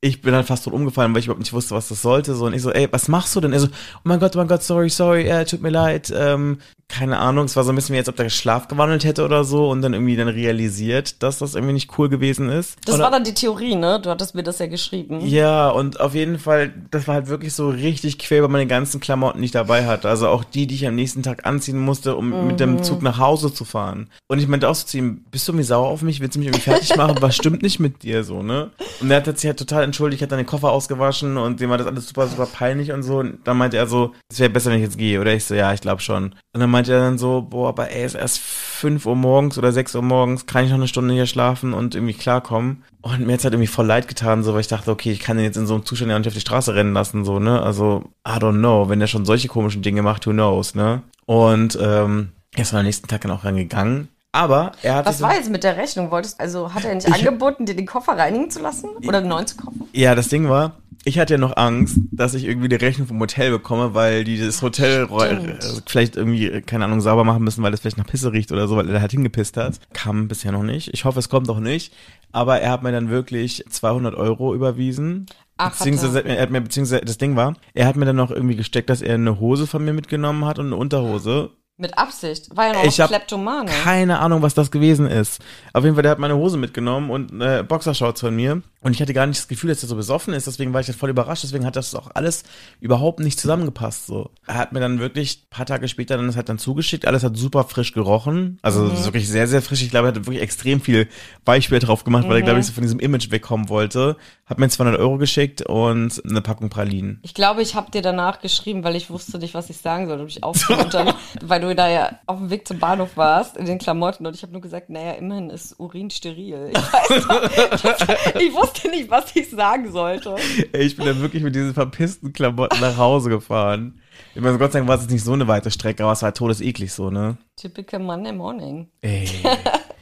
ich 0.04 0.20
bin 0.20 0.34
halt 0.34 0.46
fast 0.46 0.64
tot 0.64 0.74
umgefallen, 0.74 1.14
weil 1.14 1.20
ich 1.20 1.26
überhaupt 1.26 1.40
nicht 1.40 1.54
wusste, 1.54 1.74
was 1.74 1.88
das 1.88 2.02
sollte. 2.02 2.34
So, 2.34 2.44
und 2.44 2.52
ich 2.52 2.60
so, 2.60 2.70
ey, 2.70 2.88
was 2.90 3.08
machst 3.08 3.34
du 3.34 3.40
denn? 3.40 3.54
Er 3.54 3.60
so, 3.60 3.68
oh 3.68 4.00
mein 4.04 4.20
Gott, 4.20 4.36
oh 4.36 4.38
mein 4.38 4.48
Gott, 4.48 4.62
sorry, 4.62 4.90
sorry, 4.90 5.26
äh, 5.26 5.46
tut 5.46 5.62
mir 5.62 5.70
leid. 5.70 6.12
Ähm, 6.14 6.58
keine 6.88 7.18
Ahnung, 7.18 7.46
es 7.46 7.56
war 7.56 7.64
so 7.64 7.72
ein 7.72 7.74
bisschen 7.74 7.94
wie, 7.94 7.98
als 7.98 8.08
ob 8.08 8.16
der 8.16 8.28
Schlaf 8.28 8.68
gewandelt 8.68 9.04
hätte 9.04 9.24
oder 9.24 9.44
so 9.44 9.70
und 9.70 9.82
dann 9.82 9.94
irgendwie 9.94 10.16
dann 10.16 10.28
realisiert, 10.28 11.22
dass 11.22 11.38
das 11.38 11.54
irgendwie 11.54 11.72
nicht 11.72 11.98
cool 11.98 12.08
gewesen 12.08 12.48
ist. 12.48 12.76
Das 12.84 12.96
und, 12.96 13.00
war 13.00 13.10
dann 13.10 13.24
die 13.24 13.34
Theorie, 13.34 13.74
ne? 13.74 14.00
Du 14.00 14.10
hattest 14.10 14.34
mir 14.34 14.42
das 14.42 14.58
ja 14.58 14.66
geschrieben. 14.66 15.20
Ja, 15.26 15.70
und 15.70 16.00
auf 16.00 16.14
jeden 16.14 16.38
Fall, 16.38 16.72
das 16.90 17.08
war 17.08 17.14
halt 17.14 17.28
wirklich 17.28 17.54
so 17.54 17.68
richtig 17.68 18.18
quer, 18.18 18.42
weil 18.42 18.50
meine 18.50 18.66
ganzen 18.66 19.00
Klamotten 19.00 19.40
nicht 19.40 19.54
dabei 19.54 19.86
hatte. 19.86 20.08
Also 20.08 20.28
auch 20.28 20.44
die, 20.44 20.66
die 20.66 20.74
ich 20.74 20.86
am 20.86 20.94
nächsten 20.94 21.22
Tag 21.22 21.46
anziehen 21.46 21.78
musste, 21.78 22.16
um 22.16 22.30
mhm. 22.30 22.46
mit 22.46 22.60
dem 22.60 22.82
Zug 22.82 23.02
nach 23.02 23.18
Hause 23.18 23.52
zu 23.52 23.64
fahren. 23.64 24.08
Und 24.28 24.38
ich 24.38 24.48
meinte 24.48 24.68
auch 24.68 24.74
zu 24.74 24.98
ihm, 24.98 25.24
bist 25.30 25.48
du 25.48 25.52
irgendwie 25.52 25.64
sauer 25.64 25.88
auf 25.88 26.02
mich? 26.02 26.20
Willst 26.20 26.36
du 26.36 26.38
mich 26.40 26.48
irgendwie 26.48 26.64
fertig 26.64 26.96
machen? 26.96 27.16
Was 27.20 27.36
stimmt 27.36 27.62
nicht 27.62 27.80
mit 27.80 28.02
dir 28.02 28.24
so, 28.24 28.42
ne? 28.42 28.70
Und 29.00 29.10
er 29.10 29.24
hat 29.24 29.38
sich 29.38 29.48
halt 29.48 29.58
total 29.58 29.84
entschuldigt, 29.84 30.22
hat 30.22 30.32
dann 30.32 30.38
den 30.38 30.46
Koffer 30.46 30.70
ausgewaschen 30.70 31.36
und 31.36 31.60
dem 31.60 31.70
war 31.70 31.78
das 31.78 31.86
alles 31.86 32.08
super, 32.08 32.26
super 32.26 32.46
peinlich 32.46 32.92
und 32.92 33.02
so. 33.02 33.18
Und 33.18 33.38
dann 33.44 33.56
meinte 33.56 33.76
er 33.76 33.86
so, 33.86 34.12
es 34.30 34.38
wäre 34.38 34.50
besser, 34.50 34.70
wenn 34.70 34.78
ich 34.78 34.84
jetzt 34.84 34.98
gehe. 34.98 35.20
Oder 35.20 35.34
ich 35.34 35.44
so, 35.44 35.54
ja, 35.54 35.72
ich 35.72 35.80
glaube 35.80 36.00
schon. 36.00 36.34
Und 36.52 36.60
dann 36.60 36.70
meinte 36.74 36.92
er 36.92 37.00
dann 37.00 37.18
so, 37.18 37.46
boah, 37.48 37.68
aber 37.68 37.90
ey, 37.90 38.04
ist 38.04 38.14
erst 38.14 38.40
5 38.40 39.06
Uhr 39.06 39.16
morgens 39.16 39.56
oder 39.56 39.72
6 39.72 39.94
Uhr 39.94 40.02
morgens, 40.02 40.46
kann 40.46 40.64
ich 40.64 40.70
noch 40.70 40.76
eine 40.76 40.88
Stunde 40.88 41.14
hier 41.14 41.26
schlafen 41.26 41.72
und 41.72 41.94
irgendwie 41.94 42.14
klarkommen. 42.14 42.82
Und 43.00 43.26
mir 43.26 43.32
hat's 43.32 43.44
halt 43.44 43.54
irgendwie 43.54 43.68
voll 43.68 43.86
leid 43.86 44.08
getan, 44.08 44.42
so, 44.42 44.52
weil 44.52 44.60
ich 44.60 44.68
dachte, 44.68 44.90
okay, 44.90 45.12
ich 45.12 45.20
kann 45.20 45.36
den 45.36 45.44
jetzt 45.44 45.56
in 45.56 45.66
so 45.66 45.74
einem 45.74 45.86
Zustand 45.86 46.10
ja 46.10 46.18
nicht 46.18 46.28
auf 46.28 46.34
die 46.34 46.40
Straße 46.40 46.74
rennen 46.74 46.92
lassen, 46.92 47.24
so, 47.24 47.38
ne? 47.38 47.62
Also, 47.62 48.10
I 48.26 48.32
don't 48.32 48.58
know, 48.58 48.88
wenn 48.88 48.98
der 48.98 49.06
schon 49.06 49.24
solche 49.24 49.48
komischen 49.48 49.82
Dinge 49.82 50.02
macht, 50.02 50.26
who 50.26 50.32
knows, 50.32 50.74
ne? 50.74 51.02
Und, 51.24 51.78
ähm, 51.80 52.32
er 52.56 52.62
ist 52.62 52.74
am 52.74 52.84
nächsten 52.84 53.08
Tag 53.08 53.22
dann 53.22 53.30
auch 53.30 53.44
rangegangen. 53.44 54.08
Aber 54.34 54.72
er 54.82 54.96
hat. 54.96 55.06
Was 55.06 55.22
war 55.22 55.36
jetzt 55.36 55.48
mit 55.48 55.62
der 55.62 55.76
Rechnung? 55.76 56.10
Wolltest, 56.10 56.40
also 56.40 56.74
hat 56.74 56.84
er 56.84 56.92
nicht 56.96 57.06
ich, 57.06 57.14
angeboten, 57.14 57.66
dir 57.66 57.76
den 57.76 57.86
Koffer 57.86 58.18
reinigen 58.18 58.50
zu 58.50 58.60
lassen? 58.60 58.88
Oder 59.06 59.18
einen 59.18 59.28
neuen 59.28 59.46
zu 59.46 59.56
kaufen? 59.56 59.88
Ja, 59.92 60.16
das 60.16 60.26
Ding 60.26 60.48
war, 60.48 60.72
ich 61.04 61.20
hatte 61.20 61.34
ja 61.34 61.38
noch 61.38 61.56
Angst, 61.56 61.98
dass 62.10 62.34
ich 62.34 62.44
irgendwie 62.44 62.68
die 62.68 62.74
Rechnung 62.74 63.06
vom 63.06 63.20
Hotel 63.20 63.52
bekomme, 63.52 63.94
weil 63.94 64.24
die 64.24 64.36
das 64.36 64.60
Hotel 64.60 65.06
Stimmt. 65.06 65.84
vielleicht 65.86 66.16
irgendwie, 66.16 66.62
keine 66.62 66.86
Ahnung, 66.86 67.00
sauber 67.00 67.22
machen 67.22 67.44
müssen, 67.44 67.62
weil 67.62 67.70
das 67.70 67.80
vielleicht 67.80 67.96
nach 67.96 68.06
Pisse 68.06 68.32
riecht 68.32 68.50
oder 68.50 68.66
so, 68.66 68.74
weil 68.76 68.90
er 68.90 69.00
halt 69.00 69.12
hingepisst 69.12 69.56
hat. 69.56 69.78
Kam 69.92 70.26
bisher 70.26 70.50
noch 70.50 70.64
nicht. 70.64 70.92
Ich 70.92 71.04
hoffe, 71.04 71.20
es 71.20 71.28
kommt 71.28 71.48
auch 71.48 71.60
nicht. 71.60 71.94
Aber 72.32 72.58
er 72.58 72.72
hat 72.72 72.82
mir 72.82 72.90
dann 72.90 73.10
wirklich 73.10 73.64
200 73.70 74.16
Euro 74.16 74.52
überwiesen. 74.52 75.26
Ach, 75.58 75.70
beziehungsweise, 75.70 76.24
er 76.24 76.42
hat 76.42 76.50
mir, 76.50 76.60
beziehungsweise, 76.60 77.04
das 77.04 77.18
Ding 77.18 77.36
war, 77.36 77.54
er 77.72 77.86
hat 77.86 77.94
mir 77.94 78.06
dann 78.06 78.16
noch 78.16 78.32
irgendwie 78.32 78.56
gesteckt, 78.56 78.90
dass 78.90 79.00
er 79.00 79.14
eine 79.14 79.38
Hose 79.38 79.68
von 79.68 79.84
mir 79.84 79.92
mitgenommen 79.92 80.44
hat 80.44 80.58
und 80.58 80.66
eine 80.66 80.76
Unterhose. 80.76 81.50
Mit 81.76 81.98
Absicht. 81.98 82.56
War 82.56 82.68
ja 82.68 82.72
noch 82.74 82.84
ich 82.84 82.94
Kleptomane. 82.94 83.68
Keine 83.68 84.20
Ahnung, 84.20 84.42
was 84.42 84.54
das 84.54 84.70
gewesen 84.70 85.08
ist. 85.08 85.42
Auf 85.72 85.82
jeden 85.82 85.96
Fall, 85.96 86.02
der 86.02 86.12
hat 86.12 86.20
meine 86.20 86.36
Hose 86.36 86.56
mitgenommen 86.56 87.10
und 87.10 87.40
äh, 87.40 87.64
Boxershorts 87.66 88.20
von 88.20 88.36
mir. 88.36 88.62
Und 88.80 88.92
ich 88.92 89.00
hatte 89.00 89.12
gar 89.12 89.26
nicht 89.26 89.40
das 89.40 89.48
Gefühl, 89.48 89.70
dass 89.70 89.82
er 89.82 89.88
so 89.88 89.96
besoffen 89.96 90.34
ist. 90.34 90.46
Deswegen 90.46 90.72
war 90.72 90.80
ich 90.82 90.86
halt 90.86 90.98
voll 90.98 91.10
überrascht. 91.10 91.42
Deswegen 91.42 91.66
hat 91.66 91.74
das 91.74 91.94
auch 91.96 92.10
alles 92.14 92.44
überhaupt 92.80 93.18
nicht 93.18 93.40
zusammengepasst. 93.40 94.06
So. 94.06 94.30
Er 94.46 94.54
hat 94.54 94.72
mir 94.72 94.78
dann 94.78 95.00
wirklich 95.00 95.42
ein 95.42 95.50
paar 95.50 95.66
Tage 95.66 95.88
später 95.88 96.16
dann 96.16 96.28
das 96.28 96.36
halt 96.36 96.48
dann 96.48 96.58
zugeschickt. 96.58 97.08
Alles 97.08 97.24
hat 97.24 97.36
super 97.36 97.64
frisch 97.64 97.92
gerochen. 97.92 98.58
Also 98.62 98.82
mhm. 98.82 99.04
wirklich 99.04 99.28
sehr, 99.28 99.48
sehr 99.48 99.62
frisch. 99.62 99.82
Ich 99.82 99.90
glaube, 99.90 100.08
er 100.08 100.14
hat 100.14 100.26
wirklich 100.26 100.42
extrem 100.42 100.80
viel 100.80 101.08
Beispiel 101.44 101.80
drauf 101.80 102.04
gemacht, 102.04 102.26
mhm. 102.26 102.28
weil 102.28 102.36
er, 102.36 102.42
glaube 102.42 102.60
ich, 102.60 102.66
so 102.66 102.72
von 102.72 102.82
diesem 102.82 103.00
Image 103.00 103.32
wegkommen 103.32 103.68
wollte. 103.68 104.16
Hat 104.46 104.58
mir 104.58 104.68
200 104.68 105.00
Euro 105.00 105.16
geschickt 105.16 105.62
und 105.62 106.22
eine 106.28 106.42
Packung 106.42 106.68
Pralinen. 106.68 107.18
Ich 107.22 107.32
glaube, 107.32 107.62
ich 107.62 107.74
habe 107.74 107.90
dir 107.90 108.02
danach 108.02 108.40
geschrieben, 108.40 108.84
weil 108.84 108.94
ich 108.94 109.10
wusste 109.10 109.38
nicht, 109.38 109.54
was 109.54 109.70
ich 109.70 109.78
sagen 109.78 110.06
soll. 110.06 110.18
Und 110.18 110.26
mich 110.26 110.44
aufgemuntert, 110.44 111.16
weil 111.42 111.63
du 111.68 111.74
da 111.74 111.88
ja 111.88 112.18
auf 112.26 112.38
dem 112.38 112.50
Weg 112.50 112.66
zum 112.66 112.78
Bahnhof 112.78 113.16
warst, 113.16 113.56
in 113.56 113.66
den 113.66 113.78
Klamotten. 113.78 114.26
Und 114.26 114.34
ich 114.34 114.42
habe 114.42 114.52
nur 114.52 114.60
gesagt, 114.62 114.90
naja, 114.90 115.12
immerhin 115.12 115.50
ist 115.50 115.78
Urin 115.78 116.10
steril. 116.10 116.70
Ich 116.72 116.76
weiß 116.76 117.26
doch, 117.26 118.34
ich 118.40 118.54
wusste 118.54 118.88
nicht, 118.88 119.10
was 119.10 119.34
ich 119.36 119.50
sagen 119.50 119.92
sollte. 119.92 120.36
Ey, 120.72 120.82
ich 120.82 120.96
bin 120.96 121.06
dann 121.06 121.20
wirklich 121.20 121.42
mit 121.42 121.54
diesen 121.54 121.74
verpissten 121.74 122.32
Klamotten 122.32 122.80
nach 122.80 122.96
Hause 122.96 123.30
gefahren. 123.30 124.00
Ich 124.34 124.40
meine, 124.40 124.58
Gott 124.58 124.72
sei 124.72 124.80
Dank 124.80 124.88
war 124.88 124.98
es 124.98 125.08
nicht 125.08 125.24
so 125.24 125.32
eine 125.32 125.48
weite 125.48 125.70
Strecke, 125.70 126.04
aber 126.04 126.12
es 126.12 126.22
war 126.22 126.34
todeseklig 126.34 126.92
so, 126.92 127.10
ne? 127.10 127.36
Typical 127.56 128.00
Monday 128.00 128.32
Morning. 128.32 128.88
Ey. 129.00 129.28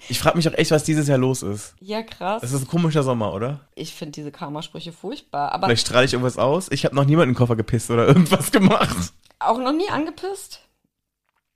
Ich 0.09 0.19
frage 0.19 0.37
mich 0.37 0.49
auch 0.49 0.55
echt, 0.55 0.71
was 0.71 0.85
dieses 0.85 1.07
Jahr 1.09 1.19
los 1.19 1.43
ist. 1.43 1.75
Ja, 1.81 2.03
krass. 2.03 2.43
Es 2.43 2.53
ist 2.53 2.63
ein 2.63 2.67
komischer 2.69 3.03
Sommer, 3.03 3.33
oder? 3.33 3.61
Ich 3.75 3.95
finde 3.95 4.13
diese 4.13 4.33
Karma-Sprüche 4.33 4.93
furchtbar. 4.93 5.53
Aber 5.53 5.67
Vielleicht 5.67 5.87
strahle 5.87 6.05
ich 6.05 6.13
irgendwas 6.13 6.39
aus. 6.39 6.69
Ich 6.71 6.85
habe 6.85 6.95
noch 6.97 7.05
niemanden 7.05 7.31
in 7.31 7.35
den 7.35 7.39
Koffer 7.39 7.57
gepisst 7.57 7.91
oder 7.91 8.07
irgendwas 8.09 8.51
gemacht. 8.51 9.13
Auch 9.39 9.59
noch 9.59 9.73
nie 9.73 9.89
angepisst? 9.89 10.61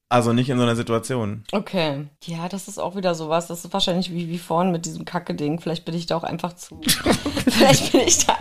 Also 0.08 0.32
nicht 0.32 0.48
in 0.48 0.56
so 0.56 0.62
einer 0.62 0.76
Situation. 0.76 1.44
Okay. 1.52 2.06
Ja, 2.24 2.48
das 2.48 2.68
ist 2.68 2.78
auch 2.78 2.94
wieder 2.94 3.14
sowas. 3.14 3.48
Das 3.48 3.64
ist 3.64 3.72
wahrscheinlich 3.72 4.12
wie, 4.12 4.28
wie 4.28 4.38
vorhin 4.38 4.70
mit 4.70 4.86
diesem 4.86 5.04
Kacke-Ding. 5.04 5.60
Vielleicht 5.60 5.84
bin 5.84 5.94
ich 5.94 6.06
da 6.06 6.16
auch 6.16 6.24
einfach 6.24 6.54
zu. 6.54 6.80
vielleicht 7.48 7.92
bin 7.92 8.02
ich 8.02 8.24
da 8.24 8.36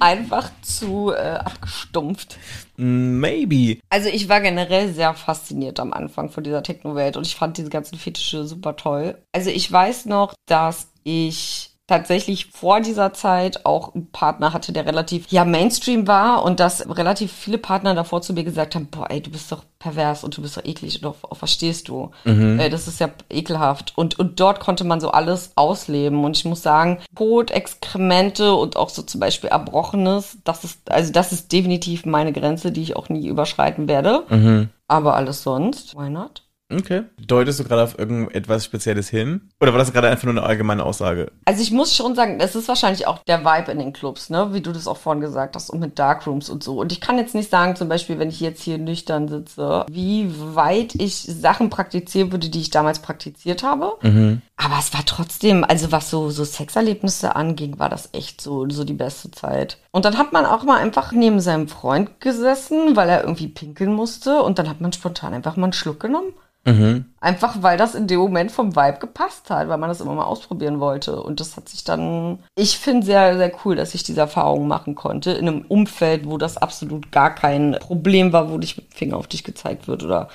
einfach 0.00 0.50
zu 0.62 1.12
äh, 1.12 1.34
abgestumpft. 1.34 2.38
Maybe. 2.76 3.78
Also 3.90 4.08
ich 4.08 4.28
war 4.28 4.40
generell 4.40 4.92
sehr 4.92 5.14
fasziniert 5.14 5.78
am 5.78 5.92
Anfang 5.92 6.30
von 6.30 6.42
dieser 6.42 6.62
Techno-Welt 6.62 7.16
und 7.16 7.26
ich 7.26 7.36
fand 7.36 7.58
diese 7.58 7.70
ganzen 7.70 7.98
Fetische 7.98 8.46
super 8.46 8.76
toll. 8.76 9.18
Also 9.32 9.50
ich 9.50 9.70
weiß 9.70 10.06
noch, 10.06 10.34
dass 10.46 10.90
ich 11.04 11.71
tatsächlich 11.92 12.46
vor 12.46 12.80
dieser 12.80 13.12
Zeit 13.12 13.66
auch 13.66 13.94
einen 13.94 14.10
Partner 14.10 14.54
hatte, 14.54 14.72
der 14.72 14.86
relativ 14.86 15.26
ja 15.30 15.44
Mainstream 15.44 16.06
war 16.06 16.42
und 16.42 16.58
dass 16.58 16.88
relativ 16.88 17.30
viele 17.30 17.58
Partner 17.58 17.94
davor 17.94 18.22
zu 18.22 18.32
mir 18.32 18.44
gesagt 18.44 18.74
haben, 18.74 18.86
boah, 18.86 19.10
ey, 19.10 19.20
du 19.20 19.30
bist 19.30 19.52
doch 19.52 19.62
pervers 19.78 20.24
und 20.24 20.34
du 20.34 20.40
bist 20.40 20.56
doch 20.56 20.64
eklig 20.64 21.02
und 21.02 21.08
auf, 21.08 21.22
auf 21.22 21.42
was 21.42 21.52
stehst 21.52 21.88
du? 21.88 22.10
Mhm. 22.24 22.58
Äh, 22.58 22.70
das 22.70 22.88
ist 22.88 22.98
ja 22.98 23.10
ekelhaft. 23.28 23.92
Und, 23.94 24.18
und 24.18 24.40
dort 24.40 24.60
konnte 24.60 24.84
man 24.84 25.00
so 25.00 25.10
alles 25.10 25.52
ausleben. 25.54 26.24
Und 26.24 26.34
ich 26.34 26.46
muss 26.46 26.62
sagen, 26.62 26.98
Kot, 27.14 27.50
Exkremente 27.50 28.54
und 28.54 28.76
auch 28.76 28.88
so 28.88 29.02
zum 29.02 29.20
Beispiel 29.20 29.50
Erbrochenes, 29.50 30.38
das 30.44 30.64
ist, 30.64 30.90
also 30.90 31.12
das 31.12 31.32
ist 31.32 31.52
definitiv 31.52 32.06
meine 32.06 32.32
Grenze, 32.32 32.72
die 32.72 32.82
ich 32.82 32.96
auch 32.96 33.10
nie 33.10 33.26
überschreiten 33.26 33.86
werde. 33.86 34.24
Mhm. 34.30 34.70
Aber 34.88 35.14
alles 35.14 35.42
sonst, 35.42 35.94
why 35.94 36.08
not? 36.08 36.42
Okay. 36.72 37.02
Deutest 37.18 37.60
du 37.60 37.64
gerade 37.64 37.82
auf 37.82 37.98
irgendetwas 37.98 38.64
Spezielles 38.64 39.08
hin? 39.08 39.50
Oder 39.60 39.72
war 39.72 39.78
das 39.78 39.92
gerade 39.92 40.08
einfach 40.08 40.24
nur 40.24 40.34
eine 40.34 40.42
allgemeine 40.42 40.84
Aussage? 40.84 41.30
Also 41.44 41.62
ich 41.62 41.70
muss 41.70 41.94
schon 41.94 42.14
sagen, 42.14 42.38
es 42.40 42.54
ist 42.54 42.68
wahrscheinlich 42.68 43.06
auch 43.06 43.18
der 43.24 43.44
Vibe 43.44 43.72
in 43.72 43.78
den 43.78 43.92
Clubs, 43.92 44.30
ne? 44.30 44.52
Wie 44.52 44.60
du 44.60 44.72
das 44.72 44.86
auch 44.86 44.96
vorhin 44.96 45.20
gesagt 45.20 45.56
hast 45.56 45.70
und 45.70 45.80
mit 45.80 45.98
Darkrooms 45.98 46.48
und 46.48 46.62
so. 46.62 46.80
Und 46.80 46.92
ich 46.92 47.00
kann 47.00 47.18
jetzt 47.18 47.34
nicht 47.34 47.50
sagen, 47.50 47.76
zum 47.76 47.88
Beispiel, 47.88 48.18
wenn 48.18 48.28
ich 48.28 48.40
jetzt 48.40 48.62
hier 48.62 48.78
nüchtern 48.78 49.28
sitze, 49.28 49.86
wie 49.90 50.32
weit 50.54 50.94
ich 50.94 51.16
Sachen 51.16 51.70
praktizieren 51.70 52.32
würde, 52.32 52.48
die 52.48 52.60
ich 52.60 52.70
damals 52.70 53.00
praktiziert 53.00 53.62
habe. 53.62 53.92
Mhm. 54.02 54.42
Aber 54.56 54.76
es 54.78 54.94
war 54.94 55.04
trotzdem, 55.04 55.64
also 55.64 55.90
was 55.92 56.10
so, 56.10 56.30
so 56.30 56.44
Sexerlebnisse 56.44 57.34
anging, 57.34 57.78
war 57.78 57.88
das 57.88 58.10
echt 58.12 58.40
so, 58.40 58.68
so 58.68 58.84
die 58.84 58.92
beste 58.92 59.30
Zeit. 59.30 59.78
Und 59.92 60.04
dann 60.04 60.18
hat 60.18 60.32
man 60.32 60.46
auch 60.46 60.64
mal 60.64 60.78
einfach 60.78 61.12
neben 61.12 61.40
seinem 61.40 61.68
Freund 61.68 62.20
gesessen, 62.20 62.96
weil 62.96 63.08
er 63.08 63.22
irgendwie 63.22 63.48
pinkeln 63.48 63.92
musste. 63.92 64.42
Und 64.42 64.58
dann 64.58 64.68
hat 64.68 64.80
man 64.80 64.92
spontan 64.92 65.34
einfach 65.34 65.56
mal 65.56 65.66
einen 65.66 65.72
Schluck 65.74 66.00
genommen. 66.00 66.32
Mhm. 66.64 67.06
Einfach 67.20 67.62
weil 67.62 67.76
das 67.76 67.94
in 67.94 68.06
dem 68.06 68.20
Moment 68.20 68.52
vom 68.52 68.76
Vibe 68.76 68.98
gepasst 69.00 69.50
hat, 69.50 69.68
weil 69.68 69.78
man 69.78 69.88
das 69.88 70.00
immer 70.00 70.14
mal 70.14 70.24
ausprobieren 70.24 70.80
wollte. 70.80 71.20
Und 71.20 71.40
das 71.40 71.56
hat 71.56 71.68
sich 71.68 71.84
dann, 71.84 72.38
ich 72.54 72.78
finde 72.78 73.04
sehr, 73.04 73.36
sehr 73.36 73.52
cool, 73.64 73.76
dass 73.76 73.94
ich 73.94 74.02
diese 74.02 74.20
Erfahrung 74.20 74.68
machen 74.68 74.94
konnte 74.94 75.32
in 75.32 75.48
einem 75.48 75.62
Umfeld, 75.62 76.26
wo 76.26 76.38
das 76.38 76.56
absolut 76.56 77.10
gar 77.12 77.34
kein 77.34 77.76
Problem 77.80 78.32
war, 78.32 78.50
wo 78.50 78.58
dich 78.58 78.76
mit 78.76 78.92
dem 78.92 78.96
Finger 78.96 79.16
auf 79.16 79.26
dich 79.26 79.44
gezeigt 79.44 79.88
wird 79.88 80.02
oder 80.04 80.28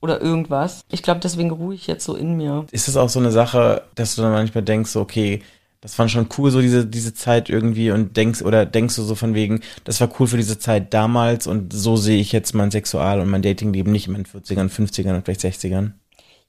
oder 0.00 0.20
irgendwas. 0.20 0.82
Ich 0.90 1.02
glaube, 1.02 1.20
deswegen 1.20 1.50
ruhe 1.50 1.74
ich 1.74 1.86
jetzt 1.86 2.04
so 2.04 2.14
in 2.14 2.36
mir. 2.36 2.66
Ist 2.70 2.88
das 2.88 2.98
auch 2.98 3.08
so 3.08 3.18
eine 3.18 3.30
Sache, 3.30 3.84
dass 3.94 4.14
du 4.14 4.20
dann 4.20 4.32
manchmal 4.32 4.62
denkst, 4.62 4.94
okay, 4.96 5.40
das 5.84 5.98
war 5.98 6.08
schon 6.08 6.28
cool, 6.38 6.50
so 6.50 6.62
diese, 6.62 6.86
diese 6.86 7.12
Zeit 7.12 7.50
irgendwie 7.50 7.90
und 7.90 8.16
denkst, 8.16 8.40
oder 8.40 8.64
denkst 8.64 8.96
du 8.96 9.02
so 9.02 9.14
von 9.14 9.34
wegen, 9.34 9.60
das 9.84 10.00
war 10.00 10.08
cool 10.18 10.26
für 10.26 10.38
diese 10.38 10.58
Zeit 10.58 10.94
damals 10.94 11.46
und 11.46 11.74
so 11.74 11.96
sehe 11.96 12.18
ich 12.18 12.32
jetzt 12.32 12.54
mein 12.54 12.70
Sexual- 12.70 13.20
und 13.20 13.28
mein 13.28 13.42
Datingleben 13.42 13.92
nicht 13.92 14.06
in 14.06 14.14
meinen 14.14 14.24
40ern, 14.24 14.70
50ern 14.70 15.14
und 15.14 15.26
vielleicht 15.26 15.42
60ern? 15.42 15.90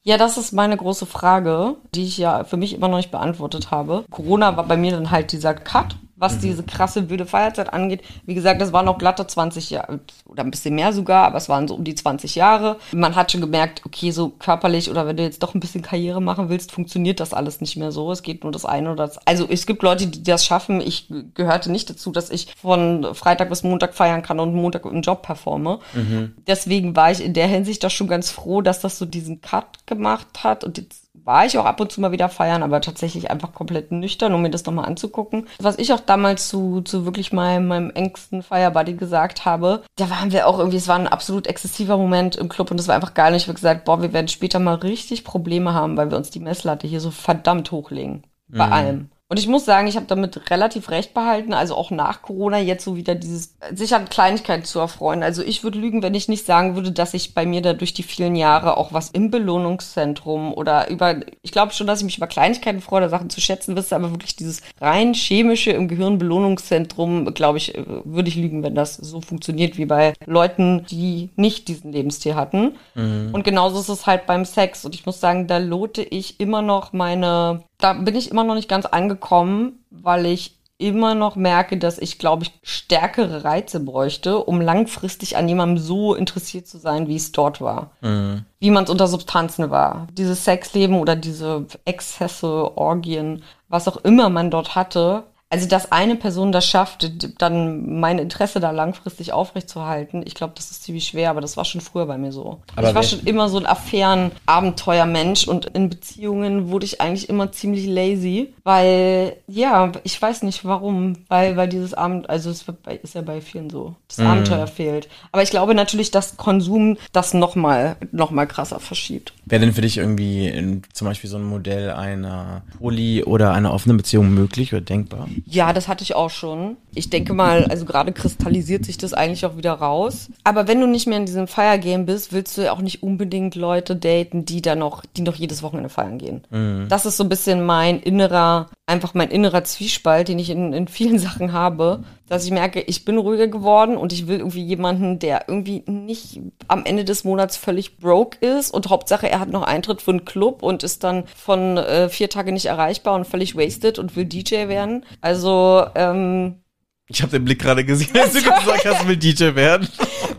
Ja, 0.04 0.18
das 0.18 0.38
ist 0.38 0.54
meine 0.54 0.78
große 0.78 1.06
Frage, 1.06 1.76
die 1.94 2.06
ich 2.06 2.18
ja 2.18 2.46
für 2.46 2.56
mich 2.56 2.74
immer 2.74 2.88
noch 2.88 2.96
nicht 2.96 3.12
beantwortet 3.12 3.72
habe. 3.72 4.06
Corona 4.10 4.56
war 4.56 4.66
bei 4.66 4.78
mir 4.78 4.92
dann 4.92 5.12
halt 5.12 5.34
dieser 5.34 5.54
Cut 5.54 5.98
was 6.16 6.40
diese 6.40 6.64
krasse 6.64 7.10
wilde 7.10 7.26
Feierzeit 7.26 7.74
angeht. 7.74 8.02
Wie 8.26 8.36
gesagt, 8.36 8.62
das 8.62 8.72
waren 8.72 8.86
noch 8.86 8.98
glatte 8.98 9.28
20 9.28 9.70
Jahre 9.70 10.00
oder 10.26 10.44
ein 10.44 10.52
bisschen 10.52 10.76
mehr 10.76 10.94
sogar, 10.94 11.26
aber 11.26 11.38
es 11.38 11.50
waren 11.50 11.68
so 11.68 11.76
um 11.76 11.84
die 11.84 11.96
20 11.96 12.36
Jahre. 12.36 12.78
Man 12.94 13.16
hat 13.16 13.32
schon 13.32 13.42
gemerkt, 13.42 13.82
okay, 13.86 14.12
so 14.12 14.30
körperlich 14.30 14.90
oder 14.90 15.06
wenn 15.08 15.18
du 15.18 15.24
jetzt 15.24 15.44
doch 15.44 15.54
ein 15.54 15.60
bisschen 15.60 15.82
Karriere 15.82 16.22
machen 16.22 16.50
willst, 16.50 16.72
funktioniert 16.72 17.20
das 17.20 17.34
alles 17.34 17.60
nicht 17.62 17.76
mehr 17.76 17.92
so. 17.92 18.12
Es 18.12 18.24
geht 18.24 18.44
nur 18.44 18.52
das 18.52 18.66
eine 18.66 18.92
oder 18.92 19.08
das. 19.08 19.18
Also 19.28 19.48
es 19.50 19.66
gibt 19.66 19.84
Leute, 19.84 20.08
die 20.08 20.24
das 20.24 20.46
schaffen. 20.46 20.80
Ich 20.80 21.12
gehörte 21.34 21.72
nicht 21.72 21.90
dazu, 21.90 22.12
dass 22.12 22.30
ich 22.30 22.48
von 22.56 23.14
Freitag 23.14 23.50
bis 23.50 23.64
Montag 23.64 23.94
feiern 23.94 24.22
kann 24.22 24.40
und 24.40 24.56
Montag 24.56 24.86
einen 24.86 25.02
Job 25.02 25.22
performe. 25.22 25.80
Mhm. 25.94 26.34
Deswegen 26.48 26.96
war 26.96 27.12
ich 27.12 27.24
in 27.24 27.34
der 27.34 27.48
Hinsicht 27.48 27.84
doch 27.84 27.92
schon 27.92 28.08
ganz 28.08 28.32
froh, 28.32 28.62
dass 28.62 28.80
das 28.80 28.98
so 28.98 29.06
diesen 29.06 29.42
Cut 29.42 29.86
gemacht 29.86 30.44
hat 30.44 30.64
und 30.64 30.78
jetzt 30.78 31.05
war 31.24 31.46
ich 31.46 31.58
auch 31.58 31.66
ab 31.66 31.80
und 31.80 31.92
zu 31.92 32.02
mal 32.02 32.12
wieder 32.12 32.30
feiern, 32.30 32.64
aber 32.64 32.82
tatsächlich 32.82 33.32
einfach 33.32 33.54
komplett 33.54 33.92
nüchtern, 33.92 34.34
um 34.34 34.42
mir 34.42 34.50
das 34.50 34.66
nochmal 34.66 34.86
anzugucken. 34.86 35.48
Was 35.60 35.78
ich 35.78 35.94
auch 35.94 36.00
damals 36.00 36.48
zu, 36.48 36.82
zu 36.82 37.06
wirklich 37.06 37.34
meinem, 37.34 37.68
meinem 37.68 37.90
engsten 37.92 38.44
Feierbuddy 38.44 38.94
gesagt 38.94 39.46
habe, 39.46 39.84
da 39.96 40.10
waren 40.10 40.32
wir 40.32 40.48
auch 40.48 40.60
irgendwie, 40.60 40.78
es 40.78 40.88
war 40.88 40.98
ein 40.98 41.08
absolut 41.08 41.48
exzessiver 41.48 41.98
Moment 41.98 42.36
im 42.36 42.50
Club 42.50 42.72
und 42.72 42.78
das 42.78 42.88
war 42.88 42.96
einfach 42.96 43.14
geil. 43.14 43.32
Und 43.32 43.38
ich 43.38 43.48
habe 43.48 43.56
gesagt, 43.56 43.86
boah, 43.86 44.02
wir 44.02 44.14
werden 44.14 44.28
später 44.28 44.60
mal 44.60 44.76
richtig 44.76 45.24
Probleme 45.24 45.74
haben, 45.74 45.98
weil 45.98 46.12
wir 46.12 46.18
uns 46.18 46.30
die 46.30 46.40
Messlatte 46.40 46.88
hier 46.88 47.00
so 47.00 47.12
verdammt 47.12 47.72
hochlegen. 47.72 48.24
Bei 48.48 48.68
mhm. 48.68 48.74
allem. 48.74 49.10
Und 49.28 49.40
ich 49.40 49.48
muss 49.48 49.66
sagen, 49.66 49.88
ich 49.88 49.96
habe 49.96 50.06
damit 50.06 50.52
relativ 50.52 50.92
recht 50.92 51.16
behalten, 51.16 51.54
also 51.54 51.74
auch 51.74 51.90
nach 51.90 52.22
Corona 52.22 52.60
jetzt 52.60 52.86
so 52.86 52.96
wieder 52.96 53.16
dieses, 53.16 53.56
sich 53.74 53.96
an 53.96 54.08
Kleinigkeiten 54.08 54.66
zu 54.66 54.78
erfreuen. 54.78 55.24
Also 55.24 55.42
ich 55.42 55.64
würde 55.64 55.80
lügen, 55.80 56.04
wenn 56.04 56.14
ich 56.14 56.28
nicht 56.28 56.46
sagen 56.46 56.76
würde, 56.76 56.92
dass 56.92 57.16
ich 57.16 57.34
bei 57.34 57.48
mir 57.48 57.64
da 57.64 57.74
durch 57.74 57.96
die 57.96 58.04
vielen 58.04 58.36
Jahre 58.36 58.78
auch 58.78 58.94
was 58.94 59.10
im 59.10 59.32
Belohnungszentrum 59.32 60.54
oder 60.54 60.92
über, 60.92 61.22
ich 61.42 61.52
glaube 61.52 61.74
schon, 61.74 61.88
dass 61.88 62.00
ich 62.00 62.06
mich 62.06 62.18
über 62.18 62.28
Kleinigkeiten 62.28 62.82
freue, 62.82 62.96
oder 62.98 63.10
Sachen 63.10 63.32
zu 63.32 63.42
schätzen 63.42 63.76
wüsste, 63.76 63.96
aber 63.96 64.12
wirklich 64.12 64.36
dieses 64.36 64.62
rein 64.80 65.16
chemische 65.16 65.72
im 65.72 65.88
Gehirn 65.88 66.20
Belohnungszentrum, 66.20 67.34
glaube 67.34 67.58
ich, 67.58 67.74
würde 68.04 68.30
ich 68.30 68.36
lügen, 68.36 68.62
wenn 68.62 68.76
das 68.76 68.96
so 68.96 69.22
funktioniert 69.22 69.80
wie 69.80 69.86
bei 69.86 70.14
Leuten, 70.28 70.86
die 70.86 71.32
nicht 71.36 71.68
diesen 71.68 71.92
Lebensstil 71.92 72.36
hatten. 72.36 72.76
Mhm. 72.94 73.32
Und 73.34 73.44
genauso 73.44 73.80
ist 73.80 73.90
es 73.90 74.06
halt 74.06 74.28
beim 74.28 74.46
Sex. 74.46 74.86
Und 74.86 74.94
ich 74.94 75.08
muss 75.08 75.20
sagen, 75.20 75.48
da 75.48 75.58
lote 75.58 76.04
ich 76.04 76.40
immer 76.40 76.62
noch 76.62 76.94
meine 76.94 77.64
da 77.78 77.94
bin 77.94 78.16
ich 78.16 78.32
immer 78.32 78.44
noch 78.44 78.56
nicht 78.56 78.70
ganz 78.70 78.86
angekommen, 78.86 79.86
weil 79.90 80.26
ich 80.26 80.56
immer 80.78 81.16
noch 81.16 81.36
merke, 81.36 81.78
dass 81.78 81.98
ich, 81.98 82.20
glaube 82.20 82.44
ich, 82.44 82.52
stärkere 82.62 83.46
Reize 83.46 83.80
bräuchte, 83.80 84.40
um 84.40 84.60
langfristig 84.60 85.38
an 85.38 85.48
jemandem 85.48 85.82
so 85.82 86.14
interessiert 86.16 86.68
zu 86.68 86.78
sein, 86.78 87.08
wie 87.08 87.16
es 87.16 87.32
dort 87.32 87.62
war. 87.62 87.92
Mhm. 88.02 88.44
Wie 88.60 88.72
man 88.72 88.84
es 88.84 88.90
unter 88.90 89.08
Substanzen 89.08 89.70
war. 89.70 90.08
Dieses 90.18 90.44
Sexleben 90.44 91.00
oder 91.00 91.16
diese 91.16 91.66
Exzesse, 91.86 92.78
Orgien, 92.78 93.44
was 93.70 93.88
auch 93.88 93.98
immer 93.98 94.30
man 94.30 94.52
dort 94.52 94.76
hatte, 94.76 95.24
also, 95.50 95.68
dass 95.68 95.92
eine 95.92 96.16
Person 96.16 96.52
das 96.52 96.66
schafft, 96.66 97.10
dann 97.42 98.00
mein 98.00 98.18
Interesse 98.18 98.60
da 98.60 98.72
langfristig 98.72 99.32
aufrechtzuerhalten, 99.32 100.24
ich 100.26 100.34
glaube, 100.34 100.54
das 100.56 100.72
ist 100.72 100.84
ziemlich 100.84 101.06
schwer, 101.06 101.30
aber 101.30 101.40
das 101.40 101.56
war 101.56 101.66
schon 101.66 101.82
früher 101.82 102.08
bei 102.08 102.18
mir 102.18 102.32
so. 102.32 102.62
Aber 102.76 102.90
ich 102.90 102.96
war 102.96 103.04
schon 103.04 103.22
immer 103.22 103.48
so 103.48 103.58
ein 103.58 103.68
Affären-Abenteuermensch 103.68 105.48
und 105.48 105.68
in 105.68 105.90
Beziehungen 105.90 106.70
wurde 106.70 106.86
ich 106.86 107.00
eigentlich 107.00 107.30
immer 107.30 107.52
ziemlich 107.52 107.86
lazy, 107.86 108.54
weil, 108.64 109.38
ja, 109.48 109.92
ich 110.04 110.20
weiß 110.20 110.42
nicht 110.44 110.66
warum, 110.66 111.18
weil, 111.28 111.56
weil 111.56 111.70
dieses 111.70 111.94
Abend, 111.94 112.28
also 112.30 112.50
es 112.50 112.66
ist 113.04 113.16
ja 113.16 113.22
bei 113.22 113.40
vielen 113.40 113.70
so, 113.70 113.96
das 114.08 114.18
mhm. 114.18 114.28
Abenteuer 114.28 114.68
fehlt. 114.68 115.08
Aber 115.32 115.44
ich 115.44 115.52
glaube 115.52 115.76
natürlich, 115.76 116.10
dass 116.10 116.38
Konsum 116.38 116.98
das 117.14 117.36
nochmal, 117.36 117.98
noch 118.12 118.32
mal 118.32 118.48
krasser 118.48 118.80
verschiebt. 118.80 119.32
Wäre 119.46 119.62
denn 119.62 119.74
für 119.74 119.82
dich 119.82 119.98
irgendwie 119.98 120.48
in, 120.48 120.82
zum 120.92 121.08
Beispiel 121.08 121.30
so 121.30 121.38
ein 121.38 121.44
Modell 121.44 121.92
einer 121.92 122.64
Poly- 122.80 123.24
oder 123.24 123.54
einer 123.54 123.72
offenen 123.72 123.98
Beziehung 123.98 124.34
möglich 124.34 124.74
oder 124.74 124.82
denkbar? 124.82 125.30
Ja, 125.46 125.74
das 125.74 125.88
hatte 125.88 126.04
ich 126.04 126.16
auch 126.16 126.30
schon. 126.30 126.78
Ich 126.94 127.10
denke 127.10 127.34
mal, 127.34 127.66
also 127.66 127.86
gerade 127.86 128.12
kristallisiert 128.12 128.86
sich 128.86 128.98
das 128.98 129.14
eigentlich 129.14 129.46
auch 129.46 129.58
wieder 129.58 129.74
raus. 129.74 130.30
Aber 130.44 130.68
wenn 130.68 130.80
du 130.80 130.88
nicht 130.88 131.08
mehr 131.08 131.18
in 131.18 131.26
diesem 131.26 131.48
Feiergame 131.48 132.06
bist, 132.06 132.32
willst 132.34 132.58
du 132.58 132.64
ja 132.64 132.72
auch 132.72 132.82
nicht 132.82 133.04
unbedingt 133.04 133.56
Leute 133.56 133.96
daten, 133.96 134.46
die 134.46 134.62
da 134.62 134.76
noch, 134.76 135.04
die 135.18 135.22
noch 135.22 135.36
jedes 135.36 135.64
Wochenende 135.64 135.90
feiern 135.90 136.18
gehen. 136.18 136.44
Mhm. 136.50 136.88
Das 136.90 137.06
ist 137.06 137.18
so 137.18 137.24
ein 137.24 137.30
bisschen 137.30 137.66
mein 137.66 138.00
innerer, 138.00 138.70
einfach 138.86 139.14
mein 139.14 139.30
innerer 139.30 139.64
Zwiespalt, 139.64 140.28
den 140.28 140.40
ich 140.40 140.50
in, 140.50 140.74
in 140.74 140.88
vielen 140.88 141.20
Sachen 141.26 141.54
habe, 141.54 142.04
dass 142.28 142.46
ich 142.46 142.52
merke, 142.52 142.82
ich 142.82 143.06
bin 143.06 143.18
ruhiger 143.18 143.48
geworden 143.48 143.98
und 143.98 144.12
ich 144.12 144.28
will 144.28 144.40
irgendwie 144.40 144.64
jemanden, 144.64 145.20
der 145.20 145.46
irgendwie 145.48 145.84
nicht 145.88 146.42
am 146.68 146.86
Ende 146.86 147.06
des 147.06 147.24
Monats 147.24 147.58
völlig 147.58 147.98
broke 147.98 148.44
ist 148.46 148.72
und 148.72 148.90
Hauptsache 148.90 149.30
er 149.30 149.40
hat 149.40 149.50
noch 149.50 149.64
Eintritt 149.64 150.02
für 150.02 150.12
einen 150.12 150.26
Club 150.26 150.64
und 150.64 150.84
ist 150.84 151.04
dann 151.04 151.26
von 151.36 151.78
äh, 151.78 152.10
vier 152.10 152.30
Tage 152.30 152.52
nicht 152.52 152.66
erreichbar 152.66 153.16
und 153.16 153.26
völlig 153.26 153.56
wasted 153.56 154.00
und 154.00 154.16
will 154.16 154.26
DJ 154.26 154.68
werden. 154.68 155.06
Also, 155.22 155.86
ähm, 155.96 156.62
ich 157.08 157.22
habe 157.22 157.32
den 157.32 157.46
Blick 157.46 157.60
gerade 157.60 157.86
gesehen, 157.86 158.18
als 158.18 158.34
du 158.34 158.40
gesagt 158.42 158.86
hast, 158.86 159.08
will 159.08 159.18
DJ 159.18 159.54
werden. 159.54 159.88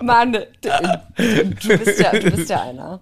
Mann, 0.03 0.32
du, 0.32 0.47
du, 0.62 1.78
bist 1.78 2.01
ja, 2.01 2.11
du 2.11 2.30
bist 2.32 2.51
ja 2.51 2.62
einer. 2.62 3.01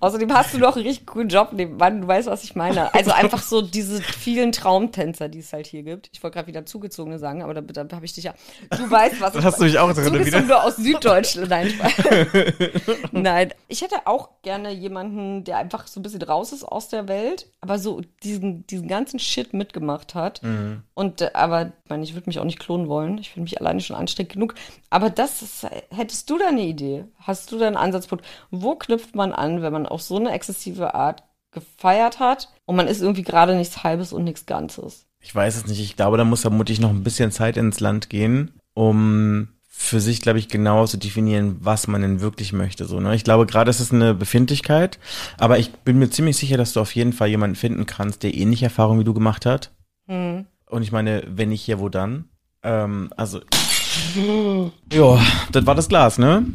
Außerdem 0.00 0.32
hast 0.32 0.54
du 0.54 0.58
noch 0.58 0.76
einen 0.76 0.86
richtig 0.86 1.06
coolen 1.06 1.28
Job 1.28 1.52
nebenan, 1.52 2.02
du 2.02 2.06
weißt, 2.08 2.28
was 2.28 2.44
ich 2.44 2.54
meine. 2.54 2.92
Also 2.94 3.12
einfach 3.12 3.42
so 3.42 3.62
diese 3.62 4.02
vielen 4.02 4.52
Traumtänzer, 4.52 5.28
die 5.28 5.38
es 5.38 5.52
halt 5.52 5.66
hier 5.66 5.82
gibt. 5.82 6.10
Ich 6.12 6.22
wollte 6.22 6.34
gerade 6.34 6.48
wieder 6.48 6.66
Zugezogene 6.66 7.18
sagen, 7.18 7.42
aber 7.42 7.54
da, 7.54 7.84
da 7.84 7.96
habe 7.96 8.04
ich 8.04 8.12
dich 8.12 8.24
ja. 8.24 8.34
Du 8.70 8.90
weißt, 8.90 9.20
was 9.20 9.34
ich 9.34 9.44
Hast 9.44 9.60
du 9.60 9.64
mich 9.64 9.78
auch 9.78 9.92
drin 9.92 10.24
wieder? 10.24 10.40
nur 10.42 10.64
aus 10.64 10.76
Süddeutschland. 10.76 11.48
Nein, 11.50 11.72
Nein, 13.12 13.54
ich 13.68 13.82
hätte 13.82 14.06
auch 14.06 14.28
gerne 14.42 14.70
jemanden, 14.70 15.44
der 15.44 15.58
einfach 15.58 15.86
so 15.86 16.00
ein 16.00 16.02
bisschen 16.02 16.22
raus 16.22 16.52
ist 16.52 16.64
aus 16.64 16.88
der 16.88 17.08
Welt, 17.08 17.46
aber 17.60 17.78
so 17.78 18.00
diesen, 18.22 18.66
diesen 18.66 18.88
ganzen 18.88 19.18
Shit 19.18 19.54
mitgemacht 19.54 20.14
hat. 20.14 20.42
Mhm. 20.42 20.82
Und 20.94 21.20
äh, 21.20 21.30
aber, 21.34 21.72
meine, 21.90 22.02
ich 22.04 22.14
würde 22.14 22.28
mich 22.28 22.38
auch 22.38 22.44
nicht 22.44 22.58
klonen 22.58 22.88
wollen. 22.88 23.18
Ich 23.18 23.30
finde 23.30 23.44
mich 23.44 23.60
alleine 23.60 23.80
schon 23.80 23.96
anstrengend 23.96 24.32
genug. 24.32 24.54
Aber 24.88 25.10
das 25.10 25.42
ist, 25.42 25.66
hättest 25.90 26.30
du 26.30 26.38
da 26.38 26.48
eine 26.48 26.62
Idee? 26.62 27.04
Hast 27.18 27.52
du 27.52 27.58
da 27.58 27.66
einen 27.66 27.76
Ansatzpunkt? 27.76 28.24
Wo 28.50 28.76
knüpft 28.76 29.14
man 29.14 29.32
an, 29.32 29.60
wenn 29.62 29.72
man 29.72 29.86
auf 29.86 30.02
so 30.02 30.16
eine 30.16 30.32
exzessive 30.32 30.94
Art 30.94 31.24
gefeiert 31.52 32.20
hat 32.20 32.48
und 32.64 32.76
man 32.76 32.86
ist 32.86 33.02
irgendwie 33.02 33.22
gerade 33.22 33.56
nichts 33.56 33.82
Halbes 33.82 34.12
und 34.12 34.24
nichts 34.24 34.46
Ganzes? 34.46 35.06
Ich 35.20 35.34
weiß 35.34 35.56
es 35.56 35.66
nicht. 35.66 35.80
Ich 35.80 35.96
glaube, 35.96 36.16
da 36.16 36.24
muss 36.24 36.42
vermutlich 36.42 36.80
noch 36.80 36.90
ein 36.90 37.04
bisschen 37.04 37.30
Zeit 37.30 37.56
ins 37.56 37.80
Land 37.80 38.08
gehen, 38.08 38.52
um 38.74 39.48
für 39.68 40.00
sich, 40.00 40.20
glaube 40.20 40.38
ich, 40.38 40.48
genau 40.48 40.86
zu 40.86 40.98
definieren, 40.98 41.56
was 41.60 41.86
man 41.86 42.02
denn 42.02 42.20
wirklich 42.20 42.52
möchte. 42.52 42.84
So, 42.84 43.00
ne? 43.00 43.14
Ich 43.14 43.24
glaube, 43.24 43.46
gerade 43.46 43.70
ist 43.70 43.80
es 43.80 43.92
eine 43.92 44.14
Befindlichkeit, 44.14 44.98
aber 45.38 45.58
ich 45.58 45.72
bin 45.72 45.98
mir 45.98 46.10
ziemlich 46.10 46.36
sicher, 46.36 46.58
dass 46.58 46.74
du 46.74 46.80
auf 46.80 46.94
jeden 46.94 47.14
Fall 47.14 47.28
jemanden 47.28 47.56
finden 47.56 47.86
kannst, 47.86 48.22
der 48.22 48.34
ähnliche 48.34 48.66
Erfahrungen 48.66 49.00
wie 49.00 49.04
du 49.04 49.14
gemacht 49.14 49.46
hat. 49.46 49.72
Hm. 50.06 50.44
Und 50.70 50.82
ich 50.82 50.92
meine, 50.92 51.24
wenn 51.26 51.48
nicht 51.48 51.62
hier, 51.62 51.80
wo 51.80 51.88
dann? 51.88 52.26
Ähm, 52.62 53.10
also. 53.16 53.40
ja, 54.92 55.18
das 55.50 55.66
war 55.66 55.74
das 55.74 55.88
Glas, 55.88 56.18
ne? 56.18 56.46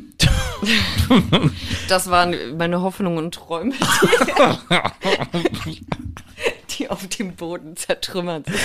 Das 1.90 2.10
waren 2.10 2.34
meine 2.58 2.82
Hoffnungen 2.82 3.26
und 3.26 3.36
Träume, 3.36 3.74
die, 6.80 6.90
auf 6.90 7.08
dem 7.08 7.36
Boden 7.36 7.76
zertrümmert 7.76 8.46
sind. 8.46 8.58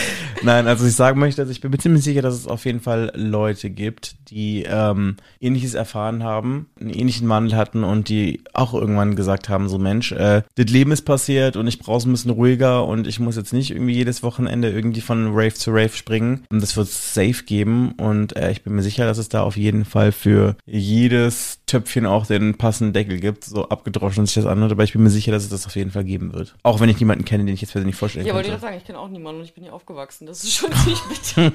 Nein, 0.43 0.67
also 0.67 0.87
ich 0.87 0.95
sagen 0.95 1.21
möchte, 1.21 1.43
also 1.43 1.53
ich 1.53 1.61
bin 1.61 1.71
mir 1.71 1.79
ziemlich 1.79 2.05
sicher, 2.05 2.23
dass 2.23 2.35
es 2.35 2.47
auf 2.47 2.65
jeden 2.65 2.81
Fall 2.81 3.13
Leute 3.15 3.71
gibt, 3.71 4.17
die 4.31 4.65
ähm, 4.69 5.17
ähnliches 5.41 5.75
erfahren 5.75 6.25
haben, 6.25 6.71
einen 6.81 6.91
ähnlichen 6.91 7.29
Wandel 7.29 7.57
hatten 7.57 7.85
und 7.85 8.09
die 8.09 8.43
auch 8.53 8.75
irgendwann 8.75 9.17
gesagt 9.17 9.49
haben, 9.49 9.69
so 9.69 9.79
Mensch, 9.79 10.13
äh, 10.13 10.43
das 10.57 10.67
Leben 10.67 10.93
ist 10.93 11.03
passiert 11.03 11.57
und 11.57 11.67
ich 11.67 11.79
brauche 11.79 11.99
es 11.99 12.07
ein 12.07 12.13
bisschen 12.13 12.31
ruhiger 12.31 12.87
und 12.87 13.07
ich 13.07 13.21
muss 13.21 13.37
jetzt 13.37 13.53
nicht 13.53 13.71
irgendwie 13.71 13.95
jedes 13.95 14.23
Wochenende 14.23 14.71
irgendwie 14.71 15.01
von 15.01 15.33
Rave 15.33 15.55
zu 15.55 15.71
Rave 15.71 15.91
springen. 15.91 16.45
Und 16.51 16.63
das 16.63 16.77
wird 16.77 16.89
safe 16.89 17.45
geben 17.45 17.93
und 17.93 18.37
äh, 18.37 18.51
ich 18.51 18.63
bin 18.63 18.75
mir 18.75 18.83
sicher, 18.83 19.07
dass 19.07 19.19
es 19.19 19.29
da 19.29 19.43
auf 19.43 19.57
jeden 19.57 19.85
Fall 19.85 20.13
für 20.13 20.57
jedes 20.67 21.61
Töpfchen 21.67 22.07
auch 22.07 22.27
den 22.27 22.57
passenden 22.57 22.93
Deckel 22.93 23.21
gibt, 23.21 23.45
so 23.45 23.69
abgedroschen 23.69 24.27
sich 24.27 24.35
das 24.35 24.47
anhört, 24.47 24.73
aber 24.73 24.85
ich 24.85 24.93
bin 24.93 25.03
mir 25.03 25.11
sicher, 25.11 25.33
dass 25.33 25.45
es 25.45 25.51
das 25.51 25.67
auf 25.67 25.77
jeden 25.77 25.91
Fall 25.91 26.05
geben 26.05 26.33
wird. 26.33 26.57
Auch 26.63 26.81
wenn 26.81 26.89
ich 26.89 26.99
niemanden 26.99 27.25
kenne, 27.25 27.45
den 27.45 27.55
ich 27.55 27.60
jetzt 27.61 27.73
persönlich 27.73 27.97
vorstellen 27.97 28.25
kann. 28.25 28.29
Ja, 28.29 28.35
wollte 28.35 28.55
ich 28.55 28.61
sagen, 28.61 28.77
ich 28.77 28.85
kenne 28.85 28.99
auch 28.99 29.09
niemanden 29.09 29.41
und 29.41 29.47
ich 29.47 29.55
bin 29.55 29.65
hier 29.65 29.73
aufgewachsen. 29.73 30.27
Das 30.27 30.43
ist 30.45 30.55
schon 30.55 30.71
ziemlich 30.85 31.01
bitter. 31.03 31.51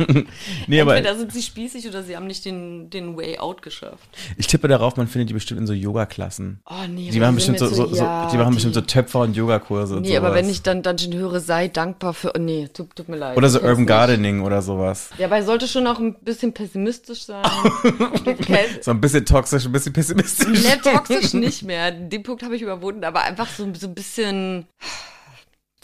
nee, 0.68 0.80
Entweder 0.80 1.10
aber, 1.10 1.20
sind 1.20 1.32
sie 1.32 1.42
spießig 1.42 1.88
oder 1.88 2.04
sie 2.04 2.16
haben 2.16 2.28
nicht 2.28 2.46
den, 2.46 2.90
den 2.90 3.18
Way 3.18 3.40
Out 3.40 3.62
geschafft. 3.62 4.08
Ich 4.38 4.48
tippe 4.48 4.68
darauf, 4.68 4.98
man 4.98 5.08
findet 5.08 5.30
die 5.30 5.34
bestimmt 5.34 5.60
in 5.62 5.68
so 5.68 5.74
Yoga-Klassen. 5.74 6.62
Oh 6.70 6.74
nee, 6.90 7.10
die 7.10 7.20
machen 7.20 7.36
bestimmt 7.36 7.60
so, 7.60 7.68
so, 7.68 7.88
so, 7.88 7.96
ja, 7.96 8.30
die 8.32 8.38
machen 8.38 8.52
die, 8.52 8.56
bestimmt 8.56 8.76
so 8.76 8.82
Töpfer 8.82 9.22
und 9.22 9.36
Yogakurse. 9.36 10.02
Nee, 10.02 10.18
aber 10.18 10.34
wenn 10.34 10.50
ich 10.50 10.62
dann 10.62 10.84
Dungeon 10.84 11.14
höre, 11.14 11.40
sei 11.40 11.68
dankbar 11.68 12.14
für. 12.14 12.34
Oh 12.36 12.40
nee, 12.40 12.68
tut, 12.74 12.96
tut 12.96 13.10
mir 13.10 13.18
leid. 13.18 13.38
Oder 13.38 13.50
so 13.50 13.62
Urban 13.62 13.86
Gardening 13.86 14.42
oder 14.42 14.62
sowas. 14.62 15.10
Ja, 15.18 15.30
weil 15.30 15.44
sollte 15.44 15.68
schon 15.68 15.88
auch 15.88 16.00
ein 16.00 16.16
bisschen 16.22 16.54
pessimistisch 16.54 17.26
sein. 17.26 17.44
so 18.82 18.92
ein 18.92 19.02
bisschen 19.02 19.26
toxisch, 19.26 19.66
ein 19.66 19.72
bisschen 19.72 19.94
pessimistisch. 19.94 20.64
Nee, 20.64 20.78
toxisch 20.82 21.34
nicht 21.34 21.64
mehr. 21.64 21.92
Den 21.92 22.24
Punkt 22.24 22.44
habe 22.44 22.56
ich 22.56 22.62
überwunden, 22.62 23.04
aber 23.04 23.24
einfach 23.24 23.48
so, 23.48 23.68
so 23.74 23.88
ein 23.88 23.96
bisschen 23.96 24.66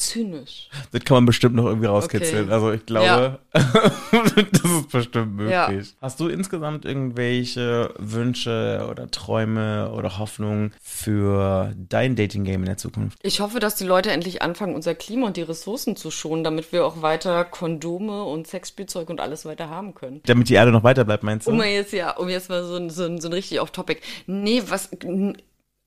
zynisch. 0.02 0.70
Das 0.92 1.04
kann 1.04 1.16
man 1.16 1.26
bestimmt 1.26 1.56
noch 1.56 1.66
irgendwie 1.66 1.88
rauskitzeln. 1.88 2.46
Okay. 2.46 2.54
Also 2.54 2.72
ich 2.72 2.86
glaube, 2.86 3.40
das 3.52 4.72
ist 4.72 4.90
bestimmt 4.92 5.36
möglich. 5.36 5.88
Ja. 5.88 5.98
Hast 6.02 6.20
du 6.20 6.28
insgesamt 6.28 6.86
irgendwelche 6.86 7.94
Wünsche 7.98 8.88
oder 8.90 9.10
Träume 9.10 9.92
oder 9.92 10.18
Hoffnungen 10.18 10.74
für 10.82 11.74
dein 11.90 12.16
Dating-Game 12.16 12.62
in 12.62 12.66
der 12.66 12.78
Zukunft? 12.78 13.20
Ich 13.22 13.40
hoffe, 13.40 13.60
dass 13.60 13.76
die 13.76 13.86
Leute 13.86 14.12
endlich 14.12 14.42
anfangen, 14.42 14.76
unser 14.76 14.96
Klima 14.96 15.28
und 15.28 15.38
die 15.38 15.44
Ressourcen 15.44 15.96
zu 15.96 16.12
schonen, 16.12 16.44
damit 16.44 16.72
wir 16.72 16.86
auch 16.86 17.02
weiter 17.02 17.46
Kondome 17.46 18.24
und 18.24 18.48
Sexspielzeug 18.48 19.10
und 19.10 19.22
alles 19.22 19.46
weiter 19.46 19.70
haben 19.70 19.94
können. 19.94 20.22
Damit 20.26 20.50
die 20.50 20.56
Erde 20.56 20.72
noch 20.72 20.84
weiter 20.84 21.06
bleibt, 21.06 21.24
meinst 21.24 21.48
du? 21.48 21.52
Um 21.52 21.62
jetzt 21.62 21.94
ja, 21.94 22.12
um 22.18 22.30
jetzt 22.30 22.50
mal 22.50 22.64
so 22.64 22.76
ein, 22.76 22.90
so 22.90 23.06
ein, 23.06 23.22
so 23.22 23.30
ein 23.30 23.34
richtig 23.34 23.62
off-Topic. 23.62 24.02
Nee, 24.26 24.64
was 24.68 24.90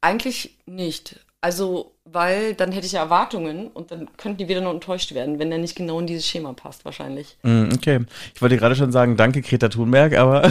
eigentlich 0.00 0.58
nicht. 0.66 1.20
Also, 1.44 1.92
weil 2.06 2.54
dann 2.54 2.72
hätte 2.72 2.86
ich 2.86 2.92
ja 2.92 3.02
Erwartungen 3.02 3.68
und 3.68 3.90
dann 3.90 4.08
könnten 4.16 4.38
die 4.38 4.48
wieder 4.48 4.62
nur 4.62 4.72
enttäuscht 4.72 5.12
werden, 5.12 5.38
wenn 5.38 5.52
er 5.52 5.58
nicht 5.58 5.76
genau 5.76 6.00
in 6.00 6.06
dieses 6.06 6.26
Schema 6.26 6.54
passt, 6.54 6.86
wahrscheinlich. 6.86 7.36
Mm, 7.42 7.68
Okay. 7.74 8.00
Ich 8.34 8.40
wollte 8.40 8.56
gerade 8.56 8.74
schon 8.74 8.92
sagen, 8.92 9.18
danke 9.18 9.42
Greta 9.42 9.68
Thunberg, 9.68 10.16
aber. 10.16 10.50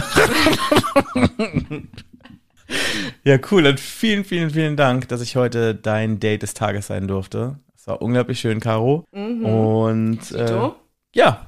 ja, 3.24 3.38
cool. 3.50 3.64
Dann 3.64 3.76
vielen, 3.76 4.24
vielen, 4.24 4.50
vielen 4.50 4.76
Dank, 4.76 5.08
dass 5.08 5.20
ich 5.20 5.34
heute 5.34 5.74
dein 5.74 6.20
Date 6.20 6.42
des 6.42 6.54
Tages 6.54 6.86
sein 6.86 7.08
durfte. 7.08 7.58
Es 7.76 7.88
war 7.88 8.00
unglaublich 8.00 8.38
schön, 8.38 8.60
Caro. 8.60 9.04
Und 9.10 10.30
äh, 10.30 10.70
ja. 11.12 11.46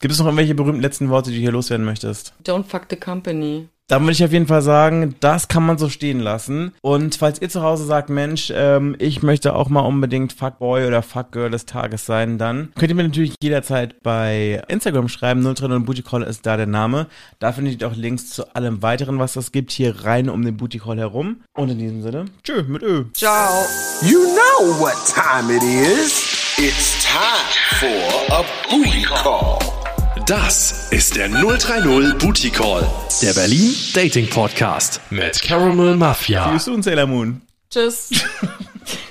Gibt 0.00 0.12
es 0.12 0.18
noch 0.18 0.26
irgendwelche 0.26 0.54
berühmten 0.54 0.80
letzten 0.82 1.08
Worte, 1.08 1.30
die 1.30 1.36
du 1.36 1.42
hier 1.42 1.52
loswerden 1.52 1.84
möchtest? 1.84 2.32
Don't 2.44 2.64
fuck 2.64 2.86
the 2.90 2.96
company. 2.96 3.68
Dann 3.88 4.02
würde 4.02 4.12
ich 4.12 4.22
auf 4.22 4.32
jeden 4.32 4.46
Fall 4.46 4.60
sagen, 4.60 5.14
das 5.20 5.48
kann 5.48 5.64
man 5.64 5.78
so 5.78 5.88
stehen 5.88 6.20
lassen. 6.20 6.74
Und 6.82 7.16
falls 7.16 7.40
ihr 7.40 7.48
zu 7.48 7.62
Hause 7.62 7.86
sagt, 7.86 8.10
Mensch, 8.10 8.52
ähm, 8.54 8.94
ich 8.98 9.22
möchte 9.22 9.54
auch 9.56 9.70
mal 9.70 9.80
unbedingt 9.80 10.34
Fuckboy 10.34 10.86
oder 10.86 11.00
Fuckgirl 11.00 11.50
des 11.50 11.64
Tages 11.64 12.04
sein, 12.04 12.36
dann 12.36 12.70
könnt 12.76 12.90
ihr 12.90 12.94
mir 12.94 13.04
natürlich 13.04 13.32
jederzeit 13.42 14.02
bei 14.02 14.62
Instagram 14.68 15.08
schreiben. 15.08 15.42
030 15.42 15.86
Booty 15.86 16.02
Call 16.02 16.22
ist 16.22 16.44
da 16.44 16.58
der 16.58 16.66
Name. 16.66 17.06
Da 17.38 17.52
findet 17.52 17.80
ihr 17.80 17.88
auch 17.88 17.96
Links 17.96 18.28
zu 18.28 18.54
allem 18.54 18.82
weiteren, 18.82 19.18
was 19.18 19.36
es 19.36 19.52
gibt, 19.52 19.72
hier 19.72 20.04
rein 20.04 20.28
um 20.28 20.44
den 20.44 20.58
Booty 20.58 20.80
Call 20.80 20.98
herum. 20.98 21.40
Und 21.54 21.70
in 21.70 21.78
diesem 21.78 22.02
Sinne, 22.02 22.26
tschö 22.44 22.64
mit 22.64 22.82
Ö. 22.82 23.06
Ciao. 23.14 23.64
You 24.02 24.18
know 24.18 24.78
what 24.80 24.96
time 25.06 25.50
it 25.50 25.62
is. 25.62 26.56
It's 26.58 27.02
time 27.02 27.48
for 27.80 28.36
a 28.36 28.44
booty 28.68 29.02
call. 29.02 29.77
Das 30.28 30.88
ist 30.90 31.16
der 31.16 31.30
030 31.30 32.18
Booty 32.18 32.50
Call, 32.50 32.86
der 33.22 33.32
Berlin 33.32 33.74
Dating 33.94 34.28
Podcast 34.28 35.00
mit 35.08 35.40
Caramel 35.40 35.96
Mafia. 35.96 36.50
Tschüss 36.50 36.68
und 36.68 36.82
Sailor 36.82 37.06
Moon. 37.06 37.40
Tschüss. 37.70 38.10